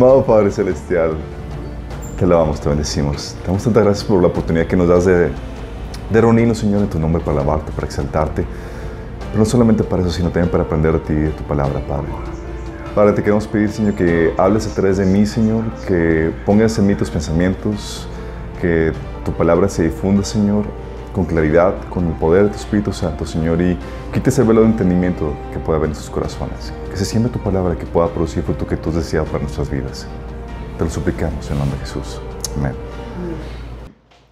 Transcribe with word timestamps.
Amado 0.00 0.24
Padre 0.24 0.50
Celestial, 0.50 1.10
te 2.18 2.24
alabamos, 2.24 2.58
te 2.58 2.70
bendecimos. 2.70 3.36
Te 3.42 3.48
damos 3.48 3.62
tantas 3.62 3.84
gracias 3.84 4.08
por 4.08 4.22
la 4.22 4.28
oportunidad 4.28 4.66
que 4.66 4.74
nos 4.74 4.88
das 4.88 5.04
de, 5.04 5.28
de 6.10 6.20
reunirnos, 6.22 6.56
Señor, 6.56 6.80
en 6.80 6.88
tu 6.88 6.98
nombre 6.98 7.22
para 7.22 7.36
alabarte, 7.36 7.70
para 7.70 7.86
exaltarte. 7.86 8.46
Pero 9.26 9.38
no 9.38 9.44
solamente 9.44 9.84
para 9.84 10.00
eso, 10.00 10.10
sino 10.10 10.30
también 10.30 10.50
para 10.50 10.62
aprender 10.62 10.94
de 10.94 10.98
ti 11.00 11.12
de 11.12 11.28
tu 11.28 11.44
palabra, 11.44 11.86
Padre. 11.86 12.06
Padre, 12.94 13.12
te 13.12 13.22
queremos 13.22 13.46
pedir, 13.46 13.68
Señor, 13.68 13.92
que 13.92 14.32
hables 14.38 14.66
a 14.68 14.74
través 14.74 14.96
de 14.96 15.04
mí, 15.04 15.26
Señor, 15.26 15.64
que 15.86 16.32
pongas 16.46 16.78
en 16.78 16.86
mí 16.86 16.94
tus 16.94 17.10
pensamientos, 17.10 18.08
que 18.58 18.92
tu 19.26 19.32
palabra 19.32 19.68
se 19.68 19.82
difunda, 19.82 20.24
Señor, 20.24 20.64
con 21.12 21.24
claridad, 21.24 21.74
con 21.88 22.06
el 22.06 22.12
poder 22.14 22.44
de 22.44 22.50
tu 22.50 22.56
Espíritu 22.56 22.92
Santo, 22.92 23.26
Señor, 23.26 23.60
y 23.60 23.76
quites 24.12 24.38
el 24.38 24.46
velo 24.46 24.60
de 24.60 24.68
entendimiento 24.68 25.34
que 25.52 25.58
pueda 25.58 25.78
haber 25.78 25.90
en 25.90 25.96
sus 25.96 26.10
corazones. 26.10 26.72
Que 26.90 26.96
se 26.96 27.04
siembre 27.04 27.32
tu 27.32 27.38
palabra, 27.38 27.76
que 27.76 27.86
pueda 27.86 28.08
producir 28.08 28.42
fruto 28.42 28.66
que 28.66 28.76
tú 28.76 28.92
deseas 28.92 29.26
para 29.26 29.40
nuestras 29.40 29.70
vidas. 29.70 30.06
Te 30.78 30.84
lo 30.84 30.90
suplicamos 30.90 31.46
en 31.46 31.52
el 31.54 31.58
nombre 31.58 31.78
de 31.78 31.84
Jesús. 31.84 32.20
Amén. 32.56 32.72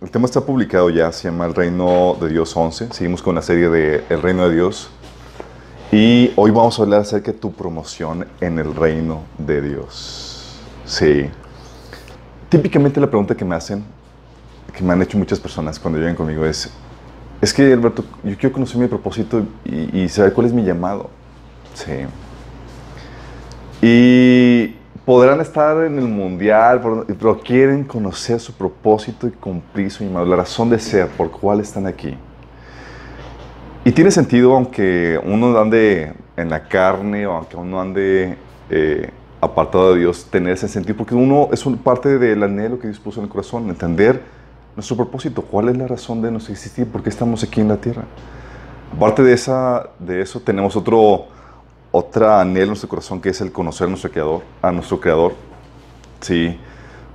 El 0.00 0.10
tema 0.10 0.26
está 0.26 0.40
publicado 0.40 0.90
ya, 0.90 1.10
se 1.10 1.28
llama 1.28 1.46
El 1.46 1.54
Reino 1.54 2.16
de 2.20 2.28
Dios 2.28 2.56
11. 2.56 2.92
Seguimos 2.92 3.20
con 3.20 3.34
la 3.34 3.42
serie 3.42 3.68
de 3.68 4.04
El 4.08 4.22
Reino 4.22 4.48
de 4.48 4.54
Dios. 4.54 4.90
Y 5.90 6.32
hoy 6.36 6.50
vamos 6.50 6.78
a 6.78 6.82
hablar 6.82 7.00
acerca 7.00 7.32
de 7.32 7.38
tu 7.38 7.52
promoción 7.52 8.26
en 8.40 8.58
el 8.58 8.74
Reino 8.74 9.22
de 9.38 9.60
Dios. 9.60 10.60
Sí. 10.84 11.28
Típicamente 12.48 13.00
la 13.00 13.08
pregunta 13.08 13.34
que 13.34 13.44
me 13.44 13.54
hacen, 13.54 13.84
que 14.78 14.84
me 14.84 14.92
han 14.92 15.02
hecho 15.02 15.18
muchas 15.18 15.40
personas 15.40 15.78
cuando 15.78 15.98
llegan 15.98 16.14
conmigo 16.14 16.44
es, 16.44 16.70
es 17.40 17.52
que 17.52 17.72
Alberto, 17.72 18.04
yo 18.22 18.36
quiero 18.36 18.52
conocer 18.52 18.80
mi 18.80 18.86
propósito 18.86 19.42
y, 19.64 20.02
y 20.02 20.08
saber 20.08 20.32
cuál 20.32 20.46
es 20.46 20.52
mi 20.52 20.62
llamado. 20.62 21.10
Sí. 21.74 22.06
Y 23.82 24.76
podrán 25.04 25.40
estar 25.40 25.84
en 25.84 25.98
el 25.98 26.06
mundial, 26.06 26.80
pero 27.18 27.40
quieren 27.40 27.82
conocer 27.82 28.38
su 28.38 28.52
propósito 28.52 29.26
y 29.26 29.30
cumplir 29.30 29.90
su 29.90 30.04
llamado, 30.04 30.26
la 30.26 30.36
razón 30.36 30.70
de 30.70 30.78
ser, 30.78 31.08
por 31.08 31.30
cuál 31.30 31.58
están 31.58 31.86
aquí. 31.86 32.16
Y 33.84 33.90
tiene 33.90 34.12
sentido 34.12 34.54
aunque 34.54 35.20
uno 35.24 35.58
ande 35.58 36.12
en 36.36 36.50
la 36.50 36.68
carne 36.68 37.26
o 37.26 37.32
aunque 37.32 37.56
uno 37.56 37.80
ande 37.80 38.36
eh, 38.70 39.10
apartado 39.40 39.94
de 39.94 40.00
Dios, 40.00 40.26
tener 40.30 40.52
ese 40.52 40.68
sentido, 40.68 40.96
porque 40.96 41.16
uno 41.16 41.48
es 41.52 41.66
una 41.66 41.78
parte 41.78 42.18
del 42.18 42.42
anhelo 42.44 42.78
que 42.78 42.86
Dios 42.86 43.00
puso 43.00 43.18
en 43.18 43.24
el 43.24 43.30
corazón, 43.30 43.68
entender 43.68 44.37
nuestro 44.76 44.96
propósito, 44.96 45.42
cuál 45.42 45.68
es 45.68 45.76
la 45.76 45.86
razón 45.86 46.22
de 46.22 46.30
nuestro 46.30 46.52
existir, 46.52 46.86
por 46.86 47.02
qué 47.02 47.08
estamos 47.08 47.42
aquí 47.42 47.60
en 47.60 47.68
la 47.68 47.76
tierra. 47.76 48.04
Aparte 48.94 49.22
de, 49.22 49.32
esa, 49.32 49.90
de 49.98 50.20
eso, 50.20 50.40
tenemos 50.40 50.76
otro, 50.76 51.26
otra 51.90 52.40
anhelo 52.40 52.62
en 52.62 52.68
nuestro 52.68 52.88
corazón 52.88 53.20
que 53.20 53.30
es 53.30 53.40
el 53.40 53.52
conocer 53.52 53.86
a 53.86 53.90
nuestro 53.90 54.10
creador, 54.10 54.42
a 54.62 54.72
nuestro 54.72 55.00
creador. 55.00 55.34
Sí, 56.20 56.58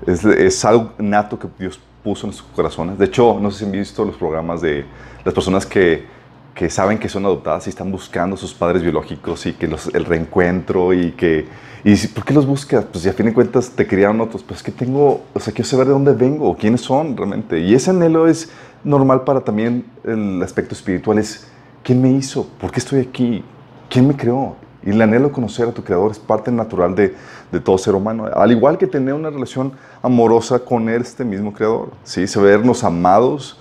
es, 0.05 0.65
algo 0.65 0.91
nato 0.97 1.39
que 1.39 1.47
Dios 1.57 1.79
puso 2.03 2.25
en 2.25 2.29
nuestros 2.29 2.49
corazones. 2.55 2.97
De 2.97 3.05
hecho, 3.05 3.37
no 3.39 3.51
sé 3.51 3.59
si 3.59 3.65
han 3.65 3.71
visto 3.71 4.05
los 4.05 4.15
programas 4.15 4.61
de 4.61 4.85
las 5.23 5.33
personas 5.33 5.65
que, 5.65 6.05
que 6.53 6.69
saben 6.69 6.99
que 6.99 7.09
son 7.09 7.25
adoptadas 7.25 7.65
y 7.67 7.69
están 7.69 7.91
buscando 7.91 8.35
a 8.35 8.37
sus 8.37 8.53
padres 8.53 8.83
biológicos 8.83 9.45
y 9.45 9.53
que 9.53 9.67
los, 9.67 9.87
el 9.93 10.05
reencuentro 10.05 10.93
y 10.93 11.11
que... 11.11 11.47
Y 11.85 11.95
¿por 12.07 12.23
qué 12.23 12.33
los 12.33 12.45
buscas? 12.45 12.85
Pues 12.85 13.03
ya 13.03 13.11
a 13.11 13.13
fin 13.13 13.25
de 13.25 13.33
cuentas 13.33 13.71
te 13.71 13.85
criaron 13.85 14.21
otros. 14.21 14.41
Pues 14.43 14.63
que 14.63 14.71
tengo, 14.71 15.23
o 15.33 15.39
sea, 15.39 15.53
quiero 15.53 15.69
saber 15.69 15.87
de 15.87 15.93
dónde 15.93 16.13
vengo, 16.13 16.55
quiénes 16.55 16.81
son 16.81 17.17
realmente. 17.17 17.59
Y 17.59 17.73
ese 17.73 17.89
anhelo 17.89 18.27
es 18.27 18.49
normal 18.85 19.23
para 19.23 19.41
también 19.41 19.85
el 20.05 20.41
aspecto 20.41 20.75
espiritual. 20.75 21.17
Es, 21.17 21.47
¿quién 21.83 22.01
me 22.01 22.09
hizo? 22.11 22.47
¿Por 22.59 22.71
qué 22.71 22.79
estoy 22.79 23.01
aquí? 23.01 23.43
¿Quién 23.89 24.07
me 24.07 24.15
creó? 24.15 24.55
Y 24.85 24.91
el 24.91 25.01
anhelo 25.01 25.27
de 25.27 25.33
conocer 25.33 25.67
a 25.67 25.71
tu 25.71 25.83
creador 25.83 26.11
es 26.11 26.19
parte 26.19 26.51
natural 26.51 26.95
de, 26.95 27.15
de, 27.51 27.59
todo 27.59 27.77
ser 27.77 27.95
humano. 27.95 28.27
Al 28.33 28.51
igual 28.51 28.77
que 28.77 28.87
tener 28.87 29.13
una 29.13 29.29
relación 29.29 29.73
amorosa 30.01 30.59
con 30.59 30.87
este 30.87 31.25
mismo 31.25 31.51
creador. 31.51 31.91
¿sí? 32.03 32.27
Sabernos 32.27 32.83
amados, 32.85 33.59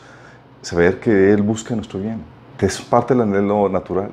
saber 0.60 1.00
que 1.00 1.32
Él 1.32 1.42
busca 1.42 1.74
nuestro 1.74 1.98
bien. 1.98 2.31
Es 2.62 2.80
parte 2.80 3.12
del 3.12 3.22
anhelo 3.22 3.68
natural. 3.68 4.12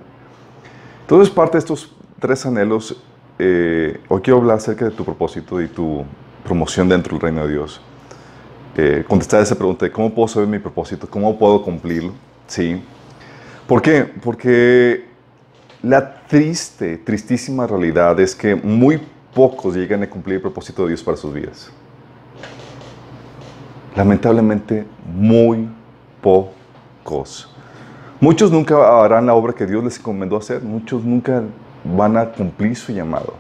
Entonces, 1.02 1.30
parte 1.30 1.54
de 1.54 1.60
estos 1.60 1.96
tres 2.20 2.44
anhelos, 2.48 3.00
eh, 3.38 4.02
hoy 4.08 4.22
quiero 4.22 4.40
hablar 4.40 4.58
acerca 4.58 4.86
de 4.86 4.92
tu 4.92 5.06
propósito 5.06 5.62
y 5.62 5.68
tu 5.68 6.04
promoción 6.44 6.90
dentro 6.90 7.12
del 7.14 7.22
reino 7.22 7.46
de 7.46 7.54
Dios. 7.54 7.80
Eh, 8.76 9.06
contestar 9.08 9.44
esa 9.44 9.54
pregunta 9.54 9.86
de 9.86 9.92
cómo 9.92 10.12
puedo 10.12 10.28
saber 10.28 10.50
mi 10.50 10.58
propósito, 10.58 11.08
cómo 11.08 11.38
puedo 11.38 11.62
cumplirlo. 11.62 12.14
¿Sí? 12.48 12.82
¿Por 13.68 13.84
qué? 13.84 14.02
Porque 14.02 15.06
la 15.84 16.24
triste, 16.26 16.98
tristísima 16.98 17.68
realidad 17.68 18.20
es 18.20 18.36
que 18.36 18.56
muy 18.56 19.00
pocos 19.32 19.76
llegan 19.76 20.02
a 20.02 20.10
cumplir 20.10 20.38
el 20.38 20.42
propósito 20.42 20.82
de 20.82 20.88
Dios 20.88 21.04
para 21.04 21.18
sus 21.18 21.32
vidas. 21.32 21.70
Lamentablemente, 23.96 24.88
muy 25.06 25.70
pocos. 26.20 27.48
Muchos 28.22 28.52
nunca 28.52 29.04
harán 29.04 29.26
la 29.26 29.34
obra 29.34 29.54
que 29.54 29.66
Dios 29.66 29.84
les 29.84 29.98
encomendó 29.98 30.36
hacer. 30.36 30.62
Muchos 30.62 31.04
nunca 31.04 31.42
van 31.84 32.18
a 32.18 32.26
cumplir 32.26 32.76
su 32.76 32.92
llamado. 32.92 33.34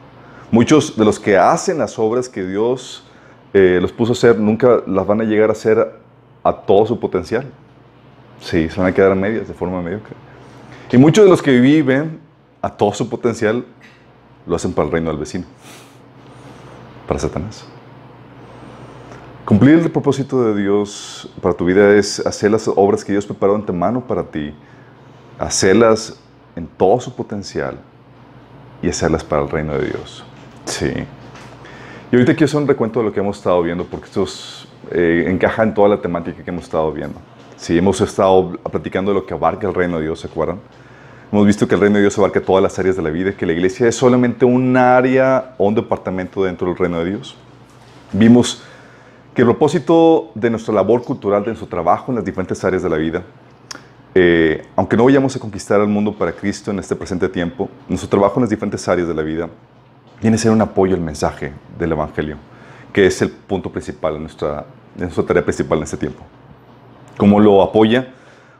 Muchos 0.51 0.95
de 0.95 1.03
los 1.03 1.19
que 1.19 1.38
hacen 1.38 1.78
las 1.78 2.00
obras 2.00 2.29
que 2.29 2.45
Dios 2.45 3.03
eh, 3.53 3.79
los 3.81 3.91
puso 3.91 4.13
a 4.13 4.13
hacer, 4.13 4.40
nunca 4.40 4.81
las 4.88 5.06
van 5.06 5.22
a 5.22 5.23
llegar 5.25 5.50
a 5.50 5.51
hacer 5.51 6.00
a 6.44 6.53
todo 6.53 6.85
su 6.85 7.00
potencial. 7.00 7.45
Sí, 8.40 8.69
se 8.69 8.79
van 8.79 8.90
a 8.90 8.94
quedar 8.94 9.12
a 9.12 9.16
medias, 9.16 9.47
de 9.47 9.53
forma 9.53 9.81
mediocre. 9.81 10.16
Y 10.91 10.97
muchos 10.97 11.25
de 11.25 11.29
los 11.29 11.41
que 11.41 11.59
viven 11.59 12.19
a 12.61 12.69
todo 12.69 12.94
su 12.94 13.09
potencial 13.09 13.66
lo 14.47 14.56
hacen 14.56 14.73
para 14.73 14.85
el 14.85 14.91
reino 14.94 15.09
del 15.09 15.19
vecino, 15.19 15.46
para 17.06 17.19
Satanás. 17.19 17.66
Cumplir 19.50 19.80
el 19.80 19.90
propósito 19.90 20.44
de 20.44 20.62
Dios 20.62 21.28
para 21.42 21.56
tu 21.56 21.66
vida 21.66 21.96
es 21.96 22.24
hacer 22.24 22.52
las 22.52 22.68
obras 22.68 23.04
que 23.04 23.14
Dios 23.14 23.26
preparó 23.26 23.56
antemano 23.56 24.06
para 24.06 24.22
ti, 24.22 24.54
hacerlas 25.40 26.22
en 26.56 26.68
todo 26.68 27.00
su 27.00 27.16
potencial 27.16 27.80
y 28.84 28.90
hacerlas 28.90 29.24
para 29.24 29.42
el 29.42 29.50
reino 29.50 29.74
de 29.74 29.88
Dios. 29.88 30.24
Sí. 30.66 30.94
Y 32.12 32.16
ahorita 32.16 32.34
quiero 32.34 32.46
hacer 32.46 32.62
un 32.62 32.68
recuento 32.68 33.00
de 33.00 33.08
lo 33.08 33.12
que 33.12 33.22
hemos 33.22 33.38
estado 33.38 33.64
viendo, 33.64 33.86
porque 33.86 34.06
esto 34.06 34.24
eh, 34.92 35.26
encaja 35.28 35.64
en 35.64 35.74
toda 35.74 35.90
la 35.90 36.00
temática 36.00 36.44
que 36.44 36.52
hemos 36.52 36.66
estado 36.66 36.92
viendo. 36.92 37.20
Sí, 37.58 37.76
hemos 37.76 38.00
estado 38.02 38.52
platicando 38.72 39.14
de 39.14 39.16
lo 39.16 39.26
que 39.26 39.34
abarca 39.34 39.68
el 39.68 39.74
reino 39.74 39.98
de 39.98 40.04
Dios, 40.04 40.20
¿se 40.20 40.28
acuerdan? 40.28 40.59
Hemos 41.32 41.48
visto 41.48 41.68
que 41.68 41.74
el 41.74 41.82
reino 41.82 41.96
de 41.96 42.02
Dios 42.02 42.16
abarca 42.20 42.40
todas 42.40 42.62
las 42.62 42.78
áreas 42.78 42.98
de 42.98 43.02
la 43.02 43.09
vida, 43.09 43.32
que 43.32 43.48
la 43.48 43.54
iglesia 43.54 43.88
es 43.88 43.96
solamente 43.96 44.46
un 44.46 44.78
área 44.78 45.56
o 45.58 45.66
un 45.66 45.74
departamento 45.74 46.44
dentro 46.44 46.68
del 46.68 46.78
reino 46.78 47.00
de 47.00 47.09
Dios. 47.09 47.36
Vimos 48.14 48.64
que 49.34 49.41
el 49.41 49.47
propósito 49.47 50.31
de 50.35 50.50
nuestra 50.50 50.73
labor 50.73 51.03
cultural, 51.03 51.41
de 51.44 51.47
nuestro 51.47 51.67
trabajo 51.67 52.12
en 52.12 52.16
las 52.16 52.25
diferentes 52.25 52.63
áreas 52.63 52.84
de 52.84 52.90
la 52.90 52.97
vida, 52.97 53.23
eh, 54.16 54.66
aunque 54.75 54.97
no 54.97 55.06
vayamos 55.06 55.35
a 55.35 55.40
conquistar 55.40 55.79
al 55.79 55.88
mundo 55.88 56.13
para 56.13 56.31
Cristo 56.31 56.72
en 56.72 56.79
este 56.79 56.95
presente 56.95 57.29
tiempo, 57.29 57.69
nuestro 57.88 58.09
trabajo 58.09 58.35
en 58.38 58.41
las 58.41 58.50
diferentes 58.50 58.88
áreas 58.88 59.07
de 59.07 59.13
la 59.13 59.22
vida 59.22 59.50
viene 60.22 60.35
a 60.35 60.40
ser 60.40 60.51
un 60.51 60.62
apoyo 60.62 60.95
al 60.95 61.01
mensaje 61.01 61.53
del 61.78 61.91
Evangelio, 61.91 62.38
que 62.91 63.06
es 63.06 63.22
el 63.22 63.29
punto 63.29 63.72
principal 63.72 64.16
de 64.16 64.19
nuestra, 64.19 64.66
de 64.95 65.03
nuestra 65.03 65.23
tarea 65.23 65.44
principal 65.44 65.78
en 65.78 65.84
este 65.84 65.97
tiempo. 65.97 66.23
¿Cómo 67.17 67.40
lo 67.40 67.61
apoya? 67.61 68.13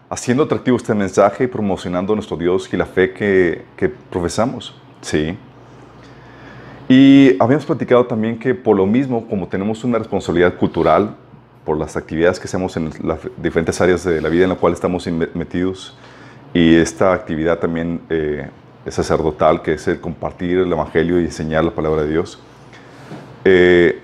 Haciendo 0.10 0.44
atractivo 0.44 0.78
este 0.78 0.94
mensaje 0.94 1.46
y 1.46 1.48
promocionando 1.48 2.14
nuestro 2.14 2.38
Dios 2.38 2.72
y 2.72 2.78
la 2.78 2.86
fe 2.86 3.14
que, 3.14 3.66
que 3.76 3.90
profesamos. 3.90 4.76
Sí. 5.02 5.38
Y 6.90 7.38
habíamos 7.40 7.68
platicado 7.68 8.08
también 8.08 8.40
que 8.40 8.56
por 8.56 8.76
lo 8.76 8.88
mismo, 8.88 9.28
como 9.28 9.48
tenemos 9.48 9.84
una 9.84 10.00
responsabilidad 10.00 10.56
cultural, 10.56 11.16
por 11.64 11.78
las 11.78 11.96
actividades 11.96 12.40
que 12.40 12.46
hacemos 12.46 12.76
en 12.78 12.90
las 13.04 13.20
diferentes 13.38 13.80
áreas 13.80 14.04
de 14.04 14.20
la 14.20 14.30
vida 14.30 14.46
en 14.46 14.50
la 14.50 14.56
cual 14.56 14.74
estamos 14.74 15.06
metidos, 15.36 15.96
y 16.52 16.76
esta 16.76 17.14
actividad 17.14 17.60
también 17.60 18.02
eh, 18.10 18.50
es 18.88 18.96
sacerdotal, 18.96 19.62
que 19.62 19.74
es 19.74 19.88
el 19.88 20.02
compartir 20.02 20.58
el 20.58 20.72
Evangelio 20.72 21.22
y 21.22 21.26
enseñar 21.26 21.64
la 21.64 21.70
palabra 21.70 22.02
de 22.02 22.10
Dios, 22.10 22.40
eh, 23.46 24.02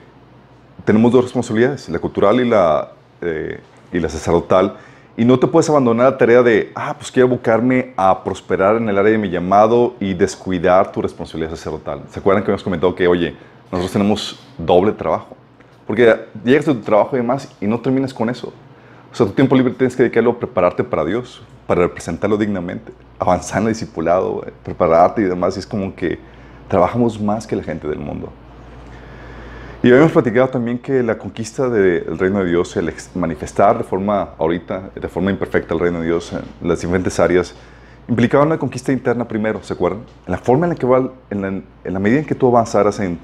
tenemos 0.86 1.12
dos 1.12 1.24
responsabilidades, 1.24 1.90
la 1.90 1.98
cultural 1.98 2.40
y 2.40 2.48
la, 2.48 2.92
eh, 3.22 3.60
y 3.92 4.00
la 4.00 4.10
sacerdotal, 4.10 4.78
y 5.18 5.24
no 5.24 5.40
te 5.40 5.48
puedes 5.48 5.70
abandonar 5.70 6.12
la 6.12 6.18
tarea 6.18 6.44
de, 6.44 6.72
ah, 6.76 6.94
pues 6.98 7.10
quiero 7.10 7.30
buscarme 7.30 7.94
a 7.96 8.24
prosperar 8.24 8.76
en 8.76 8.90
el 8.90 8.98
área 8.98 9.14
de 9.14 9.18
mi 9.18 9.30
llamado 9.30 9.96
y 10.00 10.14
descuidar 10.14 10.92
tu 10.92 11.02
responsabilidad 11.02 11.52
sacerdotal. 11.52 12.02
¿Se 12.10 12.20
acuerdan 12.20 12.44
que 12.44 12.52
hemos 12.52 12.64
comentado 12.64 12.94
que, 12.94 13.08
oye, 13.08 13.36
nosotros 13.72 13.94
tenemos 13.94 14.40
doble 14.58 14.92
trabajo? 14.92 15.38
Porque 15.88 16.16
llegas 16.44 16.66
de 16.66 16.74
tu 16.74 16.82
trabajo 16.82 17.16
y 17.16 17.20
demás 17.20 17.50
y 17.62 17.68
no 17.68 17.80
terminas 17.80 18.14
con 18.14 18.30
eso. 18.30 18.52
O 19.12 19.16
sea, 19.16 19.26
tu 19.26 19.32
tiempo 19.32 19.56
libre 19.56 19.74
tienes 19.74 19.96
que 19.96 20.04
dedicarlo 20.04 20.32
a 20.32 20.40
prepararte 20.40 20.84
para 20.84 21.06
Dios, 21.06 21.42
para 21.66 21.84
representarlo 21.84 22.38
dignamente, 22.38 22.92
avanzar 23.18 23.62
en 23.62 23.68
el 23.70 23.74
discipulado, 23.74 24.44
prepararte 24.64 25.22
y 25.22 25.26
demás. 25.26 25.56
Y 25.56 25.60
es 25.60 25.68
como 25.68 25.96
que 25.96 26.20
trabajamos 26.68 27.22
más 27.22 27.48
que 27.48 27.56
la 27.56 27.64
gente 27.64 27.88
del 27.88 28.00
mundo. 28.00 28.34
Y 29.86 29.92
habíamos 29.92 30.14
platicado 30.14 30.48
también 30.48 30.80
que 30.80 31.04
la 31.04 31.16
conquista 31.16 31.70
del 31.70 32.18
reino 32.18 32.40
de 32.40 32.50
Dios, 32.50 32.76
el 32.76 32.92
manifestar 33.14 33.78
de 33.78 33.84
forma, 33.84 34.30
ahorita, 34.40 34.90
de 34.96 35.08
forma 35.08 35.30
imperfecta 35.30 35.76
el 35.76 35.80
reino 35.80 36.00
de 36.00 36.08
Dios 36.08 36.34
en 36.34 36.68
las 36.68 36.82
diferentes 36.82 37.20
áreas, 37.20 37.54
implicaba 38.08 38.46
una 38.46 38.58
conquista 38.58 38.92
interna 38.92 39.28
primero, 39.28 39.62
¿se 39.62 39.74
acuerdan? 39.74 40.02
En 40.26 40.32
la 40.32 40.40
forma 40.40 40.66
en 40.66 40.72
la 40.72 40.76
que 40.76 40.88
va, 40.88 41.12
en 41.30 41.64
la, 41.84 42.00
medida 42.00 42.18
en 42.18 42.26
que 42.26 42.34
tú 42.34 42.48
avanzaras 42.48 43.00
en, 43.00 43.20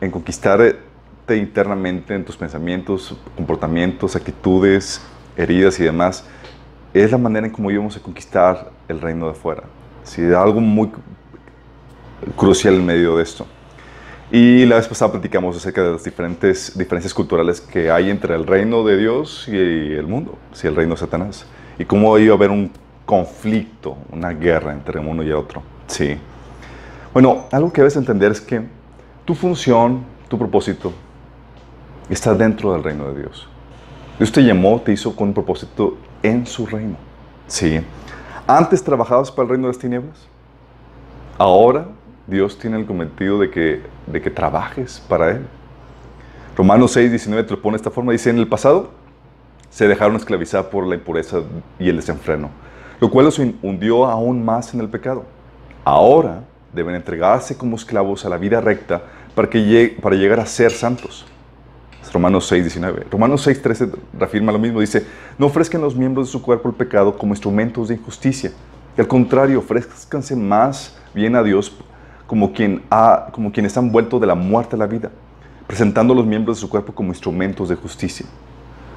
en 0.00 0.12
conquistar 0.12 0.58
trabajarte 0.58 1.36
internamente 1.36 2.14
en 2.14 2.24
tus 2.24 2.36
pensamientos, 2.36 3.16
comportamientos, 3.34 4.14
actitudes, 4.14 5.04
heridas 5.36 5.80
y 5.80 5.82
demás, 5.82 6.24
es 6.92 7.10
la 7.10 7.18
manera 7.18 7.48
en 7.48 7.52
cómo 7.52 7.72
íbamos 7.72 7.96
a 7.96 8.00
conquistar 8.00 8.70
el 8.86 9.00
reino 9.00 9.24
de 9.24 9.32
afuera. 9.32 9.64
Sí, 10.04 10.22
algo 10.32 10.60
muy 10.60 10.92
crucial 12.36 12.74
en 12.74 12.86
medio 12.86 13.16
de 13.16 13.24
esto. 13.24 13.48
Y 14.34 14.66
la 14.66 14.74
vez 14.74 14.88
pasada 14.88 15.12
platicamos 15.12 15.56
acerca 15.56 15.80
de 15.80 15.92
las 15.92 16.02
diferentes 16.02 16.76
diferencias 16.76 17.14
culturales 17.14 17.60
que 17.60 17.88
hay 17.88 18.10
entre 18.10 18.34
el 18.34 18.44
reino 18.44 18.82
de 18.82 18.96
Dios 18.96 19.46
y 19.46 19.54
el 19.56 20.08
mundo, 20.08 20.36
sí, 20.52 20.66
el 20.66 20.74
reino 20.74 20.94
de 20.94 21.00
Satanás. 21.00 21.46
Y 21.78 21.84
cómo 21.84 22.18
iba 22.18 22.34
a 22.34 22.36
haber 22.36 22.50
un 22.50 22.72
conflicto, 23.06 23.96
una 24.10 24.30
guerra 24.30 24.72
entre 24.72 24.98
uno 24.98 25.22
y 25.22 25.30
otro. 25.30 25.62
Sí. 25.86 26.18
Bueno, 27.12 27.44
algo 27.52 27.72
que 27.72 27.80
debes 27.80 27.94
entender 27.94 28.32
es 28.32 28.40
que 28.40 28.60
tu 29.24 29.36
función, 29.36 30.02
tu 30.26 30.36
propósito, 30.36 30.92
está 32.08 32.34
dentro 32.34 32.72
del 32.72 32.82
reino 32.82 33.12
de 33.12 33.20
Dios. 33.20 33.46
Dios 34.18 34.32
te 34.32 34.42
llamó, 34.42 34.80
te 34.80 34.90
hizo 34.90 35.14
con 35.14 35.28
un 35.28 35.34
propósito 35.34 35.96
en 36.24 36.44
su 36.44 36.66
reino. 36.66 36.96
Sí. 37.46 37.80
Antes 38.48 38.82
trabajabas 38.82 39.30
para 39.30 39.44
el 39.44 39.50
reino 39.50 39.68
de 39.68 39.74
las 39.74 39.78
tinieblas. 39.78 40.26
Ahora 41.38 41.86
Dios 42.26 42.58
tiene 42.58 42.78
el 42.78 42.86
cometido 42.86 43.38
de 43.38 43.50
que, 43.50 43.82
de 44.06 44.22
que 44.22 44.30
trabajes 44.30 45.02
para 45.08 45.30
Él. 45.30 45.46
Romanos 46.56 46.92
6, 46.92 47.10
19 47.10 47.44
te 47.44 47.50
lo 47.50 47.60
pone 47.60 47.74
de 47.74 47.78
esta 47.78 47.90
forma. 47.90 48.12
Dice, 48.12 48.30
en 48.30 48.38
el 48.38 48.48
pasado 48.48 48.90
se 49.70 49.88
dejaron 49.88 50.16
esclavizar 50.16 50.70
por 50.70 50.86
la 50.86 50.94
impureza 50.94 51.38
y 51.78 51.88
el 51.88 51.96
desenfreno, 51.96 52.50
lo 53.00 53.10
cual 53.10 53.26
los 53.26 53.38
hundió 53.38 54.06
aún 54.06 54.44
más 54.44 54.72
en 54.72 54.80
el 54.80 54.88
pecado. 54.88 55.24
Ahora 55.84 56.44
deben 56.72 56.94
entregarse 56.94 57.56
como 57.56 57.76
esclavos 57.76 58.24
a 58.24 58.28
la 58.28 58.38
vida 58.38 58.60
recta 58.60 59.02
para, 59.34 59.50
que 59.50 59.96
para 60.00 60.16
llegar 60.16 60.40
a 60.40 60.46
ser 60.46 60.70
santos. 60.70 61.26
Romanos 62.12 62.46
6, 62.46 62.62
19. 62.62 63.06
Romanos 63.10 63.42
6, 63.42 63.62
13 63.62 63.88
reafirma 64.16 64.52
lo 64.52 64.58
mismo. 64.58 64.80
Dice, 64.80 65.04
no 65.36 65.46
ofrezcan 65.46 65.80
los 65.80 65.96
miembros 65.96 66.28
de 66.28 66.32
su 66.32 66.40
cuerpo 66.40 66.68
el 66.68 66.74
pecado 66.76 67.18
como 67.18 67.32
instrumentos 67.32 67.88
de 67.88 67.96
injusticia. 67.96 68.52
Y 68.96 69.00
al 69.00 69.08
contrario, 69.08 69.58
ofrezcanse 69.58 70.36
más 70.36 70.96
bien 71.12 71.34
a 71.34 71.42
Dios 71.42 71.76
como, 72.26 72.52
quien 72.52 72.82
ha, 72.90 73.28
como 73.32 73.52
quienes 73.52 73.76
han 73.76 73.92
vuelto 73.92 74.18
de 74.18 74.26
la 74.26 74.34
muerte 74.34 74.76
a 74.76 74.78
la 74.78 74.86
vida, 74.86 75.10
presentando 75.66 76.14
los 76.14 76.26
miembros 76.26 76.56
de 76.56 76.60
su 76.62 76.68
cuerpo 76.68 76.94
como 76.94 77.10
instrumentos 77.10 77.68
de 77.68 77.76
justicia. 77.76 78.26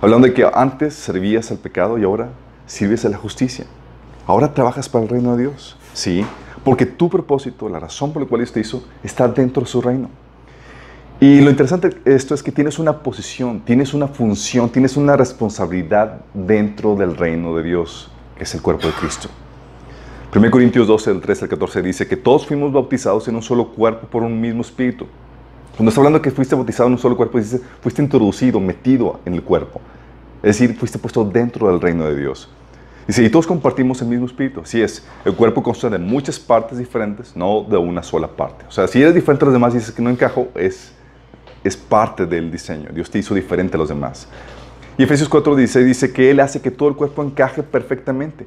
Hablando 0.01 0.27
de 0.27 0.33
que 0.33 0.49
antes 0.53 0.93
servías 0.93 1.49
al 1.51 1.57
pecado 1.57 1.97
y 1.97 2.03
ahora 2.03 2.29
sirves 2.65 3.03
a 3.05 3.09
la 3.09 3.17
justicia. 3.17 3.65
Ahora 4.27 4.53
trabajas 4.53 4.87
para 4.89 5.03
el 5.03 5.09
reino 5.09 5.35
de 5.35 5.43
Dios. 5.43 5.77
Sí, 5.93 6.25
porque 6.63 6.85
tu 6.85 7.09
propósito, 7.09 7.69
la 7.69 7.79
razón 7.79 8.13
por 8.13 8.21
la 8.21 8.27
cual 8.27 8.41
Dios 8.41 8.51
te 8.51 8.59
hizo, 8.59 8.83
está 9.03 9.27
dentro 9.27 9.63
de 9.63 9.67
su 9.67 9.81
reino. 9.81 10.09
Y 11.19 11.41
lo 11.41 11.49
interesante 11.49 11.89
de 11.89 12.15
esto 12.15 12.35
es 12.35 12.43
que 12.43 12.51
tienes 12.51 12.77
una 12.77 12.99
posición, 12.99 13.61
tienes 13.61 13.95
una 13.95 14.07
función, 14.07 14.69
tienes 14.69 14.97
una 14.97 15.17
responsabilidad 15.17 16.21
dentro 16.33 16.95
del 16.95 17.17
reino 17.17 17.55
de 17.55 17.63
Dios, 17.63 18.11
que 18.35 18.43
es 18.43 18.53
el 18.53 18.61
cuerpo 18.61 18.85
de 18.85 18.93
Cristo. 18.93 19.29
1 20.35 20.51
Corintios 20.51 20.87
12, 20.87 21.11
del 21.11 21.21
13 21.21 21.45
al 21.45 21.49
14 21.49 21.81
dice 21.81 22.05
que 22.05 22.17
todos 22.17 22.45
fuimos 22.45 22.73
bautizados 22.73 23.29
en 23.29 23.35
un 23.37 23.41
solo 23.41 23.69
cuerpo 23.69 24.07
por 24.07 24.23
un 24.23 24.41
mismo 24.41 24.61
espíritu. 24.61 25.07
Cuando 25.77 25.89
está 25.89 26.01
hablando 26.01 26.21
que 26.21 26.31
fuiste 26.31 26.53
bautizado 26.53 26.87
en 26.87 26.93
un 26.93 26.99
solo 26.99 27.15
cuerpo, 27.15 27.37
dice, 27.37 27.61
fuiste 27.81 28.01
introducido, 28.01 28.59
metido 28.59 29.21
en 29.23 29.35
el 29.35 29.41
cuerpo. 29.41 29.79
Es 30.43 30.59
decir, 30.59 30.75
fuiste 30.77 30.99
puesto 30.99 31.23
dentro 31.23 31.69
del 31.69 31.79
reino 31.79 32.03
de 32.03 32.17
Dios. 32.17 32.49
Dice, 33.07 33.23
y 33.23 33.29
todos 33.29 33.47
compartimos 33.47 34.01
el 34.01 34.09
mismo 34.09 34.25
espíritu. 34.25 34.59
Así 34.59 34.81
es, 34.81 35.07
el 35.23 35.33
cuerpo 35.33 35.63
consta 35.63 35.89
de 35.89 35.97
muchas 35.97 36.37
partes 36.37 36.77
diferentes, 36.77 37.33
no 37.33 37.63
de 37.63 37.77
una 37.77 38.03
sola 38.03 38.27
parte. 38.27 38.65
O 38.67 38.71
sea, 38.71 38.85
si 38.85 39.01
eres 39.01 39.15
diferente 39.15 39.45
a 39.45 39.47
los 39.47 39.53
demás 39.53 39.73
y 39.75 39.77
dices 39.77 39.93
que 39.93 40.01
no 40.01 40.09
encajo, 40.09 40.49
es, 40.55 40.91
es 41.63 41.77
parte 41.77 42.25
del 42.25 42.51
diseño. 42.51 42.89
Dios 42.93 43.09
te 43.09 43.19
hizo 43.19 43.33
diferente 43.33 43.77
a 43.77 43.79
los 43.79 43.87
demás. 43.87 44.27
Y 44.97 45.03
Efesios 45.03 45.29
4.16 45.29 45.85
dice 45.85 46.11
que 46.11 46.29
Él 46.31 46.41
hace 46.41 46.59
que 46.59 46.69
todo 46.69 46.89
el 46.89 46.95
cuerpo 46.95 47.23
encaje 47.23 47.63
perfectamente. 47.63 48.45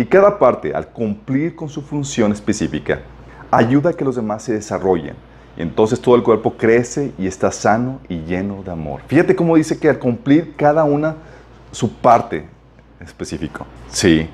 Y 0.00 0.06
cada 0.06 0.38
parte, 0.38 0.72
al 0.74 0.88
cumplir 0.88 1.54
con 1.54 1.68
su 1.68 1.82
función 1.82 2.32
específica, 2.32 3.00
ayuda 3.50 3.90
a 3.90 3.92
que 3.92 4.02
los 4.02 4.16
demás 4.16 4.42
se 4.42 4.54
desarrollen. 4.54 5.12
Y 5.58 5.60
entonces 5.60 6.00
todo 6.00 6.14
el 6.14 6.22
cuerpo 6.22 6.54
crece 6.56 7.12
y 7.18 7.26
está 7.26 7.52
sano 7.52 8.00
y 8.08 8.22
lleno 8.22 8.62
de 8.62 8.70
amor. 8.70 9.02
Fíjate 9.08 9.36
cómo 9.36 9.56
dice 9.56 9.78
que 9.78 9.90
al 9.90 9.98
cumplir 9.98 10.54
cada 10.56 10.84
una 10.84 11.16
su 11.70 11.92
parte 11.92 12.46
específica. 12.98 13.66
Sí. 13.90 14.26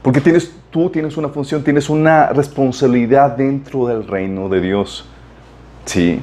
Porque 0.00 0.22
tienes, 0.22 0.50
tú 0.70 0.88
tienes 0.88 1.18
una 1.18 1.28
función, 1.28 1.62
tienes 1.62 1.90
una 1.90 2.28
responsabilidad 2.28 3.36
dentro 3.36 3.88
del 3.88 4.08
reino 4.08 4.48
de 4.48 4.62
Dios. 4.62 5.06
Sí. 5.84 6.22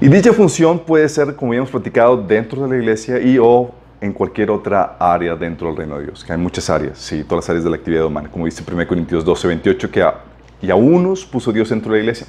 Y 0.00 0.06
dicha 0.06 0.32
función 0.32 0.78
puede 0.78 1.08
ser, 1.08 1.34
como 1.34 1.54
ya 1.54 1.58
hemos 1.58 1.72
platicado, 1.72 2.22
dentro 2.22 2.62
de 2.62 2.68
la 2.68 2.76
iglesia 2.76 3.20
y 3.20 3.36
o 3.36 3.72
en 4.02 4.12
cualquier 4.12 4.50
otra 4.50 4.96
área 4.98 5.36
dentro 5.36 5.68
del 5.68 5.76
reino 5.76 5.96
de 5.96 6.06
Dios, 6.06 6.24
que 6.24 6.32
hay 6.32 6.38
muchas 6.38 6.68
áreas, 6.68 6.98
sí, 6.98 7.22
todas 7.22 7.44
las 7.44 7.50
áreas 7.50 7.62
de 7.64 7.70
la 7.70 7.76
actividad 7.76 8.04
humana, 8.04 8.28
como 8.28 8.46
dice 8.46 8.64
1 8.68 8.88
Corintios 8.88 9.24
12, 9.24 9.46
28, 9.46 9.90
que 9.92 10.02
a, 10.02 10.16
y 10.60 10.70
a 10.72 10.74
unos 10.74 11.24
puso 11.24 11.52
Dios 11.52 11.68
dentro 11.68 11.92
de 11.92 11.98
la 11.98 12.02
iglesia, 12.02 12.26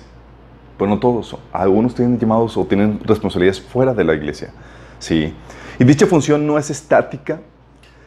pero 0.77 0.87
no 0.87 0.99
todos, 0.99 1.35
algunos 1.51 1.95
tienen 1.95 2.19
llamados 2.19 2.55
o 2.57 2.65
tienen 2.65 2.99
responsabilidades 3.03 3.59
fuera 3.59 3.91
de 3.91 4.03
la 4.03 4.13
iglesia, 4.13 4.53
sí. 4.99 5.33
Y 5.79 5.83
dicha 5.83 6.05
función 6.05 6.45
no 6.45 6.59
es 6.59 6.69
estática, 6.69 7.39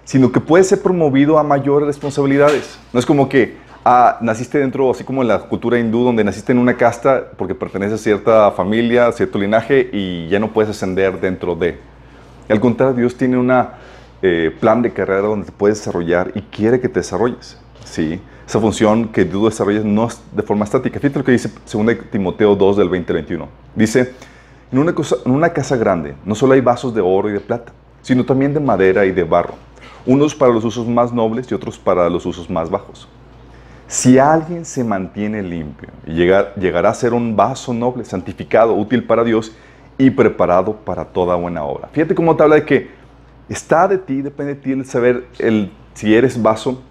sino 0.05 0.31
que 0.31 0.41
puede 0.41 0.63
ser 0.63 0.81
promovido 0.81 1.37
a 1.37 1.43
mayores 1.43 1.89
responsabilidades. 1.89 2.79
No 2.93 3.01
es 3.01 3.05
como 3.05 3.29
que 3.29 3.57
ah, 3.85 4.19
naciste 4.21 4.59
dentro, 4.61 4.93
así 4.93 5.03
como 5.03 5.23
en 5.23 5.29
la 5.29 5.41
cultura 5.41 5.77
hindú, 5.77 6.05
donde 6.05 6.23
naciste 6.23 6.53
en 6.53 6.59
una 6.59 6.77
casta 6.77 7.33
porque 7.37 7.57
perteneces 7.57 8.01
a 8.01 8.03
cierta 8.03 8.53
familia, 8.53 9.09
a 9.09 9.13
cierto 9.13 9.39
linaje 9.39 9.91
y 9.93 10.29
ya 10.29 10.39
no 10.39 10.53
puedes 10.53 10.71
ascender 10.71 11.21
dentro 11.21 11.57
de. 11.57 11.96
Al 12.49 12.61
contrario, 12.61 12.95
Dios 12.95 13.17
tiene 13.17 13.37
un 13.37 13.53
eh, 14.23 14.57
plan 14.61 14.83
de 14.83 14.93
carrera 14.93 15.23
donde 15.23 15.47
te 15.47 15.53
puedes 15.53 15.79
desarrollar 15.79 16.33
y 16.35 16.43
quiere 16.43 16.81
que 16.81 16.89
te 16.89 17.01
desarrolles. 17.01 17.59
¿sí? 17.85 18.21
Esa 18.47 18.61
función 18.61 19.09
que 19.09 19.25
tú 19.25 19.47
desarrollas 19.47 19.85
no 19.85 20.07
es 20.07 20.21
de 20.33 20.43
forma 20.43 20.65
estática. 20.65 21.01
Fíjate 21.01 21.19
lo 21.19 21.25
que 21.25 21.33
dice 21.33 21.51
2 21.71 21.97
Timoteo 22.11 22.55
2 22.55 22.77
del 22.77 22.87
2021. 22.87 23.49
Dice, 23.75 24.15
en 24.71 24.79
una, 24.79 24.95
en 25.25 25.33
una 25.33 25.51
casa 25.51 25.77
grande 25.77 26.15
no 26.25 26.35
solo 26.35 26.55
hay 26.55 26.61
vasos 26.61 26.95
de 26.95 27.01
oro 27.01 27.29
y 27.29 27.33
de 27.33 27.41
plata, 27.41 27.73
sino 28.03 28.25
también 28.25 28.55
de 28.55 28.61
madera 28.61 29.05
y 29.05 29.11
de 29.11 29.25
barro, 29.25 29.55
unos 30.07 30.35
para 30.35 30.53
los 30.53 30.65
usos 30.65 30.87
más 30.87 31.13
nobles 31.13 31.51
y 31.51 31.55
otros 31.55 31.79
para 31.79 32.09
los 32.09 32.25
usos 32.25 32.49
más 32.49 32.71
bajos. 32.71 33.09
Si 33.89 34.19
alguien 34.19 34.65
se 34.65 34.83
mantiene 34.83 35.43
limpio 35.43 35.89
y 36.07 36.15
llegará 36.15 36.89
a 36.89 36.95
ser 36.95 37.15
un 37.15 37.37
vaso 37.37 37.73
noble, 37.73 38.05
santificado, 38.05 38.75
útil 38.75 39.05
para 39.05 39.23
Dios 39.23 39.53
y 39.99 40.11
preparado 40.11 40.77
para 40.77 41.05
toda 41.05 41.37
buena 41.37 41.65
obra. 41.65 41.89
Fíjate 41.93 42.15
cómo 42.15 42.37
te 42.37 42.43
habla 42.43 42.57
de 42.57 42.65
que 42.65 42.91
está 43.49 43.89
de 43.89 43.99
ti, 43.99 44.23
depende 44.23 44.55
de 44.55 44.61
ti 44.61 44.73
el 44.73 44.85
saber 44.85 45.27
el, 45.39 45.73
si 45.95 46.15
eres 46.15 46.41
vaso 46.41 46.83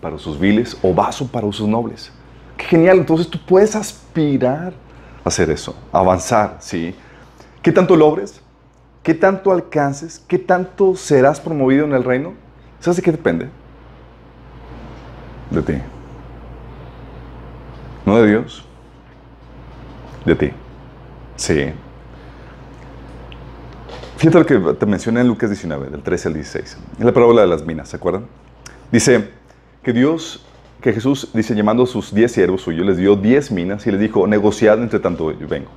para 0.00 0.16
usos 0.16 0.38
viles 0.38 0.76
o 0.82 0.92
vaso 0.92 1.26
para 1.26 1.46
usos 1.46 1.68
nobles. 1.68 2.12
Qué 2.56 2.66
genial, 2.66 2.98
entonces 2.98 3.28
tú 3.28 3.38
puedes 3.44 3.74
aspirar 3.74 4.72
a 5.24 5.28
hacer 5.28 5.50
eso, 5.50 5.74
avanzar, 5.92 6.56
¿sí? 6.60 6.94
¿Qué 7.62 7.72
tanto 7.72 7.96
logres? 7.96 8.40
¿Qué 9.02 9.14
tanto 9.14 9.52
alcances? 9.52 10.22
¿Qué 10.28 10.38
tanto 10.38 10.94
serás 10.96 11.40
promovido 11.40 11.84
en 11.84 11.92
el 11.92 12.04
reino? 12.04 12.34
¿Sabes 12.80 12.96
de 12.96 13.02
qué 13.02 13.12
depende? 13.12 13.48
De 15.50 15.62
ti. 15.62 15.74
No 18.04 18.18
de 18.18 18.28
Dios. 18.28 18.64
De 20.24 20.34
ti. 20.34 20.50
Sí. 21.36 21.72
Fíjate 24.16 24.38
lo 24.38 24.46
que 24.46 24.74
te 24.78 24.86
mencioné 24.86 25.20
en 25.20 25.28
Lucas 25.28 25.50
19, 25.50 25.90
del 25.90 26.02
13 26.02 26.28
al 26.28 26.34
16. 26.34 26.76
Es 26.98 27.04
la 27.04 27.12
parábola 27.12 27.42
de 27.42 27.48
las 27.48 27.64
minas, 27.64 27.88
¿se 27.88 27.96
acuerdan? 27.96 28.26
Dice 28.92 29.30
que 29.82 29.92
Dios, 29.92 30.44
que 30.80 30.92
Jesús, 30.92 31.30
dice, 31.34 31.54
llamando 31.54 31.82
a 31.82 31.86
sus 31.86 32.14
diez 32.14 32.32
siervos 32.32 32.62
suyos, 32.62 32.86
les 32.86 32.96
dio 32.96 33.16
diez 33.16 33.50
minas 33.50 33.86
y 33.86 33.90
les 33.90 34.00
dijo, 34.00 34.26
negociad 34.26 34.80
entre 34.80 35.00
tanto 35.00 35.32
yo 35.32 35.48
vengo. 35.48 35.70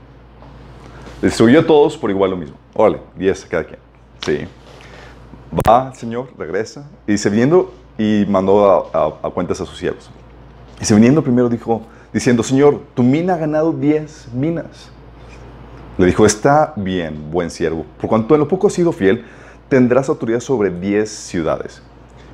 Les 1.21 1.31
distribuyó 1.31 1.61
a 1.61 1.65
todos 1.65 1.97
por 1.97 2.11
igual 2.11 2.31
lo 2.31 2.37
mismo. 2.37 2.57
Órale, 2.73 3.01
diez 3.15 3.43
cada 3.45 3.63
quien. 3.63 3.79
Sí. 4.23 4.47
Va 5.67 5.89
el 5.89 5.95
Señor, 5.95 6.29
regresa, 6.37 6.87
y 7.07 7.13
dice, 7.13 7.29
viniendo, 7.29 7.73
y 7.97 8.25
mandó 8.29 8.89
a, 8.93 9.31
cuentas 9.31 9.59
a 9.61 9.65
sus 9.65 9.77
siervos. 9.77 10.09
Y 10.79 10.85
se 10.85 10.93
viniendo 10.93 11.23
primero 11.23 11.49
dijo, 11.49 11.81
diciendo, 12.13 12.43
Señor, 12.43 12.81
tu 12.93 13.01
mina 13.01 13.33
ha 13.33 13.37
ganado 13.37 13.71
diez 13.71 14.27
minas. 14.33 14.91
Le 15.97 16.05
dijo, 16.05 16.27
está 16.27 16.73
bien, 16.75 17.31
buen 17.31 17.49
siervo, 17.49 17.83
por 17.99 18.07
cuanto 18.07 18.35
en 18.35 18.41
lo 18.41 18.47
poco 18.47 18.67
has 18.67 18.73
sido 18.73 18.91
fiel, 18.91 19.25
tendrás 19.67 20.09
autoridad 20.09 20.41
sobre 20.41 20.69
diez 20.69 21.09
ciudades. 21.09 21.81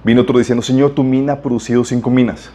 Vino 0.03 0.24
otro 0.24 0.38
diciendo, 0.38 0.62
Señor, 0.62 0.91
tu 0.91 1.03
mina 1.03 1.34
ha 1.34 1.41
producido 1.41 1.86
cinco 1.86 2.10
minas. 2.10 2.50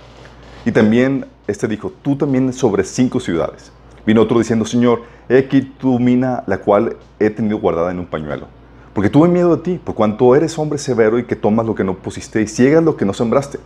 Y 0.66 0.72
también 0.72 1.24
este 1.46 1.66
dijo, 1.66 1.90
tú 2.02 2.16
también 2.16 2.52
sobre 2.52 2.84
cinco 2.84 3.20
ciudades. 3.20 3.72
Vino 4.04 4.20
otro 4.20 4.38
diciendo, 4.38 4.66
Señor, 4.66 5.02
he 5.30 5.38
aquí 5.38 5.62
tu 5.62 5.98
mina, 5.98 6.44
la 6.46 6.58
cual 6.58 6.96
he 7.18 7.30
tenido 7.30 7.58
guardada 7.58 7.90
en 7.90 8.00
un 8.00 8.06
pañuelo. 8.06 8.46
Porque 8.92 9.08
tuve 9.08 9.28
miedo 9.28 9.56
de 9.56 9.62
ti, 9.62 9.80
por 9.82 9.94
cuanto 9.94 10.36
eres 10.36 10.58
hombre 10.58 10.78
severo 10.78 11.18
y 11.18 11.24
que 11.24 11.36
tomas 11.36 11.64
lo 11.64 11.74
que 11.74 11.84
no 11.84 11.94
pusiste 11.94 12.42
y 12.42 12.46
ciegas 12.46 12.84
lo 12.84 12.98
que 12.98 13.06
no 13.06 13.14
sembraste. 13.14 13.58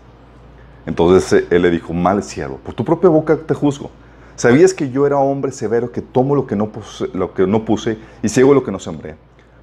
Entonces 0.86 1.44
él 1.50 1.62
le 1.62 1.70
dijo, 1.70 1.92
mal 1.92 2.22
siervo, 2.22 2.58
por 2.58 2.74
tu 2.74 2.84
propia 2.84 3.10
boca 3.10 3.36
te 3.36 3.54
juzgo. 3.54 3.90
Sabías 4.36 4.74
que 4.74 4.90
yo 4.90 5.06
era 5.06 5.18
hombre 5.18 5.52
severo, 5.52 5.92
que 5.92 6.00
tomo 6.00 6.34
lo 6.34 6.46
que 6.46 6.56
no 6.56 6.68
puse, 6.70 7.08
lo 7.12 7.34
que 7.34 7.46
no 7.46 7.64
puse 7.64 7.98
y 8.22 8.28
ciego 8.28 8.54
lo 8.54 8.64
que 8.64 8.72
no 8.72 8.78
sembré. 8.78 9.14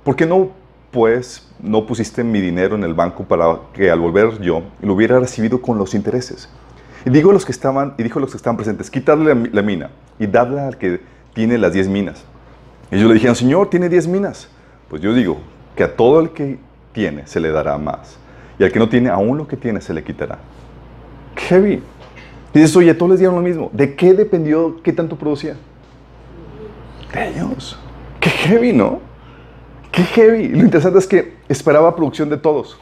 ¿Por 0.03 0.15
qué 0.15 0.25
no, 0.25 0.51
pues, 0.91 1.47
no 1.61 1.85
pusiste 1.85 2.23
mi 2.23 2.39
dinero 2.39 2.75
en 2.75 2.83
el 2.83 2.93
banco 2.93 3.23
para 3.25 3.59
que 3.73 3.91
al 3.91 3.99
volver 3.99 4.39
yo 4.41 4.63
lo 4.81 4.93
hubiera 4.93 5.19
recibido 5.19 5.61
con 5.61 5.77
los 5.77 5.93
intereses? 5.93 6.49
Y 7.05 7.09
digo 7.09 7.31
los 7.31 7.45
que 7.45 7.51
estaban, 7.51 7.95
y 7.97 8.03
dijo 8.03 8.19
a 8.19 8.21
los 8.21 8.31
que 8.31 8.37
estaban 8.37 8.57
presentes, 8.57 8.91
quitadle 8.91 9.33
la, 9.33 9.49
la 9.51 9.61
mina 9.61 9.89
y 10.19 10.27
dadla 10.27 10.67
al 10.67 10.77
que 10.77 11.01
tiene 11.33 11.57
las 11.57 11.73
diez 11.73 11.87
minas. 11.87 12.23
Y 12.91 12.95
ellos 12.95 13.07
le 13.07 13.13
dijeron, 13.15 13.35
Señor, 13.35 13.69
tiene 13.69 13.89
diez 13.89 14.07
minas. 14.07 14.49
Pues 14.89 15.01
yo 15.01 15.13
digo 15.13 15.37
que 15.75 15.83
a 15.83 15.95
todo 15.95 16.19
el 16.19 16.31
que 16.31 16.59
tiene 16.91 17.27
se 17.27 17.39
le 17.39 17.51
dará 17.51 17.77
más. 17.77 18.17
Y 18.57 18.63
al 18.63 18.71
que 18.71 18.79
no 18.79 18.89
tiene, 18.89 19.09
aún 19.09 19.37
lo 19.37 19.47
que 19.47 19.55
tiene 19.55 19.79
se 19.79 19.93
le 19.93 20.03
quitará. 20.03 20.39
Qué 21.35 21.41
heavy. 21.43 21.83
Y 22.53 22.59
dices, 22.59 22.75
oye, 22.75 22.93
todos 22.93 23.11
les 23.11 23.19
dieron 23.19 23.35
lo 23.35 23.41
mismo. 23.41 23.69
¿De 23.73 23.95
qué 23.95 24.13
dependió 24.13 24.81
qué 24.81 24.91
tanto 24.91 25.15
producía? 25.15 25.55
Ellos. 27.13 27.77
Qué 28.19 28.29
heavy, 28.29 28.73
¿no? 28.73 28.99
Qué 29.91 30.03
heavy. 30.03 30.49
Lo 30.49 30.59
interesante 30.59 30.99
es 30.99 31.07
que 31.07 31.35
esperaba 31.47 31.95
producción 31.95 32.29
de 32.29 32.37
todos. 32.37 32.79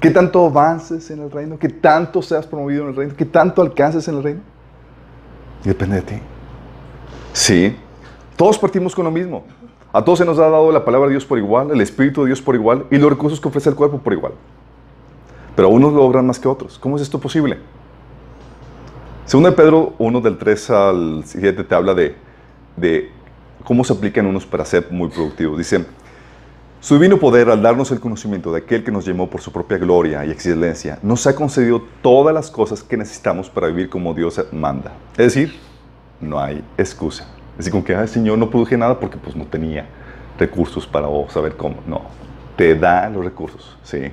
¿Qué 0.00 0.10
tanto 0.10 0.46
avances 0.46 1.10
en 1.10 1.20
el 1.20 1.30
reino? 1.30 1.58
¿Qué 1.58 1.68
tanto 1.68 2.22
seas 2.22 2.46
promovido 2.46 2.82
en 2.84 2.88
el 2.88 2.96
reino? 2.96 3.14
¿Qué 3.16 3.24
tanto 3.24 3.62
alcances 3.62 4.08
en 4.08 4.16
el 4.16 4.22
reino? 4.22 4.40
Y 5.64 5.68
depende 5.68 5.96
de 5.96 6.02
ti. 6.02 6.14
Sí. 7.32 7.76
Todos 8.36 8.58
partimos 8.58 8.94
con 8.94 9.04
lo 9.04 9.10
mismo. 9.10 9.44
A 9.92 10.02
todos 10.02 10.18
se 10.18 10.24
nos 10.24 10.38
ha 10.38 10.48
dado 10.48 10.72
la 10.72 10.84
palabra 10.84 11.06
de 11.06 11.12
Dios 11.12 11.24
por 11.24 11.38
igual, 11.38 11.70
el 11.70 11.80
Espíritu 11.80 12.22
de 12.22 12.28
Dios 12.28 12.40
por 12.40 12.54
igual 12.54 12.86
y 12.90 12.96
los 12.96 13.10
recursos 13.10 13.40
que 13.40 13.48
ofrece 13.48 13.68
el 13.68 13.76
cuerpo 13.76 13.98
por 13.98 14.12
igual. 14.12 14.32
Pero 15.54 15.68
unos 15.68 15.92
logran 15.92 16.26
más 16.26 16.40
que 16.40 16.48
otros. 16.48 16.78
¿Cómo 16.78 16.96
es 16.96 17.02
esto 17.02 17.20
posible? 17.20 17.58
Según 19.24 19.44
de 19.44 19.52
Pedro 19.52 19.94
1 19.98 20.20
del 20.20 20.36
3 20.36 20.70
al 20.70 21.22
7 21.24 21.64
te 21.64 21.74
habla 21.74 21.94
de, 21.94 22.16
de 22.76 23.10
cómo 23.64 23.84
se 23.84 23.92
aplican 23.92 24.26
unos 24.26 24.44
para 24.44 24.64
ser 24.64 24.88
muy 24.90 25.08
productivos. 25.08 25.58
Dice, 25.58 25.84
su 26.80 26.94
divino 26.94 27.18
poder 27.18 27.48
al 27.48 27.62
darnos 27.62 27.92
el 27.92 28.00
conocimiento 28.00 28.52
de 28.52 28.58
aquel 28.58 28.82
que 28.82 28.90
nos 28.90 29.04
llamó 29.04 29.30
por 29.30 29.40
su 29.40 29.52
propia 29.52 29.78
gloria 29.78 30.24
y 30.24 30.32
excelencia, 30.32 30.98
nos 31.02 31.24
ha 31.28 31.36
concedido 31.36 31.80
todas 32.02 32.34
las 32.34 32.50
cosas 32.50 32.82
que 32.82 32.96
necesitamos 32.96 33.48
para 33.48 33.68
vivir 33.68 33.88
como 33.88 34.12
Dios 34.12 34.44
manda. 34.50 34.90
Es 35.12 35.34
decir, 35.34 35.54
no 36.20 36.40
hay 36.40 36.64
excusa. 36.76 37.28
Es 37.52 37.58
decir, 37.58 37.72
como 37.72 37.84
que, 37.84 37.92
el 37.92 38.08
Señor, 38.08 38.36
no 38.38 38.50
produje 38.50 38.76
nada 38.76 38.98
porque 38.98 39.16
pues 39.16 39.36
no 39.36 39.44
tenía 39.44 39.86
recursos 40.36 40.84
para 40.84 41.06
saber 41.28 41.56
cómo. 41.56 41.76
No, 41.86 42.02
te 42.56 42.74
da 42.74 43.08
los 43.08 43.24
recursos, 43.24 43.78
¿sí? 43.84 44.10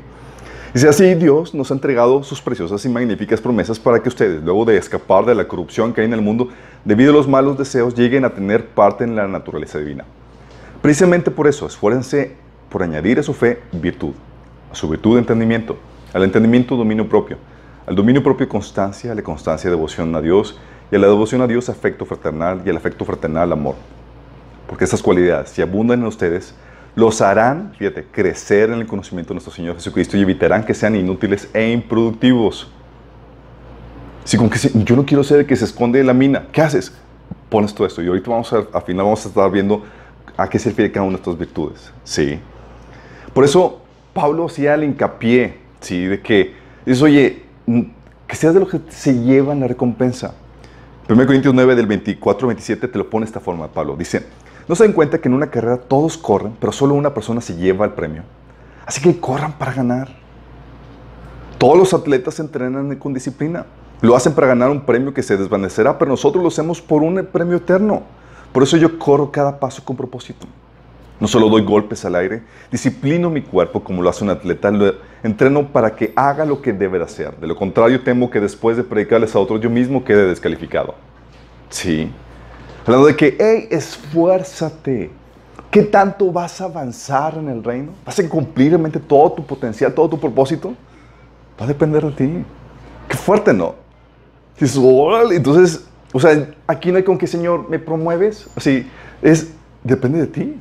Dice 0.71 0.87
así, 0.87 1.15
Dios 1.15 1.55
nos 1.55 1.71
ha 1.71 1.73
entregado 1.73 2.21
sus 2.21 2.39
preciosas 2.41 2.85
y 2.85 2.89
magníficas 2.89 3.41
promesas 3.41 3.79
para 3.79 4.03
que 4.03 4.07
ustedes, 4.07 4.43
luego 4.43 4.65
de 4.65 4.77
escapar 4.77 5.25
de 5.25 5.33
la 5.33 5.47
corrupción 5.47 5.91
que 5.91 6.01
hay 6.01 6.05
en 6.05 6.13
el 6.13 6.21
mundo, 6.21 6.49
debido 6.85 7.09
a 7.09 7.13
los 7.13 7.27
malos 7.27 7.57
deseos, 7.57 7.95
lleguen 7.95 8.23
a 8.23 8.29
tener 8.29 8.67
parte 8.67 9.03
en 9.03 9.15
la 9.15 9.27
naturaleza 9.27 9.79
divina. 9.79 10.05
Precisamente 10.79 11.31
por 11.31 11.47
eso, 11.47 11.65
esfuércense 11.65 12.35
por 12.69 12.83
añadir 12.83 13.17
a 13.17 13.23
su 13.23 13.33
fe 13.33 13.63
virtud, 13.71 14.13
a 14.71 14.75
su 14.75 14.87
virtud 14.87 15.17
entendimiento, 15.17 15.75
al 16.13 16.23
entendimiento 16.23 16.75
dominio 16.75 17.09
propio, 17.09 17.37
al 17.87 17.95
dominio 17.95 18.21
propio 18.21 18.47
constancia, 18.47 19.11
a 19.11 19.15
la 19.15 19.23
constancia 19.23 19.71
devoción 19.71 20.15
a 20.15 20.21
Dios, 20.21 20.59
y 20.91 20.95
a 20.95 20.99
la 20.99 21.07
devoción 21.07 21.41
a 21.41 21.47
Dios 21.47 21.67
afecto 21.69 22.05
fraternal, 22.05 22.61
y 22.63 22.69
al 22.69 22.77
afecto 22.77 23.05
fraternal 23.05 23.51
amor. 23.51 23.73
Porque 24.67 24.83
estas 24.83 25.01
cualidades, 25.01 25.49
si 25.49 25.63
abundan 25.63 26.01
en 26.01 26.05
ustedes, 26.05 26.53
los 26.99 27.21
harán, 27.21 27.73
fíjate, 27.77 28.05
crecer 28.11 28.69
en 28.69 28.79
el 28.79 28.87
conocimiento 28.87 29.29
de 29.29 29.35
nuestro 29.35 29.53
Señor 29.53 29.75
Jesucristo 29.75 30.17
y 30.17 30.21
evitarán 30.21 30.65
que 30.65 30.73
sean 30.73 30.95
inútiles 30.95 31.49
e 31.53 31.71
improductivos. 31.71 32.69
Si 34.25 34.37
como 34.37 34.49
que 34.49 34.59
yo 34.59 34.95
no 34.95 35.05
quiero 35.05 35.23
ser 35.23 35.39
el 35.39 35.45
que 35.45 35.55
se 35.55 35.65
esconde 35.65 36.01
en 36.01 36.07
la 36.07 36.13
mina, 36.13 36.47
¿qué 36.51 36.61
haces? 36.61 36.93
Pones 37.49 37.73
todo 37.73 37.87
esto 37.87 38.03
y 38.03 38.07
ahorita 38.07 38.29
vamos 38.29 38.51
a, 38.51 38.57
al 38.73 38.81
final 38.83 39.05
vamos 39.05 39.25
a 39.25 39.29
estar 39.29 39.49
viendo 39.49 39.83
a 40.35 40.49
qué 40.49 40.59
se 40.59 40.69
refiere 40.69 40.91
cada 40.91 41.05
una 41.05 41.13
de 41.13 41.21
estas 41.21 41.37
virtudes. 41.37 41.91
Sí. 42.03 42.37
Por 43.33 43.45
eso 43.45 43.81
Pablo 44.13 44.45
hacía 44.45 44.73
el 44.73 44.83
hincapié, 44.83 45.57
¿sí? 45.79 46.05
De 46.05 46.21
que 46.21 46.53
dices, 46.85 47.01
oye, 47.01 47.43
que 48.27 48.35
seas 48.35 48.53
de 48.53 48.59
los 48.59 48.69
que 48.69 48.81
se 48.89 49.13
llevan 49.13 49.61
la 49.61 49.67
recompensa. 49.67 50.35
1 51.07 51.25
Corintios 51.25 51.53
9 51.53 51.75
del 51.75 51.87
24 51.87 52.47
27 52.49 52.87
te 52.87 52.97
lo 52.97 53.09
pone 53.09 53.25
de 53.25 53.29
esta 53.29 53.39
forma, 53.39 53.67
Pablo. 53.69 53.95
Dice, 53.95 54.23
¿No 54.69 54.75
se 54.75 54.83
dan 54.83 54.93
cuenta 54.93 55.17
que 55.17 55.27
en 55.27 55.33
una 55.33 55.49
carrera 55.49 55.77
todos 55.77 56.15
corren, 56.15 56.55
pero 56.59 56.71
solo 56.71 56.93
una 56.93 57.11
persona 57.11 57.41
se 57.41 57.55
lleva 57.55 57.85
el 57.85 57.93
premio? 57.93 58.21
Así 58.85 59.01
que 59.01 59.19
corran 59.19 59.53
para 59.53 59.73
ganar. 59.73 60.09
Todos 61.57 61.75
los 61.75 61.91
atletas 61.95 62.39
entrenan 62.39 62.95
con 62.97 63.11
disciplina. 63.11 63.65
Lo 64.01 64.15
hacen 64.15 64.33
para 64.33 64.45
ganar 64.45 64.69
un 64.69 64.81
premio 64.81 65.11
que 65.11 65.23
se 65.23 65.37
desvanecerá, 65.37 65.97
pero 65.97 66.11
nosotros 66.11 66.43
lo 66.43 66.49
hacemos 66.49 66.83
por 66.83 67.01
un 67.01 67.27
premio 67.31 67.57
eterno. 67.57 68.03
Por 68.53 68.61
eso 68.61 68.77
yo 68.77 68.99
corro 68.99 69.31
cada 69.31 69.59
paso 69.59 69.83
con 69.83 69.97
propósito. 69.97 70.45
No 71.19 71.27
solo 71.27 71.49
doy 71.49 71.63
golpes 71.63 72.05
al 72.05 72.13
aire, 72.13 72.43
disciplino 72.71 73.31
mi 73.31 73.41
cuerpo 73.41 73.83
como 73.83 74.03
lo 74.03 74.09
hace 74.09 74.23
un 74.23 74.29
atleta, 74.29 74.69
lo 74.69 74.93
entreno 75.23 75.67
para 75.69 75.95
que 75.95 76.13
haga 76.15 76.45
lo 76.45 76.61
que 76.61 76.73
debe 76.73 76.99
de 76.99 77.05
hacer. 77.05 77.35
De 77.37 77.47
lo 77.47 77.55
contrario, 77.55 78.03
temo 78.03 78.29
que 78.29 78.39
después 78.39 78.77
de 78.77 78.83
predicarles 78.83 79.35
a 79.35 79.39
otros 79.39 79.61
yo 79.61 79.71
mismo 79.71 80.03
quede 80.05 80.27
descalificado. 80.27 80.93
Sí, 81.69 82.11
Hablando 82.89 83.05
de 83.05 83.15
que, 83.15 83.37
hey, 83.39 83.67
esfuérzate. 83.69 85.11
¿Qué 85.69 85.83
tanto 85.83 86.31
vas 86.31 86.59
a 86.59 86.63
avanzar 86.63 87.37
en 87.37 87.47
el 87.47 87.63
reino? 87.63 87.91
¿Vas 88.03 88.17
a 88.17 88.27
cumplir 88.27 88.69
realmente 88.69 88.99
todo 88.99 89.31
tu 89.33 89.45
potencial, 89.45 89.93
todo 89.93 90.09
tu 90.09 90.19
propósito? 90.19 90.73
Va 91.61 91.65
a 91.65 91.67
depender 91.67 92.03
de 92.03 92.11
ti. 92.13 92.45
Qué 93.07 93.15
fuerte, 93.15 93.53
¿no? 93.53 93.75
Entonces, 94.59 95.85
o 96.11 96.19
sea, 96.19 96.49
aquí 96.65 96.91
no 96.91 96.97
hay 96.97 97.03
con 97.03 97.19
que, 97.19 97.27
Señor, 97.27 97.69
me 97.69 97.77
promueves. 97.77 98.47
Así, 98.55 98.89
es, 99.21 99.51
depende 99.83 100.21
de 100.21 100.27
ti. 100.27 100.59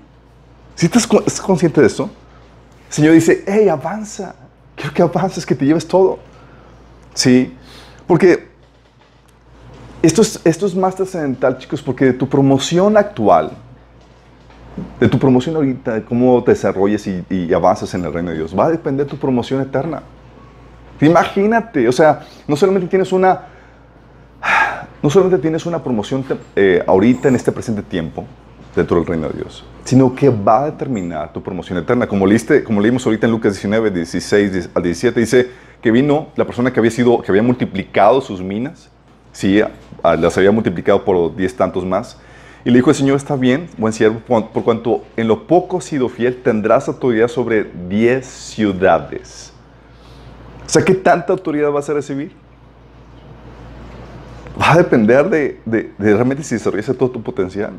Si 0.75 0.85
estás, 0.85 1.07
consciente 1.41 1.81
de 1.81 1.87
eso, 1.87 2.11
el 2.89 2.93
Señor 2.93 3.15
dice, 3.15 3.43
hey, 3.47 3.71
avanza. 3.71 4.35
Quiero 4.77 4.93
que 4.93 5.01
avances, 5.01 5.47
que 5.47 5.55
te 5.55 5.65
lleves 5.65 5.89
todo. 5.89 6.19
Sí, 7.15 7.57
porque 8.07 8.51
esto 10.03 10.23
es, 10.23 10.41
esto 10.45 10.67
es 10.67 10.75
más 10.75 10.95
trascendental, 10.95 11.59
chicos, 11.59 11.83
porque 11.83 12.07
de 12.07 12.13
tu 12.13 12.29
promoción 12.29 12.97
actual, 12.97 13.51
de 15.01 15.09
tu 15.09 15.19
promoción 15.19 15.57
ahorita, 15.57 15.95
de 15.95 16.05
cómo 16.05 16.43
te 16.45 16.53
desarrolles 16.53 17.07
y, 17.07 17.25
y, 17.29 17.53
avanzas 17.53 17.93
en 17.95 18.05
el 18.05 18.13
reino 18.13 18.31
de 18.31 18.37
Dios, 18.37 18.57
va 18.57 18.67
a 18.67 18.71
depender 18.71 19.07
de 19.07 19.11
tu 19.11 19.17
promoción 19.17 19.61
eterna. 19.61 20.03
Imagínate, 21.01 21.89
o 21.89 21.93
sea, 21.93 22.21
no 22.47 22.57
solamente 22.57 22.89
tienes 22.89 23.13
una, 23.13 23.41
no 25.03 25.11
solamente 25.11 25.39
tienes 25.39 25.67
una 25.67 25.83
promoción 25.83 26.25
eh, 26.57 26.83
ahorita 26.87 27.29
en 27.29 27.37
este 27.37 27.53
presente 27.53 27.83
tiempo 27.83 28.25
dentro 28.75 28.97
del 28.97 29.07
reino 29.07 29.29
de 29.29 29.39
Dios, 29.39 29.65
sino 29.85 30.15
que 30.15 30.29
va 30.29 30.63
a 30.63 30.65
determinar 30.67 31.33
tu 31.33 31.43
promoción 31.43 31.79
eterna. 31.79 32.07
Como, 32.07 32.27
leíste, 32.27 32.65
como 32.65 32.81
leímos 32.81 33.05
ahorita 33.07 33.27
en 33.27 33.33
Lucas 33.33 33.55
19, 33.55 33.91
16 33.91 34.71
al 34.75 34.83
17, 34.83 35.21
dice 35.21 35.51
que 35.81 35.91
vino 35.91 36.29
la 36.37 36.45
persona 36.45 36.73
que 36.73 36.81
había 36.81 36.91
sido, 36.91 37.23
que 37.23 37.31
había 37.31 37.43
multiplicado 37.43 38.21
sus 38.21 38.43
minas, 38.43 38.91
sí, 39.39 39.63
las 40.03 40.37
había 40.37 40.51
multiplicado 40.51 41.05
por 41.05 41.37
diez 41.37 41.55
tantos 41.55 41.87
más. 41.87 42.19
Y 42.65 42.71
le 42.71 42.79
dijo 42.79 42.91
el 42.91 42.97
Señor, 42.97 43.17
está 43.17 43.37
bien, 43.37 43.69
buen 43.79 43.93
siervo, 43.93 44.19
por 44.27 44.65
cuanto 44.65 45.05
en 45.17 45.29
lo 45.29 45.47
poco 45.47 45.79
has 45.79 45.85
sido 45.85 46.09
fiel, 46.09 46.43
tendrás 46.43 46.89
autoridad 46.89 47.29
sobre 47.29 47.71
diez 47.89 48.27
ciudades. 48.27 49.53
O 50.67 50.69
sea, 50.69 50.85
¿qué 50.85 50.93
tanta 50.93 51.33
autoridad 51.33 51.71
vas 51.71 51.89
a 51.89 51.95
recibir? 51.95 52.33
Va 54.61 54.73
a 54.73 54.77
depender 54.77 55.31
de, 55.31 55.61
de, 55.65 55.93
de 55.97 56.15
realmente 56.15 56.43
si 56.43 56.57
desarrollaste 56.57 56.95
todo 56.95 57.11
tu 57.11 57.23
potencial. 57.23 57.71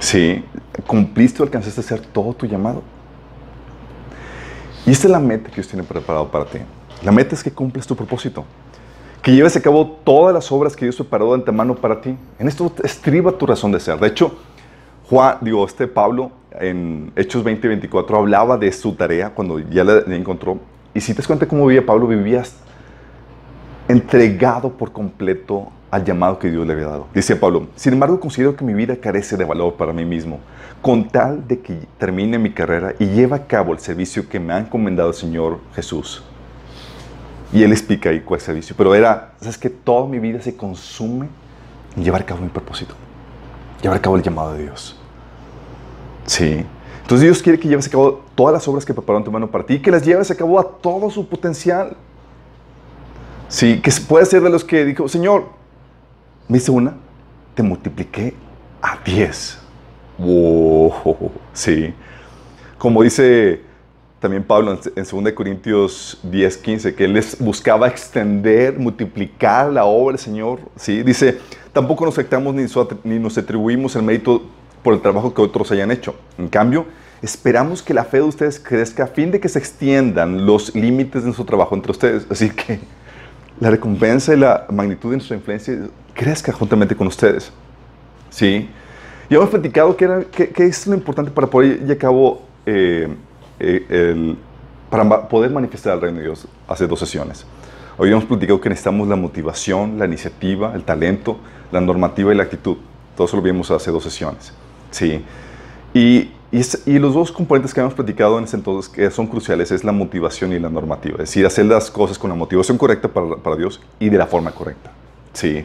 Sí, 0.00 0.44
cumpliste 0.84 1.42
o 1.42 1.44
alcanzaste 1.44 1.80
a 1.80 1.84
hacer 1.84 2.00
todo 2.00 2.34
tu 2.34 2.44
llamado. 2.44 2.82
Y 4.84 4.90
esta 4.90 5.06
es 5.06 5.12
la 5.12 5.20
meta 5.20 5.48
que 5.48 5.56
Dios 5.56 5.68
tiene 5.68 5.84
preparado 5.84 6.28
para 6.28 6.44
ti. 6.44 6.58
La 7.04 7.12
meta 7.12 7.36
es 7.36 7.44
que 7.44 7.52
cumples 7.52 7.86
tu 7.86 7.94
propósito 7.94 8.44
que 9.28 9.34
lleves 9.34 9.54
a 9.58 9.60
cabo 9.60 9.86
todas 10.04 10.32
las 10.32 10.50
obras 10.50 10.74
que 10.74 10.86
Dios 10.86 10.96
preparó 10.96 11.28
de 11.28 11.34
antemano 11.34 11.74
para 11.74 12.00
ti. 12.00 12.16
En 12.38 12.48
esto 12.48 12.72
estriba 12.82 13.30
tu 13.30 13.44
razón 13.44 13.70
de 13.70 13.78
ser. 13.78 14.00
De 14.00 14.06
hecho, 14.06 14.38
Juan, 15.10 15.36
digo, 15.42 15.66
este 15.66 15.86
Pablo 15.86 16.30
en 16.52 17.12
Hechos 17.14 17.44
20 17.44 17.66
y 17.66 17.68
24 17.68 18.16
hablaba 18.16 18.56
de 18.56 18.72
su 18.72 18.94
tarea 18.94 19.28
cuando 19.28 19.58
ya 19.58 19.84
la, 19.84 19.98
encontró. 20.16 20.58
Y 20.94 21.02
si 21.02 21.12
te 21.12 21.18
das 21.18 21.26
cuenta 21.26 21.46
cómo 21.46 21.66
vivía 21.66 21.84
Pablo, 21.84 22.06
vivía 22.06 22.42
entregado 23.86 24.70
por 24.70 24.92
completo 24.92 25.72
al 25.90 26.06
llamado 26.06 26.38
que 26.38 26.50
Dios 26.50 26.66
le 26.66 26.72
había 26.72 26.86
dado. 26.86 27.08
Dice 27.12 27.36
Pablo, 27.36 27.66
sin 27.76 27.92
embargo 27.92 28.18
considero 28.18 28.56
que 28.56 28.64
mi 28.64 28.72
vida 28.72 28.96
carece 28.96 29.36
de 29.36 29.44
valor 29.44 29.74
para 29.74 29.92
mí 29.92 30.06
mismo, 30.06 30.40
con 30.80 31.06
tal 31.06 31.46
de 31.46 31.60
que 31.60 31.80
termine 31.98 32.38
mi 32.38 32.50
carrera 32.50 32.94
y 32.98 33.04
lleve 33.04 33.36
a 33.36 33.46
cabo 33.46 33.74
el 33.74 33.78
servicio 33.78 34.26
que 34.26 34.40
me 34.40 34.54
ha 34.54 34.58
encomendado 34.58 35.10
el 35.10 35.14
Señor 35.14 35.58
Jesús. 35.74 36.24
Y 37.52 37.62
él 37.62 37.72
explica 37.72 38.10
ahí 38.10 38.20
cuál 38.20 38.40
es 38.40 38.48
el 38.48 38.56
vicio. 38.56 38.74
Pero 38.76 38.94
era, 38.94 39.32
¿sabes 39.40 39.58
que 39.58 39.70
Toda 39.70 40.06
mi 40.06 40.18
vida 40.18 40.40
se 40.40 40.56
consume 40.56 41.28
en 41.96 42.04
llevar 42.04 42.22
a 42.22 42.26
cabo 42.26 42.40
mi 42.42 42.48
propósito. 42.48 42.94
Llevar 43.82 43.98
a 43.98 44.02
cabo 44.02 44.16
el 44.16 44.22
llamado 44.22 44.52
de 44.54 44.64
Dios. 44.64 44.96
Sí. 46.26 46.64
Entonces 47.02 47.24
Dios 47.24 47.42
quiere 47.42 47.58
que 47.58 47.68
lleves 47.68 47.86
a 47.86 47.90
cabo 47.90 48.22
todas 48.34 48.52
las 48.52 48.68
obras 48.68 48.84
que 48.84 48.92
preparó 48.92 49.18
en 49.18 49.24
tu 49.24 49.32
mano 49.32 49.50
para 49.50 49.64
ti 49.64 49.80
que 49.80 49.90
las 49.90 50.04
lleves 50.04 50.30
a 50.30 50.34
cabo 50.34 50.60
a 50.60 50.64
todo 50.64 51.10
su 51.10 51.26
potencial. 51.26 51.96
Sí, 53.48 53.80
que 53.80 53.90
puede 54.06 54.26
ser 54.26 54.42
de 54.42 54.50
los 54.50 54.62
que 54.62 54.84
dijo, 54.84 55.08
Señor, 55.08 55.46
me 56.48 56.58
dice 56.58 56.70
una, 56.70 56.94
te 57.54 57.62
multipliqué 57.62 58.34
a 58.82 58.98
10. 59.02 59.58
Wow, 60.18 61.32
sí. 61.54 61.94
Como 62.76 63.02
dice 63.02 63.62
también 64.20 64.42
Pablo 64.42 64.72
en 64.72 65.04
2 65.04 65.32
Corintios 65.32 66.18
10, 66.24 66.56
15, 66.58 66.94
que 66.94 67.04
él 67.04 67.12
les 67.12 67.38
buscaba 67.38 67.86
extender, 67.86 68.78
multiplicar 68.78 69.72
la 69.72 69.84
obra 69.84 70.12
del 70.12 70.18
Señor. 70.18 70.60
¿sí? 70.76 71.02
Dice, 71.02 71.38
tampoco 71.72 72.04
nos 72.04 72.14
afectamos 72.14 72.54
ni, 72.54 72.66
ni 73.04 73.18
nos 73.18 73.38
atribuimos 73.38 73.94
el 73.96 74.02
mérito 74.02 74.42
por 74.82 74.94
el 74.94 75.00
trabajo 75.00 75.32
que 75.32 75.42
otros 75.42 75.70
hayan 75.70 75.90
hecho. 75.90 76.14
En 76.36 76.48
cambio, 76.48 76.86
esperamos 77.22 77.82
que 77.82 77.94
la 77.94 78.04
fe 78.04 78.18
de 78.18 78.24
ustedes 78.24 78.58
crezca 78.58 79.04
a 79.04 79.06
fin 79.06 79.30
de 79.30 79.40
que 79.40 79.48
se 79.48 79.58
extiendan 79.58 80.46
los 80.46 80.74
límites 80.74 81.22
de 81.22 81.26
nuestro 81.26 81.44
trabajo 81.44 81.74
entre 81.74 81.92
ustedes. 81.92 82.26
Así 82.30 82.50
que 82.50 82.80
la 83.60 83.70
recompensa 83.70 84.34
y 84.34 84.38
la 84.38 84.66
magnitud 84.70 85.10
de 85.10 85.16
nuestra 85.16 85.36
influencia 85.36 85.78
crezca 86.14 86.52
juntamente 86.52 86.96
con 86.96 87.06
ustedes. 87.06 87.52
¿Sí? 88.30 88.68
Y 89.30 89.34
hemos 89.34 89.50
platicado 89.50 89.96
que, 89.96 90.04
era, 90.04 90.24
que, 90.24 90.64
es 90.64 90.86
lo 90.86 90.94
importante 90.94 91.30
para 91.30 91.46
poder 91.46 91.80
llevar 91.80 91.92
a 91.92 91.98
cabo, 91.98 92.42
eh, 92.64 93.08
eh, 93.60 94.36
para 94.90 95.28
poder 95.28 95.50
manifestar 95.50 95.94
el 95.94 96.00
reino 96.00 96.18
de 96.18 96.24
Dios 96.24 96.46
hace 96.66 96.86
dos 96.86 96.98
sesiones. 96.98 97.44
Hoy 97.96 98.10
hemos 98.10 98.24
platicado 98.24 98.60
que 98.60 98.68
necesitamos 98.68 99.08
la 99.08 99.16
motivación, 99.16 99.98
la 99.98 100.06
iniciativa, 100.06 100.72
el 100.74 100.84
talento, 100.84 101.36
la 101.72 101.80
normativa 101.80 102.32
y 102.32 102.36
la 102.36 102.44
actitud. 102.44 102.76
Todo 103.16 103.26
eso 103.26 103.36
lo 103.36 103.42
vimos 103.42 103.70
hace 103.70 103.90
dos 103.90 104.04
sesiones. 104.04 104.52
¿sí? 104.90 105.24
Y, 105.92 106.30
los 106.86 107.12
dos 107.12 107.32
componentes 107.32 107.74
que 107.74 107.80
hemos 107.80 107.92
platicado 107.92 108.38
en 108.38 108.44
ese 108.44 108.56
entonces 108.56 108.90
que 108.90 109.10
son 109.10 109.26
cruciales 109.26 109.70
es 109.70 109.84
la 109.84 109.92
motivación 109.92 110.52
y 110.52 110.58
la 110.58 110.70
normativa. 110.70 111.14
Es 111.14 111.30
decir, 111.30 111.44
hacer 111.44 111.66
las 111.66 111.90
cosas 111.90 112.18
con 112.18 112.30
la 112.30 112.36
motivación 112.36 112.78
correcta 112.78 113.08
para, 113.08 113.36
para 113.36 113.56
Dios 113.56 113.80
y 113.98 114.08
de 114.08 114.16
la 114.16 114.26
forma 114.26 114.52
correcta. 114.52 114.92
¿sí? 115.32 115.64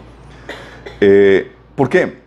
Eh, 1.00 1.52
¿Por 1.76 1.88
qué? 1.88 2.23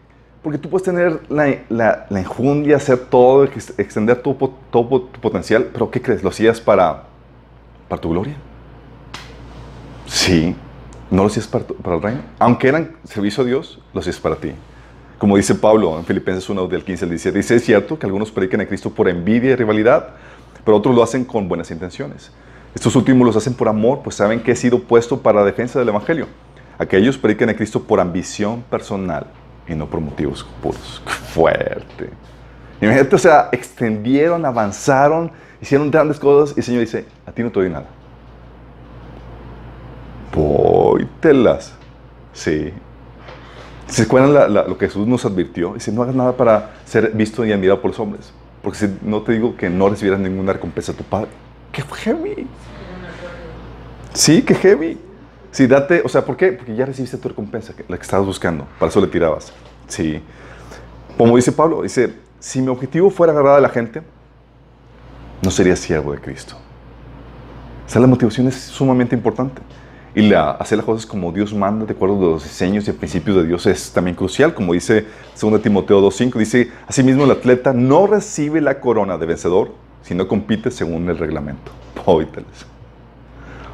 Porque 0.46 0.58
tú 0.60 0.70
puedes 0.70 0.84
tener 0.84 1.22
la, 1.28 1.58
la, 1.68 2.06
la 2.08 2.76
hacer 2.76 2.98
todo, 3.10 3.42
extender 3.42 4.22
todo, 4.22 4.54
todo, 4.70 5.02
tu 5.02 5.20
potencial, 5.20 5.70
pero 5.72 5.90
¿qué 5.90 6.00
crees? 6.00 6.22
¿Lo 6.22 6.28
hacías 6.28 6.60
para, 6.60 7.02
para 7.88 8.00
tu 8.00 8.10
gloria? 8.10 8.36
Sí. 10.06 10.54
¿No 11.10 11.22
lo 11.22 11.26
hacías 11.26 11.48
para, 11.48 11.64
para 11.64 11.96
el 11.96 12.02
reino? 12.02 12.20
Aunque 12.38 12.68
eran 12.68 12.94
servicio 13.02 13.42
a 13.42 13.46
Dios, 13.46 13.80
lo 13.92 13.98
hacías 13.98 14.20
para 14.20 14.36
ti. 14.36 14.52
Como 15.18 15.36
dice 15.36 15.56
Pablo 15.56 15.98
en 15.98 16.04
Filipenses 16.04 16.48
1 16.48 16.68
del 16.68 16.84
15 16.84 17.06
al 17.06 17.10
17, 17.10 17.38
dice, 17.38 17.56
es 17.56 17.64
cierto 17.64 17.98
que 17.98 18.06
algunos 18.06 18.30
predican 18.30 18.60
a 18.60 18.66
Cristo 18.66 18.90
por 18.90 19.08
envidia 19.08 19.50
y 19.50 19.56
rivalidad, 19.56 20.10
pero 20.64 20.76
otros 20.76 20.94
lo 20.94 21.02
hacen 21.02 21.24
con 21.24 21.48
buenas 21.48 21.72
intenciones. 21.72 22.30
Estos 22.72 22.94
últimos 22.94 23.26
los 23.26 23.34
hacen 23.34 23.54
por 23.54 23.66
amor, 23.66 24.02
pues 24.04 24.14
saben 24.14 24.38
que 24.38 24.52
he 24.52 24.56
sido 24.56 24.78
puesto 24.78 25.20
para 25.20 25.40
la 25.40 25.44
defensa 25.44 25.80
del 25.80 25.88
Evangelio. 25.88 26.28
Aquellos 26.78 27.18
predican 27.18 27.48
a 27.48 27.56
Cristo 27.56 27.82
por 27.82 27.98
ambición 27.98 28.62
personal 28.70 29.26
y 29.68 29.74
no 29.74 29.86
por 29.86 30.00
motivos 30.00 30.46
puros. 30.62 31.02
Fuerte. 31.06 32.10
Imagínate, 32.80 33.16
o 33.16 33.18
sea, 33.18 33.48
extendieron, 33.52 34.44
avanzaron, 34.44 35.30
hicieron 35.60 35.90
grandes 35.90 36.18
cosas 36.18 36.56
y 36.56 36.60
el 36.60 36.64
Señor 36.64 36.80
dice, 36.80 37.06
a 37.26 37.32
ti 37.32 37.42
no 37.42 37.50
te 37.50 37.60
doy 37.60 37.70
nada. 37.70 37.86
Póytelas. 40.30 41.74
Sí, 42.32 42.72
¿Se 43.88 44.02
acuerdan 44.02 44.52
lo 44.52 44.76
que 44.78 44.86
Jesús 44.86 45.06
nos 45.06 45.24
advirtió? 45.24 45.74
Dice, 45.74 45.92
no 45.92 46.02
hagas 46.02 46.14
nada 46.14 46.36
para 46.36 46.74
ser 46.84 47.12
visto 47.12 47.44
y 47.44 47.52
admirado 47.52 47.80
por 47.80 47.92
los 47.92 48.00
hombres. 48.00 48.32
Porque 48.62 48.78
si 48.78 48.98
no 49.02 49.22
te 49.22 49.32
digo 49.32 49.56
que 49.56 49.70
no 49.70 49.88
recibirás 49.88 50.18
ninguna 50.18 50.52
recompensa 50.52 50.92
de 50.92 50.98
tu 50.98 51.04
Padre. 51.04 51.28
¡Qué 51.70 51.82
heavy! 51.82 52.46
Sí, 54.12 54.42
qué 54.42 54.54
heavy. 54.54 54.98
Sí, 55.56 55.66
date, 55.66 56.02
o 56.04 56.08
sea, 56.10 56.22
¿por 56.22 56.36
qué? 56.36 56.52
Porque 56.52 56.76
ya 56.76 56.84
recibiste 56.84 57.16
tu 57.16 57.30
recompensa, 57.30 57.72
la 57.88 57.96
que 57.96 58.02
estabas 58.02 58.26
buscando. 58.26 58.66
Para 58.78 58.90
eso 58.90 59.00
le 59.00 59.06
tirabas. 59.06 59.54
Sí. 59.88 60.20
Como 61.16 61.34
dice 61.34 61.50
Pablo, 61.50 61.80
dice, 61.80 62.12
si 62.38 62.60
mi 62.60 62.68
objetivo 62.68 63.08
fuera 63.08 63.32
agarrar 63.32 63.56
a 63.56 63.60
la 63.62 63.70
gente, 63.70 64.02
no 65.40 65.50
sería 65.50 65.74
siervo 65.74 66.12
de 66.12 66.18
Cristo. 66.18 66.56
O 67.86 67.88
sea, 67.88 68.02
la 68.02 68.06
motivación 68.06 68.48
es 68.48 68.54
sumamente 68.54 69.16
importante. 69.16 69.62
Y 70.14 70.28
la, 70.28 70.50
hacer 70.50 70.76
las 70.76 70.84
cosas 70.84 71.06
como 71.06 71.32
Dios 71.32 71.54
manda, 71.54 71.86
de 71.86 71.94
acuerdo 71.94 72.16
a 72.18 72.30
los 72.32 72.42
diseños 72.42 72.86
y 72.86 72.92
principios 72.92 73.38
de 73.38 73.46
Dios, 73.46 73.64
es 73.64 73.90
también 73.92 74.14
crucial. 74.14 74.52
Como 74.52 74.74
dice 74.74 75.06
2 75.40 75.62
Timoteo 75.62 76.02
2.5, 76.02 76.38
dice, 76.38 76.70
asimismo 76.86 77.24
el 77.24 77.30
atleta 77.30 77.72
no 77.72 78.06
recibe 78.06 78.60
la 78.60 78.78
corona 78.78 79.16
de 79.16 79.24
vencedor 79.24 79.72
si 80.02 80.14
no 80.14 80.28
compite 80.28 80.70
según 80.70 81.08
el 81.08 81.16
reglamento. 81.16 81.72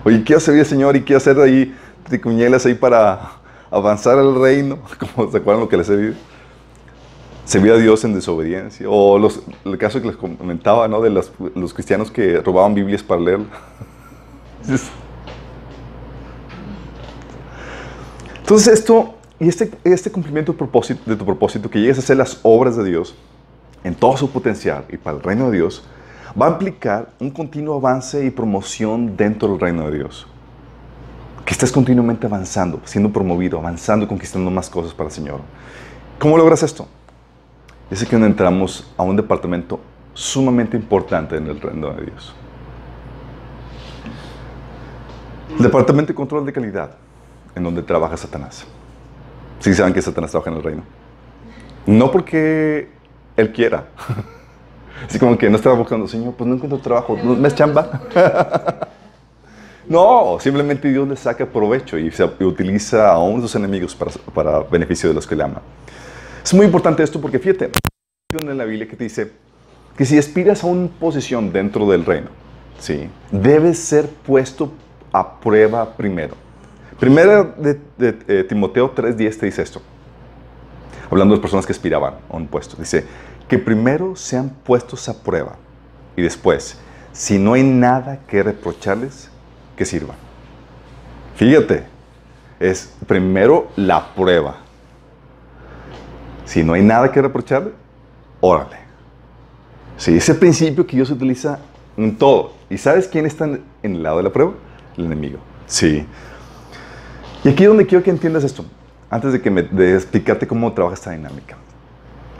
Oye, 0.04 0.24
¿qué 0.24 0.34
hacer, 0.34 0.64
Señor? 0.64 0.96
¿Y 0.96 1.02
qué 1.02 1.14
hacer 1.14 1.38
ahí 1.38 1.74
tricuñelas 2.08 2.66
ahí 2.66 2.74
para 2.74 3.32
avanzar 3.70 4.18
al 4.18 4.34
reino? 4.40 4.78
Como 4.98 5.30
se 5.30 5.38
acuerdan 5.38 5.60
lo 5.60 5.68
que 5.68 5.76
les 5.76 5.88
he 5.88 5.96
dicho? 5.96 6.18
Servir 7.44 7.72
a 7.72 7.76
Dios 7.76 8.04
en 8.04 8.14
desobediencia. 8.14 8.88
O 8.88 9.18
los, 9.18 9.42
el 9.64 9.78
caso 9.78 10.00
que 10.00 10.08
les 10.08 10.16
comentaba, 10.16 10.88
¿no? 10.88 11.00
De 11.00 11.10
los, 11.10 11.32
los 11.54 11.72
cristianos 11.72 12.10
que 12.10 12.40
robaban 12.40 12.74
Biblias 12.74 13.02
para 13.02 13.20
leer. 13.20 13.40
Entonces 18.40 18.74
esto, 18.74 19.14
y 19.38 19.48
este, 19.48 19.70
este 19.84 20.10
cumplimiento 20.10 20.52
de 20.52 20.58
tu 21.16 21.24
propósito, 21.24 21.70
que 21.70 21.80
llegues 21.80 21.96
a 21.98 22.00
hacer 22.00 22.16
las 22.16 22.40
obras 22.42 22.76
de 22.76 22.84
Dios 22.84 23.14
en 23.84 23.94
todo 23.94 24.16
su 24.16 24.30
potencial 24.30 24.84
y 24.88 24.96
para 24.96 25.16
el 25.16 25.22
reino 25.22 25.50
de 25.50 25.58
Dios, 25.58 25.84
va 26.40 26.46
a 26.46 26.50
implicar 26.50 27.10
un 27.20 27.30
continuo 27.30 27.76
avance 27.76 28.24
y 28.24 28.30
promoción 28.30 29.16
dentro 29.16 29.48
del 29.48 29.60
reino 29.60 29.90
de 29.90 29.98
Dios. 29.98 30.26
Que 31.44 31.52
estés 31.52 31.72
continuamente 31.72 32.26
avanzando, 32.26 32.80
siendo 32.84 33.12
promovido, 33.12 33.58
avanzando 33.58 34.04
y 34.04 34.08
conquistando 34.08 34.50
más 34.50 34.70
cosas 34.70 34.94
para 34.94 35.08
el 35.08 35.14
Señor. 35.14 35.40
¿Cómo 36.18 36.36
logras 36.36 36.62
esto? 36.62 36.86
Es 37.90 38.04
que 38.04 38.16
entramos 38.16 38.92
a 38.96 39.02
un 39.02 39.16
departamento 39.16 39.80
sumamente 40.14 40.76
importante 40.76 41.36
en 41.36 41.46
el 41.46 41.60
reino 41.60 41.92
de 41.92 42.06
Dios. 42.06 42.34
Departamento 45.58 46.12
de 46.12 46.14
control 46.14 46.46
de 46.46 46.52
calidad 46.52 46.96
en 47.54 47.62
donde 47.62 47.82
trabaja 47.82 48.16
Satanás. 48.16 48.64
Sí 49.58 49.74
saben 49.74 49.92
que 49.92 50.00
Satanás 50.00 50.30
trabaja 50.30 50.50
en 50.50 50.56
el 50.56 50.62
reino. 50.62 50.82
No 51.86 52.10
porque 52.10 52.88
él 53.36 53.52
quiera. 53.52 53.88
Así 55.08 55.18
como 55.18 55.36
que 55.36 55.50
no 55.50 55.56
estaba 55.56 55.76
buscando, 55.76 56.06
Señor, 56.06 56.34
pues 56.34 56.48
no 56.48 56.54
encuentro 56.54 56.78
trabajo, 56.78 57.18
no 57.22 57.34
me 57.34 57.48
es 57.48 57.54
chamba. 57.54 58.02
no, 59.88 60.38
simplemente 60.40 60.88
Dios 60.90 61.08
le 61.08 61.16
saca 61.16 61.46
provecho 61.46 61.98
y, 61.98 62.10
se, 62.10 62.24
utiliza 62.24 63.12
a 63.12 63.18
uno 63.18 63.36
de 63.36 63.42
sus 63.42 63.54
enemigos 63.56 63.94
para, 63.94 64.12
para, 64.34 64.60
beneficio 64.60 65.08
de 65.08 65.14
los 65.14 65.26
que 65.26 65.36
le 65.36 65.44
aman. 65.44 65.62
Es 66.44 66.54
muy 66.54 66.66
importante 66.66 67.02
esto 67.02 67.20
porque 67.20 67.38
fíjate, 67.38 67.70
en 68.38 68.58
la 68.58 68.64
Biblia 68.64 68.88
que 68.88 68.96
te 68.96 69.04
dice 69.04 69.32
que 69.96 70.04
si 70.04 70.16
aspiras 70.18 70.64
a 70.64 70.66
una 70.66 70.88
posición 70.88 71.52
dentro 71.52 71.88
del 71.90 72.04
reino, 72.04 72.28
¿sí? 72.78 73.08
debes 73.30 73.78
ser 73.78 74.08
puesto 74.08 74.72
a 75.12 75.38
prueba 75.40 75.94
primero. 75.94 76.34
Primera 76.98 77.42
de, 77.42 77.78
eh, 77.98 78.44
Timoteo 78.48 78.94
3.10 78.94 79.38
te 79.38 79.46
dice 79.46 79.62
esto, 79.62 79.82
hablando 81.10 81.34
de 81.34 81.40
personas 81.40 81.66
que 81.66 81.72
aspiraban 81.72 82.14
a 82.30 82.36
un 82.36 82.46
puesto. 82.46 82.76
Dice, 82.76 83.04
que 83.52 83.58
primero 83.58 84.16
sean 84.16 84.48
puestos 84.48 85.10
a 85.10 85.22
prueba 85.22 85.56
y 86.16 86.22
después, 86.22 86.78
si 87.12 87.38
no 87.38 87.52
hay 87.52 87.62
nada 87.62 88.20
que 88.26 88.42
reprocharles, 88.42 89.28
que 89.76 89.84
sirvan. 89.84 90.16
Fíjate, 91.36 91.84
es 92.58 92.94
primero 93.06 93.68
la 93.76 94.14
prueba. 94.14 94.56
Si 96.46 96.64
no 96.64 96.72
hay 96.72 96.82
nada 96.82 97.12
que 97.12 97.20
reprocharle, 97.20 97.72
órale. 98.40 98.78
Sí, 99.98 100.16
ese 100.16 100.34
principio 100.34 100.86
que 100.86 100.96
Dios 100.96 101.10
utiliza 101.10 101.58
en 101.98 102.16
todo. 102.16 102.54
¿Y 102.70 102.78
sabes 102.78 103.06
quién 103.06 103.26
está 103.26 103.44
en 103.44 103.62
el 103.82 104.02
lado 104.02 104.16
de 104.16 104.22
la 104.22 104.32
prueba? 104.32 104.54
El 104.96 105.04
enemigo. 105.04 105.40
Sí. 105.66 106.06
Y 107.44 107.50
aquí 107.50 107.64
es 107.64 107.68
donde 107.68 107.84
quiero 107.86 108.02
que 108.02 108.08
entiendas 108.08 108.44
esto, 108.44 108.64
antes 109.10 109.30
de, 109.30 109.42
que 109.42 109.50
me, 109.50 109.62
de 109.62 109.94
explicarte 109.94 110.46
cómo 110.46 110.72
trabaja 110.72 110.94
esta 110.94 111.10
dinámica. 111.10 111.58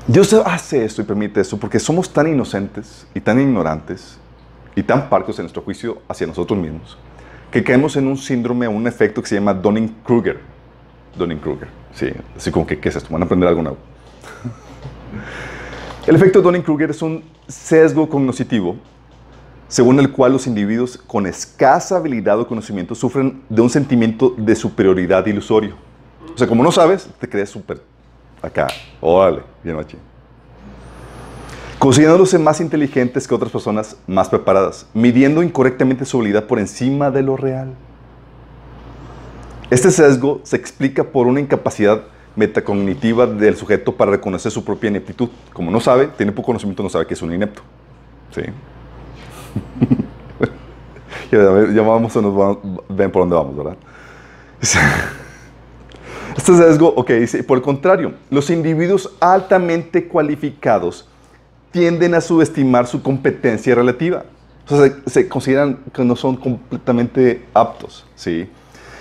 Dios 0.07 0.33
hace 0.33 0.85
esto 0.85 1.03
y 1.03 1.05
permite 1.05 1.41
esto 1.41 1.57
porque 1.57 1.79
somos 1.79 2.13
tan 2.13 2.27
inocentes 2.27 3.07
y 3.15 3.21
tan 3.21 3.41
ignorantes 3.41 4.19
y 4.75 4.83
tan 4.83 5.09
parcos 5.09 5.39
en 5.39 5.45
nuestro 5.45 5.63
juicio 5.63 6.03
hacia 6.09 6.27
nosotros 6.27 6.59
mismos 6.59 6.99
que 7.53 7.63
caemos 7.63 7.95
en 7.97 8.07
un 8.07 8.17
síndrome 8.17 8.67
un 8.67 8.87
efecto 8.87 9.23
que 9.23 9.29
se 9.29 9.35
llama 9.35 9.53
Donning-Kruger. 9.53 10.39
Donning-Kruger, 11.17 11.69
sí, 11.95 12.09
así 12.35 12.51
como 12.51 12.67
que, 12.67 12.81
¿qué 12.81 12.89
es 12.89 12.97
esto? 12.97 13.13
Van 13.13 13.23
a 13.23 13.27
aprender 13.27 13.47
algo 13.47 13.63
nuevo. 13.63 13.77
El 16.07 16.17
efecto 16.17 16.43
Donning-Kruger 16.43 16.91
es 16.91 17.03
un 17.03 17.23
sesgo 17.47 18.09
cognitivo 18.09 18.77
según 19.69 20.01
el 20.01 20.11
cual 20.11 20.33
los 20.33 20.47
individuos 20.47 20.99
con 20.99 21.27
escasa 21.27 21.97
habilidad 21.97 22.41
o 22.41 22.47
conocimiento 22.47 22.95
sufren 22.95 23.43
de 23.49 23.63
un 23.63 23.71
sentimiento 23.71 24.35
de 24.37 24.57
superioridad 24.57 25.25
ilusorio. 25.27 25.77
O 26.35 26.39
sea, 26.39 26.47
como 26.47 26.63
no 26.63 26.73
sabes, 26.73 27.09
te 27.21 27.29
crees 27.29 27.51
súper 27.51 27.81
acá. 28.43 28.69
Órale, 29.01 29.43
bien 29.63 29.79
aquí. 29.79 29.97
Considerándose 31.79 32.39
más 32.39 32.61
inteligentes 32.61 33.27
que 33.27 33.35
otras 33.35 33.51
personas 33.51 33.97
más 34.07 34.29
preparadas, 34.29 34.87
midiendo 34.95 35.43
incorrectamente 35.43 36.05
su 36.05 36.19
habilidad 36.19 36.45
por 36.45 36.59
encima 36.59 37.11
de 37.11 37.23
lo 37.23 37.37
real. 37.37 37.75
Este 39.71 39.91
sesgo 39.91 40.41
se 40.45 40.57
explica 40.57 41.03
por 41.03 41.27
una 41.27 41.41
incapacidad 41.41 42.03
metacognitiva 42.37 43.27
del 43.27 43.57
sujeto 43.57 43.97
para 43.97 44.13
reconocer 44.13 44.53
su 44.53 44.65
propia 44.65 44.91
ineptitud. 44.91 45.29
Como 45.53 45.71
no 45.71 45.81
sabe, 45.81 46.09
tiene 46.09 46.33
poco 46.33 46.47
conocimiento, 46.47 46.83
no 46.83 46.89
sabe 46.89 47.07
que 47.07 47.15
es 47.15 47.23
un 47.23 47.33
inepto. 47.33 47.63
¿Sí? 48.35 48.43
ya, 51.33 51.83
vamos, 51.83 52.15
vamos, 52.15 52.59
ven 52.89 53.11
por 53.11 53.23
dónde 53.23 53.35
vamos, 53.35 53.57
¿verdad? 53.57 53.77
Este 56.37 56.57
sesgo, 56.57 56.89
ok, 56.97 57.11
dice, 57.11 57.45
por 57.45 57.59
el 57.59 57.63
contrario, 57.63 58.15
los 58.31 58.51
individuos 58.51 59.11
altamente 59.21 60.09
cualificados 60.09 61.07
tienden 61.71 62.15
a 62.15 62.21
subestimar 62.21 62.87
su 62.87 63.03
competencia 63.03 63.75
relativa. 63.75 64.25
O 64.69 64.77
sea, 64.77 64.95
se, 65.07 65.29
consideran 65.29 65.79
que 65.93 66.05
no 66.05 66.15
son 66.15 66.37
completamente 66.37 67.45
aptos, 67.53 68.07
¿sí? 68.15 68.49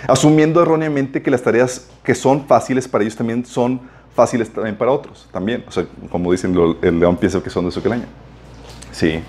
Asumiendo 0.08 0.60
erróneamente 0.60 1.22
que 1.22 1.30
las 1.30 1.42
tareas 1.42 1.88
que 2.02 2.14
son 2.14 2.46
fáciles 2.46 2.88
para 2.88 3.04
ellos 3.04 3.16
también 3.16 3.46
son 3.46 3.80
fáciles 4.14 4.50
también 4.52 4.76
para 4.76 4.90
otros, 4.90 5.28
también. 5.32 5.64
O 5.68 5.70
sea, 5.70 5.86
como 6.10 6.32
dicen, 6.32 6.54
el 6.82 6.98
león 6.98 7.16
piensa 7.16 7.40
que 7.42 7.50
son 7.50 7.64
de 7.66 7.70
su 7.70 7.92
año. 7.92 8.06
Sí. 8.90 9.20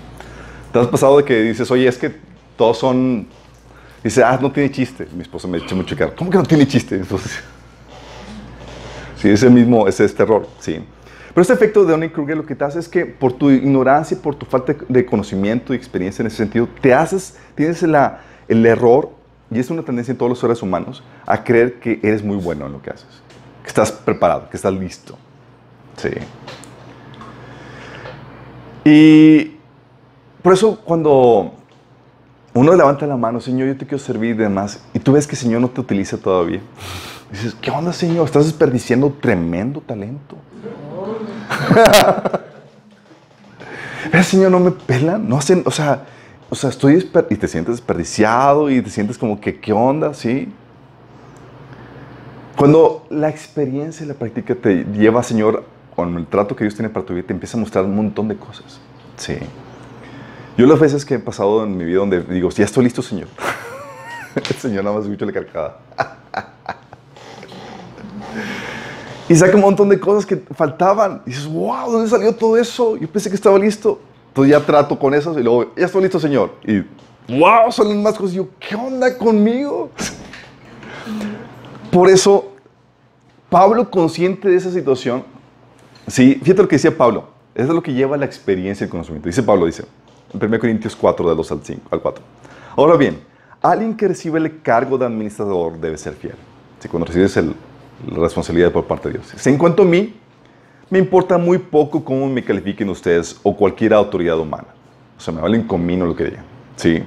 ¿Te 0.72 0.78
has 0.78 0.88
pasado 0.88 1.18
de 1.18 1.24
que 1.24 1.40
dices, 1.42 1.70
oye, 1.70 1.86
es 1.86 1.96
que 1.96 2.14
todos 2.56 2.78
son... 2.78 3.28
Dice, 4.02 4.22
ah, 4.22 4.38
no 4.40 4.50
tiene 4.50 4.70
chiste. 4.70 5.06
Mi 5.14 5.22
esposa 5.22 5.46
me 5.48 5.58
echa 5.58 5.74
mucho 5.74 5.96
caro. 5.96 6.12
¿Cómo 6.16 6.30
que 6.30 6.36
no 6.36 6.44
tiene 6.44 6.66
chiste? 6.66 6.96
Entonces, 6.96 7.42
sí, 9.16 9.30
ese 9.30 9.50
mismo, 9.50 9.86
ese 9.88 10.04
es 10.04 10.14
terror, 10.14 10.46
sí. 10.58 10.84
Pero 11.32 11.42
este 11.42 11.54
efecto 11.54 11.84
de 11.84 11.92
Donning-Kruger 11.92 12.36
lo 12.36 12.46
que 12.46 12.54
te 12.54 12.64
hace 12.64 12.78
es 12.78 12.88
que 12.88 13.06
por 13.06 13.32
tu 13.32 13.50
ignorancia, 13.50 14.16
por 14.20 14.36
tu 14.36 14.46
falta 14.46 14.76
de 14.88 15.04
conocimiento 15.04 15.72
y 15.72 15.76
experiencia 15.76 16.22
en 16.22 16.28
ese 16.28 16.36
sentido, 16.36 16.68
te 16.80 16.94
haces, 16.94 17.36
tienes 17.56 17.82
el 17.82 18.66
error, 18.66 19.10
y 19.50 19.58
es 19.58 19.68
una 19.68 19.82
tendencia 19.82 20.12
en 20.12 20.18
todos 20.18 20.30
los 20.30 20.38
seres 20.38 20.62
humanos, 20.62 21.02
a 21.26 21.42
creer 21.42 21.80
que 21.80 21.98
eres 22.02 22.22
muy 22.22 22.36
bueno 22.36 22.66
en 22.66 22.72
lo 22.72 22.80
que 22.80 22.90
haces, 22.90 23.08
que 23.62 23.68
estás 23.68 23.90
preparado, 23.90 24.48
que 24.48 24.56
estás 24.56 24.72
listo. 24.72 25.18
Sí. 25.96 26.10
Y 28.84 29.56
por 30.42 30.52
eso 30.52 30.80
cuando 30.84 31.54
uno 32.54 32.74
levanta 32.74 33.06
la 33.06 33.16
mano, 33.16 33.40
Señor, 33.40 33.68
yo 33.68 33.76
te 33.76 33.84
quiero 33.84 34.02
servir 34.02 34.36
y 34.36 34.38
demás, 34.38 34.82
y 34.94 35.00
tú 35.00 35.12
ves 35.12 35.26
que 35.26 35.36
Señor 35.36 35.60
no 35.60 35.68
te 35.68 35.80
utiliza 35.80 36.16
todavía, 36.16 36.60
dices, 37.30 37.54
¿qué 37.60 37.70
onda, 37.70 37.92
Señor? 37.92 38.24
Estás 38.24 38.46
desperdiciando 38.46 39.12
tremendo 39.20 39.80
talento. 39.80 40.36
Señor 44.22 44.52
no 44.52 44.60
me 44.60 44.70
pelan, 44.70 45.28
no 45.28 45.36
hacen, 45.36 45.62
o 45.66 45.70
sea, 45.70 46.04
o 46.48 46.54
sea, 46.54 46.70
estoy 46.70 47.10
y 47.30 47.36
te 47.36 47.48
sientes 47.48 47.76
desperdiciado 47.76 48.70
y 48.70 48.80
te 48.80 48.90
sientes 48.90 49.18
como 49.18 49.40
que, 49.40 49.58
¿qué 49.58 49.72
onda? 49.72 50.14
¿Sí? 50.14 50.52
Cuando 52.56 53.06
la 53.10 53.28
experiencia 53.28 54.04
y 54.04 54.08
la 54.08 54.14
práctica 54.14 54.54
te 54.54 54.84
lleva, 54.84 55.22
Señor, 55.22 55.64
con 55.96 56.16
el 56.16 56.26
trato 56.26 56.54
que 56.54 56.64
Dios 56.64 56.74
tiene 56.74 56.88
para 56.88 57.04
tu 57.04 57.14
vida, 57.14 57.26
te 57.26 57.32
empieza 57.32 57.56
a 57.56 57.60
mostrar 57.60 57.84
un 57.84 57.96
montón 57.96 58.28
de 58.28 58.36
cosas. 58.36 58.80
Sí. 59.16 59.38
Yo 60.56 60.66
las 60.66 60.78
veces 60.78 61.04
que 61.04 61.14
he 61.14 61.18
pasado 61.18 61.64
en 61.64 61.76
mi 61.76 61.84
vida 61.84 61.98
donde 61.98 62.22
digo, 62.22 62.48
ya 62.50 62.64
estoy 62.64 62.84
listo, 62.84 63.02
Señor. 63.02 63.28
el 64.36 64.56
Señor 64.56 64.84
nada 64.84 64.96
más 64.96 65.04
escucha 65.04 65.26
la 65.26 65.32
carcada. 65.32 65.78
Y 69.26 69.34
saca 69.34 69.54
un 69.56 69.62
montón 69.62 69.88
de 69.88 69.98
cosas 69.98 70.26
que 70.26 70.36
faltaban. 70.36 71.22
Y 71.24 71.30
dices, 71.30 71.46
wow, 71.46 71.90
¿dónde 71.90 72.10
salió 72.10 72.34
todo 72.34 72.58
eso? 72.58 72.96
Yo 72.96 73.08
pensé 73.08 73.30
que 73.30 73.36
estaba 73.36 73.58
listo. 73.58 73.98
Entonces 74.28 74.52
ya 74.52 74.60
trato 74.60 74.98
con 74.98 75.14
eso 75.14 75.38
y 75.38 75.42
luego, 75.42 75.72
ya 75.76 75.86
estoy 75.86 76.02
listo, 76.02 76.20
Señor. 76.20 76.52
Y, 76.62 76.80
wow, 77.38 77.70
salen 77.70 78.02
más 78.02 78.18
cosas. 78.18 78.34
Y 78.34 78.36
yo, 78.36 78.48
¿qué 78.60 78.74
onda 78.74 79.16
conmigo? 79.16 79.90
Por 81.90 82.10
eso, 82.10 82.52
Pablo, 83.48 83.90
consciente 83.90 84.48
de 84.48 84.56
esa 84.56 84.70
situación, 84.70 85.24
sí, 86.06 86.38
fíjate 86.42 86.62
lo 86.62 86.68
que 86.68 86.76
decía 86.76 86.94
Pablo. 86.94 87.28
Eso 87.54 87.68
es 87.68 87.74
lo 87.74 87.82
que 87.82 87.94
lleva 87.94 88.16
la 88.16 88.26
experiencia 88.26 88.84
y 88.84 88.86
el 88.86 88.90
conocimiento. 88.90 89.28
Dice 89.28 89.42
Pablo, 89.42 89.64
dice, 89.64 89.84
1 90.34 90.58
Corintios 90.58 90.96
4, 90.96 91.28
de 91.28 91.34
2 91.36 91.52
al, 91.52 91.60
5, 91.62 91.80
al 91.90 92.00
4. 92.00 92.24
Ahora 92.76 92.96
bien, 92.96 93.20
alguien 93.62 93.96
que 93.96 94.08
recibe 94.08 94.38
el 94.38 94.60
cargo 94.62 94.98
de 94.98 95.06
administrador 95.06 95.78
debe 95.78 95.96
ser 95.96 96.14
fiel. 96.14 96.34
Si 96.80 96.88
cuando 96.88 97.06
recibes 97.06 97.36
el, 97.36 97.54
la 98.10 98.18
responsabilidad 98.18 98.72
por 98.72 98.84
parte 98.84 99.08
de 99.08 99.18
Dios. 99.18 99.32
Si 99.36 99.48
en 99.48 99.58
cuanto 99.58 99.82
a 99.82 99.86
mí, 99.86 100.14
me 100.90 100.98
importa 100.98 101.38
muy 101.38 101.58
poco 101.58 102.04
cómo 102.04 102.28
me 102.28 102.44
califiquen 102.44 102.88
ustedes 102.88 103.38
o 103.42 103.56
cualquier 103.56 103.94
autoridad 103.94 104.38
humana. 104.38 104.68
O 105.16 105.20
sea, 105.20 105.32
me 105.32 105.40
valen 105.40 105.62
comino 105.66 106.06
lo 106.06 106.14
que 106.14 106.24
digan. 106.24 106.44
¿sí? 106.76 107.02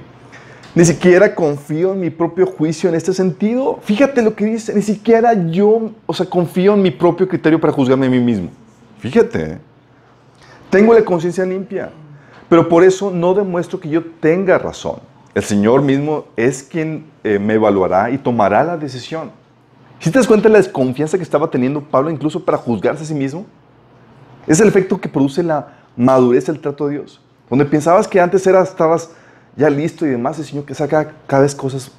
Ni 0.74 0.84
siquiera 0.84 1.34
confío 1.34 1.92
en 1.92 2.00
mi 2.00 2.10
propio 2.10 2.46
juicio 2.46 2.88
en 2.88 2.94
este 2.94 3.12
sentido. 3.12 3.78
Fíjate 3.82 4.22
lo 4.22 4.34
que 4.34 4.44
dice. 4.44 4.74
Ni 4.74 4.82
siquiera 4.82 5.34
yo, 5.50 5.90
o 6.06 6.14
sea, 6.14 6.26
confío 6.26 6.74
en 6.74 6.82
mi 6.82 6.90
propio 6.90 7.28
criterio 7.28 7.60
para 7.60 7.72
juzgarme 7.72 8.06
a 8.06 8.10
mí 8.10 8.20
mismo. 8.20 8.50
Fíjate. 8.98 9.42
¿eh? 9.42 9.58
Tengo 10.70 10.94
la 10.94 11.04
conciencia 11.04 11.44
limpia. 11.44 11.90
Pero 12.48 12.68
por 12.68 12.82
eso 12.82 13.10
no 13.10 13.34
demuestro 13.34 13.78
que 13.78 13.88
yo 13.88 14.02
tenga 14.20 14.58
razón. 14.58 15.00
El 15.34 15.42
Señor 15.42 15.82
mismo 15.82 16.24
es 16.36 16.62
quien 16.62 17.04
eh, 17.22 17.38
me 17.38 17.54
evaluará 17.54 18.10
y 18.10 18.18
tomará 18.18 18.64
la 18.64 18.76
decisión. 18.76 19.30
Si 20.00 20.10
te 20.10 20.18
das 20.18 20.26
cuenta 20.26 20.48
de 20.48 20.52
la 20.52 20.58
desconfianza 20.58 21.16
que 21.16 21.22
estaba 21.22 21.50
teniendo 21.50 21.82
Pablo 21.82 22.10
incluso 22.10 22.44
para 22.44 22.56
juzgarse 22.56 23.02
a 23.02 23.06
sí 23.06 23.14
mismo, 23.14 23.44
es 24.46 24.60
el 24.60 24.68
efecto 24.68 25.00
que 25.00 25.08
produce 25.08 25.42
la 25.42 25.76
madurez 25.96 26.46
del 26.46 26.60
trato 26.60 26.86
de 26.86 26.94
Dios. 26.94 27.20
Donde 27.50 27.64
pensabas 27.64 28.08
que 28.08 28.20
antes 28.20 28.46
eras, 28.46 28.70
estabas 28.70 29.10
ya 29.56 29.68
listo 29.68 30.06
y 30.06 30.10
demás, 30.10 30.38
el 30.38 30.44
Señor 30.44 30.64
que 30.64 30.74
saca 30.74 31.12
cada 31.26 31.42
vez 31.42 31.54
cosas 31.54 31.90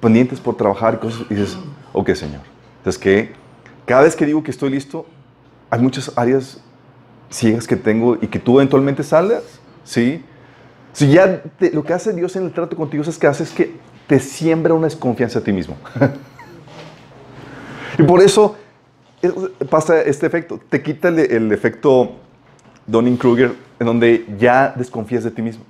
pendientes 0.00 0.40
por 0.40 0.56
trabajar 0.56 0.94
y 0.94 0.96
cosas, 0.98 1.22
y 1.30 1.34
dices, 1.34 1.56
ok, 1.92 2.10
Señor. 2.14 2.42
Entonces 2.78 3.00
que 3.00 3.32
cada 3.86 4.02
vez 4.02 4.16
que 4.16 4.26
digo 4.26 4.42
que 4.42 4.50
estoy 4.50 4.70
listo, 4.70 5.06
hay 5.70 5.80
muchas 5.80 6.12
áreas 6.16 6.60
ciegas 7.30 7.66
que 7.66 7.76
tengo 7.76 8.16
y 8.20 8.26
que 8.26 8.38
tú 8.38 8.58
eventualmente 8.58 9.02
salgas, 9.02 9.55
¿sí? 9.86 10.22
Si 10.92 11.10
ya 11.10 11.42
lo 11.72 11.84
que 11.84 11.94
hace 11.94 12.12
Dios 12.12 12.36
en 12.36 12.44
el 12.44 12.52
trato 12.52 12.76
contigo 12.76 13.02
es 13.02 13.18
que 13.18 13.26
hace 13.26 13.44
es 13.44 13.52
que 13.52 13.74
te 14.06 14.20
siembra 14.20 14.74
una 14.74 14.86
desconfianza 14.86 15.38
a 15.38 15.42
ti 15.42 15.52
mismo. 15.52 15.76
Y 17.98 18.02
por 18.02 18.20
eso 18.20 18.56
pasa 19.70 20.02
este 20.02 20.26
efecto. 20.26 20.60
Te 20.68 20.82
quita 20.82 21.08
el, 21.08 21.50
efecto 21.50 22.16
Donning-Kruger 22.86 23.54
en 23.80 23.86
donde 23.86 24.26
ya 24.38 24.74
desconfías 24.76 25.24
de 25.24 25.30
ti 25.30 25.40
mismo. 25.40 25.64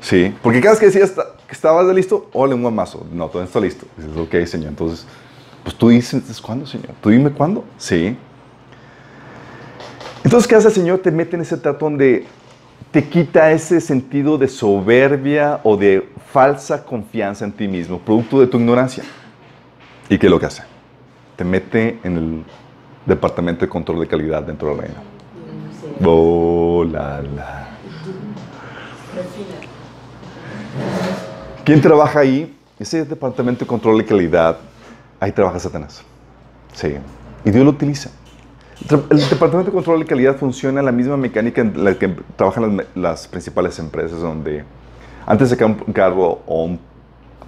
Sí, 0.00 0.34
porque 0.42 0.60
cada 0.60 0.72
vez 0.72 0.80
que 0.80 0.86
decías 0.86 1.10
que 1.10 1.52
estabas 1.52 1.86
listo, 1.94 2.30
ole 2.32 2.54
un 2.54 2.62
guamazo. 2.62 3.06
No, 3.12 3.28
todo 3.28 3.42
está 3.42 3.60
listo. 3.60 3.86
Dices, 3.96 4.16
ok, 4.16 4.46
Señor. 4.46 4.68
Entonces, 4.68 5.06
pues 5.64 5.76
tú 5.76 5.88
dices, 5.88 6.40
¿cuándo, 6.40 6.66
Señor? 6.66 6.92
Tú 7.02 7.10
dime 7.10 7.30
cuándo. 7.30 7.64
Sí. 7.76 8.16
Entonces, 10.24 10.48
¿qué 10.48 10.54
hace 10.54 10.68
el 10.68 10.74
Señor? 10.74 11.00
Te 11.00 11.10
mete 11.10 11.36
en 11.36 11.42
ese 11.42 11.56
trato 11.56 11.84
donde 11.84 12.26
te 12.90 13.08
quita 13.08 13.52
ese 13.52 13.80
sentido 13.80 14.38
de 14.38 14.48
soberbia 14.48 15.60
o 15.62 15.76
de 15.76 16.08
falsa 16.32 16.84
confianza 16.84 17.44
en 17.44 17.52
ti 17.52 17.68
mismo, 17.68 17.98
producto 17.98 18.40
de 18.40 18.46
tu 18.46 18.58
ignorancia. 18.58 19.04
¿Y 20.08 20.18
qué 20.18 20.26
es 20.26 20.30
lo 20.30 20.40
que 20.40 20.46
hace? 20.46 20.62
te 21.38 21.44
mete 21.44 22.00
en 22.02 22.16
el 22.16 22.44
departamento 23.06 23.64
de 23.64 23.68
control 23.68 24.00
de 24.00 24.08
calidad 24.08 24.42
dentro 24.42 24.70
del 24.70 24.78
reino. 24.78 24.96
Oh, 26.04 26.84
la, 26.84 27.22
la. 27.22 27.68
¿Quién 31.64 31.80
trabaja 31.80 32.18
ahí? 32.18 32.58
Ese 32.76 33.04
departamento 33.04 33.60
de 33.60 33.68
control 33.68 33.98
de 33.98 34.04
calidad, 34.04 34.58
ahí 35.20 35.30
trabaja 35.30 35.60
Satanás. 35.60 36.02
Sí. 36.72 36.96
Y 37.44 37.50
Dios 37.52 37.64
lo 37.64 37.70
utiliza. 37.70 38.10
El 38.90 39.28
departamento 39.28 39.70
de 39.70 39.72
control 39.72 40.00
de 40.00 40.06
calidad 40.06 40.36
funciona 40.36 40.80
en 40.80 40.86
la 40.86 40.92
misma 40.92 41.16
mecánica 41.16 41.60
en 41.60 41.84
la 41.84 41.98
que 41.98 42.14
trabajan 42.36 42.82
las, 42.94 43.26
principales 43.26 43.78
empresas, 43.78 44.20
donde 44.20 44.64
antes 45.26 45.50
de 45.50 45.56
sacar 45.56 45.66
un 45.86 45.92
cargo 45.92 46.42
o 46.46 46.64
un 46.64 46.78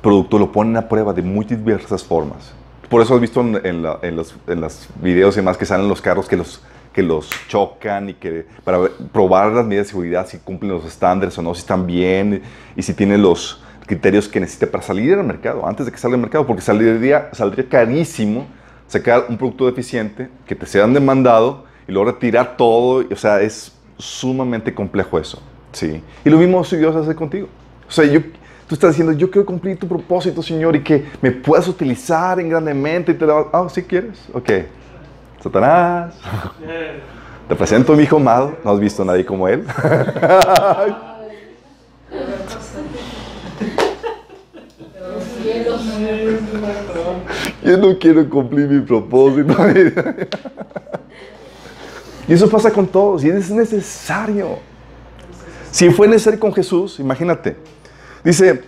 producto 0.02 0.38
lo 0.38 0.50
ponen 0.50 0.76
a 0.76 0.88
prueba 0.88 1.12
de 1.12 1.22
muy 1.22 1.44
diversas 1.44 2.02
formas. 2.02 2.52
Por 2.88 3.00
eso 3.00 3.14
has 3.14 3.20
visto 3.20 3.40
en, 3.40 3.82
los, 3.82 4.34
en 4.48 4.60
los 4.60 4.88
videos 5.00 5.36
y 5.36 5.40
demás 5.40 5.56
que 5.56 5.64
salen 5.64 5.88
los 5.88 6.02
carros 6.02 6.28
que 6.28 6.36
los, 6.36 6.60
que 6.92 7.02
los 7.02 7.30
chocan 7.46 8.08
y 8.08 8.14
que 8.14 8.46
para 8.64 8.80
probar 9.12 9.52
las 9.52 9.64
medidas 9.64 9.86
de 9.86 9.90
seguridad, 9.90 10.26
si 10.26 10.38
cumplen 10.38 10.72
los 10.72 10.84
estándares 10.84 11.38
o 11.38 11.42
no, 11.42 11.54
si 11.54 11.60
están 11.60 11.86
bien 11.86 12.42
y 12.74 12.82
si 12.82 12.92
tienen 12.92 13.22
los 13.22 13.62
criterios 13.86 14.28
que 14.28 14.40
necesita 14.40 14.66
para 14.66 14.82
salir 14.82 15.14
al 15.14 15.24
mercado, 15.24 15.66
antes 15.66 15.86
de 15.86 15.92
que 15.92 15.98
salga 15.98 16.16
al 16.16 16.20
mercado, 16.20 16.46
porque 16.46 16.62
saldría, 16.62 17.30
saldría 17.32 17.68
carísimo 17.68 18.46
sacar 18.90 19.26
un 19.28 19.38
producto 19.38 19.66
deficiente 19.66 20.28
que 20.46 20.54
te 20.54 20.66
sean 20.66 20.92
demandado 20.92 21.64
y 21.86 21.92
luego 21.92 22.10
retirar 22.10 22.56
todo, 22.56 23.04
o 23.10 23.16
sea, 23.16 23.40
es 23.40 23.72
sumamente 23.96 24.74
complejo 24.74 25.18
eso, 25.18 25.40
¿sí? 25.72 26.02
Y 26.24 26.30
lo 26.30 26.36
mismo 26.38 26.62
si 26.64 26.76
Dios 26.76 26.94
hace 26.96 27.14
contigo. 27.14 27.48
O 27.88 27.92
sea, 27.92 28.04
yo, 28.04 28.20
Tú 28.70 28.74
estás 28.74 28.90
diciendo, 28.90 29.12
yo 29.12 29.28
quiero 29.28 29.44
cumplir 29.44 29.76
tu 29.76 29.88
propósito, 29.88 30.44
Señor, 30.44 30.76
y 30.76 30.84
que 30.84 31.04
me 31.20 31.32
puedas 31.32 31.66
utilizar 31.66 32.38
en 32.38 32.48
grandemente. 32.48 33.10
Y 33.10 33.14
te 33.16 33.24
Ah, 33.24 33.62
oh, 33.62 33.68
¿sí 33.68 33.82
quieres? 33.82 34.28
Ok. 34.32 34.48
Satanás. 35.42 36.14
Te 37.48 37.56
presento 37.56 37.94
a 37.94 37.96
mi 37.96 38.04
hijo 38.04 38.18
amado. 38.18 38.56
No 38.64 38.70
has 38.70 38.78
visto 38.78 39.02
a 39.02 39.06
nadie 39.06 39.26
como 39.26 39.48
él. 39.48 39.64
Yo 47.62 47.76
no 47.76 47.98
quiero 47.98 48.28
cumplir 48.28 48.68
mi 48.68 48.80
propósito. 48.80 49.54
y 52.28 52.32
eso 52.32 52.48
pasa 52.48 52.70
con 52.70 52.86
todos, 52.86 53.24
y 53.24 53.28
es 53.28 53.50
necesario. 53.50 54.58
Si 55.70 55.90
fue 55.90 56.08
necesario 56.08 56.40
con 56.40 56.52
Jesús, 56.52 56.98
imagínate. 56.98 57.56
Dice, 58.24 58.62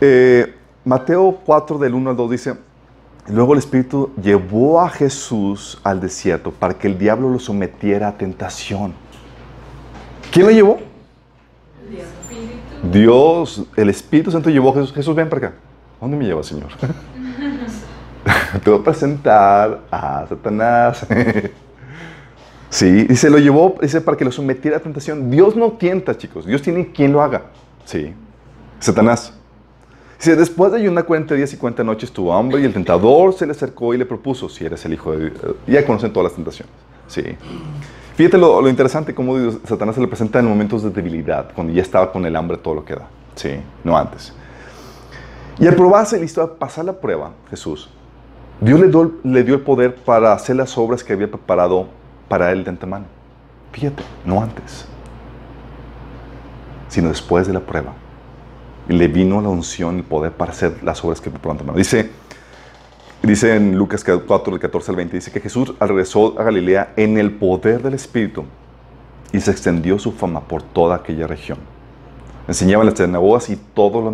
eh, 0.00 0.54
Mateo 0.84 1.38
4 1.44 1.78
del 1.78 1.94
1 1.94 2.10
al 2.10 2.16
2 2.16 2.30
dice, 2.30 2.54
luego 3.28 3.52
el 3.52 3.58
Espíritu 3.58 4.12
llevó 4.20 4.80
a 4.80 4.88
Jesús 4.88 5.78
al 5.84 6.00
desierto 6.00 6.50
para 6.52 6.74
que 6.74 6.88
el 6.88 6.98
diablo 6.98 7.28
lo 7.28 7.38
sometiera 7.38 8.08
a 8.08 8.16
tentación. 8.16 8.94
¿Quién 10.32 10.46
lo 10.46 10.52
llevó? 10.52 10.78
Dios, 12.90 13.66
el 13.76 13.90
Espíritu 13.90 14.30
Santo 14.30 14.48
llevó 14.48 14.70
a 14.70 14.74
Jesús. 14.74 14.92
Jesús, 14.92 15.14
ven 15.14 15.28
para 15.28 15.48
acá. 15.48 15.56
¿Dónde 16.00 16.16
me 16.16 16.24
lleva, 16.24 16.42
Señor? 16.42 16.70
Te 18.64 18.70
voy 18.70 18.80
a 18.80 18.84
presentar 18.84 19.80
a 19.90 20.26
Satanás. 20.28 21.06
sí, 22.70 23.06
y 23.08 23.16
se 23.16 23.30
lo 23.30 23.38
llevó, 23.38 23.76
dice, 23.80 24.00
para 24.00 24.16
que 24.16 24.24
lo 24.24 24.32
sometiera 24.32 24.76
a 24.76 24.80
tentación. 24.80 25.30
Dios 25.30 25.56
no 25.56 25.72
tienta, 25.72 26.16
chicos. 26.16 26.46
Dios 26.46 26.62
tiene 26.62 26.92
quien 26.92 27.12
lo 27.12 27.22
haga. 27.22 27.42
Sí. 27.84 28.14
Satanás. 28.78 29.32
Dice, 30.18 30.36
después 30.36 30.70
de 30.72 30.78
ayunar 30.78 31.06
40 31.06 31.34
días 31.34 31.52
y 31.54 31.56
40 31.56 31.82
noches 31.82 32.12
tuvo 32.12 32.34
hambre 32.34 32.60
y 32.60 32.64
el 32.64 32.74
tentador 32.74 33.32
se 33.32 33.46
le 33.46 33.52
acercó 33.52 33.94
y 33.94 33.98
le 33.98 34.04
propuso, 34.04 34.48
si 34.48 34.66
eres 34.66 34.84
el 34.84 34.92
hijo 34.92 35.12
de 35.12 35.30
Dios. 35.30 35.56
Ya 35.66 35.86
conocen 35.86 36.12
todas 36.12 36.30
las 36.30 36.34
tentaciones. 36.34 36.72
Sí. 37.06 37.22
Fíjate 38.16 38.36
lo, 38.36 38.68
interesante, 38.68 39.14
cómo 39.14 39.34
Satanás 39.64 39.94
se 39.94 40.00
le 40.02 40.06
presenta 40.06 40.40
en 40.40 40.44
momentos 40.44 40.82
de 40.82 40.90
debilidad, 40.90 41.52
cuando 41.54 41.72
ya 41.72 41.80
estaba 41.80 42.12
con 42.12 42.26
el 42.26 42.36
hambre 42.36 42.58
todo 42.58 42.74
lo 42.74 42.84
que 42.84 42.94
da. 42.94 43.08
Sí, 43.34 43.52
no 43.82 43.96
antes. 43.96 44.34
Y 45.58 45.66
al 45.66 45.74
probarse, 45.74 46.20
listo 46.20 46.42
a 46.42 46.58
pasar 46.58 46.84
la 46.84 47.00
prueba, 47.00 47.32
Jesús, 47.48 47.88
Dios 48.60 48.78
le 48.78 49.42
dio, 49.42 49.54
el 49.54 49.60
poder 49.62 49.94
para 49.94 50.32
hacer 50.32 50.56
las 50.56 50.76
obras 50.76 51.02
que 51.02 51.12
había 51.12 51.30
preparado 51.30 51.88
para 52.28 52.52
él 52.52 52.64
de 52.64 52.70
antemano. 52.70 53.06
Fíjate, 53.72 54.02
no 54.24 54.42
antes, 54.42 54.86
sino 56.88 57.08
después 57.08 57.46
de 57.46 57.54
la 57.54 57.60
prueba. 57.60 57.94
Y 58.88 58.92
le 58.92 59.08
vino 59.08 59.40
la 59.40 59.48
unción, 59.48 59.96
el 59.96 60.04
poder 60.04 60.32
para 60.32 60.52
hacer 60.52 60.82
las 60.82 61.02
obras 61.04 61.20
que 61.20 61.30
preparó 61.30 61.54
de 61.54 61.60
antemano. 61.60 61.78
Dice, 61.78 62.10
Dice 63.22 63.54
en 63.54 63.76
Lucas 63.76 64.02
4, 64.02 64.50
del 64.50 64.60
14 64.60 64.92
al 64.92 64.96
20, 64.96 65.16
dice 65.16 65.30
que 65.30 65.40
Jesús 65.40 65.74
regresó 65.78 66.40
a 66.40 66.44
Galilea 66.44 66.94
en 66.96 67.18
el 67.18 67.30
poder 67.32 67.82
del 67.82 67.92
Espíritu 67.92 68.44
y 69.30 69.40
se 69.40 69.50
extendió 69.50 69.98
su 69.98 70.12
fama 70.12 70.40
por 70.40 70.62
toda 70.62 70.96
aquella 70.96 71.26
región. 71.26 71.58
Enseñaba 72.48 72.82
en 72.82 72.88
las 72.88 72.98
sinagogas 72.98 73.50
y 73.50 73.56
todos 73.56 74.02
lo 74.02 74.10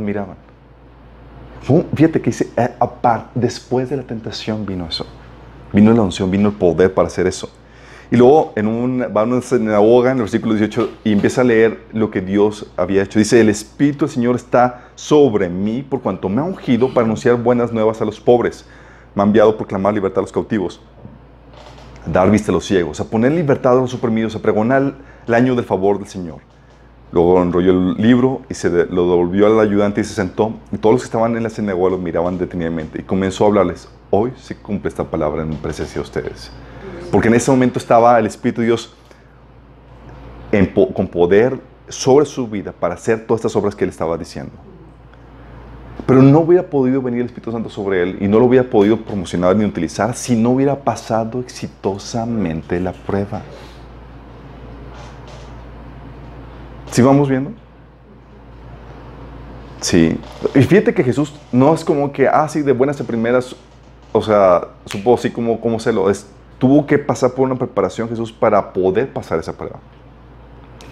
Fíjate 1.94 2.20
que 2.20 2.30
dice, 2.30 2.50
eh, 2.56 2.70
después 3.34 3.90
de 3.90 3.96
la 3.96 4.04
tentación 4.04 4.64
vino 4.64 4.86
eso. 4.86 5.06
Vino 5.72 5.92
la 5.92 6.02
unción, 6.02 6.30
vino 6.30 6.50
el 6.50 6.54
poder 6.54 6.94
para 6.94 7.08
hacer 7.08 7.26
eso. 7.26 7.50
Y 8.10 8.16
luego 8.16 8.52
en 8.54 8.68
un, 8.68 9.00
va 9.00 9.22
a 9.22 9.24
una 9.24 9.40
sinagoga 9.40 10.12
en 10.12 10.18
el 10.18 10.22
versículo 10.22 10.54
18 10.54 10.90
y 11.02 11.12
empieza 11.12 11.40
a 11.40 11.44
leer 11.44 11.80
lo 11.92 12.10
que 12.10 12.20
Dios 12.20 12.70
había 12.76 13.02
hecho. 13.02 13.18
Dice, 13.18 13.40
el 13.40 13.48
Espíritu 13.48 14.04
del 14.04 14.14
Señor 14.14 14.36
está 14.36 14.90
sobre 14.94 15.48
mí 15.48 15.82
por 15.82 16.02
cuanto 16.02 16.28
me 16.28 16.40
ha 16.40 16.44
ungido 16.44 16.94
para 16.94 17.04
anunciar 17.04 17.34
buenas 17.42 17.72
nuevas 17.72 18.00
a 18.00 18.04
los 18.04 18.20
pobres 18.20 18.64
me 19.16 19.22
ha 19.22 19.26
enviado 19.26 19.50
a 19.50 19.56
proclamar 19.56 19.94
libertad 19.94 20.18
a 20.18 20.22
los 20.22 20.30
cautivos, 20.30 20.78
a 22.06 22.10
dar 22.10 22.30
vista 22.30 22.52
a 22.52 22.54
los 22.54 22.66
ciegos, 22.66 23.00
a 23.00 23.04
poner 23.04 23.32
libertad 23.32 23.72
a 23.72 23.80
los 23.80 23.94
oprimidos, 23.94 24.36
a 24.36 24.40
pregonar 24.40 24.94
el 25.26 25.34
año 25.34 25.54
del 25.56 25.64
favor 25.64 25.98
del 25.98 26.06
Señor. 26.06 26.40
Luego 27.12 27.40
enrolló 27.40 27.70
el 27.70 27.94
libro 27.94 28.42
y 28.48 28.54
se 28.54 28.68
lo 28.68 29.08
devolvió 29.08 29.46
al 29.46 29.60
ayudante 29.60 30.00
y 30.00 30.04
se 30.04 30.14
sentó. 30.14 30.54
Y 30.72 30.78
todos 30.78 30.94
los 30.94 31.02
que 31.02 31.06
estaban 31.06 31.36
en 31.36 31.42
la 31.42 31.50
sinagoga 31.50 31.90
lo 31.90 31.98
miraban 31.98 32.36
detenidamente 32.36 33.00
y 33.00 33.04
comenzó 33.04 33.44
a 33.44 33.46
hablarles. 33.48 33.88
Hoy 34.10 34.32
se 34.36 34.56
cumple 34.56 34.88
esta 34.88 35.04
palabra 35.04 35.42
en 35.42 35.54
presencia 35.56 35.94
de 35.94 36.00
ustedes. 36.00 36.50
Porque 37.10 37.28
en 37.28 37.34
ese 37.34 37.50
momento 37.50 37.78
estaba 37.78 38.18
el 38.18 38.26
Espíritu 38.26 38.60
de 38.60 38.68
Dios 38.68 38.94
con 40.94 41.06
poder 41.08 41.60
sobre 41.88 42.26
su 42.26 42.48
vida 42.48 42.72
para 42.72 42.94
hacer 42.94 43.26
todas 43.26 43.40
estas 43.40 43.56
obras 43.56 43.74
que 43.74 43.84
él 43.84 43.90
estaba 43.90 44.16
diciendo. 44.16 44.52
Pero 46.06 46.22
no 46.22 46.40
hubiera 46.40 46.62
podido 46.62 47.02
venir 47.02 47.20
el 47.20 47.26
Espíritu 47.26 47.52
Santo 47.52 47.68
sobre 47.68 48.02
él 48.02 48.18
y 48.20 48.28
no 48.28 48.38
lo 48.38 48.46
hubiera 48.46 48.68
podido 48.68 48.96
promocionar 48.98 49.56
ni 49.56 49.64
utilizar 49.64 50.14
si 50.14 50.36
no 50.36 50.50
hubiera 50.50 50.76
pasado 50.76 51.40
exitosamente 51.40 52.80
la 52.80 52.92
prueba. 52.92 53.42
¿Sí 56.96 57.02
vamos 57.02 57.28
viendo? 57.28 57.50
Sí. 59.82 60.18
Y 60.54 60.62
fíjate 60.62 60.94
que 60.94 61.04
Jesús 61.04 61.34
no 61.52 61.74
es 61.74 61.84
como 61.84 62.10
que, 62.10 62.26
ah, 62.26 62.48
de 62.54 62.72
buenas 62.72 62.98
a 62.98 63.04
primeras, 63.04 63.54
o 64.12 64.22
sea, 64.22 64.68
supo 64.86 65.12
así 65.12 65.30
como, 65.30 65.60
como 65.60 65.78
se 65.78 65.92
lo 65.92 66.08
es. 66.08 66.26
Tuvo 66.58 66.86
que 66.86 66.96
pasar 66.96 67.32
por 67.32 67.44
una 67.44 67.54
preparación 67.54 68.08
Jesús 68.08 68.32
para 68.32 68.72
poder 68.72 69.12
pasar 69.12 69.38
esa 69.38 69.54
prueba. 69.54 69.78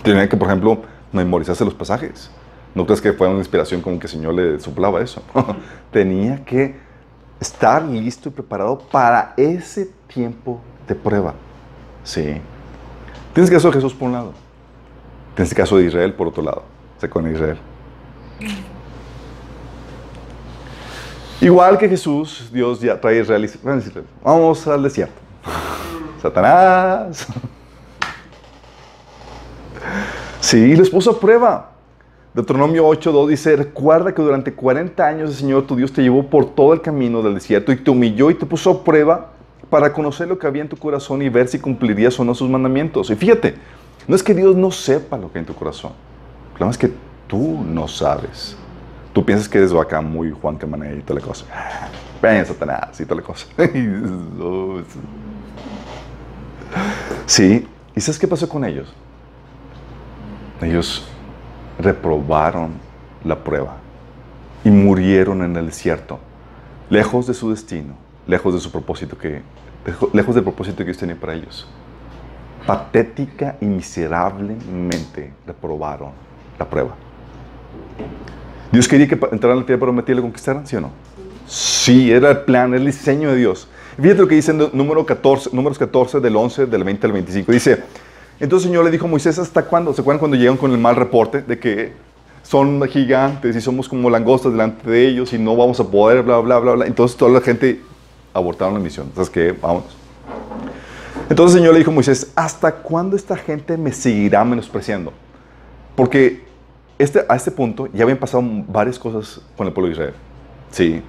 Tenía 0.03 0.29
que, 0.29 0.37
por 0.37 0.49
ejemplo, 0.49 0.83
memorizarse 1.11 1.65
los 1.65 1.73
pasajes. 1.73 2.31
No 2.75 2.85
crees 2.85 3.01
que 3.01 3.15
fue 3.15 3.27
una 3.27 3.39
inspiración 3.39 3.81
como 3.81 3.99
que 3.99 4.05
el 4.05 4.13
Señor 4.13 4.35
le 4.35 4.61
soplaba 4.61 5.01
eso. 5.01 5.23
Tenía 5.91 6.45
que 6.45 6.77
estar 7.41 7.83
listo 7.83 8.29
y 8.29 8.33
preparado 8.33 8.79
para 8.79 9.33
ese 9.39 9.91
tiempo 10.07 10.61
de 10.87 10.97
prueba. 10.97 11.33
Sí. 12.03 12.43
Tienes 13.33 13.51
caso 13.51 13.69
de 13.69 13.73
Jesús 13.73 13.95
por 13.95 14.09
un 14.09 14.13
lado. 14.13 14.44
Tienes 15.35 15.51
el 15.51 15.57
caso 15.57 15.77
de 15.79 15.85
Israel 15.85 16.13
por 16.15 16.29
otro 16.29 16.43
lado. 16.43 16.63
Se 16.99 17.09
con 17.09 17.31
Israel. 17.31 17.59
Igual 21.41 21.77
que 21.77 21.89
Jesús, 21.89 22.49
Dios 22.53 22.81
ya 22.81 23.01
trae 23.01 23.19
a 23.19 23.23
Israel 23.23 23.45
y 23.45 24.01
vamos 24.23 24.67
al 24.67 24.83
desierto. 24.83 25.21
Satanás. 26.23 27.27
Sí, 30.41 30.77
les 30.77 30.89
puso 30.89 31.11
a 31.11 31.21
prueba. 31.21 31.71
Deuteronomio 32.33 32.89
8.2 32.89 33.29
dice, 33.29 33.57
recuerda 33.57 34.13
que 34.13 34.21
durante 34.21 34.53
40 34.53 35.07
años 35.07 35.31
el 35.31 35.37
Señor 35.37 35.67
tu 35.67 35.77
Dios 35.77 35.93
te 35.93 36.03
llevó 36.03 36.27
por 36.27 36.47
todo 36.55 36.73
el 36.73 36.81
camino 36.81 37.23
del 37.23 37.35
desierto 37.35 37.71
y 37.71 37.77
te 37.77 37.91
humilló 37.91 38.31
y 38.31 38.35
te 38.35 38.45
puso 38.45 38.71
a 38.71 38.85
prueba 38.85 39.31
para 39.71 39.93
conocer 39.93 40.29
lo 40.29 40.39
que 40.39 40.47
había 40.47 40.63
en 40.63 40.69
tu 40.69 40.77
corazón 40.77 41.23
y 41.23 41.29
ver 41.29 41.47
si 41.49 41.59
cumplirías 41.59 42.19
o 42.19 42.25
no 42.25 42.35
sus 42.35 42.49
mandamientos. 42.49 43.11
Y 43.11 43.17
fíjate, 43.17 43.55
no 44.07 44.17
es 44.17 44.23
que 44.23 44.35
Dios 44.35 44.55
no 44.55 44.71
sepa 44.71 45.17
lo 45.17 45.33
que 45.33 45.39
hay 45.39 45.43
en 45.43 45.47
tu 45.47 45.55
corazón. 45.55 45.93
El 45.93 46.59
problema 46.59 46.71
es 46.71 46.79
que 46.79 46.93
tú 47.27 47.65
no 47.65 47.89
sabes. 47.89 48.57
Tú 49.13 49.25
piensas 49.25 49.49
que 49.49 49.59
eres 49.59 49.73
vaca 49.73 50.01
muy 50.01 50.31
Juan 50.31 50.57
Camané 50.57 50.97
y 50.97 51.01
toda 51.01 51.21
la 51.21 51.27
cosa. 51.27 51.47
Ven, 52.23 52.45
Satanás 52.45 53.01
y 53.01 53.07
toda 53.07 53.23
cosa. 53.23 53.47
sí, 57.27 57.67
¿y 57.95 58.01
sabes 58.01 58.19
qué 58.19 58.29
pasó 58.29 58.49
con 58.49 58.65
ellos? 58.65 58.93
Ellos 60.61 61.07
reprobaron 61.79 62.73
la 63.25 63.43
prueba 63.43 63.77
y 64.65 64.71
murieron 64.71 65.43
en 65.43 65.57
el 65.57 65.67
desierto, 65.67 66.19
lejos 66.89 67.27
de 67.27 67.35
su 67.35 67.51
destino, 67.51 67.95
lejos 68.27 68.55
de 68.55 68.61
su 68.61 68.71
propósito 68.71 69.19
que 69.19 69.43
lejos 70.13 70.35
del 70.35 70.45
propósito 70.45 70.79
que 70.79 70.85
Dios 70.85 70.99
tenía 70.99 71.17
para 71.17 71.35
ellos. 71.35 71.67
Patética 72.67 73.57
y 73.61 73.67
miserablemente 73.67 75.33
reprobaron 75.47 76.11
la 76.59 76.69
prueba. 76.69 76.95
Dios 78.73 78.89
quería 78.89 79.07
que 79.07 79.15
entraran 79.15 79.59
a 79.59 79.61
la 79.61 79.67
tierra 79.67 79.81
prometida 79.81 80.13
y 80.13 80.17
la 80.17 80.23
conquistaran, 80.23 80.67
¿sí 80.67 80.77
o 80.77 80.81
no? 80.81 80.91
Sí, 81.47 82.11
era 82.11 82.31
el 82.31 82.39
plan, 82.39 82.73
el 82.75 82.87
diseño 82.87 83.31
de 83.31 83.37
Dios. 83.37 83.69
Fíjate 83.97 84.21
lo 84.21 84.27
que 84.27 84.35
dice 84.35 84.51
en 84.51 84.71
número 84.73 85.05
14, 85.07 85.51
números 85.53 85.79
14 85.79 86.21
del 86.21 86.35
11, 86.35 86.67
del 86.67 86.83
20 86.83 87.07
al 87.07 87.13
25. 87.13 87.53
Dice, 87.53 87.83
entonces 88.41 88.67
el 88.67 88.71
Señor 88.73 88.85
le 88.85 88.91
dijo 88.91 89.07
a 89.07 89.09
Moisés, 89.11 89.39
¿hasta 89.39 89.63
cuándo? 89.63 89.93
¿Se 89.93 90.01
acuerdan 90.01 90.19
cuando 90.19 90.37
llegan 90.37 90.57
con 90.57 90.73
el 90.73 90.79
mal 90.79 90.97
reporte 90.97 91.43
de 91.43 91.59
que 91.59 91.93
son 92.43 92.83
gigantes 92.89 93.55
y 93.55 93.61
somos 93.61 93.89
como 93.89 94.11
langostas 94.11 94.53
delante 94.53 94.91
de 94.91 95.07
ellos 95.07 95.33
y 95.33 95.39
no 95.39 95.57
vamos 95.57 95.79
a 95.79 95.85
poder, 95.85 96.23
bla, 96.23 96.39
bla, 96.39 96.59
bla, 96.59 96.73
bla? 96.73 96.87
Entonces 96.87 97.17
toda 97.17 97.31
la 97.31 97.41
gente 97.41 97.81
abortaron 98.33 98.75
la 98.75 98.81
misión. 98.81 99.11
¿Sabes 99.15 99.31
qué? 99.31 99.53
Vámonos. 99.53 99.97
Entonces 101.31 101.55
el 101.55 101.61
Señor 101.61 101.73
le 101.73 101.79
dijo 101.79 101.91
a 101.91 101.95
Moisés, 101.95 102.33
¿hasta 102.35 102.71
cuándo 102.71 103.17
esta 103.17 103.37
gente 103.37 103.77
me 103.79 103.93
seguirá 103.93 104.45
menospreciando? 104.45 105.13
Porque 105.97 106.45
este, 106.99 107.25
a 107.29 107.37
este 107.37 107.51
punto 107.51 107.89
ya 107.93 108.03
habían 108.03 108.19
pasado 108.19 108.43
varias 108.69 108.99
cosas 108.99 109.41
con 109.57 109.67
el 109.67 109.73
pueblo 109.73 109.89
de 109.89 109.93
Israel. 109.93 110.15
Sí, 110.71 111.03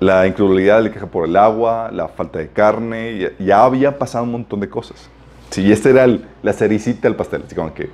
la 0.00 0.26
incredulidad 0.26 0.82
le 0.82 0.90
queja 0.90 1.06
por 1.06 1.28
el 1.28 1.36
agua, 1.36 1.90
la 1.92 2.08
falta 2.08 2.40
de 2.40 2.48
carne, 2.48 3.18
ya, 3.18 3.30
ya 3.38 3.64
había 3.64 3.96
pasado 3.96 4.24
un 4.24 4.32
montón 4.32 4.60
de 4.60 4.68
cosas. 4.68 5.08
Sí, 5.50 5.70
esta 5.70 5.90
era 5.90 6.18
la 6.42 6.52
cericita 6.52 7.06
del 7.06 7.16
pastel. 7.16 7.44
Así 7.46 7.54
como 7.54 7.72
que. 7.72 7.90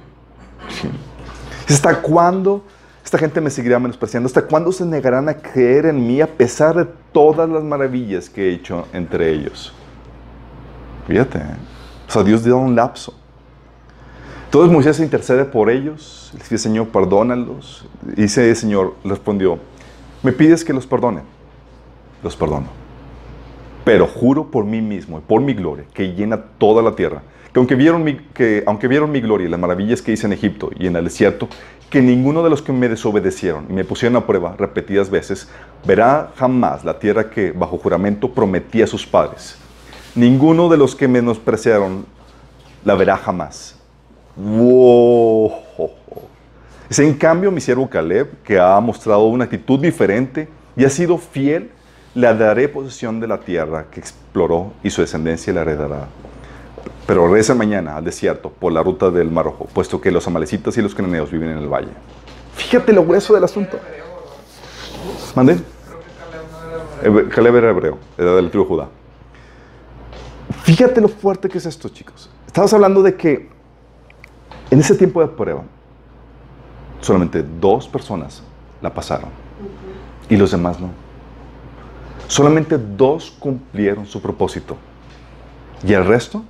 ¿Hasta 1.69 2.01
cuándo 2.01 2.65
esta 3.05 3.19
gente 3.19 3.41
me 3.41 3.51
seguirá 3.51 3.79
menospreciando? 3.79 4.27
¿Hasta 4.27 4.43
cuándo 4.43 4.73
se 4.73 4.87
negarán 4.87 5.29
a 5.29 5.35
creer 5.35 5.87
en 5.87 6.07
mí 6.07 6.23
a 6.23 6.27
pesar 6.27 6.75
de 6.75 6.87
todas 7.13 7.49
las 7.49 7.63
maravillas 7.63 8.31
que 8.31 8.49
he 8.49 8.55
hecho 8.55 8.89
entre 8.93 9.31
ellos? 9.31 9.75
Fíjate. 11.11 11.41
O 12.09 12.13
sea, 12.13 12.23
Dios 12.23 12.45
dio 12.45 12.57
un 12.57 12.77
lapso. 12.77 13.13
Entonces 14.45 14.73
Moisés 14.73 15.01
intercede 15.01 15.45
por 15.45 15.69
ellos. 15.69 16.31
Le 16.35 16.39
dice, 16.39 16.57
Señor, 16.57 16.87
perdónalos. 16.91 17.85
Y 18.17 18.23
dice, 18.23 18.55
Señor, 18.55 18.95
respondió, 19.05 19.59
¿me 20.23 20.31
pides 20.31 20.65
que 20.65 20.73
los 20.73 20.87
perdone? 20.87 21.23
Los 22.23 22.37
perdono. 22.37 22.69
Pero 23.85 24.07
juro 24.07 24.53
por 24.53 24.65
mí 24.65 24.81
mismo 24.81 25.19
y 25.19 25.21
por 25.23 25.41
mi 25.41 25.53
gloria, 25.53 25.85
que 25.93 26.15
llena 26.15 26.41
toda 26.59 26.81
la 26.81 26.95
tierra, 26.95 27.23
que 27.53 27.59
aunque 27.59 27.75
vieron 27.75 28.05
mi, 28.05 28.17
que, 28.33 28.63
aunque 28.65 28.87
vieron 28.87 29.11
mi 29.11 29.21
gloria 29.21 29.49
y 29.49 29.51
las 29.51 29.59
maravillas 29.59 30.03
que 30.03 30.13
hice 30.13 30.27
en 30.27 30.33
Egipto 30.33 30.71
y 30.79 30.87
en 30.87 30.95
el 30.95 31.03
desierto, 31.03 31.49
que 31.89 32.01
ninguno 32.01 32.45
de 32.45 32.51
los 32.51 32.63
que 32.63 32.73
me 32.73 32.89
desobedecieron 32.89 33.67
y 33.69 33.73
me 33.73 33.85
pusieron 33.85 34.15
a 34.15 34.27
prueba 34.27 34.55
repetidas 34.57 35.11
veces, 35.11 35.49
verá 35.85 36.31
jamás 36.37 36.85
la 36.85 37.01
tierra 37.01 37.31
que 37.31 37.51
bajo 37.51 37.79
juramento 37.79 38.33
prometí 38.33 38.81
a 38.81 38.87
sus 38.87 39.05
padres. 39.05 39.60
Ninguno 40.15 40.69
de 40.69 40.77
los 40.77 40.97
que 40.97 41.07
menospreciaron 41.07 42.05
la 42.85 42.95
verá 42.95 43.17
jamás. 43.17 43.77
Wow. 44.37 45.53
Es 46.89 46.99
en 46.99 47.15
cambio 47.15 47.53
mi 47.53 47.61
siervo 47.61 47.89
Caleb, 47.89 48.43
que 48.43 48.59
ha 48.59 48.79
mostrado 48.81 49.25
una 49.25 49.45
actitud 49.45 49.79
diferente 49.79 50.49
y 50.77 50.85
ha 50.85 50.91
sido 50.91 51.19
fiel, 51.19 51.71
le 52.15 52.35
daré 52.35 52.69
posesión 52.69 53.21
de 53.21 53.29
la 53.29 53.39
tierra 53.39 53.87
que 53.91 54.01
exploró 54.01 54.73
y 54.83 54.91
su 54.91 55.01
descendencia 55.01 55.53
la 55.53 55.63
heredará. 55.63 56.09
Pero 57.07 57.27
regresa 57.27 57.55
mañana 57.55 57.97
al 57.97 58.05
desierto 58.05 58.51
por 58.51 58.73
la 58.73 58.83
ruta 58.83 59.11
del 59.11 59.31
Mar 59.31 59.45
Rojo, 59.45 59.69
puesto 59.73 60.01
que 60.01 60.11
los 60.11 60.27
amalecitas 60.27 60.77
y 60.77 60.83
los 60.83 60.95
cananeos 60.95 61.31
viven 61.31 61.51
en 61.51 61.59
el 61.59 61.69
valle. 61.69 61.93
Fíjate 62.55 62.93
lo 62.93 63.05
grueso 63.05 63.35
del 63.35 63.45
asunto. 63.45 63.79
¿Mande? 65.37 65.61
Caleb 67.31 67.57
era 67.57 67.71
hebreo, 67.71 67.99
era 68.19 68.35
del 68.35 68.51
tribu 68.51 68.65
Judá. 68.65 68.89
Fíjate 70.63 71.01
lo 71.01 71.09
fuerte 71.09 71.49
que 71.49 71.59
es 71.59 71.67
esto, 71.67 71.89
chicos. 71.89 72.31
Estamos 72.47 72.73
hablando 72.73 73.03
de 73.03 73.17
que 73.17 73.49
en 74.71 74.79
ese 74.81 74.95
tiempo 74.95 75.21
de 75.21 75.29
prueba, 75.29 75.65
solamente 77.01 77.43
dos 77.43 77.89
personas 77.89 78.43
la 78.81 78.93
pasaron 78.93 79.31
y 80.29 80.37
los 80.37 80.51
demás 80.51 80.81
no. 80.81 80.91
Solamente 82.29 82.79
dos 82.79 83.31
cumplieron 83.39 84.07
su 84.07 84.23
propósito 84.23 84.77
y 85.85 85.93
el 85.93 86.05
resto 86.05 86.45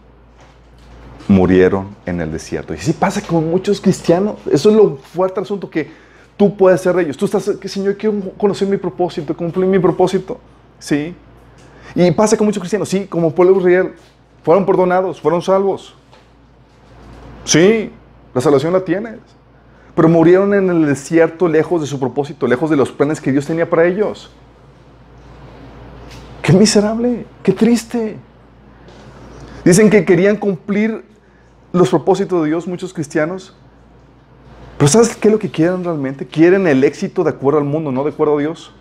murieron 1.29 1.97
en 2.05 2.21
el 2.21 2.31
desierto. 2.33 2.75
Y 2.75 2.79
así 2.79 2.93
pasa 2.93 3.23
con 3.23 3.49
muchos 3.49 3.81
cristianos. 3.81 4.37
Eso 4.51 4.71
es 4.71 4.77
lo 4.77 4.97
fuerte 4.97 5.37
del 5.37 5.45
asunto 5.45 5.71
que 5.71 5.91
tú 6.37 6.57
puedes 6.57 6.81
ser 6.81 6.99
ellos. 6.99 7.17
Tú 7.17 7.25
estás, 7.25 7.49
que 7.61 7.69
Señor, 7.69 7.97
quiero 7.97 8.21
conocer 8.37 8.69
mi 8.69 8.77
propósito, 8.77 9.35
cumplir 9.37 9.67
mi 9.67 9.79
propósito. 9.79 10.39
Sí. 10.79 11.15
Y 11.95 12.11
pasa 12.13 12.37
con 12.37 12.47
muchos 12.47 12.61
cristianos. 12.61 12.89
Sí, 12.89 13.07
como 13.07 13.35
pueblo 13.35 13.59
real, 13.61 13.95
fueron 14.43 14.65
perdonados, 14.67 15.21
fueron 15.21 15.43
salvos. 15.43 15.95
Sí, 17.45 17.91
la 18.35 18.41
salvación 18.41 18.73
la 18.73 18.85
tienes. 18.85 19.19
Pero 19.95 20.09
murieron 20.09 20.55
en 20.55 20.71
el 20.71 20.87
desierto 20.87 21.49
lejos 21.49 21.81
de 21.81 21.87
su 21.87 21.99
propósito, 21.99 22.47
lejos 22.47 22.71
de 22.71 22.77
los 22.77 22.91
planes 22.93 23.21
que 23.21 23.33
Dios 23.33 23.47
tenía 23.47 23.69
para 23.69 23.87
ellos. 23.87 24.31
Qué 26.43 26.53
miserable, 26.53 27.27
qué 27.43 27.53
triste. 27.53 28.17
Dicen 29.65 29.91
que 29.91 30.05
querían 30.05 30.37
cumplir 30.37 31.05
los 31.73 31.91
propósitos 31.91 32.43
de 32.43 32.49
Dios 32.49 32.67
muchos 32.67 32.95
cristianos. 32.95 33.55
Pero 34.79 34.89
¿sabes 34.89 35.15
qué 35.15 35.29
es 35.29 35.33
lo 35.33 35.39
que 35.39 35.51
quieren 35.51 35.85
realmente? 35.85 36.27
Quieren 36.27 36.67
el 36.67 36.83
éxito 36.85 37.23
de 37.23 37.31
acuerdo 37.31 37.59
al 37.59 37.67
mundo, 37.67 37.93
no 37.93 38.03
de 38.03 38.11
acuerdo 38.11 38.39
a 38.39 38.41
Dios. 38.41 38.73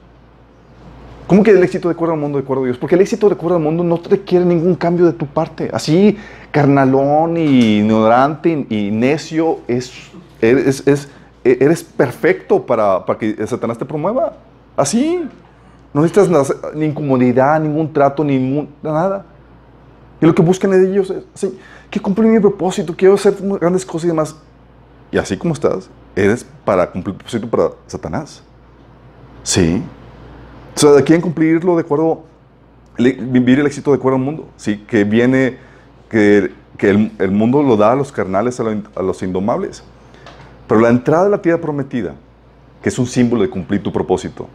¿Cómo 1.29 1.43
que 1.43 1.51
el 1.51 1.61
éxito 1.61 1.89
de 1.89 1.93
acuerdo 1.93 2.15
al 2.15 2.19
mundo, 2.19 2.39
de 2.39 2.43
acuerdo 2.43 2.63
a 2.63 2.65
Dios? 2.65 2.79
Porque 2.79 2.95
el 2.95 3.01
éxito 3.01 3.29
de 3.29 3.35
acuerdo 3.35 3.57
al 3.57 3.61
mundo 3.61 3.83
no 3.83 4.01
requiere 4.09 4.43
ningún 4.43 4.73
cambio 4.73 5.05
de 5.05 5.13
tu 5.13 5.27
parte. 5.27 5.69
Así, 5.71 6.17
carnalón 6.49 7.37
y 7.37 7.77
ignorante 7.77 8.65
y 8.67 8.89
necio, 8.89 9.59
es, 9.67 9.91
eres, 10.41 11.83
perfecto 11.83 12.65
para, 12.65 13.05
para, 13.05 13.19
que 13.19 13.45
Satanás 13.45 13.77
te 13.77 13.85
promueva. 13.85 14.37
Así. 14.75 15.23
No 15.93 16.01
necesitas 16.01 16.51
ni 16.73 16.87
incomodidad, 16.87 17.59
ningún 17.61 17.93
trato, 17.93 18.23
ni 18.23 18.67
nada. 18.81 19.23
Y 20.19 20.25
lo 20.25 20.33
que 20.33 20.41
buscan 20.41 20.71
de 20.71 20.89
ellos 20.89 21.11
es, 21.11 21.51
que 21.91 21.99
cumplir 21.99 22.27
mi 22.27 22.39
propósito, 22.39 22.95
quiero 22.97 23.13
hacer 23.13 23.35
grandes 23.61 23.85
cosas 23.85 24.05
y 24.05 24.07
demás. 24.07 24.35
Y 25.11 25.19
así 25.19 25.37
como 25.37 25.53
estás, 25.53 25.91
eres 26.15 26.43
para 26.65 26.89
cumplir 26.89 27.13
el 27.13 27.17
propósito 27.17 27.47
para 27.47 27.69
Satanás. 27.85 28.41
Sí. 29.43 29.83
O 30.81 30.93
sea, 30.93 31.03
quieren 31.03 31.21
cumplirlo 31.21 31.75
de 31.75 31.81
acuerdo, 31.81 32.23
vivir 32.97 33.59
el 33.59 33.67
éxito 33.67 33.91
de 33.91 33.97
acuerdo 33.97 34.15
al 34.15 34.23
mundo. 34.23 34.47
Sí, 34.55 34.77
que 34.87 35.03
viene, 35.03 35.57
que, 36.09 36.53
que 36.77 36.89
el, 36.89 37.31
mundo 37.31 37.61
lo 37.61 37.75
da 37.75 37.91
a 37.91 37.95
los 37.95 38.13
carnales, 38.13 38.61
a, 38.61 39.01
los 39.03 39.21
indomables. 39.21 39.83
Pero 40.69 40.79
la 40.79 40.87
entrada 40.87 41.25
de 41.25 41.31
la 41.31 41.41
tierra 41.41 41.59
prometida, 41.59 42.15
que 42.81 42.87
es 42.87 42.97
un 42.97 43.07
símbolo 43.07 43.41
de 43.41 43.49
cumplir 43.49 43.83
tu 43.83 43.91
propósito, 43.91 44.47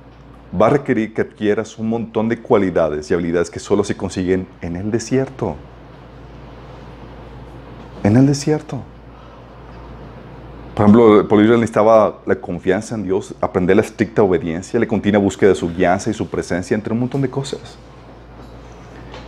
va 0.58 0.68
a 0.68 0.70
requerir 0.70 1.12
que 1.12 1.20
adquieras 1.20 1.78
un 1.78 1.90
montón 1.90 2.30
de 2.30 2.40
cualidades 2.40 3.10
y 3.10 3.14
habilidades 3.14 3.50
que 3.50 3.60
solo 3.60 3.84
se 3.84 3.94
consiguen 3.94 4.46
en 4.62 4.76
el 4.76 4.90
desierto. 4.90 5.56
En 8.02 8.16
el 8.16 8.26
desierto. 8.26 8.82
Por 10.74 10.84
ejemplo, 10.84 11.20
el 11.20 11.26
pueblo 11.26 11.54
necesitaba 11.54 12.18
la 12.26 12.34
confianza 12.34 12.96
en 12.96 13.04
Dios, 13.04 13.32
aprender 13.40 13.76
la 13.76 13.82
estricta 13.82 14.24
obediencia, 14.24 14.80
la 14.80 14.88
continua 14.88 15.20
búsqueda 15.20 15.50
de 15.50 15.54
su 15.54 15.72
guianza 15.72 16.10
y 16.10 16.14
su 16.14 16.28
presencia, 16.28 16.74
entre 16.74 16.92
un 16.92 16.98
montón 16.98 17.22
de 17.22 17.30
cosas. 17.30 17.78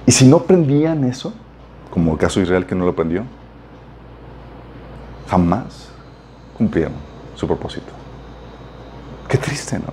Y 0.04 0.10
si 0.10 0.26
no 0.26 0.38
aprendían 0.38 1.04
eso, 1.04 1.32
como 1.90 2.12
el 2.12 2.18
caso 2.18 2.40
de 2.40 2.46
Israel 2.46 2.66
que 2.66 2.74
no 2.74 2.84
lo 2.84 2.90
aprendió, 2.90 3.22
jamás 5.28 5.88
cumplieron 6.58 6.94
su 7.36 7.46
propósito. 7.46 7.92
Qué 9.28 9.38
triste, 9.38 9.78
¿no? 9.78 9.92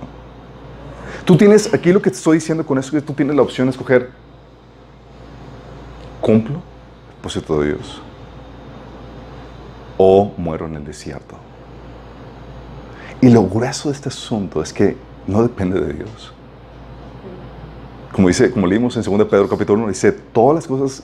Tú 1.24 1.36
tienes, 1.36 1.72
aquí 1.72 1.92
lo 1.92 2.02
que 2.02 2.10
te 2.10 2.16
estoy 2.16 2.38
diciendo 2.38 2.66
con 2.66 2.78
eso, 2.78 2.88
es 2.88 3.02
que 3.02 3.06
tú 3.06 3.12
tienes 3.12 3.36
la 3.36 3.42
opción 3.42 3.68
de 3.68 3.70
escoger, 3.70 4.10
cumplo 6.20 6.56
el 6.56 7.14
propósito 7.20 7.60
de 7.60 7.68
Dios 7.68 8.02
o 9.96 10.32
muero 10.36 10.66
en 10.66 10.76
el 10.76 10.84
desierto. 10.84 11.36
Y 13.20 13.30
lo 13.30 13.44
grueso 13.44 13.88
de 13.88 13.94
este 13.94 14.08
asunto 14.08 14.62
es 14.62 14.72
que 14.72 14.96
no 15.26 15.42
depende 15.42 15.80
de 15.80 15.92
Dios. 15.94 16.32
Como 18.12 18.28
dice, 18.28 18.50
como 18.50 18.66
leímos 18.66 18.96
en 18.96 19.02
2 19.02 19.26
Pedro 19.28 19.48
capítulo 19.48 19.80
1, 19.80 19.88
dice, 19.88 20.12
todas 20.12 20.56
las 20.56 20.66
cosas 20.66 21.02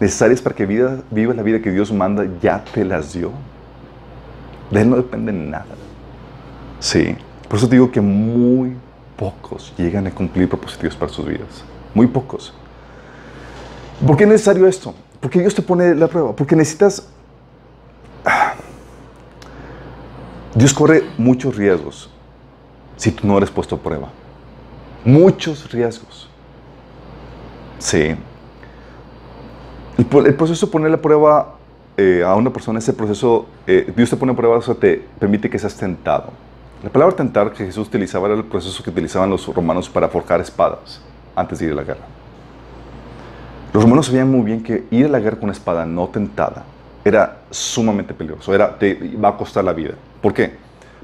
necesarias 0.00 0.40
para 0.40 0.54
que 0.54 0.66
vida, 0.66 1.02
vivas 1.10 1.36
la 1.36 1.42
vida 1.42 1.60
que 1.60 1.70
Dios 1.70 1.92
manda, 1.92 2.26
ya 2.40 2.64
te 2.64 2.84
las 2.84 3.12
dio. 3.12 3.30
De 4.70 4.82
Él 4.82 4.90
no 4.90 4.96
depende 4.96 5.32
nada. 5.32 5.66
Sí. 6.80 7.16
Por 7.48 7.58
eso 7.58 7.66
digo 7.68 7.90
que 7.90 8.00
muy 8.00 8.76
pocos 9.16 9.72
llegan 9.76 10.06
a 10.06 10.10
cumplir 10.10 10.48
propósitos 10.48 10.96
para 10.96 11.12
sus 11.12 11.26
vidas. 11.26 11.64
Muy 11.94 12.06
pocos. 12.06 12.52
¿Por 14.04 14.16
qué 14.16 14.24
es 14.24 14.30
necesario 14.30 14.66
esto? 14.66 14.94
Porque 15.20 15.40
Dios 15.40 15.54
te 15.54 15.62
pone 15.62 15.94
la 15.94 16.08
prueba. 16.08 16.34
Porque 16.34 16.56
necesitas 16.56 17.08
Dios 20.56 20.72
corre 20.72 21.04
muchos 21.18 21.54
riesgos 21.54 22.08
si 22.96 23.10
tú 23.10 23.26
no 23.26 23.36
eres 23.36 23.50
puesto 23.50 23.74
a 23.74 23.78
prueba. 23.78 24.08
Muchos 25.04 25.70
riesgos. 25.70 26.30
Sí. 27.78 28.16
El, 29.98 30.34
proceso 30.34 30.64
de 30.64 30.72
poner 30.72 30.90
la 30.90 30.96
prueba 30.96 31.56
eh, 31.98 32.24
a 32.26 32.34
una 32.34 32.50
persona, 32.50 32.78
ese 32.78 32.94
proceso, 32.94 33.44
eh, 33.66 33.92
Dios 33.94 34.08
te 34.08 34.16
pone 34.16 34.32
a 34.32 34.34
prueba, 34.34 34.58
eso 34.58 34.74
te 34.74 35.04
permite 35.18 35.50
que 35.50 35.58
seas 35.58 35.76
tentado. 35.76 36.30
La 36.82 36.88
palabra 36.88 37.14
tentar 37.14 37.52
que 37.52 37.66
Jesús 37.66 37.88
utilizaba 37.88 38.26
era 38.28 38.36
el 38.36 38.44
proceso 38.44 38.82
que 38.82 38.88
utilizaban 38.88 39.28
los 39.28 39.46
romanos 39.54 39.90
para 39.90 40.08
forjar 40.08 40.40
espadas 40.40 41.02
antes 41.34 41.58
de 41.58 41.66
ir 41.66 41.72
a 41.72 41.74
la 41.74 41.84
guerra. 41.84 42.06
Los 43.74 43.82
romanos 43.82 44.06
sabían 44.06 44.30
muy 44.30 44.40
bien 44.40 44.62
que 44.62 44.86
ir 44.90 45.04
a 45.04 45.08
la 45.10 45.20
guerra 45.20 45.36
con 45.36 45.44
una 45.44 45.52
espada 45.52 45.84
no 45.84 46.08
tentada 46.08 46.64
era 47.06 47.42
sumamente 47.52 48.12
peligroso, 48.12 48.52
era, 48.52 48.76
te 48.76 48.98
va 49.16 49.28
a 49.28 49.36
costar 49.36 49.62
la 49.62 49.72
vida. 49.72 49.92
¿Por 50.26 50.34
qué? 50.34 50.52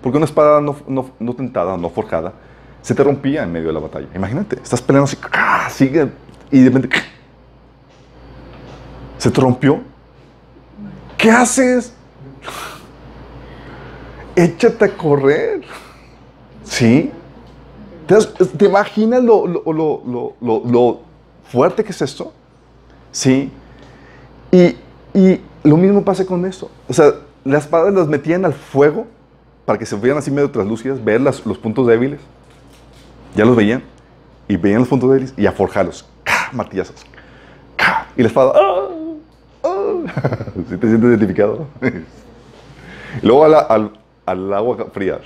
Porque 0.03 0.17
una 0.17 0.27
espada 0.27 0.61
no, 0.61 0.75
no, 0.89 1.35
tentada, 1.35 1.77
no 1.77 1.91
forjada, 1.91 2.33
se 2.83 2.93
te 2.93 3.05
rompía 3.05 3.45
en 3.45 3.53
medio 3.53 3.69
de 3.69 3.73
la 3.73 3.79
batalla. 3.79 4.09
Imagínate, 4.17 4.57
estás 4.61 4.83
peleando 4.83 5.05
así, 5.05 5.17
¡ah! 5.31 5.69
sigue, 5.71 6.11
y 6.51 6.59
de 6.59 6.65
repente 6.65 6.89
se 9.19 9.31
te 9.31 9.41
rompió. 9.41 9.81
¿Qué 11.17 11.31
haces? 11.31 11.93
Échate 14.35 14.87
a 14.87 14.89
correr. 14.89 15.61
¿Sí? 16.65 17.13
¿Te, 18.59 18.65
imaginas 18.65 19.23
lo, 19.23 19.47
lo, 19.47 20.03
lo, 20.65 21.01
fuerte 21.45 21.85
que 21.85 21.93
es 21.93 22.03
esto? 22.03 22.33
Sí. 23.13 23.53
Y, 24.51 24.77
y 25.15 25.41
lo 25.63 25.77
mismo 25.77 26.05
pasa 26.05 26.27
con 26.27 26.45
esto. 26.45 26.69
O 26.89 26.93
sea, 26.93 27.15
las 27.45 27.65
espadas 27.65 27.93
las 27.93 28.09
metían 28.09 28.45
al 28.45 28.53
fuego 28.53 29.07
para 29.65 29.79
que 29.79 29.87
se 29.87 29.97
vieran 29.97 30.19
así 30.19 30.31
medio 30.31 30.51
translúcidas, 30.51 31.03
ver 31.03 31.21
los 31.21 31.41
puntos 31.41 31.87
débiles. 31.87 32.21
Ya 33.35 33.45
los 33.45 33.57
veían 33.57 33.83
y 34.49 34.57
veían 34.57 34.81
los 34.81 34.89
puntos 34.89 35.11
débiles 35.11 35.35
y 35.37 35.47
a 35.47 35.53
forjarlos. 35.53 36.07
¡Cá! 36.25 36.51
Martillazos. 36.53 37.07
¡Cá! 37.77 38.07
Y 38.17 38.23
la 38.23 38.29
espada. 38.29 38.53
¡Ah! 38.55 38.89
¡Ah! 39.65 39.95
¿Sí 40.69 40.77
te 40.77 40.89
sientes 40.89 41.09
identificado? 41.09 41.67
y 43.23 43.27
luego 43.27 43.45
al, 43.45 44.53
agua 44.55 44.87
fría. 44.93 45.21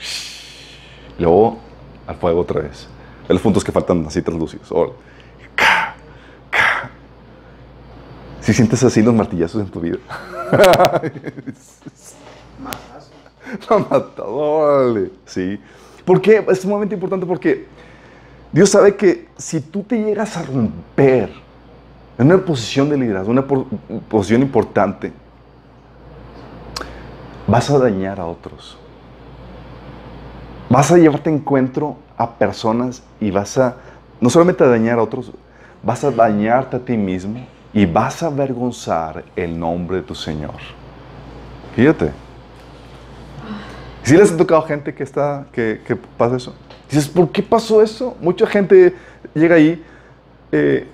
Y 1.18 1.22
luego 1.22 1.58
al 2.06 2.16
fuego 2.16 2.40
otra 2.40 2.60
vez. 2.60 2.88
Ve 3.26 3.34
los 3.34 3.42
puntos 3.42 3.64
que 3.64 3.72
faltan 3.72 4.04
así 4.06 4.22
translúcidos. 4.22 4.72
¡Cá! 5.54 5.94
Si 8.40 8.54
sientes 8.54 8.84
así 8.84 9.02
los 9.02 9.12
martillazos 9.12 9.60
en 9.60 9.68
tu 9.68 9.80
vida. 9.80 9.98
Matador, 13.90 15.10
Sí. 15.24 15.60
¿Por 16.04 16.20
qué? 16.20 16.44
Es 16.48 16.60
sumamente 16.60 16.94
importante 16.94 17.26
porque 17.26 17.66
Dios 18.52 18.70
sabe 18.70 18.94
que 18.94 19.28
si 19.36 19.60
tú 19.60 19.82
te 19.82 19.98
llegas 20.02 20.36
a 20.36 20.42
romper 20.42 21.30
en 22.18 22.26
una 22.26 22.38
posición 22.38 22.88
de 22.88 22.96
liderazgo, 22.96 23.30
una 23.32 23.44
posición 24.08 24.42
importante, 24.42 25.12
vas 27.46 27.70
a 27.70 27.78
dañar 27.78 28.20
a 28.20 28.26
otros. 28.26 28.78
Vas 30.68 30.90
a 30.90 30.96
llevarte 30.96 31.30
encuentro 31.30 31.96
a 32.16 32.30
personas 32.30 33.02
y 33.20 33.30
vas 33.30 33.58
a, 33.58 33.76
no 34.20 34.30
solamente 34.30 34.64
a 34.64 34.68
dañar 34.68 34.98
a 34.98 35.02
otros, 35.02 35.32
vas 35.82 36.04
a 36.04 36.10
dañarte 36.10 36.76
a 36.76 36.80
ti 36.80 36.96
mismo 36.96 37.46
y 37.76 37.84
vas 37.84 38.22
a 38.22 38.28
avergonzar 38.28 39.22
el 39.36 39.60
nombre 39.60 39.98
de 39.98 40.02
tu 40.02 40.14
Señor. 40.14 40.54
Fíjate. 41.74 42.10
Si 44.02 44.16
les 44.16 44.32
ha 44.32 44.36
tocado 44.36 44.62
gente 44.62 44.94
que, 44.94 45.02
está, 45.02 45.46
que 45.52 45.98
pasa 46.16 46.36
eso? 46.36 46.54
Dices, 46.88 47.06
¿por 47.06 47.30
qué 47.30 47.42
pasó 47.42 47.82
eso? 47.82 48.16
Mucha 48.20 48.46
gente 48.46 48.94
llega 49.34 49.56
ahí 49.56 49.84
eh, 50.52 50.86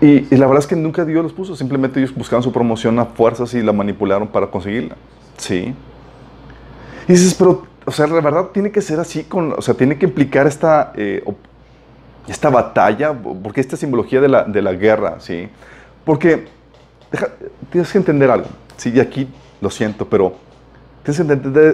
y, 0.00 0.36
la 0.36 0.46
verdad 0.46 0.58
es 0.58 0.66
que 0.66 0.74
nunca 0.74 1.04
Dios 1.04 1.22
los 1.22 1.32
puso, 1.32 1.54
simplemente 1.54 2.00
ellos 2.00 2.12
buscaban 2.12 2.42
su 2.42 2.50
promoción 2.50 2.98
a 2.98 3.04
fuerzas 3.04 3.54
y 3.54 3.62
la 3.62 3.72
manipularon 3.72 4.26
para 4.26 4.48
conseguirla. 4.48 4.96
Sí. 5.36 5.74
Y 7.06 7.12
dices, 7.12 7.34
pero, 7.34 7.66
o 7.84 7.92
sea, 7.92 8.08
la 8.08 8.20
verdad 8.20 8.46
tiene 8.52 8.72
que 8.72 8.82
ser 8.82 8.98
así, 8.98 9.22
con, 9.22 9.52
o 9.52 9.62
sea, 9.62 9.74
tiene 9.74 9.96
que 9.96 10.06
implicar 10.06 10.48
esta, 10.48 10.92
eh, 10.96 11.22
esta 12.28 12.50
batalla, 12.50 13.12
porque 13.12 13.60
esta 13.60 13.76
simbología 13.76 14.20
de 14.20 14.28
la, 14.28 14.44
de 14.44 14.62
la 14.62 14.72
guerra, 14.72 15.16
¿sí? 15.20 15.48
Porque 16.04 16.46
tienes 17.70 17.90
que 17.90 17.98
entender 17.98 18.30
algo, 18.30 18.48
sí, 18.76 18.92
y 18.94 19.00
aquí 19.00 19.28
lo 19.60 19.70
siento, 19.70 20.08
pero 20.08 20.44
Tienes 21.04 21.20
que 21.20 21.32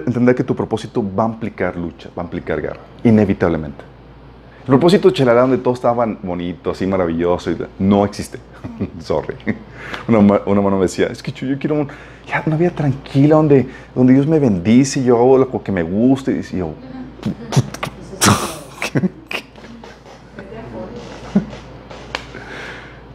entender, 0.09 0.35
que 0.35 0.43
tu 0.43 0.57
propósito 0.57 1.05
va 1.17 1.25
a 1.25 1.29
implicar 1.29 1.77
lucha, 1.77 2.11
va 2.19 2.23
a 2.23 2.25
implicar 2.25 2.61
guerra, 2.61 2.81
inevitablemente. 3.05 3.85
El 4.63 4.67
propósito 4.67 5.11
chelará 5.11 5.43
donde 5.43 5.59
todo 5.59 5.73
estaba 5.73 6.05
bonito, 6.21 6.73
así 6.73 6.85
maravilloso, 6.85 7.53
no 7.79 8.05
existe. 8.05 8.41
Sorry. 8.99 9.37
Una, 10.09 10.19
una, 10.19 10.61
mano 10.61 10.77
me 10.79 10.83
decía, 10.83 11.07
es 11.07 11.23
que 11.23 11.31
yo, 11.31 11.57
quiero 11.61 11.87
ya, 12.27 12.43
una 12.45 12.57
vida 12.57 12.71
tranquila 12.71 13.37
donde, 13.37 13.69
donde 13.95 14.15
Dios 14.15 14.27
me 14.27 14.41
bendice 14.41 14.99
y 14.99 15.05
yo 15.05 15.17
hago 15.17 15.39
lo 15.39 15.63
que 15.63 15.71
me 15.71 15.85
guste. 15.85 16.33
Y 16.33 16.57
yo, 16.59 16.75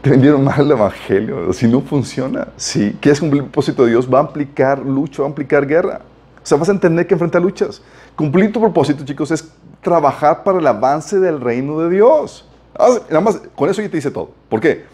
te 0.05 0.11
vendieron 0.11 0.43
mal 0.43 0.61
el 0.61 0.69
evangelio. 0.69 1.51
Si 1.51 1.67
no 1.67 1.81
funciona, 1.81 2.49
si 2.57 2.91
quieres 3.01 3.19
cumplir 3.19 3.41
el 3.41 3.49
propósito 3.49 3.85
de 3.85 3.89
Dios, 3.89 4.07
va 4.07 4.19
a 4.19 4.21
implicar 4.21 4.77
lucha, 4.77 5.23
va 5.23 5.27
a 5.27 5.29
implicar 5.29 5.65
guerra. 5.65 6.01
O 6.43 6.45
sea, 6.45 6.59
vas 6.59 6.69
a 6.69 6.73
entender 6.73 7.07
que 7.07 7.15
enfrenta 7.15 7.39
luchas. 7.39 7.81
Cumplir 8.15 8.53
tu 8.53 8.61
propósito, 8.61 9.03
chicos, 9.03 9.31
es 9.31 9.51
trabajar 9.81 10.43
para 10.43 10.59
el 10.59 10.67
avance 10.67 11.19
del 11.19 11.41
reino 11.41 11.79
de 11.79 11.89
Dios. 11.89 12.47
Ah, 12.77 12.99
nada 13.09 13.21
más, 13.21 13.41
con 13.55 13.67
eso 13.67 13.81
ya 13.81 13.89
te 13.89 13.97
dice 13.97 14.11
todo. 14.11 14.29
¿Por 14.47 14.59
qué? 14.59 14.85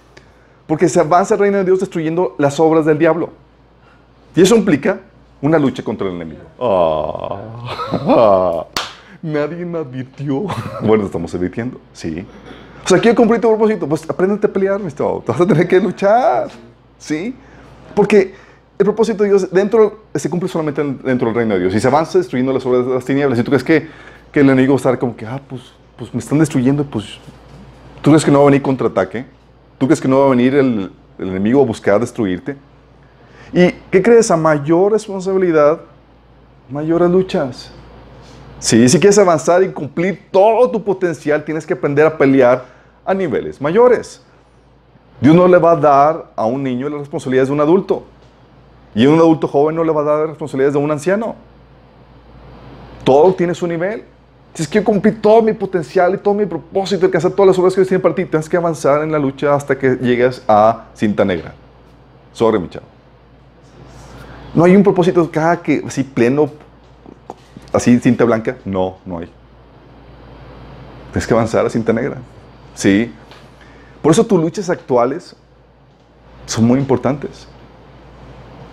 Porque 0.65 0.87
se 0.87 1.01
avanza 1.01 1.33
el 1.33 1.41
reino 1.41 1.57
de 1.57 1.65
Dios 1.65 1.81
destruyendo 1.81 2.35
las 2.37 2.57
obras 2.61 2.85
del 2.85 2.97
diablo. 2.97 3.31
Y 4.33 4.43
eso 4.43 4.55
implica 4.55 5.01
una 5.41 5.59
lucha 5.59 5.83
contra 5.83 6.07
el 6.07 6.15
enemigo. 6.15 6.43
Ah, 6.57 8.63
nadie 9.21 9.65
me 9.65 9.79
advirtió. 9.79 10.45
Bueno, 10.81 11.03
estamos 11.03 11.35
advirtiendo, 11.35 11.81
sí. 11.91 12.25
O 12.83 12.87
sea, 12.87 12.99
quiero 12.99 13.15
cumplir 13.15 13.39
tu 13.39 13.47
propósito. 13.47 13.87
Pues 13.87 14.09
aprende 14.09 14.35
a 14.45 14.51
pelear, 14.51 14.79
mi 14.79 14.87
estimado. 14.87 15.23
Vas 15.25 15.39
a 15.39 15.45
tener 15.45 15.67
que 15.67 15.79
luchar. 15.79 16.49
¿Sí? 16.97 17.35
Porque 17.95 18.33
el 18.77 18.85
propósito 18.85 19.23
de 19.23 19.29
Dios 19.29 19.51
dentro, 19.51 20.03
se 20.15 20.29
cumple 20.29 20.49
solamente 20.49 20.83
dentro 21.03 21.27
del 21.27 21.35
reino 21.35 21.53
de 21.53 21.61
Dios. 21.61 21.75
Y 21.75 21.79
se 21.79 21.87
avanza 21.87 22.17
destruyendo 22.17 22.53
las 22.53 22.65
obras 22.65 22.85
de 22.85 22.93
las 22.93 23.05
tinieblas. 23.05 23.37
Y 23.39 23.43
tú 23.43 23.51
crees 23.51 23.63
que, 23.63 23.87
que 24.31 24.39
el 24.39 24.47
enemigo 24.47 24.73
va 24.73 24.77
a 24.77 24.77
estar 24.77 24.99
como 24.99 25.15
que, 25.15 25.25
ah, 25.25 25.41
pues, 25.47 25.61
pues 25.97 26.13
me 26.13 26.19
están 26.19 26.39
destruyendo, 26.39 26.83
pues. 26.83 27.19
¿Tú 28.01 28.09
crees 28.09 28.25
que 28.25 28.31
no 28.31 28.39
va 28.39 28.45
a 28.45 28.49
venir 28.49 28.61
contraataque? 28.61 29.25
¿Tú 29.77 29.85
crees 29.85 30.01
que 30.01 30.07
no 30.07 30.19
va 30.19 30.25
a 30.25 30.29
venir 30.29 30.55
el, 30.55 30.91
el 31.19 31.27
enemigo 31.29 31.61
a 31.61 31.65
buscar 31.65 31.99
destruirte? 31.99 32.57
¿Y 33.53 33.71
qué 33.91 34.01
crees? 34.01 34.31
A 34.31 34.37
mayor 34.37 34.93
responsabilidad, 34.93 35.81
mayores 36.69 37.09
luchas. 37.09 37.71
Sí, 38.61 38.87
si 38.87 38.99
quieres 38.99 39.17
avanzar 39.17 39.63
y 39.63 39.69
cumplir 39.69 40.27
todo 40.29 40.69
tu 40.69 40.83
potencial, 40.83 41.43
tienes 41.43 41.65
que 41.65 41.73
aprender 41.73 42.05
a 42.05 42.15
pelear 42.15 42.63
a 43.03 43.11
niveles 43.11 43.59
mayores. 43.59 44.21
Dios 45.19 45.35
no 45.35 45.47
le 45.47 45.57
va 45.57 45.71
a 45.71 45.75
dar 45.75 46.31
a 46.35 46.45
un 46.45 46.61
niño 46.61 46.87
las 46.87 46.99
responsabilidades 46.99 47.49
de 47.49 47.55
un 47.55 47.59
adulto. 47.59 48.03
Y 48.93 49.05
a 49.05 49.09
un 49.09 49.17
adulto 49.17 49.47
joven 49.47 49.75
no 49.75 49.83
le 49.83 49.91
va 49.91 50.01
a 50.01 50.03
dar 50.03 50.19
las 50.19 50.29
responsabilidades 50.29 50.75
de 50.75 50.79
un 50.79 50.91
anciano. 50.91 51.35
Todo 53.03 53.33
tiene 53.33 53.55
su 53.55 53.65
nivel. 53.65 54.03
Si 54.53 54.61
es 54.61 54.67
que 54.67 54.83
cumplir 54.83 55.19
todo 55.19 55.41
mi 55.41 55.53
potencial 55.53 56.13
y 56.13 56.17
todo 56.19 56.35
mi 56.35 56.45
propósito, 56.45 57.09
que 57.09 57.17
hacer 57.17 57.31
todas 57.31 57.47
las 57.47 57.57
obras 57.57 57.73
que 57.73 57.81
Dios 57.81 57.87
tiene 57.87 58.01
para 58.03 58.13
ti, 58.13 58.25
tienes 58.25 58.47
que 58.47 58.57
avanzar 58.57 59.01
en 59.01 59.11
la 59.11 59.17
lucha 59.17 59.55
hasta 59.55 59.75
que 59.75 59.95
llegues 59.95 60.43
a 60.47 60.85
cinta 60.93 61.25
negra. 61.25 61.55
Sorry, 62.31 62.59
mi 62.59 62.69
chavo. 62.69 62.85
No 64.53 64.65
hay 64.65 64.75
un 64.75 64.83
propósito 64.83 65.31
cada 65.31 65.63
que 65.63 65.81
así 65.83 66.03
pleno 66.03 66.51
así 67.73 67.99
cinta 67.99 68.23
blanca, 68.23 68.57
no, 68.65 68.97
no 69.05 69.19
hay. 69.19 69.29
Tienes 71.11 71.27
que 71.27 71.33
avanzar 71.33 71.65
a 71.65 71.69
cinta 71.69 71.93
negra. 71.93 72.17
Sí. 72.73 73.13
Por 74.01 74.11
eso 74.11 74.25
tus 74.25 74.39
luchas 74.39 74.69
actuales 74.69 75.35
son 76.45 76.65
muy 76.65 76.79
importantes. 76.79 77.47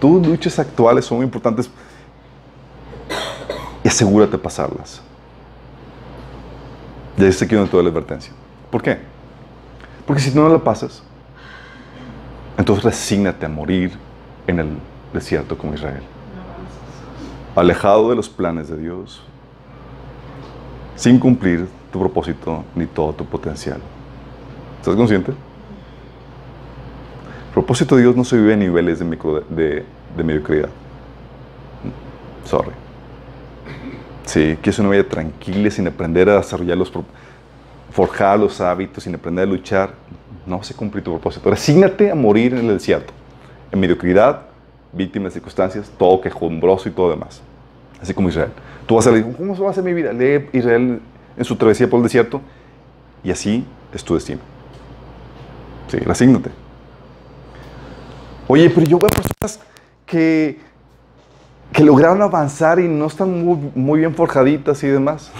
Tus 0.01 0.27
luchas 0.27 0.59
actuales 0.59 1.05
son 1.05 1.19
muy 1.19 1.25
importantes 1.25 1.71
y 3.83 3.89
asegúrate 3.89 4.33
de 4.33 4.39
pasarlas. 4.39 5.01
Ya 7.17 7.27
está 7.27 7.45
aquí 7.45 7.57
donde 7.57 7.71
toda 7.71 7.83
la 7.83 7.91
advertencia. 7.91 8.33
¿Por 8.71 8.83
qué? 8.83 8.99
Porque 10.07 10.23
si 10.23 10.31
no 10.31 10.49
la 10.49 10.59
pasas, 10.59 11.03
entonces 12.57 12.85
resígnate 12.85 13.45
a 13.45 13.49
morir 13.49 13.99
en 14.47 14.61
el 14.61 14.69
desierto 15.13 15.59
como 15.59 15.75
Israel 15.75 16.03
alejado 17.59 18.11
de 18.11 18.17
los 18.17 18.29
planes 18.29 18.69
de 18.69 18.77
Dios, 18.77 19.23
sin 20.97 21.19
cumplir 21.19 21.67
tu 21.93 22.01
propósito 22.01 22.65
ni 22.75 22.87
todo 22.87 23.13
tu 23.13 23.25
potencial. 23.25 23.81
¿Estás 24.81 24.95
consciente? 24.95 25.33
El 27.49 27.55
propósito 27.55 27.97
de 27.97 28.03
Dios 28.03 28.17
no 28.17 28.25
se 28.25 28.37
vive 28.37 28.55
a 28.55 28.57
niveles 28.57 28.99
de, 28.99 29.85
mediocridad. 30.25 30.69
Sorry. 32.45 32.71
Sí, 34.25 34.59
que 34.63 34.71
una 34.79 34.91
vida 34.91 35.05
tranquila, 35.05 35.71
sin 35.71 35.87
aprender 35.89 36.29
a 36.29 36.37
desarrollar 36.37 36.77
los, 36.77 36.93
forjar 37.91 38.39
los 38.39 38.61
hábitos, 38.61 39.05
sin 39.05 39.15
aprender 39.15 39.45
a 39.45 39.51
luchar. 39.51 39.95
No 40.47 40.63
se 40.63 40.75
cumple 40.75 41.03
tu 41.03 41.11
propósito. 41.13 41.51
Resígnate 41.51 42.11
a 42.11 42.15
morir 42.15 42.55
en 42.55 42.61
el 42.61 42.75
desierto, 42.75 43.13
en 43.73 43.81
mediocridad, 43.81 44.43
víctima 44.93 45.27
de 45.27 45.33
circunstancias, 45.33 45.91
todo 45.99 46.21
quejumbroso 46.21 46.89
y 46.89 46.93
todo 46.93 47.11
demás. 47.11 47.43
Así 48.01 48.15
como 48.15 48.29
Israel. 48.29 48.51
Tú 48.87 48.95
vas 48.95 49.07
a 49.07 49.11
leer, 49.11 49.27
¿cómo 49.37 49.55
se 49.55 49.61
va 49.61 49.69
a 49.69 49.71
hacer 49.71 49.85
mi 49.85 49.93
vida? 49.93 50.13
Lee 50.13 50.49
Israel 50.53 51.01
en 51.37 51.45
su 51.45 51.57
travesía 51.57 51.89
por 51.89 51.99
el 51.99 52.05
desierto 52.05 52.41
y 53.23 53.31
así 53.31 53.65
es 53.93 54.05
tu 54.05 54.15
destino. 54.15 54.41
Sí, 55.89 55.99
resígnate. 55.99 56.51
Oye, 58.47 58.71
pero 58.71 58.87
yo 58.87 58.99
veo 58.99 59.09
personas 59.09 59.61
que, 60.07 60.59
que 61.73 61.85
lograron 61.85 62.23
avanzar 62.23 62.79
y 62.79 62.89
no 62.89 63.07
están 63.07 63.45
muy, 63.45 63.71
muy 63.75 64.01
bien 64.01 64.15
forjaditas 64.15 64.83
y 64.83 64.89
demás. 64.89 65.31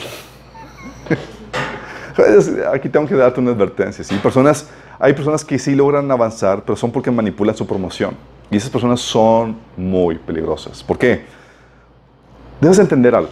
Aquí 2.73 2.89
tengo 2.89 3.07
que 3.07 3.15
darte 3.15 3.41
una 3.41 3.53
advertencia. 3.53 4.05
¿sí? 4.05 4.15
Personas, 4.17 4.69
hay 4.99 5.13
personas 5.13 5.45
que 5.45 5.59
sí 5.59 5.75
logran 5.75 6.11
avanzar, 6.11 6.63
pero 6.65 6.77
son 6.77 6.91
porque 6.91 7.11
manipulan 7.11 7.57
su 7.57 7.67
promoción. 7.67 8.15
Y 8.51 8.57
esas 8.57 8.71
personas 8.71 9.01
son 9.01 9.57
muy 9.77 10.17
peligrosas. 10.17 10.83
¿Por 10.83 10.99
qué? 10.99 11.25
Debes 12.61 12.79
entender 12.79 13.15
algo. 13.15 13.31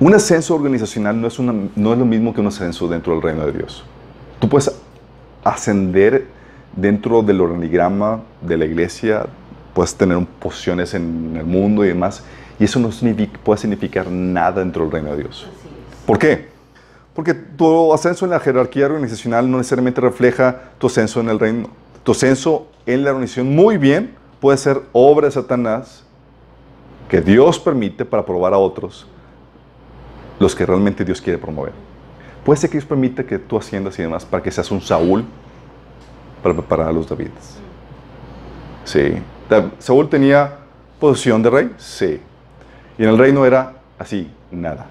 Un 0.00 0.14
ascenso 0.14 0.54
organizacional 0.54 1.20
no 1.20 1.28
es, 1.28 1.38
no 1.38 1.92
es 1.92 1.98
lo 1.98 2.04
mismo 2.04 2.34
que 2.34 2.40
un 2.40 2.48
ascenso 2.48 2.88
dentro 2.88 3.12
del 3.12 3.22
reino 3.22 3.46
de 3.46 3.52
Dios. 3.52 3.84
Tú 4.40 4.48
puedes 4.48 4.74
ascender 5.44 6.26
dentro 6.74 7.22
del 7.22 7.40
organigrama 7.40 8.20
de 8.40 8.56
la 8.56 8.64
iglesia, 8.64 9.26
puedes 9.72 9.94
tener 9.94 10.18
posiciones 10.40 10.94
en 10.94 11.36
el 11.36 11.44
mundo 11.44 11.84
y 11.84 11.88
demás, 11.88 12.24
y 12.58 12.64
eso 12.64 12.80
no 12.80 12.90
puede 13.42 13.60
significar 13.60 14.10
nada 14.10 14.60
dentro 14.60 14.82
del 14.82 14.92
reino 14.92 15.10
de 15.10 15.22
Dios. 15.22 15.46
¿Por 16.06 16.18
qué? 16.18 16.48
Porque 17.14 17.34
tu 17.34 17.92
ascenso 17.92 18.24
en 18.24 18.32
la 18.32 18.40
jerarquía 18.40 18.86
organizacional 18.86 19.48
no 19.48 19.58
necesariamente 19.58 20.00
refleja 20.00 20.70
tu 20.78 20.88
ascenso 20.88 21.20
en 21.20 21.28
el 21.28 21.38
reino. 21.38 21.68
Tu 22.04 22.12
ascenso 22.12 22.68
en 22.86 23.02
la 23.02 23.10
organización 23.10 23.54
muy 23.54 23.78
bien 23.78 24.14
puede 24.40 24.58
ser 24.58 24.82
obra 24.92 25.26
de 25.26 25.32
Satanás 25.32 26.04
que 27.08 27.20
Dios 27.20 27.58
permite 27.58 28.04
para 28.04 28.24
probar 28.24 28.54
a 28.54 28.58
otros 28.58 29.06
los 30.38 30.54
que 30.54 30.66
realmente 30.66 31.04
Dios 31.04 31.20
quiere 31.20 31.38
promover. 31.38 31.72
Puede 32.44 32.60
ser 32.60 32.68
que 32.68 32.76
Dios 32.76 32.84
permita 32.84 33.24
que 33.24 33.38
tú 33.38 33.56
asciendas 33.56 33.98
y 33.98 34.02
demás 34.02 34.24
para 34.24 34.42
que 34.42 34.50
seas 34.50 34.70
un 34.70 34.82
Saúl 34.82 35.24
para 36.42 36.54
preparar 36.54 36.88
a 36.88 36.92
los 36.92 37.08
Davides. 37.08 37.58
Sí. 38.84 39.14
Saúl 39.78 40.08
tenía 40.10 40.58
posición 41.00 41.42
de 41.42 41.50
rey, 41.50 41.74
sí. 41.78 42.20
Y 42.98 43.02
en 43.02 43.08
el 43.08 43.18
reino 43.18 43.46
era 43.46 43.76
así, 43.98 44.30
nada. 44.50 44.86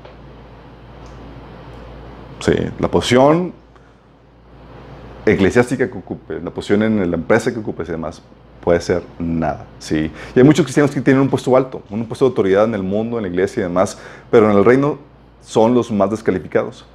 Sí, 2.39 2.53
la 2.79 2.87
posición 2.87 3.53
eclesiástica 5.25 5.89
que 5.89 5.97
ocupe, 5.97 6.39
la 6.39 6.51
posición 6.51 6.83
en 6.83 7.09
la 7.09 7.15
empresa 7.15 7.53
que 7.53 7.59
ocupe 7.59 7.83
y 7.83 7.87
demás, 7.87 8.21
puede 8.63 8.79
ser 8.79 9.03
nada. 9.19 9.65
Sí. 9.79 10.11
Y 10.35 10.39
hay 10.39 10.45
muchos 10.45 10.65
cristianos 10.65 10.91
que 10.91 11.01
tienen 11.01 11.21
un 11.21 11.29
puesto 11.29 11.55
alto, 11.55 11.81
un 11.89 12.05
puesto 12.05 12.25
de 12.25 12.29
autoridad 12.29 12.65
en 12.65 12.75
el 12.75 12.83
mundo, 12.83 13.17
en 13.17 13.23
la 13.23 13.29
iglesia 13.29 13.61
y 13.61 13.63
demás, 13.63 13.97
pero 14.31 14.49
en 14.49 14.57
el 14.57 14.63
reino 14.63 14.97
son 15.41 15.73
los 15.73 15.91
más 15.91 16.09
descalificados. 16.09 16.85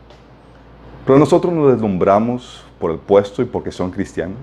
Pero 1.07 1.19
nosotros 1.19 1.53
nos 1.53 1.73
deslumbramos 1.73 2.65
por 2.79 2.91
el 2.91 2.99
puesto 2.99 3.43
y 3.43 3.45
porque 3.45 3.73
son 3.73 3.91
cristianos, 3.91 4.39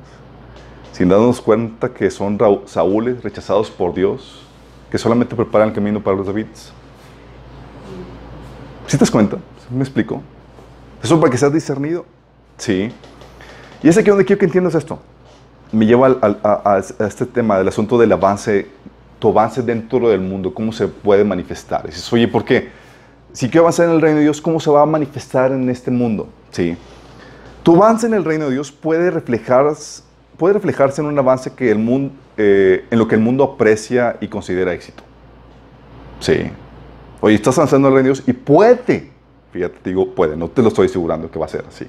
sin 0.91 1.09
darnos 1.09 1.41
cuenta 1.41 1.93
que 1.93 2.09
son 2.09 2.37
Saúles 2.65 3.23
rechazados 3.23 3.69
por 3.69 3.93
Dios, 3.93 4.41
que 4.89 4.97
solamente 4.97 5.35
preparan 5.35 5.69
el 5.69 5.73
camino 5.73 6.01
para 6.01 6.17
los 6.17 6.25
Davids. 6.25 6.71
¿Sí 8.87 8.97
te 8.97 9.01
das 9.01 9.11
cuenta? 9.11 9.37
¿Me 9.69 9.81
explico? 9.81 10.21
Eso 11.01 11.19
para 11.19 11.31
que 11.31 11.37
seas 11.37 11.53
discernido. 11.53 12.05
Sí. 12.57 12.91
Y 13.85 13.89
es 13.89 13.99
aquí 13.99 14.09
donde 14.09 14.25
quiero 14.25 14.39
que 14.39 14.45
entiendas 14.45 14.73
esto. 14.73 14.97
Me 15.71 15.85
lleva 15.85 16.17
a, 16.43 16.79
este 16.79 17.25
tema 17.27 17.59
del 17.59 17.67
asunto 17.67 17.99
del 17.99 18.11
avance, 18.13 18.65
tu 19.19 19.29
avance 19.29 19.61
dentro 19.61 20.09
del 20.09 20.21
mundo, 20.21 20.51
cómo 20.55 20.71
se 20.71 20.87
puede 20.87 21.23
manifestar. 21.23 21.81
Y 21.83 21.89
dices, 21.89 22.11
oye, 22.11 22.27
¿por 22.27 22.43
qué? 22.43 22.69
Si 23.31 23.47
quiero 23.47 23.61
avanzar 23.61 23.87
en 23.87 23.91
el 23.93 24.01
reino 24.01 24.17
de 24.17 24.23
Dios, 24.23 24.41
¿cómo 24.41 24.59
se 24.59 24.71
va 24.71 24.81
a 24.81 24.87
manifestar 24.87 25.51
en 25.51 25.69
este 25.69 25.91
mundo? 25.91 26.27
Sí. 26.49 26.75
Tu 27.61 27.75
avance 27.75 28.07
en 28.07 28.15
el 28.15 28.25
reino 28.25 28.45
de 28.45 28.53
Dios 28.53 28.71
puede, 28.71 29.11
reflejarse, 29.11 30.01
puede 30.35 30.55
reflejarse 30.55 31.01
en 31.01 31.07
un 31.07 31.19
avance 31.19 31.53
que 31.53 31.69
el 31.69 31.77
mundo, 31.77 32.15
eh, 32.37 32.87
en 32.89 32.97
lo 32.97 33.07
que 33.07 33.13
el 33.13 33.21
mundo 33.21 33.43
aprecia 33.43 34.17
y 34.19 34.29
considera 34.29 34.73
éxito. 34.73 35.03
Sí. 36.21 36.49
Oye, 37.21 37.35
estás 37.35 37.55
avanzando 37.59 37.89
en 37.89 37.93
el 37.93 37.97
reino 37.97 38.07
de 38.07 38.13
Dios 38.15 38.27
y 38.27 38.33
puede, 38.33 39.11
fíjate, 39.51 39.75
te 39.83 39.91
digo 39.91 40.15
puede, 40.15 40.35
no 40.35 40.47
te 40.47 40.63
lo 40.63 40.69
estoy 40.69 40.87
asegurando 40.87 41.29
que 41.29 41.37
va 41.37 41.45
a 41.45 41.49
ser 41.49 41.65
así. 41.69 41.85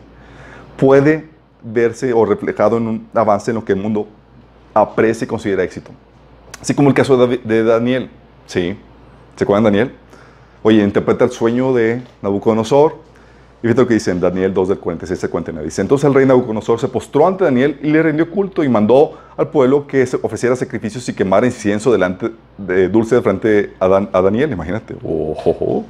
Puede 0.77 1.36
verse 1.63 2.13
o 2.13 2.25
reflejado 2.25 2.77
en 2.77 2.87
un 2.87 3.09
avance 3.15 3.51
en 3.51 3.57
lo 3.57 3.65
que 3.65 3.73
el 3.73 3.81
mundo 3.81 4.07
aprecia 4.75 5.25
y 5.25 5.29
considera 5.29 5.63
éxito. 5.63 5.91
Así 6.61 6.75
como 6.75 6.89
el 6.89 6.95
caso 6.95 7.27
de 7.27 7.65
Daniel. 7.65 8.11
Sí. 8.47 8.77
¿Se 9.37 9.45
acuerdan 9.45 9.65
Daniel? 9.65 9.93
Oye, 10.63 10.83
interpreta 10.83 11.25
el 11.25 11.31
sueño 11.31 11.73
de 11.75 12.03
Nabucodonosor. 12.23 12.97
Y 13.59 13.69
fíjate 13.69 13.83
lo 13.83 13.87
que 13.87 13.95
dice 13.95 14.11
en 14.11 14.21
Daniel 14.21 14.53
2 14.53 14.69
del 14.69 14.79
46 14.79 15.25
al 15.25 15.31
49. 15.31 15.65
Dice, 15.67 15.83
entonces 15.83 16.09
el 16.09 16.15
rey 16.15 16.27
Nabucodonosor 16.27 16.81
se 16.81 16.89
postró 16.89 17.27
ante 17.27 17.45
Daniel 17.45 17.79
y 17.83 17.91
le 17.91 18.03
rindió 18.03 18.31
culto 18.31 18.65
y 18.65 18.69
mandó 18.69 19.19
al 19.37 19.49
pueblo 19.49 19.87
que 19.87 20.09
ofreciera 20.23 20.57
sacrificios 20.57 21.09
y 21.09 21.15
quemara 21.15 21.47
incienso 21.47 21.93
delante 21.93 22.33
de 22.59 22.89
dulce 22.89 23.15
de 23.15 23.23
frente 23.23 23.75
a, 23.79 23.89
Daniel. 24.21 24.53
Imagínate. 24.53 24.97
Oh, 25.05 25.85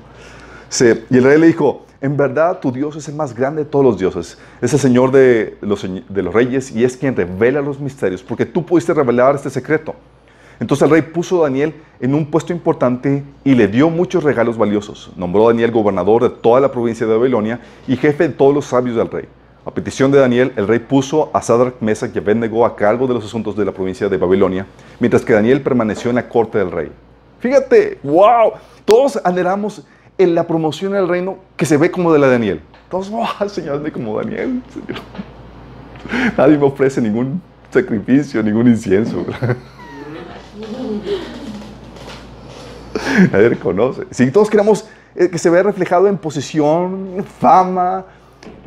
y 0.79 1.17
el 1.17 1.25
rey 1.25 1.39
le 1.39 1.47
dijo, 1.47 1.86
en 2.07 2.17
verdad 2.17 2.61
tu 2.61 2.71
Dios 2.71 2.95
es 2.95 3.09
el 3.09 3.17
más 3.17 3.35
grande 3.35 3.65
de 3.65 3.69
todos 3.69 3.85
los 3.85 3.99
dioses. 3.99 4.39
Es 4.63 4.73
el 4.73 4.79
Señor 4.79 5.11
de 5.11 5.59
los, 5.61 5.85
reyes 6.33 6.71
y 6.71 6.85
es 6.85 6.97
quien 6.97 7.17
revela 7.17 7.61
los 7.61 7.81
misterios, 7.81 8.23
porque 8.23 8.47
tú 8.47 8.65
pudiste 8.65 8.95
revelar 8.95 9.35
este 9.35 9.51
secreto. 9.51 9.95
Entonces 10.61 10.85
el 10.85 10.91
rey 10.91 11.03
puso 11.03 11.41
a 11.41 11.49
Daniel 11.49 11.75
en 11.99 12.15
un 12.15 12.31
puesto 12.31 12.53
importante 12.53 13.25
y 13.43 13.55
le 13.57 13.67
dio 13.67 13.91
muchos 13.91 14.23
regalos 14.23 14.57
valiosos. 14.57 15.11
Nombró 15.17 15.47
a 15.47 15.53
Daniel 15.53 15.73
gobernador 15.73 16.23
de 16.23 16.31
toda 16.31 16.61
la 16.61 16.71
provincia 16.71 17.07
de 17.07 17.17
Babilonia 17.17 17.61
y 17.89 17.97
jefe 17.97 18.29
de 18.29 18.35
todos 18.35 18.55
los 18.55 18.67
sabios 18.67 18.97
del 18.97 19.11
rey. 19.11 19.25
A 19.65 19.73
petición 19.73 20.13
de 20.13 20.21
Daniel, 20.21 20.53
el 20.55 20.69
rey 20.69 20.79
puso 20.79 21.29
a 21.35 21.43
Sadrach, 21.43 21.75
Mesach 21.81 22.15
y 22.15 22.19
Abednego 22.19 22.65
a 22.65 22.77
cargo 22.77 23.09
de 23.09 23.15
los 23.15 23.25
asuntos 23.25 23.57
de 23.57 23.65
la 23.65 23.73
provincia 23.73 24.09
de 24.09 24.17
Babilonia, 24.17 24.65
mientras 25.01 25.25
que 25.25 25.33
Daniel 25.33 25.61
permaneció 25.61 26.11
en 26.11 26.17
la 26.17 26.29
corte 26.29 26.59
del 26.59 26.71
rey. 26.71 26.93
Fíjate, 27.41 27.99
wow, 28.05 28.53
todos 28.85 29.21
anhelamos 29.25 29.85
en 30.19 30.35
la 30.35 30.47
promoción 30.47 30.93
del 30.93 31.09
reino 31.09 31.39
que 31.57 31.67
se 31.67 31.77
ve 31.77 31.91
como 31.91 32.13
de 32.13 32.19
la 32.19 32.27
de 32.27 32.33
Daniel. 32.33 32.61
Todos, 32.91 33.11
wow, 33.11 33.27
Señor, 33.49 33.83
de 33.83 33.91
como 33.93 34.17
Daniel, 34.17 34.63
Señor. 34.73 35.01
Nadie 36.37 36.57
me 36.57 36.65
ofrece 36.65 37.01
ningún 37.01 37.41
sacrificio, 37.71 38.43
ningún 38.43 38.69
incienso. 38.69 39.25
Nadie 43.33 43.49
reconoce. 43.51 44.03
Si 44.11 44.31
todos 44.31 44.49
queremos 44.49 44.87
eh, 45.15 45.29
que 45.29 45.39
se 45.39 45.51
vea 45.51 45.63
reflejado 45.63 46.09
en 46.09 46.17
posición, 46.17 47.25
fama, 47.39 48.05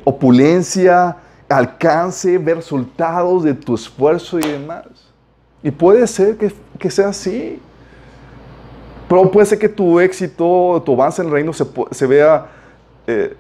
opulencia, 0.04 1.16
alcance, 1.48 2.38
ver 2.38 2.58
resultados 2.58 3.44
de 3.44 3.54
tu 3.54 3.76
esfuerzo 3.76 4.40
y 4.40 4.44
demás. 4.44 4.86
Y 5.64 5.72
puede 5.72 6.06
ser 6.08 6.38
que, 6.38 6.54
que 6.78 6.90
sea 6.90 7.10
así. 7.10 7.60
Pero 9.10 9.32
puede 9.32 9.48
ser 9.48 9.60
que 9.60 9.68
tu 9.68 10.00
éxito, 10.00 10.82
tu 10.86 10.94
avance 10.94 11.22
en 11.22 11.28
el 11.28 11.34
reino 11.34 11.52
se, 11.52 12.08
vea, 12.08 12.46
eh, 13.08 13.36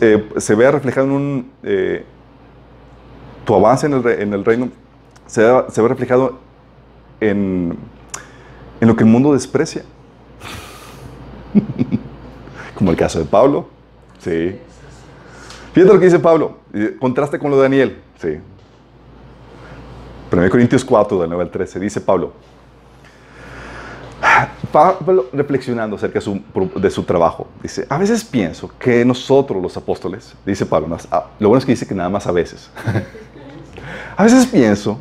eh, 0.00 0.28
se, 0.36 0.54
vea 0.54 0.70
reflejado 0.70 1.06
en 1.06 1.12
un... 1.12 1.50
tu 3.46 3.54
avance 3.54 3.86
en 3.86 3.94
el, 3.94 4.06
en 4.06 4.44
reino 4.44 4.68
se, 5.26 5.42
se 5.70 5.80
ve 5.80 5.88
reflejado 5.88 6.38
en, 7.20 7.76
lo 8.80 8.96
que 8.96 9.04
el 9.04 9.08
mundo 9.08 9.32
desprecia. 9.32 9.84
Como 12.74 12.90
el 12.90 12.96
caso 12.96 13.18
de 13.18 13.24
Pablo. 13.24 13.68
Sí. 14.18 14.58
Fíjate 15.72 15.94
lo 15.94 15.98
que 15.98 16.06
dice 16.06 16.18
Pablo. 16.18 16.58
Contraste 17.00 17.38
con 17.38 17.50
lo 17.50 17.56
de 17.56 17.62
Daniel. 17.62 18.02
Sí. 18.20 18.38
1 20.30 20.50
Corintios 20.50 20.84
4, 20.84 21.20
del 21.20 21.30
9 21.30 21.44
al 21.44 21.50
13, 21.50 21.80
dice 21.80 22.00
Pablo. 22.00 22.32
Pablo 24.70 25.26
reflexionando 25.32 25.96
acerca 25.96 26.20
de 26.20 26.90
su, 26.90 27.02
trabajo, 27.02 27.46
dice, 27.62 27.86
a 27.88 27.98
veces 27.98 28.24
pienso 28.24 28.70
que 28.78 29.04
nosotros 29.04 29.62
los 29.62 29.76
apóstoles, 29.76 30.34
dice 30.46 30.64
Pablo, 30.66 30.96
ah, 31.10 31.26
lo 31.38 31.48
bueno 31.48 31.58
es 31.58 31.66
que 31.66 31.72
dice 31.72 31.86
que 31.86 31.94
nada 31.94 32.08
más 32.08 32.26
a 32.26 32.32
veces, 32.32 32.70
a 34.16 34.22
veces 34.24 34.46
pienso 34.46 34.98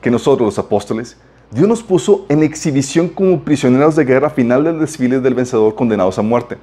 que 0.00 0.10
nosotros 0.10 0.46
los 0.46 0.58
apóstoles 0.58 1.16
Dios 1.50 1.66
nos 1.66 1.82
puso 1.82 2.26
en 2.28 2.44
exhibición 2.44 3.08
como 3.08 3.40
prisioneros 3.40 3.96
de 3.96 4.04
guerra 4.04 4.30
final 4.30 4.62
del 4.62 4.78
desfile 4.78 5.18
del 5.18 5.34
vencedor 5.34 5.74
condenados 5.74 6.16
a 6.16 6.22
muerte. 6.22 6.56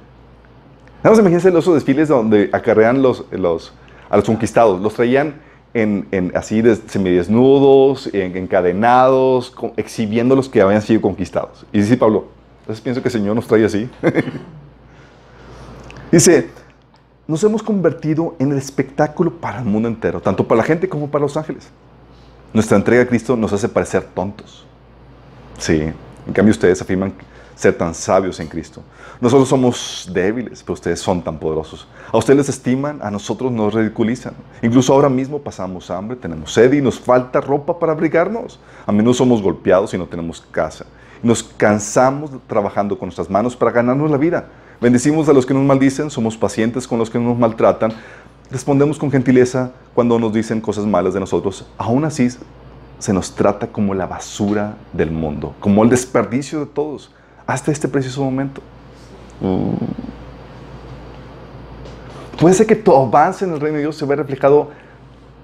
Nada 1.04 1.10
más 1.10 1.18
imagínense 1.18 1.50
los 1.50 1.74
desfiles 1.74 2.08
donde 2.08 2.48
acarrean 2.54 3.02
los, 3.02 3.26
los, 3.30 3.74
a 4.08 4.16
los 4.16 4.24
conquistados. 4.24 4.80
Los 4.80 4.94
traían 4.94 5.42
en, 5.74 6.06
en 6.10 6.32
así 6.36 6.62
de, 6.62 6.76
semidesnudos, 6.76 8.08
en, 8.12 8.36
encadenados, 8.36 9.54
exhibiendo 9.76 10.36
los 10.36 10.48
que 10.48 10.60
habían 10.60 10.82
sido 10.82 11.00
conquistados. 11.00 11.66
Y 11.72 11.80
dice 11.80 11.96
Pablo, 11.96 12.28
entonces 12.60 12.82
pienso 12.82 13.02
que 13.02 13.08
el 13.08 13.12
Señor 13.12 13.34
nos 13.34 13.46
trae 13.46 13.64
así. 13.64 13.88
dice, 16.12 16.50
nos 17.26 17.42
hemos 17.44 17.62
convertido 17.62 18.36
en 18.38 18.52
el 18.52 18.58
espectáculo 18.58 19.34
para 19.34 19.58
el 19.58 19.64
mundo 19.64 19.88
entero, 19.88 20.20
tanto 20.20 20.46
para 20.46 20.58
la 20.58 20.64
gente 20.64 20.88
como 20.88 21.10
para 21.10 21.22
los 21.22 21.36
ángeles. 21.36 21.68
Nuestra 22.52 22.76
entrega 22.76 23.02
a 23.02 23.06
Cristo 23.06 23.36
nos 23.36 23.52
hace 23.52 23.68
parecer 23.68 24.04
tontos. 24.14 24.64
Sí, 25.58 25.92
en 26.26 26.32
cambio 26.32 26.52
ustedes 26.52 26.80
afirman 26.80 27.12
ser 27.58 27.76
tan 27.76 27.92
sabios 27.92 28.38
en 28.38 28.46
Cristo. 28.46 28.82
Nosotros 29.20 29.48
somos 29.48 30.08
débiles, 30.12 30.62
pero 30.62 30.74
ustedes 30.74 31.00
son 31.00 31.22
tan 31.22 31.38
poderosos. 31.38 31.88
A 32.12 32.16
ustedes 32.16 32.36
les 32.36 32.48
estiman, 32.50 33.00
a 33.02 33.10
nosotros 33.10 33.50
nos 33.50 33.74
ridiculizan. 33.74 34.34
Incluso 34.62 34.92
ahora 34.92 35.08
mismo 35.08 35.40
pasamos 35.40 35.90
hambre, 35.90 36.16
tenemos 36.16 36.52
sed 36.52 36.72
y 36.72 36.80
nos 36.80 37.00
falta 37.00 37.40
ropa 37.40 37.76
para 37.76 37.90
abrigarnos. 37.90 38.60
A 38.86 38.92
menudo 38.92 39.12
somos 39.12 39.42
golpeados 39.42 39.92
y 39.92 39.98
no 39.98 40.06
tenemos 40.06 40.40
casa. 40.40 40.86
Nos 41.20 41.42
cansamos 41.42 42.30
trabajando 42.46 42.96
con 42.96 43.08
nuestras 43.08 43.28
manos 43.28 43.56
para 43.56 43.72
ganarnos 43.72 44.08
la 44.08 44.18
vida. 44.18 44.46
Bendecimos 44.80 45.28
a 45.28 45.32
los 45.32 45.44
que 45.44 45.52
nos 45.52 45.64
maldicen, 45.64 46.10
somos 46.10 46.36
pacientes 46.36 46.86
con 46.86 47.00
los 47.00 47.10
que 47.10 47.18
nos 47.18 47.36
maltratan. 47.36 47.92
Respondemos 48.52 49.00
con 49.00 49.10
gentileza 49.10 49.72
cuando 49.94 50.16
nos 50.20 50.32
dicen 50.32 50.60
cosas 50.60 50.86
malas 50.86 51.12
de 51.12 51.18
nosotros. 51.18 51.66
Aún 51.76 52.04
así, 52.04 52.28
se 53.00 53.12
nos 53.12 53.34
trata 53.34 53.66
como 53.66 53.94
la 53.94 54.06
basura 54.06 54.76
del 54.92 55.10
mundo, 55.10 55.56
como 55.58 55.82
el 55.82 55.90
desperdicio 55.90 56.60
de 56.60 56.66
todos, 56.66 57.10
hasta 57.48 57.72
este 57.72 57.88
preciso 57.88 58.22
momento. 58.22 58.60
Mm. 59.40 59.72
Puede 62.38 62.54
ser 62.54 62.66
que 62.66 62.76
tu 62.76 62.94
avance 62.94 63.44
en 63.44 63.52
el 63.52 63.60
reino 63.60 63.76
de 63.76 63.82
Dios 63.82 63.96
se 63.96 64.06
vea 64.06 64.16
reflejado 64.16 64.70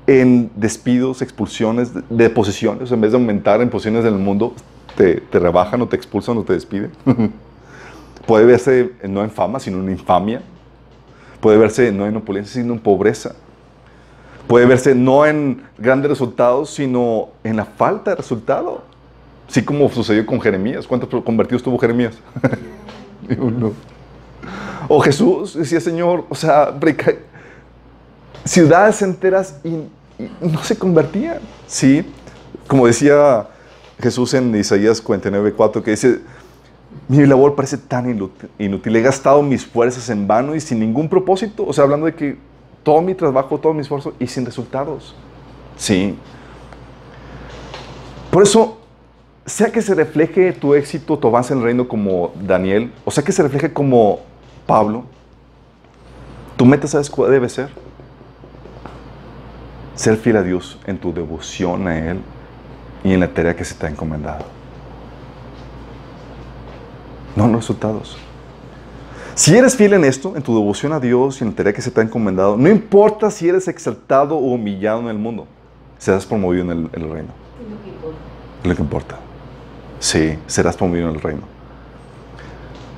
en 0.07 0.51
despidos, 0.55 1.23
expulsiones, 1.23 1.93
de 2.09 2.31
posiciones. 2.31 2.93
En 2.93 3.01
vez 3.01 3.11
de 3.11 3.17
aumentar 3.17 3.61
en 3.63 3.71
posiciones 3.71 4.05
del 4.05 4.15
mundo, 4.15 4.53
te, 4.97 5.23
te 5.23 5.39
rebajan 5.41 5.81
o 5.81 5.89
te 5.89 5.97
expulsan 5.97 6.37
o 6.37 6.45
te 6.45 6.53
despiden. 6.53 6.93
Puede 8.27 8.45
verse 8.45 8.93
no 9.09 9.25
en 9.25 9.31
fama, 9.31 9.59
sino 9.59 9.81
en 9.81 9.91
infamia. 9.91 10.43
Puede 11.41 11.57
verse 11.57 11.91
no 11.91 12.07
en 12.07 12.17
opulencia, 12.17 12.61
sino 12.61 12.75
en 12.75 12.81
pobreza. 12.81 13.35
Puede 14.47 14.67
verse 14.67 14.95
no 14.95 15.25
en 15.25 15.63
grandes 15.79 16.11
resultados, 16.11 16.69
sino 16.69 17.31
en 17.45 17.57
la 17.57 17.65
falta 17.65 18.11
de 18.11 18.17
resultado. 18.17 18.83
Así 19.49 19.63
como 19.63 19.89
sucedió 19.91 20.25
con 20.27 20.41
Jeremías. 20.41 20.87
¿Cuántos 20.87 21.23
convertidos 21.23 21.63
tuvo 21.63 21.79
Jeremías? 21.79 22.15
O 24.87 25.01
Jesús 25.01 25.55
decía, 25.55 25.81
Señor, 25.81 26.27
o 26.29 26.35
sea, 26.35 26.75
ciudades 28.45 29.01
enteras 29.01 29.59
y 29.65 29.85
no 30.41 30.63
se 30.63 30.77
convertían, 30.77 31.39
¿sí? 31.67 32.05
Como 32.67 32.87
decía 32.87 33.49
Jesús 34.01 34.35
en 34.35 34.55
Isaías 34.55 35.03
49.4, 35.03 35.83
que 35.83 35.93
dice, 35.93 36.21
mi 37.09 37.25
labor 37.27 37.55
parece 37.55 37.79
tan 37.79 38.11
inútil, 38.59 38.97
he 38.97 39.01
gastado 39.01 39.43
mis 39.43 39.65
fuerzas 39.65 40.09
en 40.11 40.27
vano 40.27 40.55
y 40.55 40.61
sin 40.61 40.81
ningún 40.81 41.09
propósito, 41.09 41.67
o 41.67 41.73
sea, 41.73 41.85
hablando 41.85 42.07
de 42.07 42.15
que 42.15 42.37
todo 42.83 43.01
mi 43.01 43.15
trabajo, 43.15 43.59
todo 43.59 43.73
mi 43.73 43.81
esfuerzo 43.81 44.15
y 44.19 44.27
sin 44.27 44.45
resultados, 44.45 45.15
¿sí? 45.77 46.17
Por 48.31 48.43
eso, 48.43 48.79
sea 49.47 49.71
que 49.71 49.83
se 49.83 49.95
refleje 49.95 50.53
tu 50.53 50.75
éxito, 50.75 51.19
tu 51.19 51.29
avance 51.29 51.53
en 51.53 51.59
el 51.59 51.65
reino 51.65 51.87
como 51.87 52.33
Daniel, 52.41 52.93
o 53.05 53.11
sea 53.11 53.23
que 53.23 53.33
se 53.33 53.43
refleje 53.43 53.73
como 53.73 54.21
Pablo, 54.67 55.05
tu 56.57 56.65
meta, 56.65 56.87
¿sabes 56.87 57.11
cuál 57.11 57.31
debe 57.31 57.49
ser? 57.49 57.69
Ser 59.95 60.17
fiel 60.17 60.37
a 60.37 60.43
Dios 60.43 60.79
en 60.87 60.99
tu 60.99 61.13
devoción 61.13 61.87
a 61.89 62.11
Él 62.11 62.21
y 63.03 63.13
en 63.13 63.21
la 63.21 63.29
tarea 63.29 63.55
que 63.55 63.65
se 63.65 63.75
te 63.75 63.87
ha 63.87 63.91
encomendado. 63.91 64.45
No 67.37 67.47
los 67.47 67.57
resultados. 67.57 68.17
Si 69.35 69.57
eres 69.57 69.77
fiel 69.77 69.95
en 69.95 70.05
esto, 70.05 70.37
en 70.37 70.43
tu 70.43 70.55
devoción 70.55 70.93
a 70.93 71.01
Dios 71.01 71.41
y 71.41 71.45
en 71.45 71.51
la 71.51 71.57
tarea 71.57 71.73
que 71.73 71.83
se 71.83 71.91
te 71.91 72.01
ha 72.01 72.05
encomendado, 72.05 72.57
no 72.57 72.69
importa 72.69 73.31
si 73.31 73.49
eres 73.49 73.67
exaltado 73.67 74.37
o 74.37 74.53
humillado 74.53 75.01
en 75.01 75.09
el 75.09 75.19
mundo, 75.19 75.47
serás 75.99 76.25
promovido 76.25 76.71
en 76.71 76.71
el, 76.71 77.11
reino. 77.11 77.31
Es 78.63 78.69
lo 78.69 78.77
que 78.77 78.83
importa. 78.83 79.19
Sí, 80.05 80.39
serás 80.47 80.77
promovido 80.77 81.09
en 81.09 81.15
el 81.15 81.21
reino. 81.23 81.41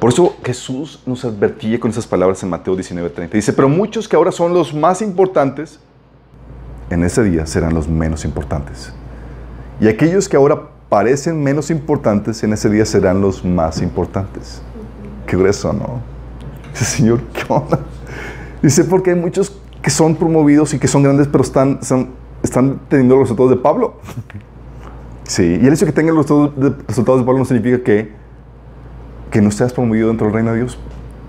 Por 0.00 0.12
eso 0.12 0.36
Jesús 0.44 1.00
nos 1.06 1.24
advertía 1.24 1.78
con 1.78 1.92
esas 1.92 2.04
palabras 2.04 2.42
en 2.42 2.50
Mateo 2.50 2.76
19:30. 2.76 3.30
Dice, 3.30 3.52
pero 3.52 3.68
muchos 3.68 4.08
que 4.08 4.16
ahora 4.16 4.32
son 4.32 4.52
los 4.52 4.74
más 4.74 5.02
importantes, 5.02 5.78
en 6.90 7.04
ese 7.04 7.22
día 7.22 7.46
serán 7.46 7.74
los 7.74 7.86
menos 7.86 8.24
importantes. 8.24 8.92
Y 9.80 9.86
aquellos 9.86 10.28
que 10.28 10.36
ahora 10.36 10.60
parecen 10.88 11.40
menos 11.40 11.70
importantes, 11.70 12.42
en 12.42 12.52
ese 12.52 12.68
día 12.68 12.84
serán 12.84 13.20
los 13.20 13.44
más 13.44 13.82
importantes. 13.82 14.60
Qué 15.28 15.36
grueso, 15.36 15.72
¿no? 15.72 16.00
Dice, 16.72 16.84
Señor, 16.86 17.20
¿qué 17.32 17.44
onda? 17.48 17.78
Dice, 18.60 18.82
porque 18.82 19.10
hay 19.10 19.16
muchos 19.16 19.56
que 19.80 19.90
son 19.90 20.16
promovidos 20.16 20.74
y 20.74 20.80
que 20.80 20.88
son 20.88 21.04
grandes, 21.04 21.28
pero 21.28 21.44
están, 21.44 21.78
están 22.42 22.80
teniendo 22.88 23.14
los 23.14 23.26
resultados 23.26 23.52
de 23.52 23.58
Pablo. 23.58 24.00
Sí, 25.26 25.58
y 25.60 25.66
el 25.66 25.72
hecho 25.72 25.86
de 25.86 25.92
que 25.92 25.96
tengan 25.96 26.14
los 26.14 26.26
resultados 26.86 27.20
de 27.20 27.26
Pablo 27.26 27.38
no 27.40 27.44
significa 27.44 27.82
que, 27.82 28.12
que 29.30 29.40
no 29.40 29.50
seas 29.50 29.72
promovido 29.72 30.08
dentro 30.08 30.26
del 30.26 30.34
reino 30.34 30.52
de 30.52 30.58
Dios. 30.58 30.78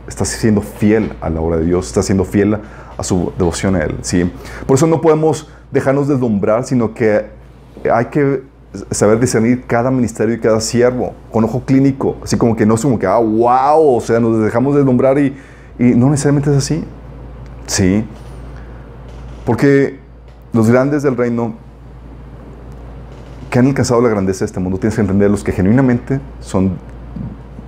Estás 0.07 0.29
siendo 0.29 0.61
fiel 0.61 1.13
a 1.19 1.29
la 1.29 1.41
obra 1.41 1.57
de 1.57 1.65
Dios, 1.65 1.87
estás 1.87 2.05
siendo 2.05 2.23
fiel 2.23 2.57
a 2.97 3.03
su 3.03 3.33
devoción 3.37 3.75
a 3.75 3.83
Él. 3.83 3.97
¿sí? 4.01 4.31
Por 4.65 4.77
eso 4.77 4.87
no 4.87 5.01
podemos 5.01 5.49
dejarnos 5.71 6.07
deslumbrar, 6.07 6.63
sino 6.63 6.93
que 6.93 7.25
hay 7.91 8.05
que 8.05 8.43
saber 8.91 9.19
discernir 9.19 9.65
cada 9.65 9.89
ministerio 9.89 10.35
y 10.35 10.39
cada 10.39 10.61
siervo 10.61 11.13
con 11.31 11.43
ojo 11.43 11.63
clínico. 11.65 12.17
Así 12.23 12.37
como 12.37 12.55
que 12.55 12.65
no 12.65 12.75
es 12.75 12.81
como 12.81 12.99
que, 12.99 13.07
ah, 13.07 13.17
wow, 13.17 13.97
o 13.97 14.01
sea, 14.01 14.19
nos 14.19 14.39
dejamos 14.43 14.75
deslumbrar 14.75 15.17
y, 15.17 15.35
y 15.79 15.83
no 15.95 16.09
necesariamente 16.09 16.51
es 16.51 16.57
así. 16.57 16.83
Sí. 17.65 18.05
Porque 19.43 19.99
los 20.53 20.69
grandes 20.69 21.03
del 21.03 21.17
reino 21.17 21.55
que 23.49 23.59
han 23.59 23.67
alcanzado 23.67 24.01
la 24.01 24.09
grandeza 24.09 24.39
de 24.39 24.45
este 24.45 24.59
mundo, 24.59 24.77
tienes 24.77 24.95
que 24.95 25.01
entender 25.01 25.29
los 25.31 25.43
que 25.43 25.51
genuinamente 25.51 26.19
son 26.39 26.77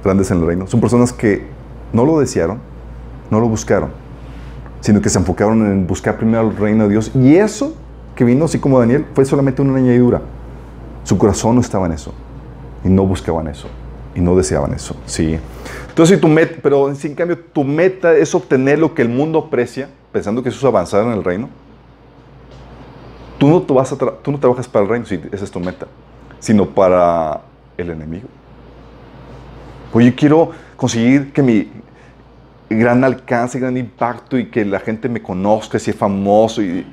grandes 0.03 0.31
en 0.31 0.39
el 0.39 0.45
reino. 0.45 0.67
Son 0.67 0.81
personas 0.81 1.13
que 1.13 1.45
no 1.93 2.05
lo 2.05 2.19
desearon, 2.19 2.59
no 3.29 3.39
lo 3.39 3.47
buscaron, 3.47 3.89
sino 4.81 5.01
que 5.01 5.09
se 5.09 5.19
enfocaron 5.19 5.65
en 5.65 5.87
buscar 5.87 6.17
primero 6.17 6.49
el 6.49 6.57
reino 6.57 6.83
de 6.83 6.91
Dios. 6.91 7.11
Y 7.15 7.35
eso 7.35 7.75
que 8.15 8.23
vino, 8.25 8.45
así 8.45 8.59
como 8.59 8.79
Daniel, 8.79 9.05
fue 9.13 9.23
solamente 9.25 9.61
una 9.61 9.77
añadidura. 9.77 10.21
Su 11.03 11.17
corazón 11.17 11.55
no 11.55 11.61
estaba 11.61 11.85
en 11.85 11.93
eso. 11.93 12.13
Y 12.83 12.89
no 12.89 13.05
buscaban 13.05 13.47
eso. 13.47 13.67
Y 14.15 14.21
no 14.21 14.35
deseaban 14.35 14.73
eso. 14.73 14.95
Sí. 15.05 15.39
Entonces, 15.87 16.17
si 16.17 16.21
tu 16.21 16.27
meta, 16.27 16.55
pero 16.61 16.89
en 16.89 17.15
cambio, 17.15 17.37
tu 17.39 17.63
meta 17.63 18.15
es 18.15 18.33
obtener 18.35 18.79
lo 18.79 18.93
que 18.93 19.01
el 19.01 19.09
mundo 19.09 19.39
aprecia, 19.39 19.89
pensando 20.11 20.43
que 20.43 20.49
eso 20.49 20.57
es 20.57 20.65
avanzar 20.65 21.05
en 21.05 21.11
el 21.11 21.23
reino. 21.23 21.49
Tú 23.39 23.47
no, 23.47 23.61
te 23.61 23.73
vas 23.73 23.91
a 23.91 23.97
tú 23.97 24.31
no 24.31 24.37
trabajas 24.37 24.67
para 24.67 24.83
el 24.83 24.89
reino, 24.91 25.05
si 25.05 25.19
esa 25.31 25.45
es 25.45 25.51
tu 25.51 25.59
meta, 25.59 25.87
sino 26.39 26.65
para 26.65 27.41
el 27.77 27.89
enemigo. 27.89 28.27
Pues 29.91 30.05
yo 30.05 30.15
quiero 30.15 30.51
conseguir 30.75 31.33
que 31.33 31.41
mi, 31.41 31.71
gran 32.69 33.03
alcance, 33.03 33.59
gran 33.59 33.77
impacto 33.77 34.37
y 34.37 34.49
que 34.49 34.63
la 34.63 34.79
gente 34.79 35.09
me 35.09 35.21
conozca, 35.21 35.79
si 35.79 35.91
es 35.91 35.97
famoso. 35.97 36.61
Y, 36.61 36.85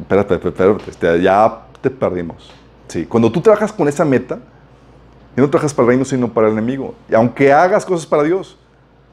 espérate, 0.00 0.34
espérate, 0.34 0.90
este, 0.90 1.22
ya 1.22 1.66
te 1.80 1.90
perdimos. 1.90 2.50
Sí, 2.88 3.04
cuando 3.04 3.30
tú 3.30 3.40
trabajas 3.40 3.72
con 3.72 3.86
esa 3.88 4.04
meta, 4.04 4.38
y 5.36 5.40
no 5.40 5.48
trabajas 5.48 5.72
para 5.72 5.84
el 5.84 5.88
reino, 5.90 6.04
sino 6.04 6.28
para 6.28 6.48
el 6.48 6.54
enemigo. 6.54 6.94
Y 7.08 7.14
aunque 7.14 7.52
hagas 7.52 7.84
cosas 7.84 8.06
para 8.06 8.22
Dios. 8.22 8.56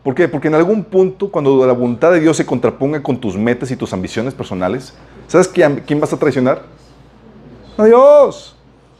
¿Por 0.07 0.15
qué? 0.15 0.29
Porque 0.29 0.47
en 0.47 0.55
algún 0.55 0.85
punto, 0.85 1.29
cuando 1.29 1.67
la 1.67 1.73
voluntad 1.73 2.13
de 2.13 2.21
Dios 2.21 2.37
se 2.37 2.45
contraponga 2.45 3.03
con 3.03 3.19
tus 3.19 3.35
metas 3.35 3.71
y 3.71 3.75
tus 3.75 3.91
ambiciones 3.91 4.33
personales, 4.33 4.93
¿sabes 5.27 5.49
quién, 5.49 5.83
quién 5.85 5.99
vas 5.99 6.13
a 6.13 6.17
traicionar? 6.17 6.61
A 7.77 7.83
Dios. 7.83 8.55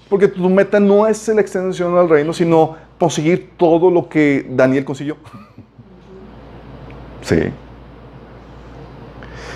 Porque 0.09 0.27
tu 0.27 0.49
meta 0.49 0.81
no 0.81 1.07
es 1.07 1.25
la 1.29 1.39
extensión 1.39 1.97
al 1.97 2.09
reino, 2.09 2.33
sino 2.33 2.75
conseguir 2.99 3.51
todo 3.55 3.89
lo 3.89 4.09
que 4.09 4.45
Daniel 4.49 4.83
consiguió. 4.83 5.15
Sí. 7.21 7.39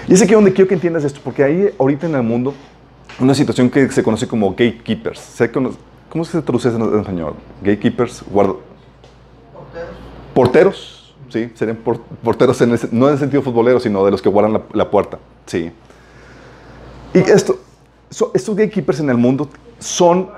Y 0.08 0.14
es 0.14 0.22
aquí 0.22 0.34
donde 0.34 0.54
quiero 0.54 0.70
que 0.70 0.76
entiendas 0.76 1.04
esto, 1.04 1.20
porque 1.22 1.44
hay 1.44 1.76
ahorita 1.78 2.08
en 2.08 2.16
el 2.16 2.24
mundo 2.24 2.54
una 3.20 3.36
situación 3.36 3.70
que 3.70 3.92
se 3.92 4.02
conoce 4.02 4.26
como 4.26 4.52
gatekeepers. 4.52 5.38
¿Cómo 6.08 6.24
se 6.24 6.42
traduce 6.42 6.70
en 6.70 6.98
español? 6.98 7.34
Gatekeepers, 7.62 8.24
guardo. 8.32 8.62
Porteros. 9.54 9.90
Porteros, 10.34 11.01
sí, 11.32 11.52
serían 11.56 11.78
porteros 11.78 12.60
no 12.92 13.08
en 13.08 13.14
el 13.14 13.20
sentido 13.20 13.42
futbolero, 13.42 13.80
sino 13.80 14.04
de 14.06 14.12
los 14.12 14.22
que 14.22 14.30
guardan 14.30 14.62
la, 14.74 14.92
puerta. 14.92 15.18
Sí. 15.46 15.72
Y 17.14 17.20
esto, 17.20 17.60
estos 18.34 18.56
gatekeepers 18.56 19.00
en 19.00 19.10
el 19.10 19.18
mundo 19.18 19.50
son, 19.80 20.30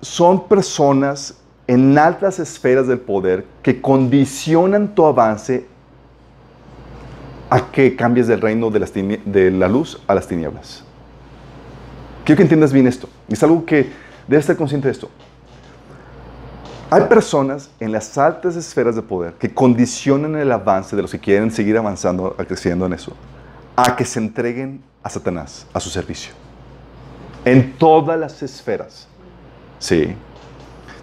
son 0.00 0.46
personas 0.46 1.34
en 1.66 1.96
altas 1.98 2.38
esferas 2.38 2.86
del 2.86 2.98
poder 2.98 3.44
que 3.62 3.80
condicionan 3.80 4.94
tu 4.94 5.04
avance 5.04 5.66
a 7.48 7.70
que 7.70 7.96
cambies 7.96 8.28
del 8.28 8.40
reino 8.40 8.70
de 8.70 9.50
la 9.50 9.68
luz 9.68 10.00
a 10.06 10.14
las 10.14 10.26
tinieblas. 10.26 10.84
Quiero 12.24 12.36
que 12.36 12.42
entiendas 12.42 12.72
bien 12.72 12.86
esto. 12.86 13.08
Es 13.28 13.42
algo 13.42 13.64
que 13.64 13.90
debes 14.28 14.44
estar 14.44 14.56
consciente 14.56 14.88
de 14.88 14.92
esto. 14.92 15.10
Hay 16.90 17.02
personas 17.02 17.70
en 17.78 17.92
las 17.92 18.18
altas 18.18 18.56
esferas 18.56 18.96
de 18.96 19.02
poder 19.02 19.34
que 19.34 19.52
condicionan 19.52 20.36
el 20.36 20.50
avance 20.50 20.96
de 20.96 21.02
los 21.02 21.10
que 21.12 21.18
quieren 21.18 21.50
seguir 21.50 21.76
avanzando, 21.76 22.34
creciendo 22.48 22.86
en 22.86 22.94
eso, 22.94 23.12
a 23.76 23.94
que 23.94 24.04
se 24.04 24.18
entreguen 24.18 24.82
a 25.02 25.08
Satanás, 25.08 25.66
a 25.72 25.80
su 25.80 25.88
servicio. 25.88 26.32
En 27.44 27.74
todas 27.74 28.18
las 28.18 28.42
esferas. 28.42 29.06
Sí. 29.78 30.14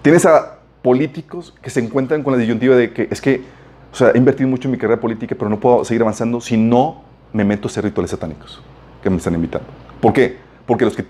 Tienes 0.01 0.25
a 0.25 0.57
políticos 0.81 1.55
que 1.61 1.69
se 1.69 1.79
encuentran 1.79 2.21
con 2.21 2.33
la 2.33 2.39
disyuntiva 2.39 2.75
de 2.75 2.93
que 2.93 3.07
es 3.09 3.21
que 3.21 3.43
o 3.91 3.95
sea, 3.95 4.11
he 4.11 4.17
invertido 4.17 4.49
mucho 4.49 4.67
en 4.67 4.73
mi 4.73 4.77
carrera 4.77 4.99
política, 4.99 5.35
pero 5.37 5.49
no 5.49 5.59
puedo 5.59 5.83
seguir 5.83 6.01
avanzando 6.01 6.41
si 6.41 6.57
no 6.57 7.03
me 7.33 7.43
meto 7.43 7.67
a 7.67 7.71
hacer 7.71 7.83
rituales 7.83 8.11
satánicos 8.11 8.61
que 9.01 9.09
me 9.09 9.17
están 9.17 9.33
invitando. 9.33 9.67
¿Por 10.01 10.13
qué? 10.13 10.37
Porque 10.65 10.85
los 10.85 10.95
que 10.95 11.05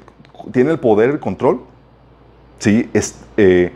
tienen 0.52 0.72
el 0.72 0.80
poder, 0.80 1.10
el 1.10 1.20
control, 1.20 1.62
¿sí? 2.60 2.90
Es, 2.94 3.20
eh, 3.36 3.74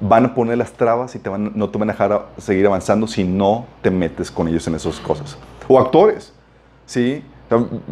van 0.00 0.26
a 0.26 0.34
poner 0.34 0.58
las 0.58 0.72
trabas 0.72 1.14
y 1.14 1.18
te 1.18 1.28
van, 1.28 1.52
no 1.54 1.70
te 1.70 1.78
van 1.78 1.90
a 1.90 1.92
dejar 1.92 2.26
seguir 2.38 2.66
avanzando 2.66 3.06
si 3.06 3.24
no 3.24 3.66
te 3.82 3.90
metes 3.90 4.30
con 4.30 4.48
ellos 4.48 4.66
en 4.66 4.74
esas 4.74 4.98
cosas. 5.00 5.36
O 5.68 5.78
actores, 5.78 6.32
¿sí? 6.86 7.22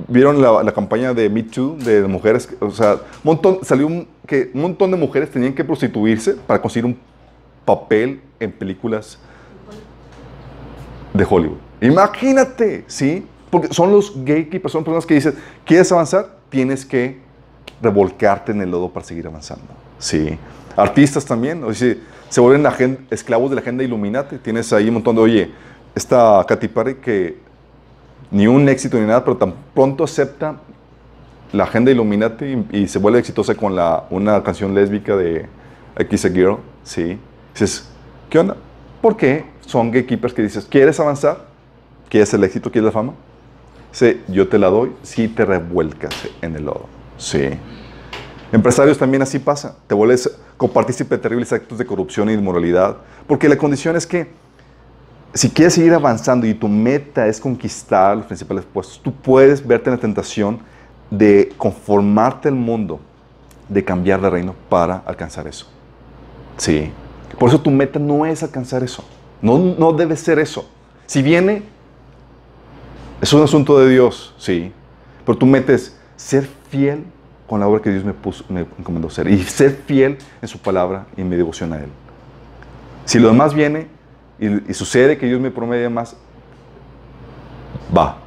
¿Vieron 0.09 0.41
la, 0.41 0.73
campaña 0.73 1.15
de 1.15 1.29
Me 1.29 1.43
Too 1.43 1.77
de 1.77 2.03
mujeres? 2.07 2.49
O 2.61 2.71
sea, 2.71 2.97
montón, 3.23 3.59
salió 3.63 3.87
un, 3.87 4.09
que 4.27 4.51
un 4.55 4.63
montón 4.63 4.91
de 4.91 4.97
mujeres 4.97 5.31
tenían 5.31 5.55
que 5.55 5.63
prostituirse 5.63 6.35
para 6.35 6.61
conseguir 6.61 6.87
un 6.87 6.99
papel 7.65 8.21
en 8.41 8.51
películas 8.51 9.19
de 11.13 11.27
Hollywood. 11.29 11.59
Imagínate, 11.81 12.85
¿sí? 12.87 13.27
Porque 13.51 13.73
son 13.73 13.93
los 13.93 14.17
gatekeepers, 14.25 14.73
son 14.73 14.85
personas 14.85 15.07
que 15.07 15.15
dicen, 15.15 15.35
¿quieres 15.65 15.93
avanzar? 15.93 16.39
Tienes 16.49 16.87
que 16.87 17.21
revolcarte 17.83 18.53
en 18.53 18.63
el 18.63 18.71
lodo 18.71 18.91
para 18.91 19.05
seguir 19.05 19.27
avanzando. 19.27 19.67
Sí. 19.99 20.39
Artistas 20.77 21.25
también, 21.25 21.63
o 21.65 21.73
sea, 21.73 21.95
se 22.29 22.41
vuelven 22.41 22.67
esclavos 23.11 23.51
de 23.51 23.57
la 23.57 23.63
agenda 23.63 23.85
Illuminati. 23.85 24.37
Tienes 24.39 24.73
ahí 24.73 24.89
un 24.89 24.95
montón 24.95 25.17
de, 25.17 25.23
oye, 25.23 25.51
esta 25.95 26.45
Katy 26.47 26.69
Perry 26.69 26.95
que 26.97 27.37
ni 28.31 28.47
un 28.47 28.69
éxito 28.69 28.99
ni 28.99 29.07
nada, 29.07 29.23
pero 29.25 29.37
tan 29.37 29.55
pronto 29.75 30.05
acepta 30.05 30.57
la 31.53 31.65
agenda 31.65 31.91
Illuminati 31.91 32.65
y, 32.73 32.89
se 32.89 32.99
vuelve 32.99 33.19
exitosa 33.19 33.55
con 33.55 33.77
la, 33.77 34.05
una 34.11 34.43
canción 34.43 34.75
lésbica 34.75 35.17
de 35.17 35.47
X 35.99 36.25
a 36.25 36.31
Girl. 36.31 36.57
Sí. 36.83 37.19
Dices, 37.53 37.89
¿qué 38.31 38.39
onda? 38.39 38.57
¿Por 39.03 39.17
qué? 39.17 39.53
son 39.67 39.91
gatekeepers 39.91 40.35
que 40.35 40.43
dices, 40.43 40.67
¿quieres 40.69 40.99
avanzar? 41.01 41.47
¿Quieres 42.09 42.33
el 42.35 42.45
éxito? 42.45 42.71
¿Quieres 42.71 42.87
la 42.87 42.93
fama? 42.93 43.15
Sí, 43.91 44.21
yo 44.29 44.49
te 44.49 44.59
la 44.59 44.69
doy 44.69 44.93
si 45.03 45.29
te 45.29 45.45
revuelcas 45.45 46.15
en 46.41 46.57
el 46.57 46.65
lodo. 46.65 46.87
Sí. 47.17 47.49
Empresarios 48.53 48.99
también 48.99 49.23
así 49.23 49.39
pasa. 49.39 49.77
Te 49.87 49.95
vuelves 49.95 50.31
copartícipe 50.59 51.17
de 51.17 51.23
terribles 51.23 51.53
actos 51.53 51.79
de 51.79 51.87
corrupción 51.87 52.29
y 52.29 52.35
inmoralidad. 52.35 52.99
Porque 53.27 53.49
la 53.49 53.57
condición 53.57 53.97
es 53.97 54.07
que 54.07 54.29
si 55.33 55.49
quieres 55.49 55.73
seguir 55.73 55.95
avanzando 55.95 56.47
y 56.47 56.53
tu 56.53 56.69
meta 56.69 57.27
es 57.27 57.41
conquistar 57.41 58.19
los 58.19 58.27
principales 58.27 58.67
puestos, 58.71 59.01
tú 59.03 59.11
puedes 59.11 59.67
verte 59.67 59.89
en 59.89 59.97
la 59.97 60.01
tentación 60.01 60.61
de 61.11 61.51
conformarte 61.57 62.49
al 62.49 62.55
mundo, 62.55 63.01
de 63.71 63.83
cambiar 63.83 64.21
de 64.21 64.29
reino 64.29 64.55
para 64.69 64.97
alcanzar 65.07 65.47
eso. 65.47 65.67
Sí. 66.59 66.91
Por 67.39 67.49
eso 67.49 67.59
tu 67.59 67.71
meta 67.71 67.99
no 67.99 68.27
es 68.27 68.43
alcanzar 68.43 68.83
eso. 68.83 69.03
No, 69.41 69.59
no 69.59 69.95
debe 69.95 70.15
ser 70.15 70.39
eso. 70.39 70.69
Si 71.07 71.23
viene, 71.23 71.63
es 73.23 73.33
un 73.33 73.43
asunto 73.43 73.79
de 73.79 73.89
Dios, 73.89 74.35
sí. 74.37 74.73
Pero 75.25 75.39
tu 75.39 75.47
meta 75.47 75.73
es 75.73 75.97
ser 76.17 76.47
fiel 76.69 77.05
con 77.47 77.61
la 77.61 77.69
obra 77.69 77.83
que 77.83 77.91
Dios 77.91 78.05
me, 78.05 78.13
puso, 78.13 78.45
me 78.49 78.61
encomendó 78.61 79.11
ser 79.11 79.29
y 79.29 79.43
ser 79.43 79.73
fiel 79.87 80.19
en 80.41 80.49
su 80.49 80.59
palabra 80.59 81.07
y 81.17 81.21
en 81.21 81.29
mi 81.29 81.37
devoción 81.37 81.73
a 81.73 81.79
Él. 81.79 81.89
Si 83.05 83.19
lo 83.19 83.29
demás 83.29 83.55
viene, 83.55 83.89
y, 84.39 84.75
sucede 84.75 85.19
que 85.19 85.27
Dios 85.27 85.41
me 85.41 85.51
promedia 85.51 85.91
más, 85.91 86.17
va. 87.97 88.19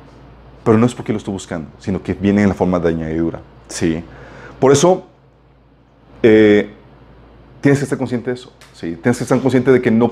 Pero 0.64 0.78
no 0.78 0.86
es 0.86 0.96
porque 0.96 1.12
lo 1.12 1.18
estoy 1.18 1.34
buscando, 1.34 1.70
sino 1.80 2.02
que 2.02 2.14
viene 2.14 2.42
en 2.42 2.50
la 2.50 2.56
forma 2.56 2.80
de 2.80 2.90
añadidura. 2.90 3.42
Sí. 3.68 4.04
Por 4.60 4.72
eso, 4.72 5.06
eh, 6.24 6.70
tienes 7.62 7.80
que 7.80 7.84
estar 7.84 7.98
consciente 7.98 8.32
de 8.32 8.36
eso. 8.36 8.52
¿sí? 8.74 8.96
Tienes 9.02 9.18
que 9.18 9.24
estar 9.24 9.40
consciente 9.40 9.72
de 9.72 9.82
que 9.82 9.92
no, 9.92 10.12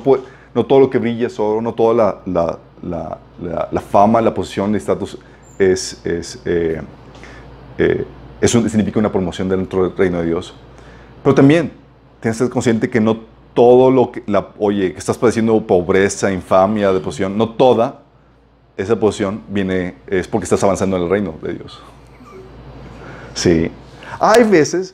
no 0.54 0.66
todo 0.66 0.80
lo 0.80 0.90
que 0.90 0.98
brilla 0.98 1.28
es 1.28 1.40
oro, 1.40 1.62
no 1.62 1.74
toda 1.74 1.94
la, 1.94 2.60
la, 2.82 3.20
la, 3.42 3.70
la 3.72 3.82
fama, 3.82 4.22
la 4.22 4.34
posición, 4.34 4.72
el 4.72 4.76
estatus 4.76 5.18
es, 5.58 6.06
es 6.06 6.42
eh, 6.46 6.82
eh, 7.78 8.06
eso 8.44 8.68
significa 8.68 9.00
una 9.00 9.10
promoción 9.10 9.48
dentro 9.48 9.84
del 9.84 9.98
reino 9.98 10.20
de 10.20 10.26
Dios. 10.26 10.54
Pero 11.24 11.34
también 11.34 11.72
tienes 12.20 12.38
que 12.38 12.44
estar 12.44 12.50
consciente 12.50 12.90
que 12.90 13.00
no 13.00 13.22
todo 13.54 13.90
lo 13.90 14.12
que, 14.12 14.22
la, 14.28 14.50
oye, 14.60 14.92
que 14.92 15.00
estás 15.00 15.18
padeciendo 15.18 15.66
pobreza, 15.66 16.30
infamia, 16.30 16.92
deposición, 16.92 17.38
no 17.38 17.52
toda 17.52 18.02
esa 18.76 19.00
posición 19.00 19.44
viene, 19.48 19.96
es 20.08 20.28
porque 20.28 20.44
estás 20.44 20.62
avanzando 20.62 20.98
en 20.98 21.04
el 21.04 21.10
reino 21.10 21.36
de 21.42 21.54
Dios. 21.54 21.82
Sí. 23.34 23.72
Hay 24.20 24.44
veces 24.44 24.94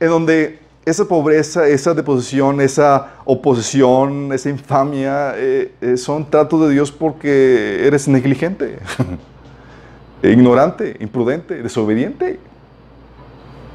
en 0.00 0.08
donde 0.08 0.58
esa 0.84 1.04
pobreza, 1.04 1.68
esa 1.68 1.94
deposición, 1.94 2.60
esa 2.60 3.18
oposición, 3.24 4.32
esa 4.32 4.50
infamia, 4.50 5.34
eh, 5.36 5.72
eh, 5.80 5.96
son 5.96 6.28
tratos 6.28 6.66
de 6.66 6.74
Dios 6.74 6.90
porque 6.90 7.86
eres 7.86 8.08
negligente, 8.08 8.80
ignorante, 10.24 10.96
imprudente, 10.98 11.62
desobediente. 11.62 12.40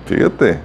Fíjate. 0.05 0.59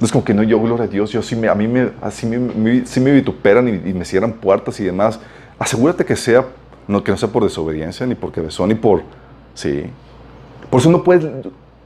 Es 0.00 0.12
como 0.12 0.24
que 0.24 0.32
no, 0.32 0.44
yo, 0.44 0.60
gloria 0.60 0.84
a 0.84 0.88
Dios, 0.88 1.10
yo 1.10 1.22
sí 1.22 1.34
me, 1.34 1.48
a 1.48 1.54
mí 1.54 1.66
me, 1.66 1.90
así 2.00 2.24
me, 2.24 2.86
sí 2.86 3.00
me 3.00 3.10
vituperan 3.10 3.68
y, 3.68 3.92
me 3.92 4.04
cierran 4.04 4.32
puertas 4.32 4.78
y 4.78 4.84
demás. 4.84 5.18
Asegúrate 5.58 6.04
que 6.04 6.14
sea, 6.14 6.46
no, 6.86 7.02
que 7.02 7.10
no 7.10 7.18
sea 7.18 7.28
por 7.28 7.42
desobediencia, 7.42 8.06
ni 8.06 8.14
porque 8.14 8.40
besó, 8.40 8.64
ni 8.66 8.76
por, 8.76 9.02
sí. 9.54 9.84
Por 10.70 10.80
eso 10.80 10.90
no 10.90 11.02
puedes 11.02 11.26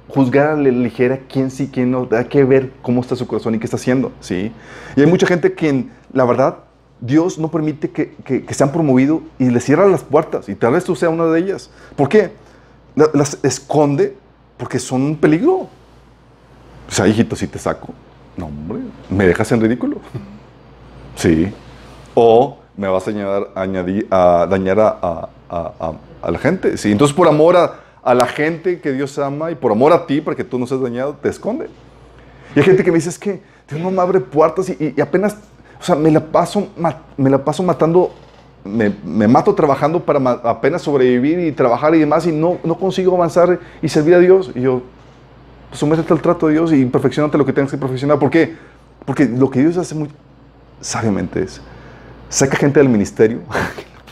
juzgar 0.09 0.49
a 0.49 0.57
la 0.57 0.69
ligera 0.69 1.21
quién 1.27 1.51
sí, 1.51 1.71
quién 1.73 1.91
no. 1.91 2.07
Hay 2.11 2.27
que 2.27 2.45
ver 2.45 2.71
cómo 2.83 3.01
está 3.01 3.17
su 3.17 3.27
corazón 3.27 3.55
y 3.55 3.59
qué 3.59 3.65
está 3.65 3.77
haciendo, 3.77 4.13
sí. 4.21 4.53
Y 4.95 5.01
hay 5.01 5.07
mucha 5.07 5.27
gente 5.27 5.55
que, 5.55 5.87
la 6.13 6.27
verdad, 6.27 6.59
Dios 7.01 7.39
no 7.39 7.51
permite 7.51 7.91
que, 7.91 8.15
que, 8.27 8.45
que 8.45 8.55
sean 8.55 8.73
promovidos 8.73 9.23
y 9.39 9.49
les 9.49 9.65
cierran 9.65 9.91
las 9.91 10.05
puertas. 10.05 10.51
Y 10.51 10.55
tal 10.55 10.75
vez 10.75 10.85
tú 10.85 10.95
seas 10.95 11.11
una 11.11 11.25
de 11.25 11.41
ellas. 11.41 11.71
¿Por 11.97 12.11
qué? 12.11 12.31
Las 12.95 13.39
esconde 13.43 14.15
porque 14.59 14.79
son 14.79 15.01
un 15.01 15.17
peligro. 15.17 15.69
O 16.89 16.93
sea, 16.93 17.07
hijito, 17.07 17.37
si 17.37 17.47
te 17.47 17.59
saco. 17.59 17.95
No, 18.37 18.47
hombre, 18.47 18.81
me 19.11 19.27
dejas 19.27 19.51
en 19.53 19.61
ridículo. 19.61 19.99
Sí. 21.17 21.53
O 22.15 22.59
me 22.77 22.89
vas 22.89 23.07
a 23.07 23.11
añadir, 23.11 23.47
añadir 23.55 24.07
a 24.11 24.47
dañar 24.49 24.81
a, 24.81 25.29
a, 25.49 25.93
a, 26.23 26.31
la 26.31 26.39
gente. 26.39 26.77
Sí. 26.77 26.93
Entonces, 26.93 27.15
por 27.15 27.29
amor 27.29 27.57
a, 27.57 28.15
la 28.15 28.27
gente 28.27 28.81
que 28.81 28.93
Dios 28.93 29.19
ama 29.19 29.51
y 29.51 29.55
por 29.55 29.73
amor 29.73 29.93
a 29.93 30.07
ti, 30.07 30.21
para 30.21 30.37
que 30.37 30.45
tú 30.45 30.59
no 30.59 30.67
seas 30.67 30.81
dañado, 30.81 31.17
te 31.21 31.29
esconde. 31.29 31.69
Y 32.55 32.59
hay 32.59 32.65
gente 32.65 32.83
que 32.83 32.91
me 32.91 32.99
dice, 32.99 33.11
es 33.11 33.19
que 33.19 33.43
Dios 33.69 33.81
no 33.81 33.91
me 33.91 34.01
abre 34.01 34.21
puertas 34.21 34.69
y, 34.71 35.01
apenas, 35.01 35.37
o 35.81 35.85
sea, 35.85 35.95
me 35.95 36.11
la 36.11 36.21
paso, 36.21 36.69
me 37.17 37.31
la 37.31 37.45
paso 37.45 37.63
matando, 37.63 38.13
me, 38.65 38.95
me, 39.05 39.29
mato 39.29 39.55
trabajando 39.55 40.01
para 40.01 40.19
apenas 40.45 40.83
sobrevivir 40.83 41.39
y 41.41 41.53
trabajar 41.53 41.95
y 41.95 41.99
demás 41.99 42.27
y 42.27 42.33
no, 42.33 42.59
no 42.65 42.77
consigo 42.77 43.15
avanzar 43.15 43.61
y 43.81 43.89
servir 43.89 44.15
a 44.15 44.19
Dios. 44.19 44.51
Y 44.55 44.63
yo, 44.63 44.83
sométete 45.73 46.13
al 46.13 46.21
trato 46.21 46.47
de 46.47 46.55
Dios 46.55 46.73
y 46.73 46.85
perfeccionate 46.85 47.37
lo 47.39 47.45
que 47.45 47.53
tengas 47.53 47.71
que 47.71 47.79
perfeccionar. 47.79 48.19
¿Por 48.19 48.31
qué? 48.31 48.57
Porque 49.05 49.25
lo 49.27 49.51
que 49.51 49.61
Dios 49.61 49.77
hace 49.77 49.95
muy 49.95 50.09
sabiamente 50.81 51.43
es, 51.43 51.61
saca 52.29 52.57
gente 52.57 52.81
del 52.81 52.89
ministerio 52.89 53.41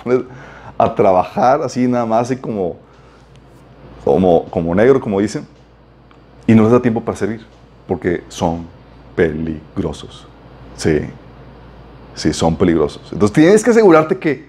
a 0.78 0.94
trabajar 0.94 1.62
así 1.62 1.86
nada 1.86 2.06
más, 2.06 2.22
así 2.30 2.36
como, 2.36 2.76
como, 4.04 4.44
como 4.46 4.74
negro, 4.74 5.00
como 5.00 5.20
dicen, 5.20 5.46
y 6.46 6.54
no 6.54 6.62
les 6.62 6.72
da 6.72 6.80
tiempo 6.80 7.00
para 7.02 7.16
servir, 7.16 7.44
porque 7.86 8.24
son 8.28 8.66
peligrosos. 9.14 10.26
Sí, 10.76 11.00
sí, 12.14 12.32
son 12.32 12.56
peligrosos. 12.56 13.02
Entonces 13.12 13.34
tienes 13.34 13.62
que 13.62 13.70
asegurarte 13.70 14.18
que, 14.18 14.48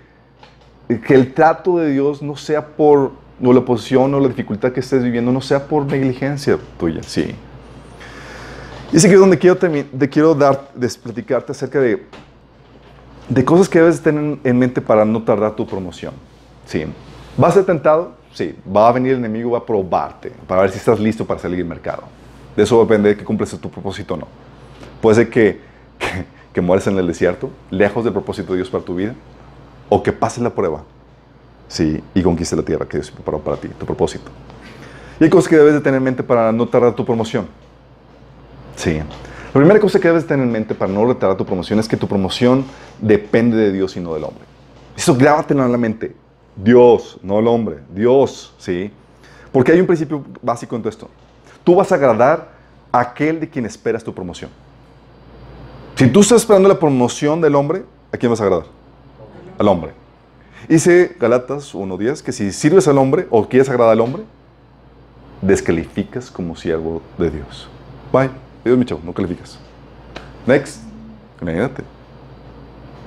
que 1.05 1.13
el 1.13 1.33
trato 1.33 1.77
de 1.77 1.91
Dios 1.91 2.21
no 2.21 2.35
sea 2.35 2.65
por 2.65 3.11
o 3.43 3.53
la 3.53 3.59
oposición 3.59 4.13
o 4.13 4.19
la 4.19 4.27
dificultad 4.27 4.71
que 4.71 4.79
estés 4.79 5.03
viviendo 5.03 5.31
no 5.31 5.41
sea 5.41 5.67
por 5.67 5.85
negligencia 5.85 6.57
tuya, 6.79 7.01
sí. 7.03 7.35
Y 8.91 8.97
es 8.97 9.05
aquí 9.05 9.13
donde 9.13 9.37
quiero, 9.37 9.57
te 9.57 10.09
quiero 10.09 10.35
dar, 10.35 10.69
platicarte 11.01 11.51
acerca 11.53 11.79
de, 11.79 12.05
de 13.29 13.45
cosas 13.45 13.69
que 13.69 13.79
debes 13.79 14.01
tener 14.01 14.37
en 14.43 14.59
mente 14.59 14.81
para 14.81 15.05
no 15.05 15.23
tardar 15.23 15.55
tu 15.55 15.65
promoción. 15.65 16.13
Sí. 16.65 16.85
¿Vas 17.37 17.51
a 17.51 17.53
ser 17.55 17.65
tentado? 17.65 18.13
Sí. 18.33 18.55
Va 18.75 18.89
a 18.89 18.91
venir 18.91 19.13
el 19.13 19.19
enemigo, 19.19 19.51
va 19.51 19.59
a 19.59 19.65
probarte 19.65 20.31
para 20.45 20.61
ver 20.61 20.71
si 20.71 20.77
estás 20.77 20.99
listo 20.99 21.25
para 21.25 21.39
salir 21.39 21.59
al 21.61 21.65
mercado. 21.65 22.03
De 22.55 22.63
eso 22.63 22.81
depende 22.81 23.09
de 23.09 23.17
que 23.17 23.23
cumples 23.23 23.49
tu 23.57 23.69
propósito 23.69 24.15
o 24.15 24.17
no. 24.17 24.27
Puede 25.01 25.15
ser 25.15 25.29
que, 25.29 25.61
que, 25.97 26.25
que 26.53 26.61
mueres 26.61 26.85
en 26.87 26.97
el 26.97 27.07
desierto, 27.07 27.49
lejos 27.69 28.03
del 28.03 28.11
propósito 28.11 28.51
de 28.51 28.57
Dios 28.57 28.69
para 28.69 28.83
tu 28.83 28.95
vida, 28.95 29.15
o 29.87 30.03
que 30.03 30.11
pases 30.11 30.43
la 30.43 30.49
prueba 30.49 30.83
sí, 31.71 32.03
y 32.13 32.21
conquiste 32.21 32.55
la 32.55 32.63
tierra 32.63 32.85
que 32.85 32.97
Dios 32.97 33.09
preparó 33.09 33.39
para 33.39 33.55
ti, 33.57 33.69
tu 33.69 33.85
propósito. 33.85 34.29
Y 35.19 35.23
hay 35.23 35.29
cosas 35.29 35.49
que 35.49 35.55
debes 35.55 35.73
de 35.73 35.79
tener 35.79 35.99
en 35.99 36.03
mente 36.03 36.21
para 36.21 36.51
no 36.51 36.67
tardar 36.67 36.93
tu 36.93 37.05
promoción. 37.05 37.47
Sí. 38.75 38.97
La 39.53 39.59
primera 39.59 39.79
cosa 39.79 39.99
que 39.99 40.07
debes 40.07 40.27
tener 40.27 40.45
en 40.45 40.51
mente 40.51 40.75
para 40.75 40.91
no 40.91 41.05
retardar 41.05 41.37
tu 41.37 41.45
promoción 41.45 41.79
es 41.79 41.87
que 41.87 41.95
tu 41.95 42.07
promoción 42.07 42.65
depende 42.99 43.55
de 43.55 43.71
Dios 43.71 43.95
y 43.95 43.99
no 43.99 44.13
del 44.13 44.23
hombre. 44.23 44.43
Eso 44.97 45.15
grábatelo 45.15 45.63
en 45.65 45.71
la 45.71 45.77
mente. 45.77 46.15
Dios, 46.55 47.19
no 47.21 47.39
el 47.39 47.47
hombre. 47.47 47.77
Dios, 47.93 48.53
¿sí? 48.57 48.91
Porque 49.51 49.71
hay 49.71 49.79
un 49.79 49.87
principio 49.87 50.23
básico 50.41 50.75
en 50.75 50.81
todo 50.81 50.89
esto. 50.89 51.09
Tú 51.63 51.75
vas 51.75 51.91
a 51.91 51.95
agradar 51.95 52.51
a 52.91 52.99
aquel 52.99 53.39
de 53.39 53.49
quien 53.49 53.65
esperas 53.65 54.03
tu 54.03 54.13
promoción. 54.13 54.49
Si 55.95 56.07
tú 56.07 56.21
estás 56.21 56.41
esperando 56.41 56.67
la 56.67 56.79
promoción 56.79 57.39
del 57.41 57.55
hombre, 57.55 57.83
¿a 58.11 58.17
quién 58.17 58.31
vas 58.31 58.41
a 58.41 58.45
agradar? 58.45 58.65
Al 59.59 59.67
hombre. 59.67 60.00
Dice 60.71 61.17
Galatas 61.19 61.75
1.10 61.75 62.21
que 62.21 62.31
si 62.31 62.53
sirves 62.53 62.87
al 62.87 62.97
hombre 62.97 63.27
o 63.29 63.45
quieres 63.45 63.67
agradar 63.67 63.91
al 63.91 63.99
hombre, 63.99 64.23
descalificas 65.41 66.31
como 66.31 66.55
siervo 66.55 67.01
de 67.17 67.29
Dios. 67.29 67.67
Bye. 68.09 68.29
Dios 68.63 68.77
mi 68.77 68.85
chavo, 68.85 69.01
no 69.03 69.11
calificas. 69.11 69.59
Next. 70.47 70.81
Imagínate. 71.41 71.83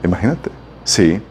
Imagínate. 0.04 0.50
Sí. 0.84 1.22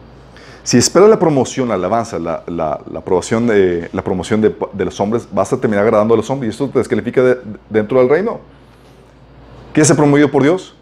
Si 0.64 0.76
esperas 0.76 1.08
la 1.08 1.20
promoción, 1.20 1.68
la 1.68 1.74
alabanza, 1.74 2.18
la, 2.18 2.42
la, 2.48 2.80
la 2.90 2.98
aprobación 2.98 3.46
de, 3.46 3.88
la 3.92 4.02
promoción 4.02 4.40
de, 4.40 4.84
los 4.84 4.98
hombres, 4.98 5.28
vas 5.30 5.52
a 5.52 5.60
terminar 5.60 5.84
agradando 5.84 6.14
a 6.14 6.16
los 6.16 6.28
hombres 6.30 6.48
y 6.48 6.50
esto 6.50 6.68
te 6.68 6.80
descalifica 6.80 7.22
dentro 7.70 8.00
del 8.00 8.08
reino. 8.08 8.40
¿Quieres 9.72 9.86
ser 9.86 9.96
promovido 9.96 10.28
por 10.32 10.42
Dios? 10.42 10.74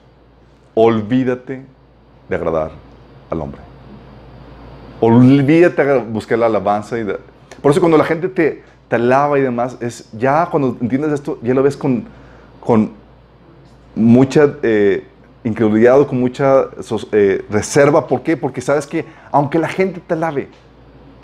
Olvídate 0.72 1.62
de 2.26 2.36
agradar 2.36 2.70
al 3.28 3.38
hombre. 3.42 3.71
Olvídate 5.04 5.98
buscar 5.98 6.38
la 6.38 6.46
alabanza. 6.46 6.96
Y 6.96 7.04
Por 7.60 7.72
eso 7.72 7.80
cuando 7.80 7.98
la 7.98 8.04
gente 8.04 8.28
te, 8.28 8.62
te, 8.86 8.94
alaba 8.94 9.36
y 9.36 9.42
demás, 9.42 9.76
es 9.80 10.08
ya 10.12 10.46
cuando 10.46 10.76
entiendes 10.80 11.10
esto, 11.10 11.40
ya 11.42 11.54
lo 11.54 11.62
ves 11.64 11.76
con, 11.76 12.04
con 12.60 12.92
mucha 13.96 14.54
eh, 14.62 15.04
incredulidad 15.42 16.00
o 16.00 16.06
con 16.06 16.20
mucha 16.20 16.68
eh, 17.10 17.44
reserva. 17.50 18.06
¿Por 18.06 18.22
qué? 18.22 18.36
Porque 18.36 18.60
sabes 18.60 18.86
que 18.86 19.04
aunque 19.32 19.58
la 19.58 19.66
gente 19.66 20.00
te 20.06 20.14
alabe, 20.14 20.48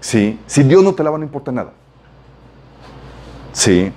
¿sí? 0.00 0.40
si 0.48 0.64
Dios 0.64 0.82
no 0.82 0.92
te 0.92 1.02
alaba 1.02 1.16
no 1.16 1.22
importa 1.22 1.52
nada. 1.52 1.70
Sí. 3.52 3.92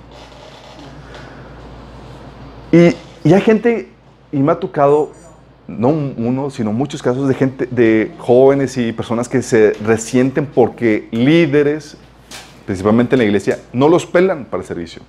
Y, 2.70 2.94
y 3.28 3.32
hay 3.32 3.40
gente, 3.40 3.90
y 4.30 4.38
me 4.38 4.52
ha 4.52 4.60
tocado 4.60 5.10
no 5.78 5.88
uno, 5.88 6.50
sino 6.50 6.72
muchos 6.72 7.02
casos 7.02 7.28
de 7.28 7.34
gente, 7.34 7.66
de 7.70 8.12
jóvenes 8.18 8.76
y 8.76 8.92
personas 8.92 9.28
que 9.28 9.42
se 9.42 9.72
resienten 9.84 10.46
porque 10.46 11.08
líderes, 11.10 11.96
principalmente 12.66 13.14
en 13.14 13.18
la 13.18 13.24
iglesia, 13.24 13.58
no 13.72 13.88
los 13.88 14.06
pelan 14.06 14.44
para 14.44 14.62
el 14.62 14.66
servicio. 14.66 15.02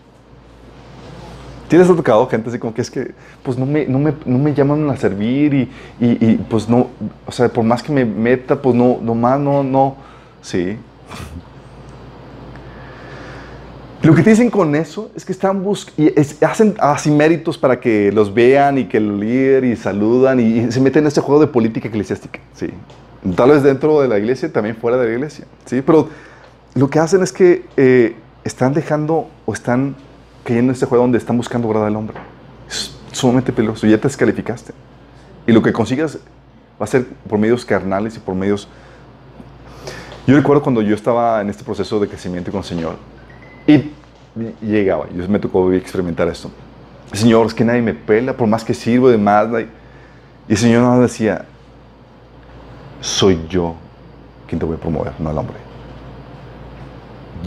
¿Tienes 1.68 1.88
tocado 1.88 2.28
gente 2.28 2.49
así 2.49 2.59
como 2.59 2.74
que 2.74 2.82
es 2.82 2.91
que, 2.91 3.14
pues 3.41 3.57
no 3.57 3.66
me, 3.66 3.86
no 3.88 3.97
me, 3.97 4.14
no 4.26 4.38
me 4.38 4.53
llaman 4.53 4.89
a 4.89 4.95
servir 4.95 5.53
y, 5.53 5.72
y, 5.99 6.26
y, 6.26 6.38
pues 6.49 6.70
no, 6.70 6.89
o 7.26 7.32
sea, 7.32 7.49
por 7.49 7.64
más 7.64 7.82
que 7.82 7.91
me 7.91 8.05
meta, 8.05 8.61
pues 8.61 8.76
no, 8.76 8.99
nomás 9.01 9.39
no, 9.39 9.64
no, 9.64 9.95
sí. 10.41 10.78
Lo 14.04 14.14
que 14.14 14.22
te 14.22 14.32
dicen 14.32 14.49
con 14.49 14.76
eso 14.76 15.12
es 15.16 15.24
que 15.24 15.32
están 15.32 15.64
buscando, 15.64 16.12
hacen 16.41 16.76
así 16.80 17.10
méritos 17.10 17.58
para 17.58 17.80
que 17.80 18.12
los 18.12 18.34
vean 18.34 18.78
y 18.78 18.86
que 18.86 18.97
el 18.97 19.18
líder 19.18 19.64
y 19.64 19.78
saludan 19.78 20.41
y, 20.41 20.60
y, 20.60 20.72
se 20.74 20.82
meten 20.82 21.04
en 21.04 21.08
este 21.08 21.22
juego 21.22 21.39
de 21.39 21.47
política 21.47 21.88
eclesiástica, 21.88 22.41
sí. 22.54 22.70
Tal 23.38 23.51
vez 23.51 23.64
dentro 23.64 24.01
de 24.01 24.10
la 24.10 24.20
iglesia, 24.20 24.51
también 24.51 24.76
fuera 24.76 24.97
de 24.97 25.08
la 25.08 25.14
iglesia, 25.14 25.45
sí. 25.64 25.82
Pero 25.82 26.10
lo 26.76 26.89
que 26.89 26.99
hacen 26.99 27.24
es 27.24 27.32
que 27.32 27.66
eh, 27.78 28.14
están 28.43 28.74
dejando 28.74 29.30
o 29.45 29.54
están 29.54 29.95
cayendo 30.43 30.72
en 30.72 30.74
este 30.74 30.86
juego 30.86 31.04
donde 31.04 31.18
están 31.18 31.38
buscando 31.38 31.70
agradar 31.70 31.88
al 31.88 31.95
hombre. 31.95 32.18
Es 32.68 32.93
sumamente 33.14 33.54
peligroso. 33.54 33.88
Ya 33.88 33.97
te 33.97 34.10
descalificaste. 34.10 34.74
Y 35.47 35.54
lo 35.54 35.64
que 35.64 35.72
consigas 35.72 36.18
va 36.82 36.84
a 36.84 36.88
ser 36.88 37.06
por 37.30 37.39
medios 37.39 37.64
carnales 37.64 38.18
y 38.18 38.20
por 38.20 38.36
medios... 38.36 38.68
Yo 40.28 40.36
recuerdo 40.36 40.62
cuando 40.62 40.82
yo 40.82 40.93
estaba 40.93 41.39
en 41.41 41.49
este 41.49 41.64
proceso 41.64 42.01
de 42.01 42.10
crecimiento 42.10 42.51
con 42.51 42.60
el 42.60 42.66
Señor 42.66 42.95
y 43.68 43.91
llegaba, 44.61 45.07
yo 45.16 45.28
me 45.28 45.39
tocó 45.39 45.72
experimentar 45.72 46.28
esto. 46.28 46.49
Señor, 47.11 47.45
es 47.45 47.53
que 47.53 47.64
nadie 47.64 47.82
me 47.82 47.93
pela, 47.93 48.36
por 48.36 48.47
más 48.47 48.64
que 48.64 48.74
sirvo 48.74 49.09
de 49.09 49.18
más. 49.18 49.47
Y 50.47 50.51
el 50.51 50.57
Señor 50.57 50.82
nos 50.82 51.01
decía, 51.01 51.45
soy 52.99 53.39
yo 53.49 53.76
quien 54.47 54.59
te 54.59 54.66
voy 54.66 54.76
a 54.76 54.80
promover, 54.80 55.14
no 55.20 55.30
el 55.30 55.38
hombre. 55.38 55.57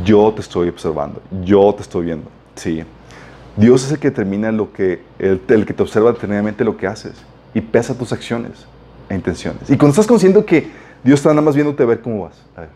Yo 0.05 0.33
te 0.33 0.41
estoy 0.41 0.69
observando, 0.69 1.21
yo 1.43 1.75
te 1.75 1.83
estoy 1.83 2.07
viendo. 2.07 2.31
Sí. 2.55 2.85
Dios 3.57 3.85
es 3.85 3.93
el 3.93 3.99
que 3.99 4.11
determina 4.11 4.53
lo 4.53 4.73
que, 4.73 5.03
el, 5.19 5.41
el, 5.49 5.67
que 5.67 5.73
te 5.73 5.83
observa 5.83 6.13
detenidamente 6.13 6.63
lo 6.63 6.77
que 6.77 6.87
haces 6.87 7.15
y 7.55 7.61
pesa 7.61 7.97
tus 7.97 8.13
acciones 8.13 8.67
e 9.09 9.15
intenciones. 9.15 9.71
Y 9.71 9.77
cuando 9.77 9.93
estás 9.93 10.07
consciente 10.07 10.45
que 10.45 10.71
Dios 11.03 11.21
está 11.21 11.31
nada 11.31 11.43
más 11.43 11.55
viéndote 11.55 11.83
a 11.83 11.87
ver 11.87 12.03
cómo 12.03 12.25
vas, 12.25 12.43
a 12.55 12.61
ver, 12.61 12.71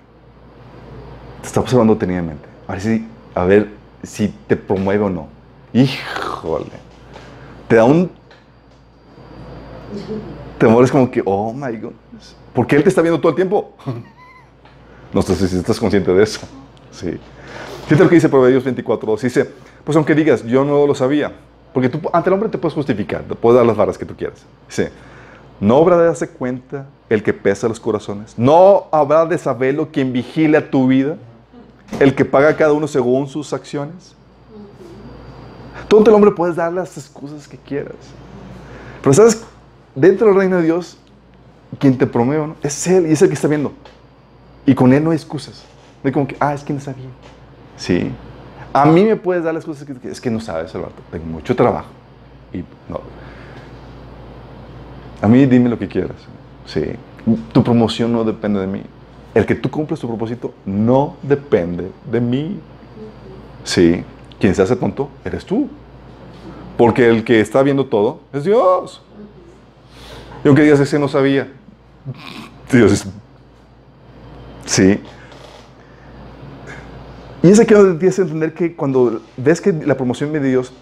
te 1.43 1.47
está 1.47 1.61
observando 1.61 1.95
detenidamente, 1.95 2.49
a 2.67 2.73
ver 2.73 2.81
si, 2.81 3.07
a 3.35 3.45
ver 3.45 3.69
si 4.03 4.29
te 4.47 4.57
promueve 4.57 5.05
o 5.05 5.11
no. 5.11 5.29
Híjole, 5.73 6.67
te 7.69 7.77
da 7.77 7.85
un 7.85 8.11
temor, 10.59 10.85
es 10.85 10.91
como 10.91 11.11
que, 11.11 11.23
oh 11.25 11.53
my 11.53 11.77
God, 11.77 11.93
porque 12.55 12.77
Él 12.77 12.83
te 12.83 12.89
está 12.89 13.03
viendo 13.03 13.21
todo 13.21 13.31
el 13.31 13.37
tiempo. 13.37 13.75
No 15.13 15.23
sé 15.23 15.35
si 15.35 15.57
estás 15.57 15.81
consciente 15.81 16.15
de 16.15 16.23
eso. 16.23 16.41
Sí. 16.93 17.19
Fíjate 17.87 18.05
lo 18.05 18.09
que 18.09 18.15
dice 18.15 18.29
Proverbios 18.29 18.63
24, 18.63 19.17
Dice, 19.17 19.51
pues 19.83 19.97
aunque 19.97 20.15
digas, 20.15 20.45
yo 20.45 20.65
no 20.65 20.87
lo 20.87 20.95
sabía. 20.95 21.33
Porque 21.73 21.89
tú 21.89 22.01
ante 22.13 22.31
el 22.31 22.35
hombre 22.35 22.49
te 22.49 22.59
puedes 22.59 22.75
justificar, 22.75 23.23
te 23.23 23.35
puedes 23.35 23.57
dar 23.57 23.67
las 23.67 23.77
barras 23.77 23.99
que 23.99 24.05
tú 24.05 24.15
quieras. 24.15 24.45
Dice, 24.69 24.93
no 25.59 25.79
habrá 25.79 25.99
de 25.99 26.07
darse 26.07 26.29
cuenta 26.29 26.87
el 27.09 27.23
que 27.23 27.33
pesa 27.33 27.69
los 27.69 27.81
corazones. 27.81 28.35
No 28.39 28.87
habrá 28.93 29.27
de 29.27 29.37
saberlo 29.37 29.89
quien 29.91 30.13
vigila 30.13 30.71
tu 30.71 30.87
vida. 30.87 31.17
El 31.99 32.15
que 32.15 32.25
paga 32.25 32.57
cada 32.57 32.73
uno 32.73 32.87
según 32.87 33.27
sus 33.27 33.53
acciones. 33.53 34.15
Tú 35.89 36.03
el 36.07 36.09
hombre 36.11 36.31
puedes 36.31 36.57
dar 36.57 36.73
las 36.73 36.97
excusas 36.97 37.49
que 37.49 37.57
quieras. 37.57 37.97
Pero 39.03 39.13
sabes, 39.13 39.45
dentro 39.95 40.29
del 40.29 40.37
reino 40.37 40.59
de 40.59 40.63
Dios, 40.63 40.97
quien 41.79 41.99
te 41.99 42.07
promueve 42.07 42.47
¿no? 42.47 42.57
es 42.63 42.87
Él 42.87 43.07
y 43.07 43.13
es 43.13 43.23
el 43.23 43.29
que 43.29 43.35
está 43.35 43.49
viendo. 43.49 43.73
Y 44.67 44.75
con 44.75 44.93
Él 44.93 45.03
no 45.03 45.11
hay 45.11 45.17
excusas. 45.17 45.65
No 46.03 46.09
hay 46.09 46.13
como 46.13 46.29
que, 46.29 46.37
ah, 46.39 46.55
es 46.55 46.63
que 46.63 46.73
no 46.73 46.81
sabía. 46.81 47.09
Sí. 47.77 48.13
A 48.73 48.87
mí 48.87 49.05
me 49.05 49.17
puedes 49.17 49.43
dar 49.43 49.53
las 49.53 49.65
cosas 49.65 49.85
que 49.85 50.09
es 50.09 50.21
que 50.21 50.31
no 50.31 50.41
sabes, 50.41 50.75
Alberto. 50.75 51.03
Tengo 51.11 51.27
mucho 51.27 51.57
trabajo. 51.57 51.89
Y 52.53 52.59
no. 52.89 53.01
A 55.21 55.29
mí 55.29 55.45
dime 55.47 55.69
lo 55.69 55.79
que 55.79 55.89
quieras. 55.89 56.17
Sí. 56.67 56.85
Tu 57.53 57.65
promoción 57.65 58.13
no 58.13 58.23
depende 58.25 58.61
de 58.61 58.67
mí. 58.67 58.83
El 59.35 59.47
que 59.47 59.55
tú 59.55 59.71
cumples 59.71 60.01
tu 60.01 60.09
propósito 60.09 60.55
no 60.65 61.17
depende 61.23 61.91
de 62.11 62.21
mí. 62.21 62.59
Sí. 63.65 64.05
Quien 64.39 64.55
se 64.55 64.63
hace 64.63 64.75
tonto 64.75 65.09
eres 65.25 65.45
tú. 65.45 65.69
Porque 66.77 67.09
el 67.09 67.25
que 67.25 67.41
está 67.41 67.63
viendo 67.63 67.87
todo 67.87 68.21
es 68.33 68.45
Dios. 68.45 69.03
Y 70.43 70.49
aunque 70.49 70.63
digas 70.63 70.89
que 70.89 70.99
no 70.99 71.09
sabía, 71.09 71.53
Dios 72.73 72.93
es. 72.93 73.07
Sí. 74.65 75.01
Y 77.43 77.49
es 77.49 77.61
aquí 77.61 77.75
donde 77.75 77.99
tienes 77.99 78.17
que 78.17 78.23
entender 78.23 78.55
que 78.55 78.75
cuando 78.75 79.21
ves 79.37 79.61
que 79.61 79.73
la 79.73 79.97
promoción 79.97 80.33
de 80.33 80.41
Dios, 80.41 80.73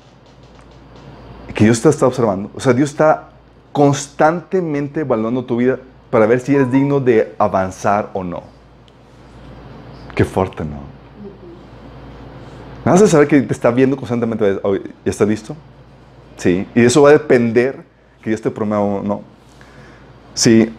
que 1.54 1.64
Dios 1.64 1.80
te 1.80 1.88
está 1.88 2.06
observando, 2.06 2.50
o 2.54 2.60
sea, 2.60 2.72
Dios 2.72 2.90
está 2.90 3.30
constantemente 3.72 5.00
evaluando 5.00 5.44
tu 5.44 5.56
vida 5.56 5.78
para 6.10 6.26
ver 6.26 6.40
si 6.40 6.54
eres 6.54 6.70
digno 6.70 7.00
de 7.00 7.34
avanzar 7.38 8.10
o 8.12 8.24
no. 8.24 8.42
Qué 10.14 10.24
fuerte, 10.24 10.64
¿no? 10.64 10.80
Nada 12.84 12.92
más 12.92 13.00
de 13.00 13.08
saber 13.08 13.28
que 13.28 13.40
te 13.42 13.52
está 13.52 13.70
viendo 13.70 13.96
constantemente, 13.96 14.60
¿ya 15.04 15.10
está 15.10 15.24
listo? 15.24 15.54
Sí, 16.36 16.66
y 16.74 16.84
eso 16.84 17.02
va 17.02 17.10
a 17.10 17.12
depender 17.12 17.84
que 18.22 18.30
Dios 18.30 18.40
te 18.40 18.50
promueva 18.50 18.82
o 18.82 19.02
no. 19.02 19.22
Sí. 20.34 20.72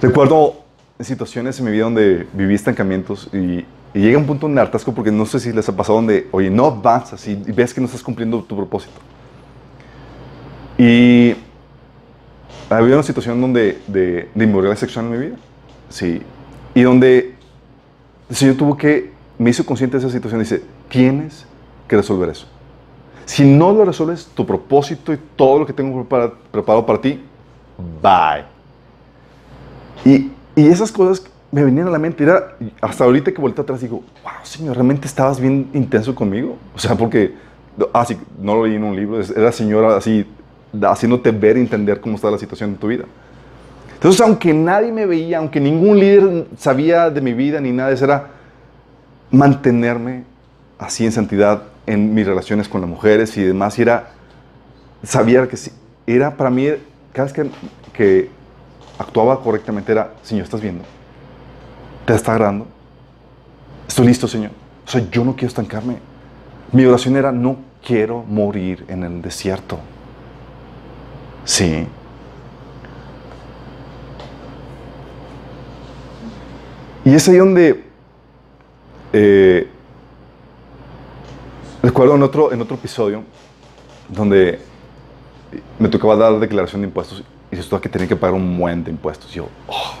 Recuerdo 0.00 0.62
situaciones 1.00 1.58
en 1.58 1.64
mi 1.64 1.72
vida 1.72 1.84
donde 1.84 2.26
viví 2.32 2.54
estancamientos 2.54 3.28
y, 3.32 3.64
y 3.94 4.00
llega 4.00 4.18
un 4.18 4.26
punto 4.26 4.46
en 4.46 4.58
hartasco 4.58 4.94
porque 4.94 5.10
no 5.10 5.26
sé 5.26 5.40
si 5.40 5.52
les 5.52 5.68
ha 5.68 5.74
pasado 5.74 5.96
donde, 5.96 6.28
oye, 6.30 6.50
no 6.50 6.66
avanzas 6.66 7.26
y 7.26 7.34
ves 7.34 7.74
que 7.74 7.80
no 7.80 7.86
estás 7.86 8.02
cumpliendo 8.02 8.42
tu 8.42 8.56
propósito. 8.56 9.00
Y 10.76 11.34
había 12.70 12.94
una 12.94 13.02
situación 13.02 13.40
donde 13.40 13.78
de, 13.86 14.28
de 14.34 14.44
inmoralidad 14.44 14.78
sexual 14.78 15.06
en 15.06 15.10
mi 15.10 15.18
vida. 15.18 15.36
Sí. 15.88 16.22
Y 16.74 16.82
donde 16.82 17.34
el 18.28 18.36
Señor 18.36 18.56
tuvo 18.56 18.76
que, 18.76 19.12
me 19.38 19.50
hizo 19.50 19.64
consciente 19.64 19.96
de 19.96 20.04
esa 20.04 20.12
situación 20.12 20.40
dice, 20.40 20.62
tienes 20.88 21.46
que 21.86 21.96
resolver 21.96 22.28
eso. 22.30 22.46
Si 23.24 23.44
no 23.44 23.72
lo 23.72 23.84
resuelves, 23.84 24.26
tu 24.34 24.46
propósito 24.46 25.12
y 25.12 25.18
todo 25.36 25.60
lo 25.60 25.66
que 25.66 25.72
tengo 25.72 25.94
preparado, 26.00 26.34
preparado 26.50 26.86
para 26.86 27.00
ti, 27.00 27.22
bye. 28.02 28.44
Y 30.04 30.30
y 30.58 30.66
esas 30.66 30.90
cosas 30.90 31.24
me 31.52 31.62
venían 31.62 31.86
a 31.86 31.90
la 31.90 32.00
mente. 32.00 32.24
Era, 32.24 32.56
hasta 32.80 33.04
ahorita 33.04 33.30
que 33.30 33.40
volteé 33.40 33.62
atrás 33.62 33.80
digo, 33.80 34.02
wow, 34.24 34.32
Señor, 34.42 34.74
realmente 34.74 35.06
estabas 35.06 35.38
bien 35.38 35.70
intenso 35.72 36.16
conmigo. 36.16 36.56
O 36.74 36.80
sea, 36.80 36.96
porque, 36.96 37.32
ah, 37.92 38.04
sí, 38.04 38.18
no 38.40 38.56
lo 38.56 38.66
leí 38.66 38.74
en 38.74 38.82
un 38.82 38.96
libro, 38.96 39.20
era 39.20 39.52
Señora 39.52 39.96
así, 39.96 40.26
haciéndote 40.82 41.30
ver 41.30 41.56
y 41.56 41.60
entender 41.60 42.00
cómo 42.00 42.16
estaba 42.16 42.32
la 42.32 42.38
situación 42.38 42.70
en 42.70 42.76
tu 42.76 42.88
vida. 42.88 43.04
Entonces, 43.94 44.20
aunque 44.20 44.54
nadie 44.54 44.92
me 44.92 45.06
veía, 45.06 45.38
aunque 45.38 45.60
ningún 45.60 45.98
líder 45.98 46.46
sabía 46.56 47.10
de 47.10 47.20
mi 47.20 47.32
vida 47.32 47.60
ni 47.60 47.72
nada, 47.72 47.90
eso 47.90 48.04
era 48.04 48.28
mantenerme 49.30 50.24
así 50.78 51.04
en 51.04 51.12
santidad 51.12 51.64
en 51.84 52.14
mis 52.14 52.26
relaciones 52.26 52.68
con 52.68 52.80
las 52.80 52.88
mujeres 52.88 53.36
y 53.36 53.42
demás. 53.42 53.78
Y 53.78 53.82
era, 53.82 54.10
sabía 55.02 55.48
que 55.48 55.56
sí, 55.56 55.72
era 56.06 56.36
para 56.36 56.50
mí, 56.50 56.68
cada 57.12 57.24
vez 57.24 57.32
que, 57.32 57.50
que 57.92 58.30
actuaba 58.98 59.42
correctamente 59.42 59.90
era, 59.90 60.12
Señor, 60.22 60.44
¿estás 60.44 60.60
viendo? 60.60 60.84
¿Te 62.04 62.14
está 62.14 62.32
agradando? 62.32 62.66
Estoy 63.88 64.06
listo, 64.06 64.28
Señor. 64.28 64.52
O 64.86 64.90
sea, 64.90 65.02
yo 65.10 65.24
no 65.24 65.32
quiero 65.32 65.48
estancarme. 65.48 65.96
Mi 66.72 66.84
oración 66.84 67.16
era, 67.16 67.32
no 67.32 67.56
quiero 67.84 68.22
morir 68.22 68.84
en 68.88 69.02
el 69.02 69.22
desierto. 69.22 69.78
Sí. 71.48 71.86
Y 77.06 77.14
es 77.14 77.26
ahí 77.26 77.38
donde 77.38 77.84
eh, 79.14 79.66
recuerdo 81.82 82.16
en 82.16 82.22
otro, 82.22 82.52
en 82.52 82.60
otro 82.60 82.76
episodio 82.76 83.24
donde 84.10 84.58
me 85.78 85.88
tocaba 85.88 86.16
dar 86.16 86.38
declaración 86.38 86.82
de 86.82 86.88
impuestos 86.88 87.24
y 87.50 87.56
dices 87.56 87.66
tú 87.66 87.80
que 87.80 87.88
tenía 87.88 88.06
que 88.06 88.16
pagar 88.16 88.34
un 88.34 88.58
buen 88.58 88.84
de 88.84 88.90
impuestos. 88.90 89.32
Yo, 89.32 89.48
oh, 89.68 89.94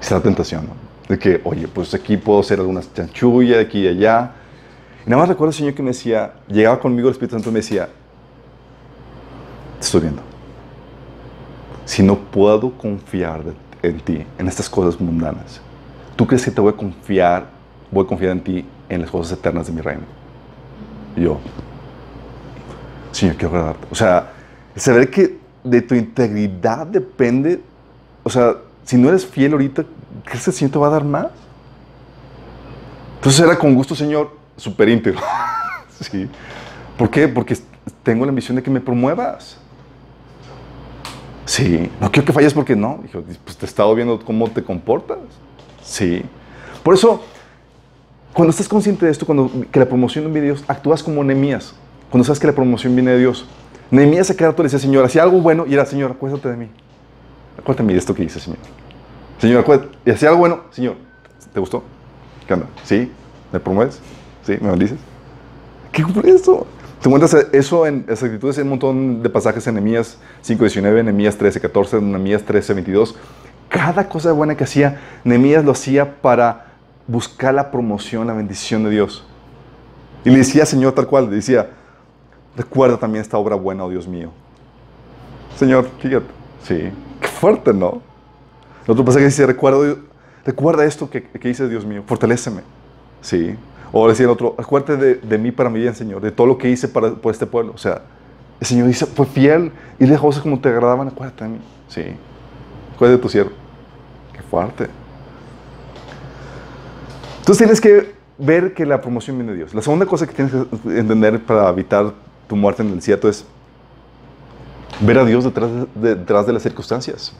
esa 0.00 0.20
tentación, 0.20 0.66
¿no? 0.66 0.74
De 1.08 1.20
que, 1.20 1.40
oye, 1.44 1.68
pues 1.68 1.94
aquí 1.94 2.16
puedo 2.16 2.40
hacer 2.40 2.58
algunas 2.58 2.92
chanchullas 2.92 3.64
aquí 3.64 3.84
y 3.84 3.86
allá. 3.86 4.32
Y 5.06 5.10
nada 5.10 5.22
más 5.22 5.28
recuerdo 5.28 5.50
el 5.50 5.56
Señor 5.56 5.74
que 5.74 5.84
me 5.84 5.90
decía, 5.90 6.32
llegaba 6.48 6.80
conmigo 6.80 7.06
el 7.06 7.12
Espíritu 7.12 7.36
Santo 7.36 7.50
y 7.50 7.52
me 7.52 7.60
decía, 7.60 7.88
te 9.78 9.86
estoy 9.86 10.00
viendo. 10.00 10.31
Si 11.92 12.02
no 12.02 12.16
puedo 12.16 12.72
confiar 12.78 13.42
en 13.82 14.00
ti, 14.00 14.24
en 14.38 14.48
estas 14.48 14.70
cosas 14.70 14.98
mundanas, 14.98 15.60
¿tú 16.16 16.26
crees 16.26 16.42
que 16.42 16.50
te 16.50 16.58
voy 16.58 16.72
a 16.72 16.74
confiar, 16.74 17.44
voy 17.90 18.06
a 18.06 18.08
confiar 18.08 18.32
en 18.32 18.40
ti 18.40 18.64
en 18.88 19.02
las 19.02 19.10
cosas 19.10 19.38
eternas 19.38 19.66
de 19.66 19.74
mi 19.74 19.82
reino? 19.82 20.04
Yo, 21.14 21.38
Señor, 23.10 23.36
quiero 23.36 23.54
agradarte. 23.54 23.88
O 23.90 23.94
sea, 23.94 24.32
saber 24.74 25.10
que 25.10 25.38
de 25.62 25.82
tu 25.82 25.94
integridad 25.94 26.86
depende, 26.86 27.60
o 28.22 28.30
sea, 28.30 28.56
si 28.84 28.96
no 28.96 29.10
eres 29.10 29.26
fiel 29.26 29.52
ahorita, 29.52 29.84
¿qué 30.30 30.38
se 30.38 30.50
siente 30.50 30.78
va 30.78 30.86
a 30.86 30.90
dar 30.92 31.04
más? 31.04 31.26
Entonces 33.16 33.38
era 33.44 33.58
con 33.58 33.74
gusto, 33.74 33.94
Señor, 33.94 34.34
súper 34.56 34.88
íntegro. 34.88 35.20
sí. 36.00 36.26
¿Por 36.96 37.10
qué? 37.10 37.28
Porque 37.28 37.54
tengo 38.02 38.24
la 38.24 38.30
ambición 38.30 38.56
de 38.56 38.62
que 38.62 38.70
me 38.70 38.80
promuevas. 38.80 39.58
Sí, 41.52 41.90
no 42.00 42.10
quiero 42.10 42.24
que 42.24 42.32
falles 42.32 42.54
porque 42.54 42.74
no. 42.74 43.00
Dijo, 43.02 43.22
pues 43.44 43.58
te 43.58 43.66
he 43.66 43.68
estado 43.68 43.94
viendo 43.94 44.18
cómo 44.24 44.48
te 44.48 44.62
comportas. 44.62 45.18
Sí. 45.84 46.22
Por 46.82 46.94
eso, 46.94 47.22
cuando 48.32 48.52
estás 48.52 48.66
consciente 48.66 49.04
de 49.04 49.12
esto, 49.12 49.26
cuando 49.26 49.50
que 49.70 49.78
la 49.78 49.84
promoción 49.84 50.24
viene 50.24 50.40
de 50.40 50.46
Dios, 50.46 50.64
actúas 50.66 51.02
como 51.02 51.22
Nehemías. 51.22 51.74
Cuando 52.10 52.24
sabes 52.24 52.40
que 52.40 52.46
la 52.46 52.54
promoción 52.54 52.94
viene 52.94 53.10
de 53.10 53.18
Dios. 53.18 53.44
Nehemías 53.90 54.28
se 54.28 54.34
queda 54.34 54.52
todo 54.52 54.62
y 54.62 54.64
decía, 54.64 54.78
Señor, 54.78 55.04
hacía 55.04 55.24
algo 55.24 55.42
bueno 55.42 55.66
y 55.68 55.74
era, 55.74 55.84
Señor, 55.84 56.12
acuérdate 56.12 56.48
de 56.48 56.56
mí. 56.56 56.68
Acuérdate 57.58 57.82
de 57.82 57.92
mí 57.92 57.98
esto 57.98 58.14
que 58.14 58.24
hice, 58.24 58.40
Señor. 58.40 58.58
Señor, 59.38 59.60
acuérdate. 59.60 59.94
Y 60.06 60.10
hacía 60.10 60.30
algo 60.30 60.40
bueno, 60.40 60.60
Señor, 60.70 60.96
¿te 61.52 61.60
gustó? 61.60 61.82
¿Qué 62.48 62.54
onda? 62.54 62.66
¿Sí? 62.82 63.12
¿Me 63.52 63.60
promueves? 63.60 64.00
¿Sí? 64.46 64.56
¿Me 64.58 64.70
bendices? 64.70 64.98
¿Qué 65.92 66.00
es 66.00 66.40
eso? 66.40 66.66
Te 67.02 67.08
encuentras 67.08 67.34
eso 67.50 67.84
en 67.84 68.04
esas 68.06 68.22
actitudes 68.22 68.58
en 68.58 68.64
un 68.64 68.70
montón 68.70 69.24
de 69.24 69.28
pasajes 69.28 69.66
en 69.66 69.74
Nehemías 69.74 70.18
5.19, 70.46 71.02
Nehemías 71.02 71.36
13.14, 71.36 72.00
Nehemías 72.00 72.46
13.22. 72.46 73.16
Cada 73.68 74.08
cosa 74.08 74.30
buena 74.30 74.56
que 74.56 74.62
hacía, 74.62 75.00
Nehemías 75.24 75.64
lo 75.64 75.72
hacía 75.72 76.20
para 76.22 76.74
buscar 77.08 77.54
la 77.54 77.72
promoción, 77.72 78.28
la 78.28 78.34
bendición 78.34 78.84
de 78.84 78.90
Dios. 78.90 79.26
Y 80.24 80.30
le 80.30 80.38
decía, 80.38 80.64
Señor, 80.64 80.92
tal 80.92 81.08
cual, 81.08 81.28
le 81.28 81.34
decía, 81.34 81.70
recuerda 82.56 82.96
también 82.98 83.22
esta 83.22 83.36
obra 83.36 83.56
buena, 83.56 83.84
oh 83.84 83.90
Dios 83.90 84.06
mío. 84.06 84.30
Señor, 85.56 85.88
fíjate, 85.98 86.26
sí, 86.62 86.88
qué 87.20 87.26
fuerte, 87.26 87.74
¿no? 87.74 88.00
El 88.86 88.92
otro 88.92 89.04
pasaje 89.04 89.24
dice, 89.24 89.44
recuerda, 89.44 89.96
recuerda 90.46 90.84
esto 90.84 91.10
que, 91.10 91.24
que 91.24 91.48
dice 91.48 91.68
Dios 91.68 91.84
mío, 91.84 92.04
fortaléceme. 92.06 92.62
Sí, 93.22 93.56
o 93.92 94.08
decía 94.08 94.24
el 94.24 94.30
otro, 94.30 94.54
acuérdate 94.58 94.96
de, 94.96 95.14
de, 95.16 95.38
mí 95.38 95.52
para 95.52 95.68
mi 95.68 95.78
bien, 95.78 95.94
Señor, 95.94 96.22
de 96.22 96.32
todo 96.32 96.46
lo 96.46 96.56
que 96.56 96.70
hice 96.70 96.88
para, 96.88 97.10
por 97.10 97.30
este 97.30 97.46
pueblo. 97.46 97.72
O 97.74 97.78
sea, 97.78 98.02
el 98.58 98.66
Señor 98.66 98.86
dice, 98.86 99.06
fue 99.06 99.26
fiel 99.26 99.70
y 99.98 100.06
dejó 100.06 100.28
cosas 100.28 100.42
como 100.42 100.58
te 100.58 100.68
agradaban, 100.68 101.08
acuérdate 101.08 101.44
de 101.44 101.50
mí. 101.50 101.58
Sí, 101.88 102.02
acuérdate 102.94 103.18
de 103.18 103.22
tu 103.22 103.28
siervo. 103.28 103.50
Qué 104.32 104.42
fuerte. 104.42 104.88
Entonces 107.40 107.58
tienes 107.58 107.80
que 107.80 108.14
ver 108.38 108.72
que 108.72 108.86
la 108.86 109.00
promoción 109.00 109.36
viene 109.36 109.52
de 109.52 109.58
Dios. 109.58 109.74
La 109.74 109.82
segunda 109.82 110.06
cosa 110.06 110.26
que 110.26 110.32
tienes 110.32 110.52
que 110.52 110.98
entender 110.98 111.40
para 111.44 111.68
evitar 111.68 112.12
tu 112.48 112.56
muerte 112.56 112.82
en 112.82 112.88
el 112.88 112.96
desierto 112.96 113.28
es 113.28 113.44
ver 115.00 115.18
a 115.18 115.24
Dios 115.24 115.44
detrás 115.44 115.70
de, 115.94 116.14
detrás 116.14 116.46
de 116.46 116.52
las 116.52 116.62
circunstancias. 116.62 117.34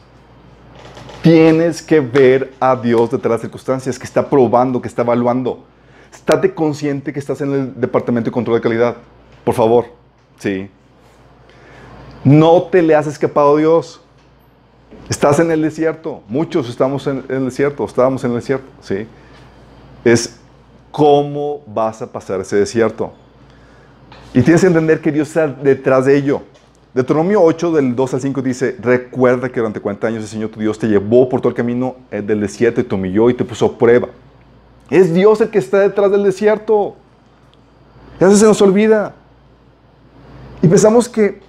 Tienes 1.21 1.81
que 1.81 2.01
ver 2.01 2.53
a 2.59 2.75
Dios 2.75 3.11
detrás 3.11 3.23
de 3.23 3.29
las 3.29 3.41
circunstancias, 3.41 3.97
que 3.97 4.05
está 4.05 4.29
probando, 4.29 4.81
que 4.81 4.89
está 4.89 5.03
evaluando. 5.03 5.63
Estate 6.13 6.53
consciente 6.53 7.11
que 7.11 7.19
estás 7.19 7.41
en 7.41 7.53
el 7.53 7.81
departamento 7.81 8.29
de 8.29 8.31
control 8.31 8.57
de 8.57 8.61
calidad. 8.61 8.97
Por 9.43 9.55
favor. 9.55 9.85
Sí. 10.37 10.69
No 12.23 12.63
te 12.63 12.81
le 12.81 12.95
has 12.95 13.07
escapado 13.07 13.55
a 13.55 13.59
Dios. 13.59 13.99
Estás 15.09 15.39
en 15.39 15.51
el 15.51 15.61
desierto. 15.61 16.21
Muchos 16.27 16.69
estamos 16.69 17.05
en 17.07 17.25
el 17.27 17.45
desierto. 17.45 17.83
Estábamos 17.83 18.23
en 18.23 18.31
el 18.31 18.37
desierto. 18.37 18.67
Sí. 18.81 19.07
Es 20.05 20.39
cómo 20.91 21.61
vas 21.65 22.01
a 22.01 22.11
pasar 22.11 22.39
ese 22.39 22.57
desierto. 22.57 23.11
Y 24.33 24.41
tienes 24.41 24.61
que 24.61 24.67
entender 24.67 25.01
que 25.01 25.11
Dios 25.11 25.27
está 25.27 25.47
detrás 25.47 26.05
de 26.05 26.15
ello. 26.15 26.43
Deuteronomio 26.93 27.41
8, 27.41 27.71
del 27.71 27.95
2 27.95 28.13
al 28.13 28.21
5 28.21 28.41
dice, 28.43 28.77
recuerda 28.79 29.49
que 29.49 29.59
durante 29.59 29.79
40 29.79 30.07
años 30.07 30.21
el 30.21 30.29
Señor 30.29 30.51
tu 30.51 30.59
Dios 30.59 30.77
te 30.77 30.87
llevó 30.87 31.27
por 31.27 31.41
todo 31.41 31.49
el 31.49 31.55
camino 31.55 31.95
eh, 32.11 32.21
del 32.21 32.41
desierto 32.41 32.81
y 32.81 32.83
te 32.83 32.93
humilló 32.93 33.31
y 33.31 33.33
te 33.33 33.43
puso 33.43 33.65
a 33.65 33.77
prueba. 33.77 34.09
Es 34.89 35.13
Dios 35.13 35.41
el 35.41 35.49
que 35.49 35.59
está 35.59 35.79
detrás 35.79 36.11
del 36.11 36.23
desierto. 36.23 36.95
Y 38.19 38.23
a 38.23 38.27
veces 38.27 38.41
se 38.41 38.45
nos 38.45 38.61
olvida. 38.61 39.15
Y 40.61 40.67
pensamos 40.67 41.09
que, 41.09 41.41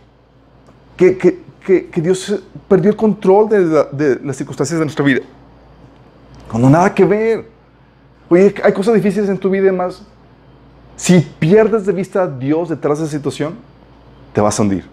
que, 0.96 1.16
que, 1.16 1.40
que 1.64 2.00
Dios 2.00 2.42
perdió 2.68 2.90
el 2.90 2.96
control 2.96 3.48
de, 3.48 4.20
las 4.22 4.36
circunstancias 4.36 4.78
de 4.78 4.84
nuestra 4.84 5.04
vida. 5.04 5.20
Cuando 6.50 6.68
nada 6.70 6.94
que 6.94 7.04
ver. 7.04 7.48
Oye, 8.28 8.54
hay 8.62 8.72
cosas 8.72 8.94
difíciles 8.94 9.28
en 9.28 9.38
tu 9.38 9.50
vida 9.50 9.68
y 9.68 9.72
más. 9.72 10.02
Si 10.96 11.20
pierdes 11.20 11.86
de 11.86 11.92
vista 11.92 12.22
a 12.22 12.26
Dios 12.26 12.68
detrás 12.68 12.98
de 12.98 13.04
esa 13.04 13.16
situación, 13.16 13.54
te 14.32 14.40
vas 14.40 14.58
a 14.58 14.62
hundir. 14.62 14.84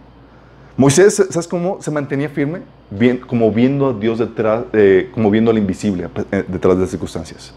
Moisés, 0.78 1.16
¿sabes 1.30 1.48
cómo 1.48 1.82
se 1.82 1.92
mantenía 1.92 2.30
firme? 2.30 2.62
Bien, 2.90 3.18
como 3.18 3.52
viendo 3.52 3.90
a 3.90 3.94
Dios 3.94 4.20
detrás, 4.20 4.64
eh, 4.74 5.10
como 5.14 5.30
viendo 5.30 5.52
al 5.52 5.58
invisible 5.58 6.10
eh, 6.32 6.44
detrás 6.48 6.76
de 6.76 6.82
las 6.82 6.90
circunstancias. 6.90 7.54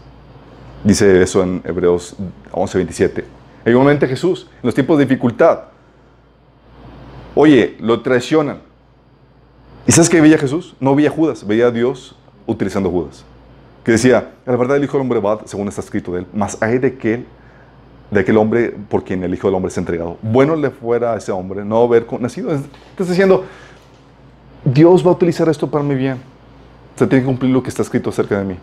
Dice 0.85 1.23
eso 1.23 1.41
en 1.41 1.63
Hebreos 1.65 2.15
11:27. 2.51 3.23
Igualmente 3.65 4.07
Jesús, 4.07 4.47
en 4.61 4.67
los 4.67 4.75
tiempos 4.75 4.99
de 4.99 5.05
dificultad. 5.05 5.61
Oye, 7.33 7.75
lo 7.79 8.01
traicionan. 8.01 8.59
¿Y 9.87 9.91
sabes 9.91 10.11
qué 10.11 10.21
veía 10.21 10.37
Jesús? 10.37 10.75
No 10.79 10.95
veía 10.95 11.09
a 11.09 11.11
Judas, 11.11 11.45
veía 11.45 11.67
a 11.67 11.71
Dios 11.71 12.15
utilizando 12.45 12.89
a 12.89 12.91
Judas. 12.91 13.25
Que 13.83 13.93
decía, 13.93 14.33
la 14.45 14.55
verdad 14.55 14.77
el 14.77 14.83
Hijo 14.83 14.93
del 14.93 15.01
Hombre 15.01 15.19
va, 15.19 15.39
según 15.45 15.67
está 15.67 15.81
escrito 15.81 16.11
de 16.11 16.19
él, 16.19 16.27
más 16.33 16.61
hay 16.61 16.77
de 16.77 16.87
aquel, 16.87 17.25
de 18.11 18.19
aquel 18.19 18.37
hombre 18.37 18.75
por 18.87 19.03
quien 19.03 19.23
el 19.23 19.33
Hijo 19.33 19.47
del 19.47 19.55
Hombre 19.55 19.71
ha 19.75 19.79
entregado. 19.79 20.17
Bueno 20.21 20.55
le 20.55 20.69
fuera 20.69 21.13
a 21.13 21.17
ese 21.17 21.31
hombre 21.31 21.65
no 21.65 21.81
haber 21.81 22.05
nacido. 22.21 22.51
Estás 22.51 23.09
diciendo, 23.09 23.43
Dios 24.63 25.03
va 25.03 25.09
a 25.09 25.13
utilizar 25.13 25.49
esto 25.49 25.67
para 25.67 25.83
mi 25.83 25.95
bien. 25.95 26.21
Se 26.95 27.07
tiene 27.07 27.23
que 27.23 27.27
cumplir 27.27 27.51
lo 27.51 27.63
que 27.63 27.69
está 27.69 27.81
escrito 27.81 28.11
acerca 28.11 28.37
de 28.37 28.45
mí. 28.45 28.55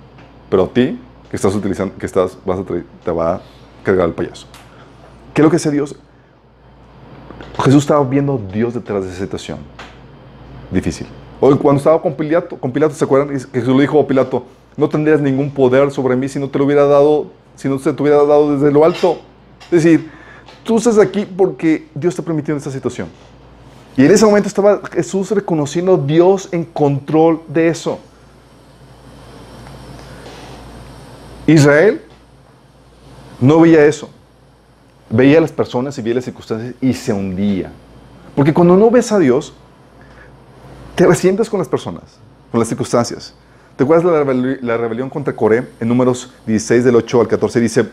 Pero 0.48 0.64
a 0.64 0.68
ti 0.68 0.98
que 1.32 1.36
estás 1.36 1.54
utilizando, 1.54 1.96
que 1.96 2.04
estás, 2.04 2.36
vas 2.44 2.58
a, 2.58 2.62
te 2.62 3.10
va 3.10 3.36
a 3.36 3.40
cargar 3.82 4.06
el 4.06 4.14
payaso. 4.14 4.46
¿Qué 5.32 5.40
es 5.40 5.44
lo 5.44 5.50
que 5.50 5.56
hace 5.56 5.70
Dios? 5.70 5.96
Jesús 7.64 7.84
estaba 7.84 8.04
viendo 8.04 8.34
a 8.34 8.52
Dios 8.52 8.74
detrás 8.74 9.02
de 9.02 9.08
esa 9.08 9.20
situación 9.20 9.58
difícil. 10.70 11.06
O 11.40 11.56
cuando 11.56 11.78
estaba 11.78 12.02
con 12.02 12.12
Pilato, 12.12 12.58
con 12.58 12.70
Pilato, 12.70 12.94
¿se 12.94 13.04
acuerdan? 13.06 13.30
Jesús 13.30 13.74
le 13.74 13.80
dijo 13.80 13.98
a 13.98 14.06
Pilato, 14.06 14.44
no 14.76 14.90
tendrías 14.90 15.22
ningún 15.22 15.50
poder 15.50 15.90
sobre 15.90 16.16
mí 16.16 16.28
si 16.28 16.38
no 16.38 16.50
te 16.50 16.58
lo 16.58 16.66
hubiera 16.66 16.84
dado, 16.84 17.28
si 17.56 17.66
no 17.66 17.78
se 17.78 17.94
te 17.94 18.02
hubiera 18.02 18.18
dado 18.18 18.54
desde 18.54 18.70
lo 18.70 18.84
alto. 18.84 19.18
Es 19.70 19.82
decir, 19.82 20.10
tú 20.64 20.76
estás 20.76 20.98
aquí 20.98 21.24
porque 21.24 21.88
Dios 21.94 22.14
te 22.14 22.20
ha 22.20 22.24
permitido 22.26 22.58
esta 22.58 22.70
situación. 22.70 23.08
Y 23.96 24.04
en 24.04 24.10
ese 24.10 24.26
momento 24.26 24.48
estaba 24.48 24.82
Jesús 24.92 25.30
reconociendo 25.30 25.94
a 25.94 25.96
Dios 25.96 26.50
en 26.52 26.66
control 26.66 27.40
de 27.48 27.68
eso. 27.68 27.98
Israel 31.52 32.00
no 33.40 33.60
veía 33.60 33.84
eso. 33.84 34.08
Veía 35.10 35.40
las 35.40 35.52
personas 35.52 35.98
y 35.98 36.02
veía 36.02 36.16
las 36.16 36.24
circunstancias 36.24 36.74
y 36.80 36.94
se 36.94 37.12
hundía. 37.12 37.70
Porque 38.34 38.54
cuando 38.54 38.76
no 38.76 38.90
ves 38.90 39.12
a 39.12 39.18
Dios, 39.18 39.52
te 40.94 41.06
resientes 41.06 41.50
con 41.50 41.58
las 41.58 41.68
personas, 41.68 42.18
con 42.50 42.60
las 42.60 42.68
circunstancias. 42.68 43.34
¿Te 43.76 43.84
acuerdas 43.84 44.04
de 44.04 44.12
la, 44.12 44.24
rebel 44.24 44.58
la 44.62 44.76
rebelión 44.76 45.10
contra 45.10 45.34
Coré? 45.34 45.68
En 45.80 45.88
números 45.88 46.32
16 46.46 46.84
del 46.84 46.96
8 46.96 47.20
al 47.22 47.28
14 47.28 47.60
dice, 47.60 47.88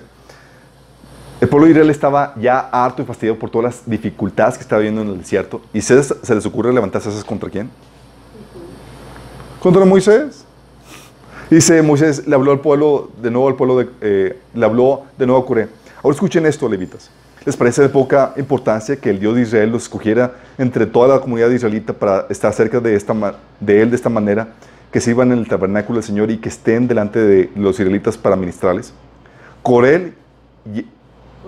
el 1.42 1.48
pueblo 1.48 1.66
de 1.66 1.72
Israel 1.72 1.90
estaba 1.90 2.36
ya 2.40 2.60
harto 2.60 3.02
y 3.02 3.06
fastidiado 3.06 3.40
por 3.40 3.50
todas 3.50 3.76
las 3.76 3.90
dificultades 3.90 4.56
que 4.56 4.62
estaba 4.62 4.80
viviendo 4.80 5.02
en 5.02 5.10
el 5.10 5.18
desierto. 5.20 5.62
¿Y 5.74 5.82
se, 5.82 6.02
se 6.04 6.36
les 6.36 6.46
ocurre 6.46 6.74
levantarse 6.74 7.10
esas 7.10 7.24
contra 7.24 7.50
quién? 7.50 7.70
Contra 9.62 9.86
Moisés. 9.86 10.46
Dice 11.50 11.82
Moisés, 11.82 12.28
le 12.28 12.36
habló 12.36 12.52
al 12.52 12.60
pueblo, 12.60 13.10
de 13.22 13.32
nuevo 13.32 13.48
al 13.48 13.56
pueblo, 13.56 13.84
eh, 14.02 14.38
le 14.54 14.66
habló 14.66 15.04
de 15.18 15.26
nuevo 15.26 15.42
a 15.42 15.46
Coré. 15.46 15.68
Ahora 16.04 16.14
escuchen 16.14 16.46
esto, 16.46 16.70
levitas. 16.70 17.10
¿Les 17.44 17.58
parece 17.58 17.82
de 17.82 17.90
poca 17.90 18.34
importancia 18.38 18.98
que 18.98 19.10
el 19.10 19.20
Dios 19.20 19.36
de 19.36 19.42
Israel 19.42 19.72
los 19.72 19.84
escogiera 19.84 20.34
entre 20.60 20.86
toda 20.86 21.16
la 21.16 21.22
comunidad 21.22 21.50
israelita 21.50 21.94
para 21.94 22.28
estar 22.30 22.54
cerca 22.54 22.80
de, 22.80 22.94
esta, 22.96 23.16
de 23.60 23.82
él 23.82 23.90
de 23.90 23.96
esta 23.96 24.10
manera? 24.10 24.50
Que 24.92 25.02
se 25.02 25.10
iban 25.10 25.32
en 25.32 25.40
el 25.40 25.48
tabernáculo 25.48 25.98
del 25.98 26.04
Señor 26.04 26.30
y 26.30 26.38
que 26.38 26.50
estén 26.50 26.88
delante 26.88 27.18
de 27.18 27.50
los 27.56 27.80
israelitas 27.80 28.16
para 28.16 28.36
ministrarles. 28.36 28.94
Coré, 29.64 30.14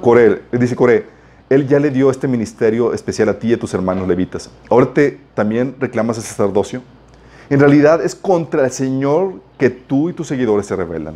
Coré, 0.01 0.41
dice 0.51 0.75
Coré, 0.75 1.05
él 1.49 1.67
ya 1.67 1.79
le 1.79 1.91
dio 1.91 2.09
este 2.09 2.27
ministerio 2.27 2.93
especial 2.93 3.29
a 3.29 3.37
ti 3.37 3.49
y 3.49 3.53
a 3.53 3.59
tus 3.59 3.73
hermanos 3.75 4.07
levitas. 4.07 4.49
Ahora 4.69 4.93
te 4.93 5.19
también 5.35 5.75
reclamas 5.79 6.17
el 6.17 6.23
sacerdocio. 6.23 6.81
En 7.51 7.59
realidad 7.59 8.01
es 8.01 8.15
contra 8.15 8.63
el 8.63 8.71
Señor 8.71 9.33
que 9.57 9.69
tú 9.69 10.09
y 10.09 10.13
tus 10.13 10.25
seguidores 10.25 10.65
se 10.65 10.73
rebelan. 10.73 11.15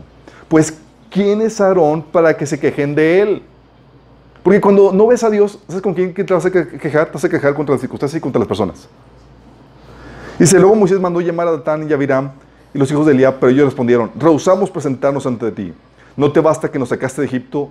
Pues, 0.49 0.77
¿quién 1.09 1.41
es 1.41 1.61
Aarón 1.61 2.01
para 2.01 2.35
que 2.35 2.45
se 2.45 2.59
quejen 2.59 2.93
de 2.93 3.21
él? 3.21 3.41
Porque 4.43 4.59
cuando 4.59 4.91
no 4.91 5.07
ves 5.07 5.23
a 5.23 5.29
Dios, 5.29 5.57
¿sabes 5.65 5.81
con 5.81 5.93
quién 5.93 6.13
te 6.13 6.33
vas 6.33 6.45
a 6.45 6.51
quejar? 6.51 7.05
Te 7.05 7.13
vas 7.13 7.23
a 7.23 7.29
quejar 7.29 7.53
contra 7.53 7.75
las 7.75 7.79
circunstancias 7.79 8.19
y 8.19 8.21
contra 8.21 8.39
las 8.39 8.49
personas. 8.49 8.89
Dice, 10.37 10.59
luego 10.59 10.75
Moisés 10.75 10.99
mandó 10.99 11.21
llamar 11.21 11.47
a 11.47 11.51
Datán 11.51 11.89
y 11.89 11.93
Abiram 11.93 12.31
y 12.73 12.79
los 12.79 12.91
hijos 12.91 13.05
de 13.05 13.13
Eliab, 13.13 13.39
pero 13.39 13.53
ellos 13.53 13.63
respondieron, 13.63 14.11
rehusamos 14.19 14.69
presentarnos 14.69 15.25
ante 15.25 15.53
ti. 15.53 15.73
¿No 16.17 16.33
te 16.33 16.41
basta 16.41 16.69
que 16.69 16.77
nos 16.77 16.89
sacaste 16.89 17.21
de 17.21 17.27
Egipto, 17.27 17.69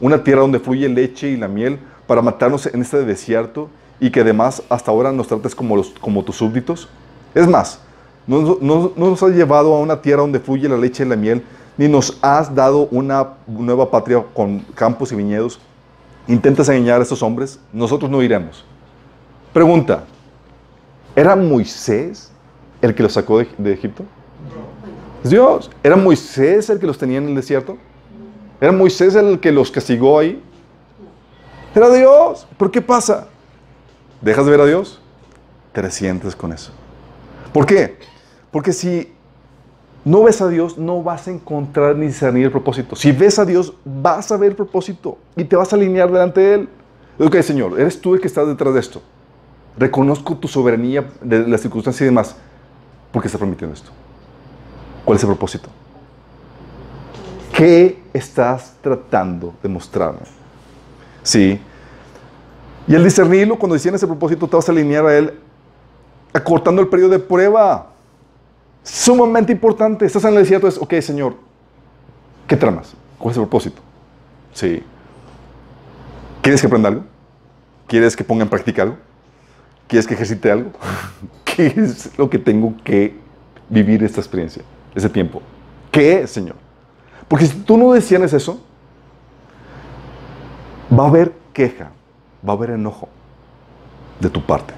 una 0.00 0.24
tierra 0.24 0.40
donde 0.40 0.60
fluye 0.60 0.88
leche 0.88 1.28
y 1.28 1.36
la 1.36 1.46
miel, 1.46 1.78
para 2.06 2.22
matarnos 2.22 2.64
en 2.64 2.80
este 2.80 3.04
desierto 3.04 3.68
y 4.00 4.10
que 4.10 4.20
además 4.20 4.62
hasta 4.70 4.90
ahora 4.90 5.12
nos 5.12 5.28
trates 5.28 5.54
como 5.54 6.24
tus 6.24 6.36
súbditos? 6.36 6.88
Es 7.34 7.46
más, 7.46 7.82
no, 8.28 8.58
no, 8.60 8.92
no, 8.94 9.10
nos 9.10 9.22
has 9.22 9.30
llevado 9.30 9.74
a 9.74 9.80
una 9.80 10.00
tierra 10.00 10.20
donde 10.20 10.38
fluye 10.38 10.68
la 10.68 10.76
leche 10.76 11.02
y 11.02 11.08
la 11.08 11.16
miel, 11.16 11.42
ni 11.78 11.88
nos 11.88 12.18
has 12.20 12.54
dado 12.54 12.86
una 12.90 13.34
nueva 13.46 13.90
patria 13.90 14.22
con 14.34 14.60
campos 14.74 15.10
y 15.12 15.16
viñedos. 15.16 15.58
intentas 16.26 16.68
engañar 16.68 17.00
a 17.00 17.02
estos 17.02 17.22
hombres, 17.22 17.58
nosotros 17.72 18.10
no 18.10 18.22
iremos. 18.22 18.64
Pregunta, 19.52 20.04
¿era 21.16 21.34
Moisés 21.34 22.30
el 22.82 22.94
que 22.94 23.02
los 23.02 23.14
sacó 23.14 23.38
de, 23.38 23.48
de 23.56 23.72
Egipto? 23.72 24.04
Es 25.24 25.30
Dios. 25.30 25.70
¿Era 25.82 25.96
Moisés 25.96 26.68
el 26.68 26.78
que 26.78 26.86
los 26.86 26.98
tenía 26.98 27.18
en 27.18 27.28
el 27.28 27.34
desierto? 27.34 27.78
¿Era 28.60 28.72
Moisés 28.72 29.14
el 29.14 29.40
que 29.40 29.50
los 29.50 29.70
castigó 29.70 30.18
ahí? 30.18 30.42
Era 31.74 31.90
Dios. 31.90 32.46
¿Por 32.58 32.70
qué 32.70 32.82
pasa? 32.82 33.26
¿Dejas 34.20 34.44
de 34.44 34.50
ver 34.50 34.60
a 34.60 34.66
Dios? 34.66 35.00
Te 35.72 35.80
resientes 35.80 36.36
con 36.36 36.52
eso. 36.52 36.72
¿Por 37.52 37.64
qué? 37.64 37.96
Porque 38.50 38.72
si 38.72 39.12
no 40.04 40.22
ves 40.22 40.40
a 40.40 40.48
Dios, 40.48 40.78
no 40.78 41.02
vas 41.02 41.28
a 41.28 41.30
encontrar 41.30 41.96
ni 41.96 42.06
discernir 42.06 42.46
el 42.46 42.50
propósito. 42.50 42.96
Si 42.96 43.12
ves 43.12 43.38
a 43.38 43.44
Dios, 43.44 43.74
vas 43.84 44.30
a 44.32 44.36
ver 44.36 44.50
el 44.50 44.56
propósito 44.56 45.18
y 45.36 45.44
te 45.44 45.56
vas 45.56 45.72
a 45.72 45.76
alinear 45.76 46.10
delante 46.10 46.40
de 46.40 46.54
Él. 46.54 46.68
Ok, 47.18 47.36
Señor, 47.40 47.78
eres 47.78 48.00
tú 48.00 48.14
el 48.14 48.20
que 48.20 48.28
estás 48.28 48.46
detrás 48.46 48.72
de 48.74 48.80
esto. 48.80 49.02
Reconozco 49.76 50.36
tu 50.36 50.48
soberanía 50.48 51.08
de 51.20 51.46
las 51.46 51.60
circunstancias 51.60 52.02
y 52.02 52.04
demás. 52.06 52.36
¿Por 53.12 53.22
qué 53.22 53.28
estás 53.28 53.38
permitiendo 53.38 53.74
esto? 53.74 53.90
¿Cuál 55.04 55.16
es 55.16 55.22
el 55.22 55.28
propósito? 55.28 55.68
¿Qué 57.54 58.02
estás 58.12 58.74
tratando 58.80 59.54
de 59.62 59.68
mostrarme? 59.68 60.20
Sí. 61.22 61.60
Y 62.86 62.94
el 62.94 63.04
discernirlo, 63.04 63.58
cuando 63.58 63.74
decían 63.74 63.94
ese 63.94 64.06
propósito, 64.06 64.46
te 64.46 64.56
vas 64.56 64.68
a 64.68 64.72
alinear 64.72 65.06
a 65.06 65.18
Él 65.18 65.34
acortando 66.32 66.80
el 66.80 66.88
periodo 66.88 67.10
de 67.10 67.18
prueba. 67.18 67.88
Sumamente 68.90 69.52
importante. 69.52 70.06
Estás 70.06 70.24
en 70.24 70.30
el 70.30 70.38
desierto, 70.38 70.66
es, 70.66 70.78
ok, 70.78 70.94
Señor, 71.00 71.36
¿qué 72.46 72.56
tramas? 72.56 72.94
¿Cuál 73.18 73.32
es 73.32 73.36
el 73.36 73.42
propósito? 73.42 73.82
Sí. 74.54 74.82
¿Quieres 76.40 76.62
que 76.62 76.66
aprenda 76.66 76.88
algo? 76.88 77.04
¿Quieres 77.86 78.16
que 78.16 78.24
ponga 78.24 78.44
en 78.44 78.48
práctica 78.48 78.82
algo? 78.82 78.96
¿Quieres 79.86 80.06
que 80.06 80.14
ejercite 80.14 80.50
algo? 80.50 80.70
¿Qué 81.44 81.66
es 81.66 82.16
lo 82.16 82.30
que 82.30 82.38
tengo 82.38 82.74
que 82.82 83.14
vivir 83.68 84.02
esta 84.02 84.22
experiencia, 84.22 84.62
ese 84.94 85.10
tiempo? 85.10 85.42
¿Qué 85.92 86.22
es, 86.22 86.30
Señor? 86.30 86.56
Porque 87.28 87.44
si 87.44 87.58
tú 87.58 87.76
no 87.76 87.92
decías 87.92 88.32
eso, 88.32 88.64
va 90.98 91.04
a 91.04 91.08
haber 91.08 91.34
queja, 91.52 91.90
va 92.46 92.54
a 92.54 92.56
haber 92.56 92.70
enojo 92.70 93.10
de 94.18 94.30
tu 94.30 94.42
parte. 94.42 94.72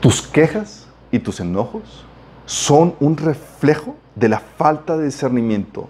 Tus 0.00 0.22
quejas 0.22 0.88
y 1.12 1.20
tus 1.20 1.38
enojos 1.38 2.04
son 2.46 2.94
un 3.00 3.16
reflejo 3.16 3.96
de 4.14 4.28
la 4.28 4.40
falta 4.40 4.96
de 4.96 5.06
discernimiento 5.06 5.88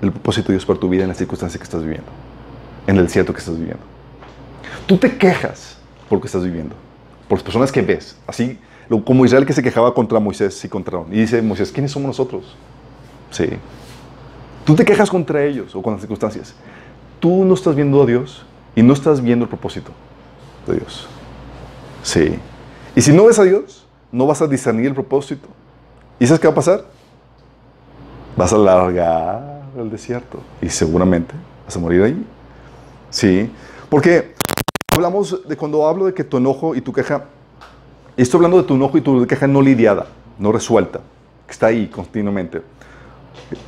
del 0.00 0.10
propósito 0.12 0.48
de 0.48 0.54
Dios 0.54 0.66
para 0.66 0.78
tu 0.78 0.88
vida 0.88 1.02
en 1.02 1.08
las 1.08 1.18
circunstancias 1.18 1.58
que 1.58 1.64
estás 1.64 1.82
viviendo, 1.82 2.08
en 2.86 2.96
el 2.96 3.04
desierto 3.04 3.32
que 3.32 3.40
estás 3.40 3.56
viviendo. 3.56 3.82
Tú 4.86 4.98
te 4.98 5.16
quejas 5.16 5.78
por 6.08 6.18
lo 6.18 6.20
que 6.20 6.26
estás 6.26 6.44
viviendo, 6.44 6.74
por 7.28 7.38
las 7.38 7.42
personas 7.42 7.72
que 7.72 7.82
ves, 7.82 8.16
así 8.26 8.58
como 9.04 9.24
Israel 9.24 9.46
que 9.46 9.52
se 9.52 9.62
quejaba 9.62 9.94
contra 9.94 10.20
Moisés 10.20 10.62
y 10.64 10.68
contra. 10.68 11.00
Y 11.10 11.20
dice 11.20 11.40
Moisés, 11.40 11.72
¿quiénes 11.72 11.92
somos 11.92 12.08
nosotros? 12.08 12.56
Sí. 13.30 13.48
Tú 14.64 14.74
te 14.74 14.84
quejas 14.84 15.10
contra 15.10 15.44
ellos 15.44 15.74
o 15.74 15.82
con 15.82 15.94
las 15.94 16.00
circunstancias. 16.00 16.54
Tú 17.20 17.44
no 17.44 17.54
estás 17.54 17.74
viendo 17.74 18.02
a 18.02 18.06
Dios 18.06 18.44
y 18.76 18.82
no 18.82 18.92
estás 18.92 19.22
viendo 19.22 19.44
el 19.44 19.48
propósito 19.48 19.90
de 20.66 20.74
Dios. 20.74 21.06
Sí. 22.02 22.38
Y 22.94 23.00
si 23.00 23.12
no 23.12 23.24
ves 23.24 23.38
a 23.38 23.44
Dios, 23.44 23.86
no 24.12 24.26
vas 24.26 24.42
a 24.42 24.46
discernir 24.46 24.86
el 24.86 24.94
propósito. 24.94 25.48
¿Y 26.24 26.26
sabes 26.26 26.40
qué 26.40 26.46
va 26.46 26.52
a 26.52 26.54
pasar? 26.54 26.84
Vas 28.34 28.50
a 28.50 28.56
alargar 28.56 29.60
el 29.76 29.90
desierto 29.90 30.38
y 30.62 30.70
seguramente 30.70 31.34
vas 31.66 31.76
a 31.76 31.78
morir 31.78 32.02
ahí. 32.02 32.26
Sí. 33.10 33.50
Porque 33.90 34.32
hablamos 34.94 35.46
de 35.46 35.54
cuando 35.54 35.86
hablo 35.86 36.06
de 36.06 36.14
que 36.14 36.24
tu 36.24 36.38
enojo 36.38 36.74
y 36.74 36.80
tu 36.80 36.94
queja, 36.94 37.24
estoy 38.16 38.38
hablando 38.38 38.56
de 38.56 38.62
tu 38.62 38.74
enojo 38.74 38.96
y 38.96 39.02
tu 39.02 39.26
queja 39.26 39.46
no 39.46 39.60
lidiada, 39.60 40.06
no 40.38 40.50
resuelta, 40.50 41.00
que 41.46 41.52
está 41.52 41.66
ahí 41.66 41.88
continuamente. 41.88 42.62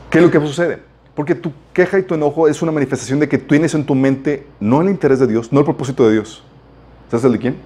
¿Qué 0.09 0.17
es 0.17 0.25
lo 0.25 0.31
que 0.31 0.41
sucede? 0.41 0.79
Porque 1.15 1.35
tu 1.35 1.53
queja 1.75 1.99
y 1.99 2.05
tu 2.05 2.15
enojo 2.15 2.49
es 2.49 2.63
una 2.63 2.73
manifestación 2.73 3.21
de 3.21 3.29
que 3.29 3.37
tienes 3.37 3.75
en 3.75 3.85
tu 3.85 3.95
mente 3.95 4.47
no 4.61 4.81
el 4.81 4.89
interés 4.89 5.19
de 5.19 5.27
Dios, 5.27 5.53
no 5.53 5.59
el 5.59 5.67
propósito 5.67 6.07
de 6.07 6.15
Dios. 6.15 6.43
¿Sabes 7.11 7.23
el 7.27 7.33
de 7.33 7.39
quién? 7.39 7.57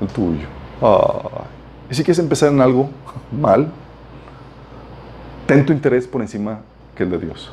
El 0.00 0.06
tuyo. 0.06 0.46
Y 1.92 1.94
si 1.94 2.04
quieres 2.04 2.20
empezar 2.20 2.50
en 2.50 2.58
algo 2.62 2.88
mal, 3.38 3.70
ten 5.46 5.66
tu 5.66 5.74
interés 5.74 6.06
por 6.06 6.22
encima 6.22 6.60
que 6.96 7.02
el 7.02 7.10
de 7.10 7.18
Dios. 7.18 7.52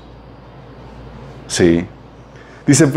Sí. 1.46 1.86
Dice, 2.66 2.88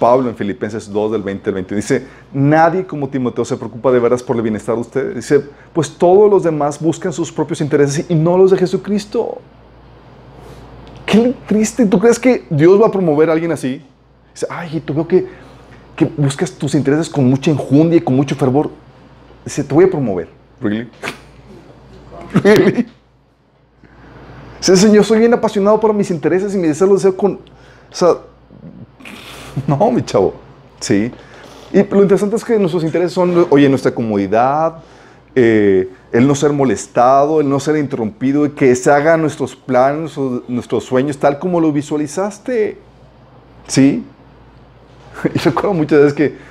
Pablo 0.00 0.28
en 0.28 0.34
Filipenses 0.34 0.92
2 0.92 1.12
del 1.12 1.22
20 1.22 1.50
al 1.50 1.54
20, 1.54 1.74
dice, 1.76 2.06
nadie 2.32 2.84
como 2.84 3.08
Timoteo 3.08 3.44
se 3.44 3.56
preocupa 3.56 3.92
de 3.92 4.00
veras 4.00 4.20
por 4.20 4.34
el 4.34 4.42
bienestar 4.42 4.74
de 4.74 4.80
ustedes. 4.80 5.14
Dice, 5.14 5.44
pues 5.72 5.88
todos 5.96 6.28
los 6.28 6.42
demás 6.42 6.80
buscan 6.80 7.12
sus 7.12 7.30
propios 7.30 7.60
intereses 7.60 8.04
y 8.08 8.14
no 8.16 8.36
los 8.36 8.50
de 8.50 8.56
Jesucristo. 8.56 9.38
Qué 11.06 11.36
triste. 11.46 11.86
¿Tú 11.86 12.00
crees 12.00 12.18
que 12.18 12.46
Dios 12.50 12.82
va 12.82 12.88
a 12.88 12.90
promover 12.90 13.30
a 13.30 13.34
alguien 13.34 13.52
así? 13.52 13.80
Dice, 14.34 14.46
ay, 14.50 14.82
tú 14.84 14.92
veo 14.92 15.06
que, 15.06 15.28
que 15.94 16.04
buscas 16.16 16.50
tus 16.50 16.74
intereses 16.74 17.08
con 17.08 17.30
mucha 17.30 17.52
enjundia 17.52 17.98
y 17.98 18.00
con 18.00 18.16
mucho 18.16 18.34
fervor. 18.34 18.70
Dice, 19.44 19.64
te 19.64 19.74
voy 19.74 19.84
a 19.84 19.90
promover. 19.90 20.28
¿Really? 20.60 20.88
¿Really? 22.42 22.86
Dice, 24.58 24.76
Señor, 24.76 25.04
soy 25.04 25.20
bien 25.20 25.32
apasionado 25.34 25.80
por 25.80 25.94
mis 25.94 26.10
intereses 26.10 26.54
y 26.54 26.58
mi 26.58 26.68
deseo 26.68 26.92
deseo 26.94 27.16
con... 27.16 27.34
O 27.34 27.94
sea, 27.94 28.16
no, 29.66 29.90
mi 29.90 30.02
chavo. 30.02 30.34
Sí. 30.80 31.10
Y 31.72 31.82
lo 31.84 32.02
interesante 32.02 32.36
es 32.36 32.44
que 32.44 32.58
nuestros 32.58 32.84
intereses 32.84 33.12
son, 33.12 33.46
oye, 33.50 33.68
nuestra 33.68 33.94
comodidad, 33.94 34.76
eh, 35.34 35.88
el 36.12 36.26
no 36.26 36.34
ser 36.34 36.52
molestado, 36.52 37.40
el 37.40 37.48
no 37.48 37.60
ser 37.60 37.76
interrumpido, 37.76 38.52
que 38.54 38.74
se 38.74 38.90
hagan 38.90 39.22
nuestros 39.22 39.54
planes, 39.54 40.18
o 40.18 40.42
nuestros 40.48 40.84
sueños 40.84 41.18
tal 41.18 41.38
como 41.38 41.60
lo 41.60 41.72
visualizaste. 41.72 42.78
¿Sí? 43.66 44.04
Y 45.34 45.38
recuerdo 45.38 45.74
muchas 45.74 45.98
veces 45.98 46.14
que 46.14 46.49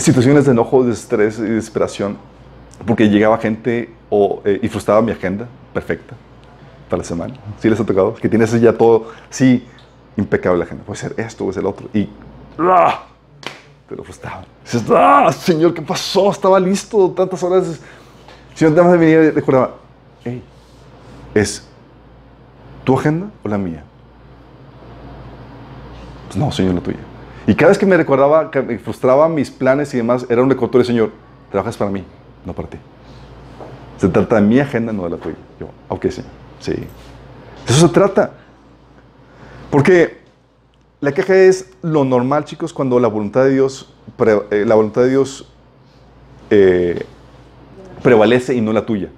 situaciones 0.00 0.44
de 0.46 0.52
enojo, 0.52 0.84
de 0.84 0.92
estrés 0.92 1.38
y 1.38 1.42
desesperación, 1.42 2.16
porque 2.86 3.08
llegaba 3.08 3.38
gente 3.38 3.92
o, 4.10 4.42
eh, 4.44 4.60
y 4.62 4.68
frustraba 4.68 5.02
mi 5.02 5.12
agenda 5.12 5.46
perfecta 5.72 6.14
para 6.88 7.02
la 7.02 7.04
semana. 7.04 7.34
¿Sí 7.60 7.68
les 7.68 7.78
ha 7.78 7.84
tocado? 7.84 8.14
Que 8.14 8.28
tienes 8.28 8.58
ya 8.60 8.72
todo, 8.72 9.10
sí, 9.30 9.66
impecable 10.16 10.58
la 10.58 10.64
agenda. 10.64 10.84
Puede 10.84 11.00
ser 11.00 11.14
esto, 11.16 11.44
puede 11.44 11.54
ser 11.54 11.62
el 11.62 11.66
otro. 11.66 11.88
Y 11.92 12.08
¡ah! 12.58 13.04
te 13.88 13.96
lo 13.96 14.04
frustraban. 14.04 14.44
Dices, 14.64 14.84
¡ah, 14.90 15.30
Señor, 15.32 15.74
qué 15.74 15.82
pasó! 15.82 16.30
Estaba 16.30 16.58
listo 16.58 17.10
tantas 17.10 17.42
horas. 17.42 17.80
Señor, 18.54 18.74
nada 18.74 18.88
más 18.88 18.98
venía 18.98 19.30
recordaba, 19.30 19.74
hey, 20.24 20.42
¿es 21.34 21.66
tu 22.84 22.98
agenda 22.98 23.30
o 23.42 23.48
la 23.48 23.58
mía? 23.58 23.84
Pues 26.26 26.36
no, 26.36 26.50
Señor, 26.50 26.74
la 26.74 26.80
tuya. 26.80 27.11
Y 27.46 27.54
cada 27.54 27.70
vez 27.70 27.78
que 27.78 27.86
me 27.86 27.96
recordaba, 27.96 28.50
que 28.50 28.62
me 28.62 28.78
frustraba 28.78 29.28
mis 29.28 29.50
planes 29.50 29.92
y 29.94 29.96
demás, 29.96 30.26
era 30.28 30.42
un 30.42 30.48
recordatorio, 30.48 30.84
Señor, 30.84 31.10
trabajas 31.50 31.76
para 31.76 31.90
mí, 31.90 32.04
no 32.44 32.52
para 32.52 32.68
ti. 32.68 32.78
Se 33.98 34.08
trata 34.08 34.36
de 34.36 34.42
mi 34.42 34.58
agenda, 34.58 34.92
no 34.92 35.04
de 35.04 35.10
la 35.10 35.16
tuya. 35.16 35.36
Yo, 35.58 35.68
ok, 35.88 36.06
Señor, 36.08 36.30
sí. 36.60 36.72
De 36.72 36.86
eso 37.66 37.86
se 37.86 37.92
trata. 37.92 38.32
Porque 39.70 40.22
la 41.00 41.12
queja 41.12 41.34
es 41.34 41.72
lo 41.82 42.04
normal, 42.04 42.44
chicos, 42.44 42.72
cuando 42.72 43.00
la 43.00 43.08
voluntad 43.08 43.44
de 43.44 43.50
Dios, 43.50 43.92
eh, 44.50 44.64
la 44.66 44.74
voluntad 44.74 45.02
de 45.02 45.10
Dios 45.10 45.48
eh, 46.50 47.04
prevalece 48.02 48.54
y 48.54 48.60
no 48.60 48.72
la 48.72 48.86
tuya. 48.86 49.08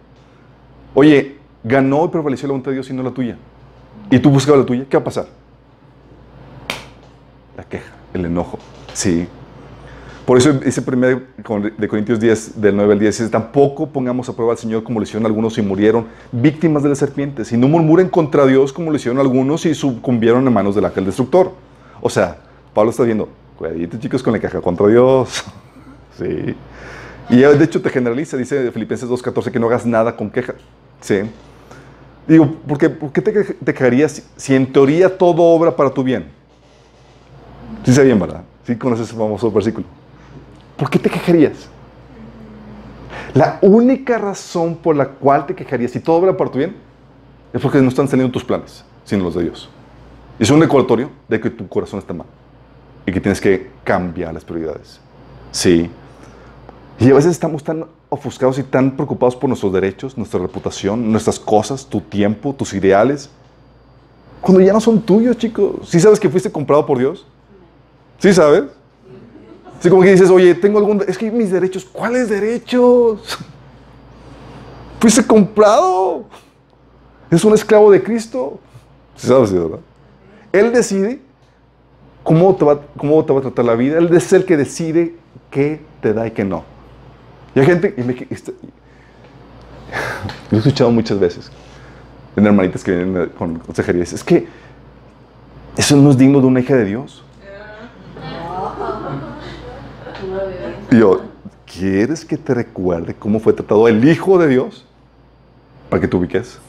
Oye, 0.94 1.38
ganó 1.62 2.04
y 2.04 2.08
prevaleció 2.08 2.46
la 2.46 2.52
voluntad 2.52 2.70
de 2.70 2.76
Dios 2.76 2.88
y 2.88 2.92
no 2.92 3.02
la 3.02 3.10
tuya. 3.10 3.36
Y 4.10 4.18
tú 4.18 4.30
buscabas 4.30 4.60
la 4.60 4.66
tuya, 4.66 4.86
¿qué 4.88 4.96
va 4.96 5.00
a 5.00 5.04
pasar? 5.04 5.26
La 7.56 7.64
queja, 7.64 7.92
el 8.14 8.24
enojo. 8.24 8.58
Sí. 8.94 9.28
Por 10.24 10.38
eso 10.38 10.54
dice 10.54 10.82
1 10.86 11.20
de 11.76 11.88
Corintios 11.88 12.18
10, 12.18 12.58
del 12.58 12.74
9 12.74 12.94
al 12.94 12.98
10, 12.98 13.18
dice, 13.18 13.30
tampoco 13.30 13.86
pongamos 13.86 14.26
a 14.30 14.32
prueba 14.32 14.52
al 14.52 14.58
Señor 14.58 14.82
como 14.82 14.98
lo 14.98 15.02
hicieron 15.02 15.26
algunos 15.26 15.58
y 15.58 15.62
murieron 15.62 16.06
víctimas 16.32 16.82
de 16.82 16.88
las 16.88 16.98
serpientes, 16.98 17.52
y 17.52 17.58
no 17.58 17.68
murmuren 17.68 18.08
contra 18.08 18.46
Dios 18.46 18.72
como 18.72 18.90
lo 18.90 18.96
hicieron 18.96 19.20
algunos 19.20 19.66
y 19.66 19.74
sucumbieron 19.74 20.46
en 20.46 20.52
manos 20.52 20.74
del 20.74 20.86
ángel 20.86 21.04
destructor. 21.04 21.52
O 22.00 22.08
sea, 22.08 22.38
Pablo 22.72 22.90
está 22.90 23.02
viendo, 23.02 23.28
cuidadito 23.58 23.98
chicos 23.98 24.22
con 24.22 24.32
la 24.32 24.38
queja 24.38 24.62
contra 24.62 24.86
Dios. 24.86 25.44
sí. 26.18 26.54
Y 27.28 27.36
de 27.36 27.64
hecho 27.64 27.82
te 27.82 27.90
generaliza, 27.90 28.38
dice 28.38 28.70
Filipenses 28.72 29.08
2.14, 29.08 29.50
que 29.50 29.58
no 29.58 29.66
hagas 29.66 29.84
nada 29.84 30.16
con 30.16 30.30
queja. 30.30 30.54
Sí. 31.02 31.20
Digo, 32.26 32.50
¿por 32.66 32.78
qué, 32.78 32.88
por 32.88 33.12
qué 33.12 33.20
te, 33.20 33.32
te 33.32 33.74
quejarías 33.74 34.22
si 34.36 34.54
en 34.54 34.72
teoría 34.72 35.18
todo 35.18 35.42
obra 35.42 35.76
para 35.76 35.90
tu 35.90 36.02
bien? 36.02 36.43
Sé 37.84 38.02
bien, 38.04 38.18
¿verdad? 38.18 38.42
Sí 38.66 38.76
conoces 38.76 39.08
ese 39.08 39.16
famoso 39.16 39.50
versículo. 39.50 39.86
¿Por 40.76 40.90
qué 40.90 40.98
te 40.98 41.10
quejarías? 41.10 41.68
La 43.34 43.58
única 43.62 44.18
razón 44.18 44.76
por 44.76 44.96
la 44.96 45.08
cual 45.08 45.46
te 45.46 45.54
quejarías, 45.54 45.90
si 45.90 46.00
todo 46.00 46.16
obra 46.16 46.36
para 46.36 46.50
tu 46.50 46.58
bien, 46.58 46.76
es 47.52 47.60
porque 47.60 47.80
no 47.80 47.88
están 47.88 48.08
saliendo 48.08 48.32
tus 48.32 48.44
planes, 48.44 48.84
sino 49.04 49.24
los 49.24 49.34
de 49.34 49.42
Dios. 49.42 49.68
Es 50.38 50.50
un 50.50 50.60
recordatorio 50.60 51.10
de 51.28 51.40
que 51.40 51.50
tu 51.50 51.68
corazón 51.68 51.98
está 51.98 52.14
mal 52.14 52.26
y 53.06 53.12
que 53.12 53.20
tienes 53.20 53.40
que 53.40 53.70
cambiar 53.84 54.34
las 54.34 54.44
prioridades. 54.44 55.00
Sí. 55.52 55.90
Y 56.98 57.10
a 57.10 57.14
veces 57.14 57.32
estamos 57.32 57.62
tan 57.62 57.86
ofuscados 58.08 58.58
y 58.58 58.62
tan 58.62 58.92
preocupados 58.92 59.36
por 59.36 59.48
nuestros 59.48 59.72
derechos, 59.72 60.16
nuestra 60.16 60.40
reputación, 60.40 61.10
nuestras 61.10 61.38
cosas, 61.38 61.86
tu 61.86 62.00
tiempo, 62.00 62.54
tus 62.54 62.72
ideales, 62.72 63.30
cuando 64.44 64.60
ya 64.60 64.74
no 64.74 64.80
son 64.80 65.00
tuyos, 65.00 65.38
chicos. 65.38 65.88
¿Sí 65.88 65.98
sabes 65.98 66.20
que 66.20 66.28
fuiste 66.28 66.52
comprado 66.52 66.84
por 66.84 66.98
Dios? 66.98 67.26
¿Sí 68.24 68.32
sabes? 68.32 68.64
Así 69.78 69.90
como 69.90 70.00
que 70.00 70.12
dices, 70.12 70.30
oye, 70.30 70.54
tengo 70.54 70.78
algún... 70.78 71.04
Es 71.06 71.18
que 71.18 71.30
mis 71.30 71.50
derechos, 71.50 71.84
¿cuáles 71.84 72.30
derechos? 72.30 73.20
Fuiste 74.98 75.26
comprado. 75.26 76.24
Es 77.30 77.44
un 77.44 77.52
esclavo 77.52 77.90
de 77.90 78.02
Cristo. 78.02 78.58
¿Sí 79.14 79.26
sabes, 79.26 79.52
verdad? 79.52 79.80
Él 80.52 80.72
decide 80.72 81.20
cómo 82.22 82.56
te, 82.56 82.64
va, 82.64 82.80
cómo 82.96 83.22
te 83.26 83.34
va 83.34 83.40
a 83.40 83.42
tratar 83.42 83.66
la 83.66 83.74
vida. 83.74 83.98
Él 83.98 84.08
es 84.14 84.32
el 84.32 84.46
que 84.46 84.56
decide 84.56 85.16
qué 85.50 85.82
te 86.00 86.14
da 86.14 86.26
y 86.26 86.30
qué 86.30 86.46
no. 86.46 86.64
Y 87.54 87.60
hay 87.60 87.66
gente, 87.66 87.94
y 87.94 88.00
me, 88.04 88.26
este, 88.30 88.54
lo 90.50 90.56
he 90.56 90.60
escuchado 90.60 90.90
muchas 90.90 91.20
veces, 91.20 91.52
en 92.36 92.46
hermanitas 92.46 92.82
que 92.82 92.96
vienen 92.96 93.28
con 93.36 93.58
consejería, 93.58 94.02
es 94.02 94.24
que 94.24 94.48
eso 95.76 95.94
no 95.94 96.10
es 96.10 96.16
digno 96.16 96.40
de 96.40 96.46
una 96.46 96.60
hija 96.60 96.74
de 96.74 96.86
Dios. 96.86 97.23
Y 100.94 101.00
yo, 101.00 101.22
¿quieres 101.66 102.24
que 102.24 102.36
te 102.36 102.54
recuerde 102.54 103.14
cómo 103.14 103.40
fue 103.40 103.52
tratado 103.52 103.88
el 103.88 104.08
Hijo 104.08 104.38
de 104.38 104.46
Dios? 104.46 104.86
Para 105.90 106.00
que 106.00 106.06
te 106.06 106.16
ubiques. 106.16 106.60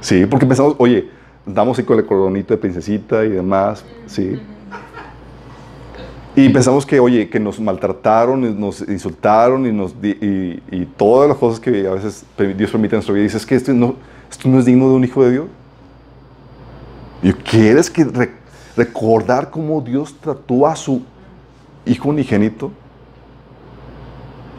Sí, 0.00 0.24
porque 0.24 0.46
pensamos, 0.46 0.76
oye, 0.78 1.08
damos 1.44 1.76
ahí 1.80 1.84
con 1.84 1.98
el 1.98 2.06
coronito 2.06 2.54
de 2.54 2.58
princesita 2.58 3.24
y 3.24 3.30
demás, 3.30 3.84
sí. 4.06 4.40
Y 6.36 6.48
pensamos 6.50 6.86
que, 6.86 7.00
oye, 7.00 7.28
que 7.28 7.40
nos 7.40 7.58
maltrataron, 7.58 8.60
nos 8.60 8.82
insultaron 8.82 9.66
y, 9.66 9.72
nos, 9.72 9.96
y, 10.00 10.86
todas 10.96 11.28
las 11.28 11.38
cosas 11.38 11.58
que 11.58 11.88
a 11.88 11.94
veces 11.94 12.24
Dios 12.56 12.70
permite 12.70 12.94
en 12.94 12.98
nuestra 12.98 13.14
vida. 13.14 13.24
dices 13.24 13.44
que 13.44 13.56
esto 13.56 13.72
no, 13.72 13.96
esto 14.30 14.48
no 14.48 14.60
es 14.60 14.64
digno 14.64 14.88
de 14.90 14.94
un 14.94 15.02
hijo 15.02 15.24
de 15.24 15.32
Dios. 15.32 15.46
¿Y 17.20 17.32
quieres 17.32 17.90
que 17.90 18.06
recordar 18.76 19.50
cómo 19.50 19.80
Dios 19.80 20.14
trató 20.20 20.68
a 20.68 20.76
su 20.76 21.02
hijo 21.88 22.08
unigénito? 22.08 22.70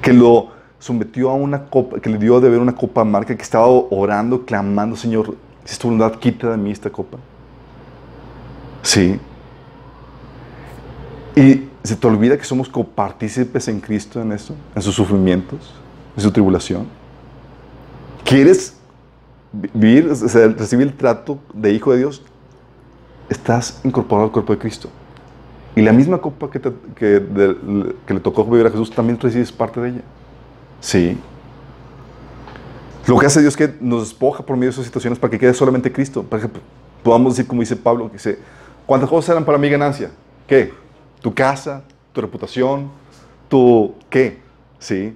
Que 0.02 0.14
lo 0.14 0.50
sometió 0.80 1.30
a 1.30 1.34
una 1.34 1.66
copa, 1.66 2.00
que 2.00 2.10
le 2.10 2.18
dio 2.18 2.40
de 2.40 2.48
beber 2.48 2.62
una 2.62 2.76
copa 2.76 3.02
amarga, 3.02 3.36
que 3.36 3.44
estaba 3.44 3.68
orando, 3.68 4.46
clamando, 4.46 4.96
Señor, 4.96 5.36
si 5.66 5.74
es 5.74 5.80
tu 5.80 5.88
voluntad, 5.90 6.18
quita 6.20 6.52
de 6.52 6.58
mí 6.58 6.72
esta 6.72 6.90
copa. 6.90 7.18
Sí. 8.82 9.20
Y 11.36 11.68
se 11.84 11.96
te 11.96 12.08
olvida 12.08 12.38
que 12.38 12.44
somos 12.44 12.70
copartícipes 12.70 13.68
en 13.68 13.80
Cristo 13.80 14.22
en 14.22 14.32
eso, 14.32 14.56
en 14.76 14.82
sus 14.82 14.96
sufrimientos, 14.96 15.74
en 16.16 16.24
su 16.24 16.32
tribulación. 16.32 16.88
¿Quieres 18.24 18.78
vivir, 19.52 20.08
recibir 20.08 20.88
el 20.88 20.94
trato 20.94 21.40
de 21.54 21.74
hijo 21.74 21.92
de 21.92 22.00
Dios? 22.00 22.24
Estás 23.30 23.82
incorporado 23.84 24.28
al 24.28 24.32
cuerpo 24.32 24.54
de 24.54 24.60
Cristo. 24.60 24.90
Y 25.76 25.82
la 25.82 25.94
misma 25.94 26.18
copa 26.20 26.50
que, 26.50 26.60
que, 26.96 28.14
le 28.14 28.20
tocó 28.20 28.44
vivir 28.46 28.66
a 28.66 28.70
Jesús, 28.70 28.92
también 28.92 29.20
recibes 29.20 29.52
parte 29.52 29.80
de 29.80 29.90
ella. 29.90 30.02
Sí. 30.82 31.18
Lo 33.08 33.18
que 33.18 33.26
hace 33.26 33.42
Dios 33.42 33.54
es 33.54 33.58
que 33.58 33.76
nos 33.80 34.10
despoja 34.10 34.46
por 34.46 34.56
medio 34.56 34.70
de 34.70 34.74
esas 34.74 34.86
situaciones 34.86 35.18
para 35.20 35.32
que 35.32 35.40
quede 35.40 35.54
solamente 35.54 35.92
Cristo. 35.92 36.24
Para 36.24 36.44
que 36.44 36.50
podamos 37.04 37.36
decir, 37.36 37.48
como 37.48 37.62
dice 37.62 37.76
Pablo, 37.76 38.08
que 38.08 38.14
dice, 38.14 38.40
¿cuántas 38.86 39.10
cosas 39.10 39.30
eran 39.30 39.46
para 39.46 39.58
mi 39.58 39.70
ganancia? 39.70 40.12
¿Qué? 40.48 40.74
tu 41.22 41.34
casa, 41.34 41.84
tu 42.14 42.22
reputación, 42.22 42.92
tu 43.48 43.96
qué, 44.10 44.40
¿sí? 44.80 45.16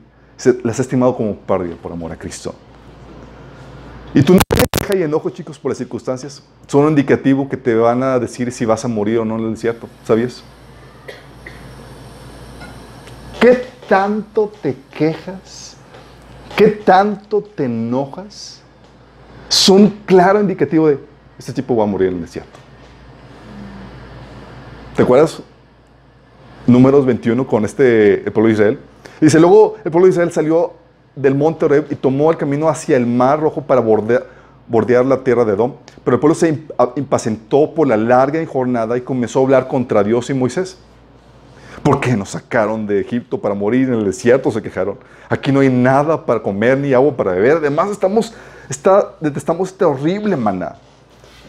las 0.63 0.75
has 0.75 0.81
estimado 0.81 1.15
como 1.15 1.35
pérdida 1.35 1.75
por 1.81 1.91
amor 1.91 2.11
a 2.11 2.17
Cristo. 2.17 2.53
Y 4.13 4.21
tu 4.21 4.37
queja 4.83 4.99
y 4.99 5.03
enojo, 5.03 5.29
chicos, 5.29 5.57
por 5.57 5.71
las 5.71 5.77
circunstancias, 5.77 6.43
son 6.67 6.83
un 6.83 6.89
indicativo 6.89 7.47
que 7.47 7.57
te 7.57 7.73
van 7.73 8.03
a 8.03 8.19
decir 8.19 8.51
si 8.51 8.65
vas 8.65 8.83
a 8.83 8.87
morir 8.87 9.19
o 9.19 9.25
no 9.25 9.37
en 9.37 9.45
el 9.45 9.53
desierto, 9.53 9.87
¿sabías? 10.05 10.43
¿Qué 13.39 13.65
tanto 13.87 14.51
te 14.61 14.75
quejas? 14.95 15.77
¿Qué 16.55 16.67
tanto 16.67 17.41
te 17.41 17.65
enojas? 17.65 18.61
Son 19.47 19.89
claro 20.05 20.41
indicativo 20.41 20.87
de 20.87 20.99
este 21.37 21.53
tipo 21.53 21.75
va 21.75 21.83
a 21.83 21.87
morir 21.87 22.09
en 22.09 22.15
el 22.15 22.21
desierto. 22.21 22.59
¿Te 24.95 25.03
acuerdas 25.03 25.41
números 26.67 27.05
21 27.05 27.45
con 27.47 27.65
este, 27.65 28.23
el 28.25 28.31
pueblo 28.31 28.47
de 28.47 28.53
Israel. 28.53 28.79
Dice, 29.19 29.39
luego 29.39 29.75
el 29.83 29.91
pueblo 29.91 30.05
de 30.05 30.11
Israel 30.11 30.31
salió 30.31 30.73
del 31.15 31.35
monte 31.35 31.65
Oreb 31.65 31.87
y 31.91 31.95
tomó 31.95 32.31
el 32.31 32.37
camino 32.37 32.69
hacia 32.69 32.97
el 32.97 33.05
mar 33.05 33.39
rojo 33.39 33.61
para 33.61 33.81
bordear, 33.81 34.25
bordear 34.67 35.05
la 35.05 35.23
tierra 35.23 35.45
de 35.45 35.53
Edom. 35.53 35.73
Pero 36.03 36.15
el 36.15 36.19
pueblo 36.19 36.35
se 36.35 36.59
impacientó 36.95 37.73
por 37.73 37.87
la 37.87 37.97
larga 37.97 38.45
jornada 38.45 38.97
y 38.97 39.01
comenzó 39.01 39.39
a 39.39 39.43
hablar 39.43 39.67
contra 39.67 40.03
Dios 40.03 40.29
y 40.29 40.33
Moisés. 40.33 40.77
¿Por 41.81 41.99
qué 41.99 42.15
nos 42.15 42.29
sacaron 42.29 42.87
de 42.87 43.01
Egipto 43.01 43.39
para 43.41 43.53
morir 43.55 43.89
en 43.89 43.95
el 43.95 44.05
desierto? 44.05 44.51
Se 44.51 44.61
quejaron. 44.61 44.97
Aquí 45.29 45.51
no 45.51 45.59
hay 45.59 45.69
nada 45.69 46.25
para 46.25 46.41
comer 46.41 46.77
ni 46.77 46.93
agua 46.93 47.15
para 47.15 47.31
beber. 47.31 47.57
Además, 47.57 47.89
estamos, 47.89 48.33
está, 48.69 49.15
detestamos 49.19 49.69
este 49.69 49.83
horrible 49.83 50.35
maná. 50.37 50.75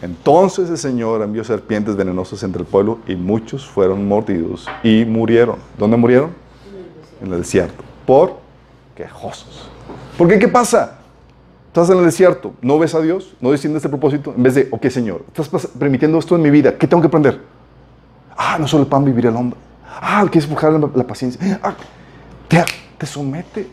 Entonces 0.01 0.69
el 0.69 0.77
Señor 0.77 1.21
envió 1.21 1.43
serpientes 1.43 1.95
venenosas 1.95 2.43
entre 2.43 2.61
el 2.61 2.67
pueblo 2.67 2.99
y 3.07 3.15
muchos 3.15 3.65
fueron 3.65 4.07
mordidos 4.07 4.67
y 4.83 5.05
murieron. 5.05 5.55
¿Dónde 5.77 5.95
murieron? 5.95 6.31
En 7.21 7.31
el 7.31 7.39
desierto. 7.39 7.83
Por 8.05 8.35
quejosos. 8.93 9.69
¿Por 10.17 10.27
qué? 10.27 10.37
¿Qué 10.37 10.47
pasa? 10.49 10.99
Estás 11.75 11.89
en 11.89 11.97
el 11.97 12.05
desierto, 12.05 12.53
no 12.61 12.79
ves 12.79 12.95
a 12.95 13.01
Dios, 13.01 13.35
no 13.41 13.51
desciendes 13.51 13.81
este 13.81 13.89
propósito. 13.89 14.33
En 14.33 14.41
vez 14.41 14.55
de, 14.55 14.69
ok, 14.71 14.87
Señor, 14.87 15.25
estás 15.35 15.67
permitiendo 15.77 16.17
esto 16.17 16.37
en 16.37 16.41
mi 16.41 16.49
vida, 16.49 16.77
¿qué 16.77 16.87
tengo 16.87 17.01
que 17.01 17.07
aprender? 17.07 17.41
Ah, 18.37 18.55
no 18.57 18.65
solo 18.65 18.83
el 18.83 18.89
pan 18.89 19.03
vivir 19.03 19.25
el 19.25 19.35
hombre. 19.35 19.59
Ah, 19.85 20.25
quieres 20.31 20.49
buscar 20.49 20.71
la, 20.71 21.03
paciencia. 21.05 21.59
Ah, 21.61 21.75
te, 22.47 22.63
te 22.97 23.05
sometes. 23.05 23.67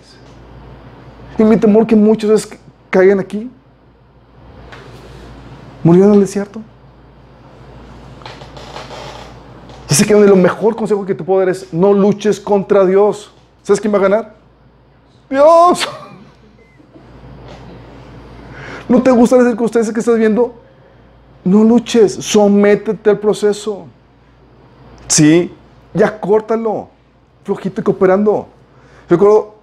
Y 1.39 1.45
mi 1.45 1.57
temor 1.57 1.87
que 1.87 1.95
muchos 1.95 2.29
es 2.31 2.59
caigan 2.91 3.21
aquí 3.21 3.49
Murió 5.85 6.07
en 6.07 6.15
el 6.15 6.21
desierto. 6.23 6.61
Sé 9.87 10.05
que 10.05 10.15
lo 10.15 10.35
mejor 10.35 10.75
consejo 10.75 11.07
que 11.07 11.15
te 11.15 11.23
puedo 11.23 11.39
dar 11.39 11.51
es 11.51 11.73
no 11.73 11.93
luches 11.93 12.41
contra 12.41 12.85
Dios. 12.85 13.31
¿Sabes 13.63 13.81
quién 13.81 13.95
va 13.95 13.99
a 13.99 14.03
ganar? 14.03 14.35
Dios. 15.31 15.89
¿No 18.93 19.03
te 19.03 19.11
gustan 19.11 19.39
las 19.39 19.49
circunstancias 19.49 19.95
que 19.95 20.01
estás 20.01 20.19
viendo? 20.19 20.53
No 21.45 21.65
luches, 21.65 22.13
sométete 22.13 23.09
al 23.09 23.19
proceso. 23.19 23.87
Sí, 25.09 25.51
ya 25.95 26.21
córtalo. 26.21 26.91
Flojito 27.43 27.81
y 27.81 27.85
cooperando. 27.85 28.49
Recuerdo 29.09 29.55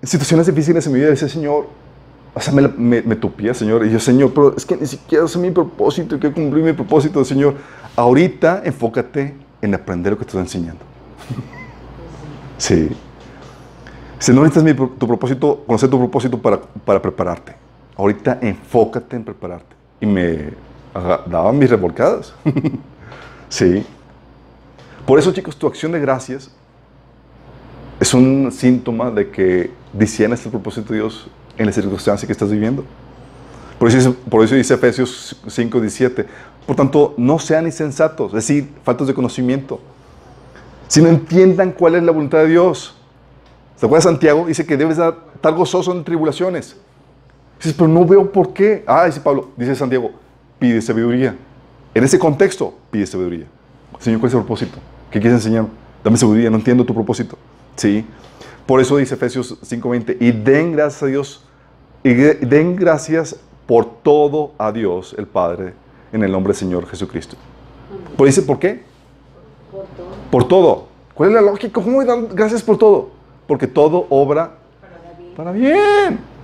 situaciones 0.00 0.46
difíciles 0.46 0.86
en 0.86 0.92
mi 0.92 1.00
vida, 1.00 1.10
dice 1.10 1.28
Señor, 1.28 1.66
o 2.34 2.40
sea, 2.40 2.52
me, 2.54 3.02
me, 3.02 3.16
tupía, 3.16 3.52
Señor. 3.52 3.84
Y 3.84 3.90
yo, 3.90 3.98
Señor, 3.98 4.32
pero 4.32 4.56
es 4.56 4.64
que 4.64 4.76
ni 4.76 4.86
siquiera 4.86 5.26
sé 5.26 5.40
mi 5.40 5.50
propósito 5.50 6.14
y 6.14 6.20
que 6.20 6.30
cumplir 6.30 6.62
mi 6.62 6.72
propósito, 6.72 7.24
Señor. 7.24 7.54
Ahorita 7.96 8.62
enfócate 8.64 9.34
en 9.60 9.74
aprender 9.74 10.12
lo 10.12 10.18
que 10.18 10.24
te 10.24 10.28
estoy 10.28 10.42
enseñando. 10.42 10.84
sí. 12.58 12.90
Si 14.20 14.32
no 14.32 14.44
necesitas 14.44 14.76
tu 14.76 15.06
propósito, 15.08 15.64
conocer 15.66 15.90
tu 15.90 15.98
propósito 15.98 16.40
para, 16.40 16.60
para 16.60 17.02
prepararte. 17.02 17.65
Ahorita 17.96 18.38
enfócate 18.42 19.16
en 19.16 19.24
prepararte. 19.24 19.74
Y 20.00 20.06
me 20.06 20.50
daban 21.26 21.58
mis 21.58 21.70
revolcadas. 21.70 22.34
sí. 23.48 23.84
Por 25.06 25.18
eso, 25.18 25.32
chicos, 25.32 25.56
tu 25.56 25.66
acción 25.66 25.92
de 25.92 26.00
gracias 26.00 26.50
es 27.98 28.12
un 28.12 28.50
síntoma 28.52 29.10
de 29.10 29.30
que 29.30 29.70
disienes 29.92 30.44
el 30.44 30.50
propósito 30.50 30.92
de 30.92 31.00
Dios 31.00 31.28
en 31.56 31.66
la 31.66 31.72
circunstancia 31.72 32.26
que 32.26 32.32
estás 32.32 32.50
viviendo. 32.50 32.84
Por 33.78 33.88
eso, 33.88 34.14
por 34.28 34.44
eso 34.44 34.54
dice 34.54 34.74
Efesios 34.74 35.36
5, 35.46 35.80
17. 35.80 36.26
Por 36.66 36.76
tanto, 36.76 37.14
no 37.16 37.38
sean 37.38 37.66
insensatos, 37.66 38.28
es 38.28 38.34
decir, 38.34 38.68
faltos 38.82 39.06
de 39.06 39.14
conocimiento, 39.14 39.80
sino 40.88 41.08
entiendan 41.08 41.72
cuál 41.72 41.94
es 41.94 42.02
la 42.02 42.12
voluntad 42.12 42.38
de 42.38 42.48
Dios. 42.48 42.94
¿Se 43.76 43.86
acuerda 43.86 44.02
Santiago? 44.02 44.46
Dice 44.46 44.66
que 44.66 44.76
debes 44.76 44.98
estar 44.98 45.54
gozoso 45.54 45.92
en 45.92 46.04
tribulaciones. 46.04 46.76
Dices, 47.58 47.74
pero 47.74 47.88
no 47.88 48.04
veo 48.04 48.30
por 48.30 48.52
qué. 48.52 48.84
Ah, 48.86 49.06
dice 49.06 49.20
Pablo, 49.20 49.50
dice 49.56 49.74
Santiago, 49.74 50.10
pide 50.58 50.80
sabiduría. 50.82 51.34
En 51.94 52.04
ese 52.04 52.18
contexto, 52.18 52.74
pide 52.90 53.06
sabiduría. 53.06 53.46
Señor, 53.98 54.20
¿cuál 54.20 54.28
es 54.28 54.34
el 54.34 54.40
propósito? 54.40 54.78
¿Qué 55.10 55.20
quieres 55.20 55.38
enseñar? 55.38 55.66
Dame 56.04 56.16
sabiduría, 56.16 56.50
no 56.50 56.56
entiendo 56.56 56.84
tu 56.84 56.94
propósito. 56.94 57.38
Sí. 57.76 58.04
Por 58.66 58.80
eso 58.80 58.96
dice 58.96 59.14
Efesios 59.14 59.58
5:20, 59.62 60.16
y 60.20 60.32
den 60.32 60.72
gracias 60.72 61.02
a 61.02 61.06
Dios, 61.06 61.44
y 62.02 62.12
den 62.12 62.76
gracias 62.76 63.36
por 63.66 63.84
todo 64.02 64.52
a 64.58 64.72
Dios, 64.72 65.14
el 65.18 65.26
Padre, 65.26 65.72
en 66.12 66.22
el 66.22 66.30
nombre 66.30 66.52
del 66.52 66.58
Señor 66.58 66.86
Jesucristo. 66.86 67.36
Pues 68.16 68.34
dice, 68.34 68.46
¿por 68.46 68.58
qué? 68.58 68.82
Por 69.70 69.84
todo. 69.86 70.06
Por 70.30 70.48
todo. 70.48 70.86
¿Cuál 71.14 71.30
es 71.30 71.34
la 71.36 71.40
lógica? 71.42 71.80
¿Cómo 71.80 72.04
dar 72.04 72.18
gracias 72.32 72.62
por 72.62 72.76
todo? 72.76 73.10
Porque 73.46 73.66
todo 73.66 74.06
obra 74.10 74.58
Para 74.80 75.18
bien. 75.18 75.34
para 75.34 75.52
bien. 75.52 76.35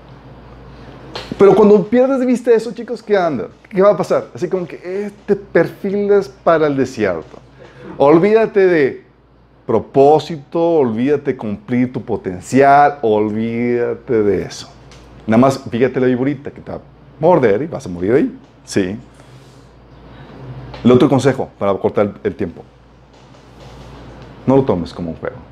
Pero 1.43 1.57
cuando 1.57 1.85
pierdes 1.85 2.21
de 2.21 2.27
vista 2.27 2.53
eso, 2.53 2.71
chicos, 2.71 3.03
¿qué 3.03 3.17
anda? 3.17 3.49
¿Qué 3.69 3.83
va 3.83 3.91
a 3.91 3.97
pasar? 3.97 4.29
Así 4.33 4.49
como 4.49 4.65
que 4.65 4.81
eh, 4.81 5.11
te 5.27 5.35
perfilas 5.35 6.29
para 6.29 6.69
el 6.69 6.77
desierto. 6.77 7.37
Olvídate 7.99 8.65
de 8.65 9.05
propósito, 9.67 10.75
olvídate 10.75 11.33
de 11.33 11.37
cumplir 11.37 11.93
tu 11.93 12.01
potencial, 12.01 13.01
olvídate 13.03 14.23
de 14.23 14.43
eso. 14.43 14.71
Nada 15.27 15.41
más 15.41 15.61
fíjate 15.69 15.99
la 15.99 16.07
viborita 16.07 16.53
que 16.53 16.61
te 16.61 16.71
va 16.71 16.77
a 16.77 16.81
morder 17.19 17.63
y 17.63 17.67
vas 17.67 17.85
a 17.87 17.89
morir 17.89 18.13
ahí. 18.13 18.39
Sí. 18.65 18.97
El 20.85 20.93
otro 20.93 21.09
consejo 21.09 21.51
para 21.59 21.75
cortar 21.75 22.21
el 22.23 22.37
tiempo. 22.37 22.63
No 24.47 24.55
lo 24.55 24.63
tomes 24.63 24.95
como 24.95 25.11
un 25.11 25.17
juego. 25.17 25.52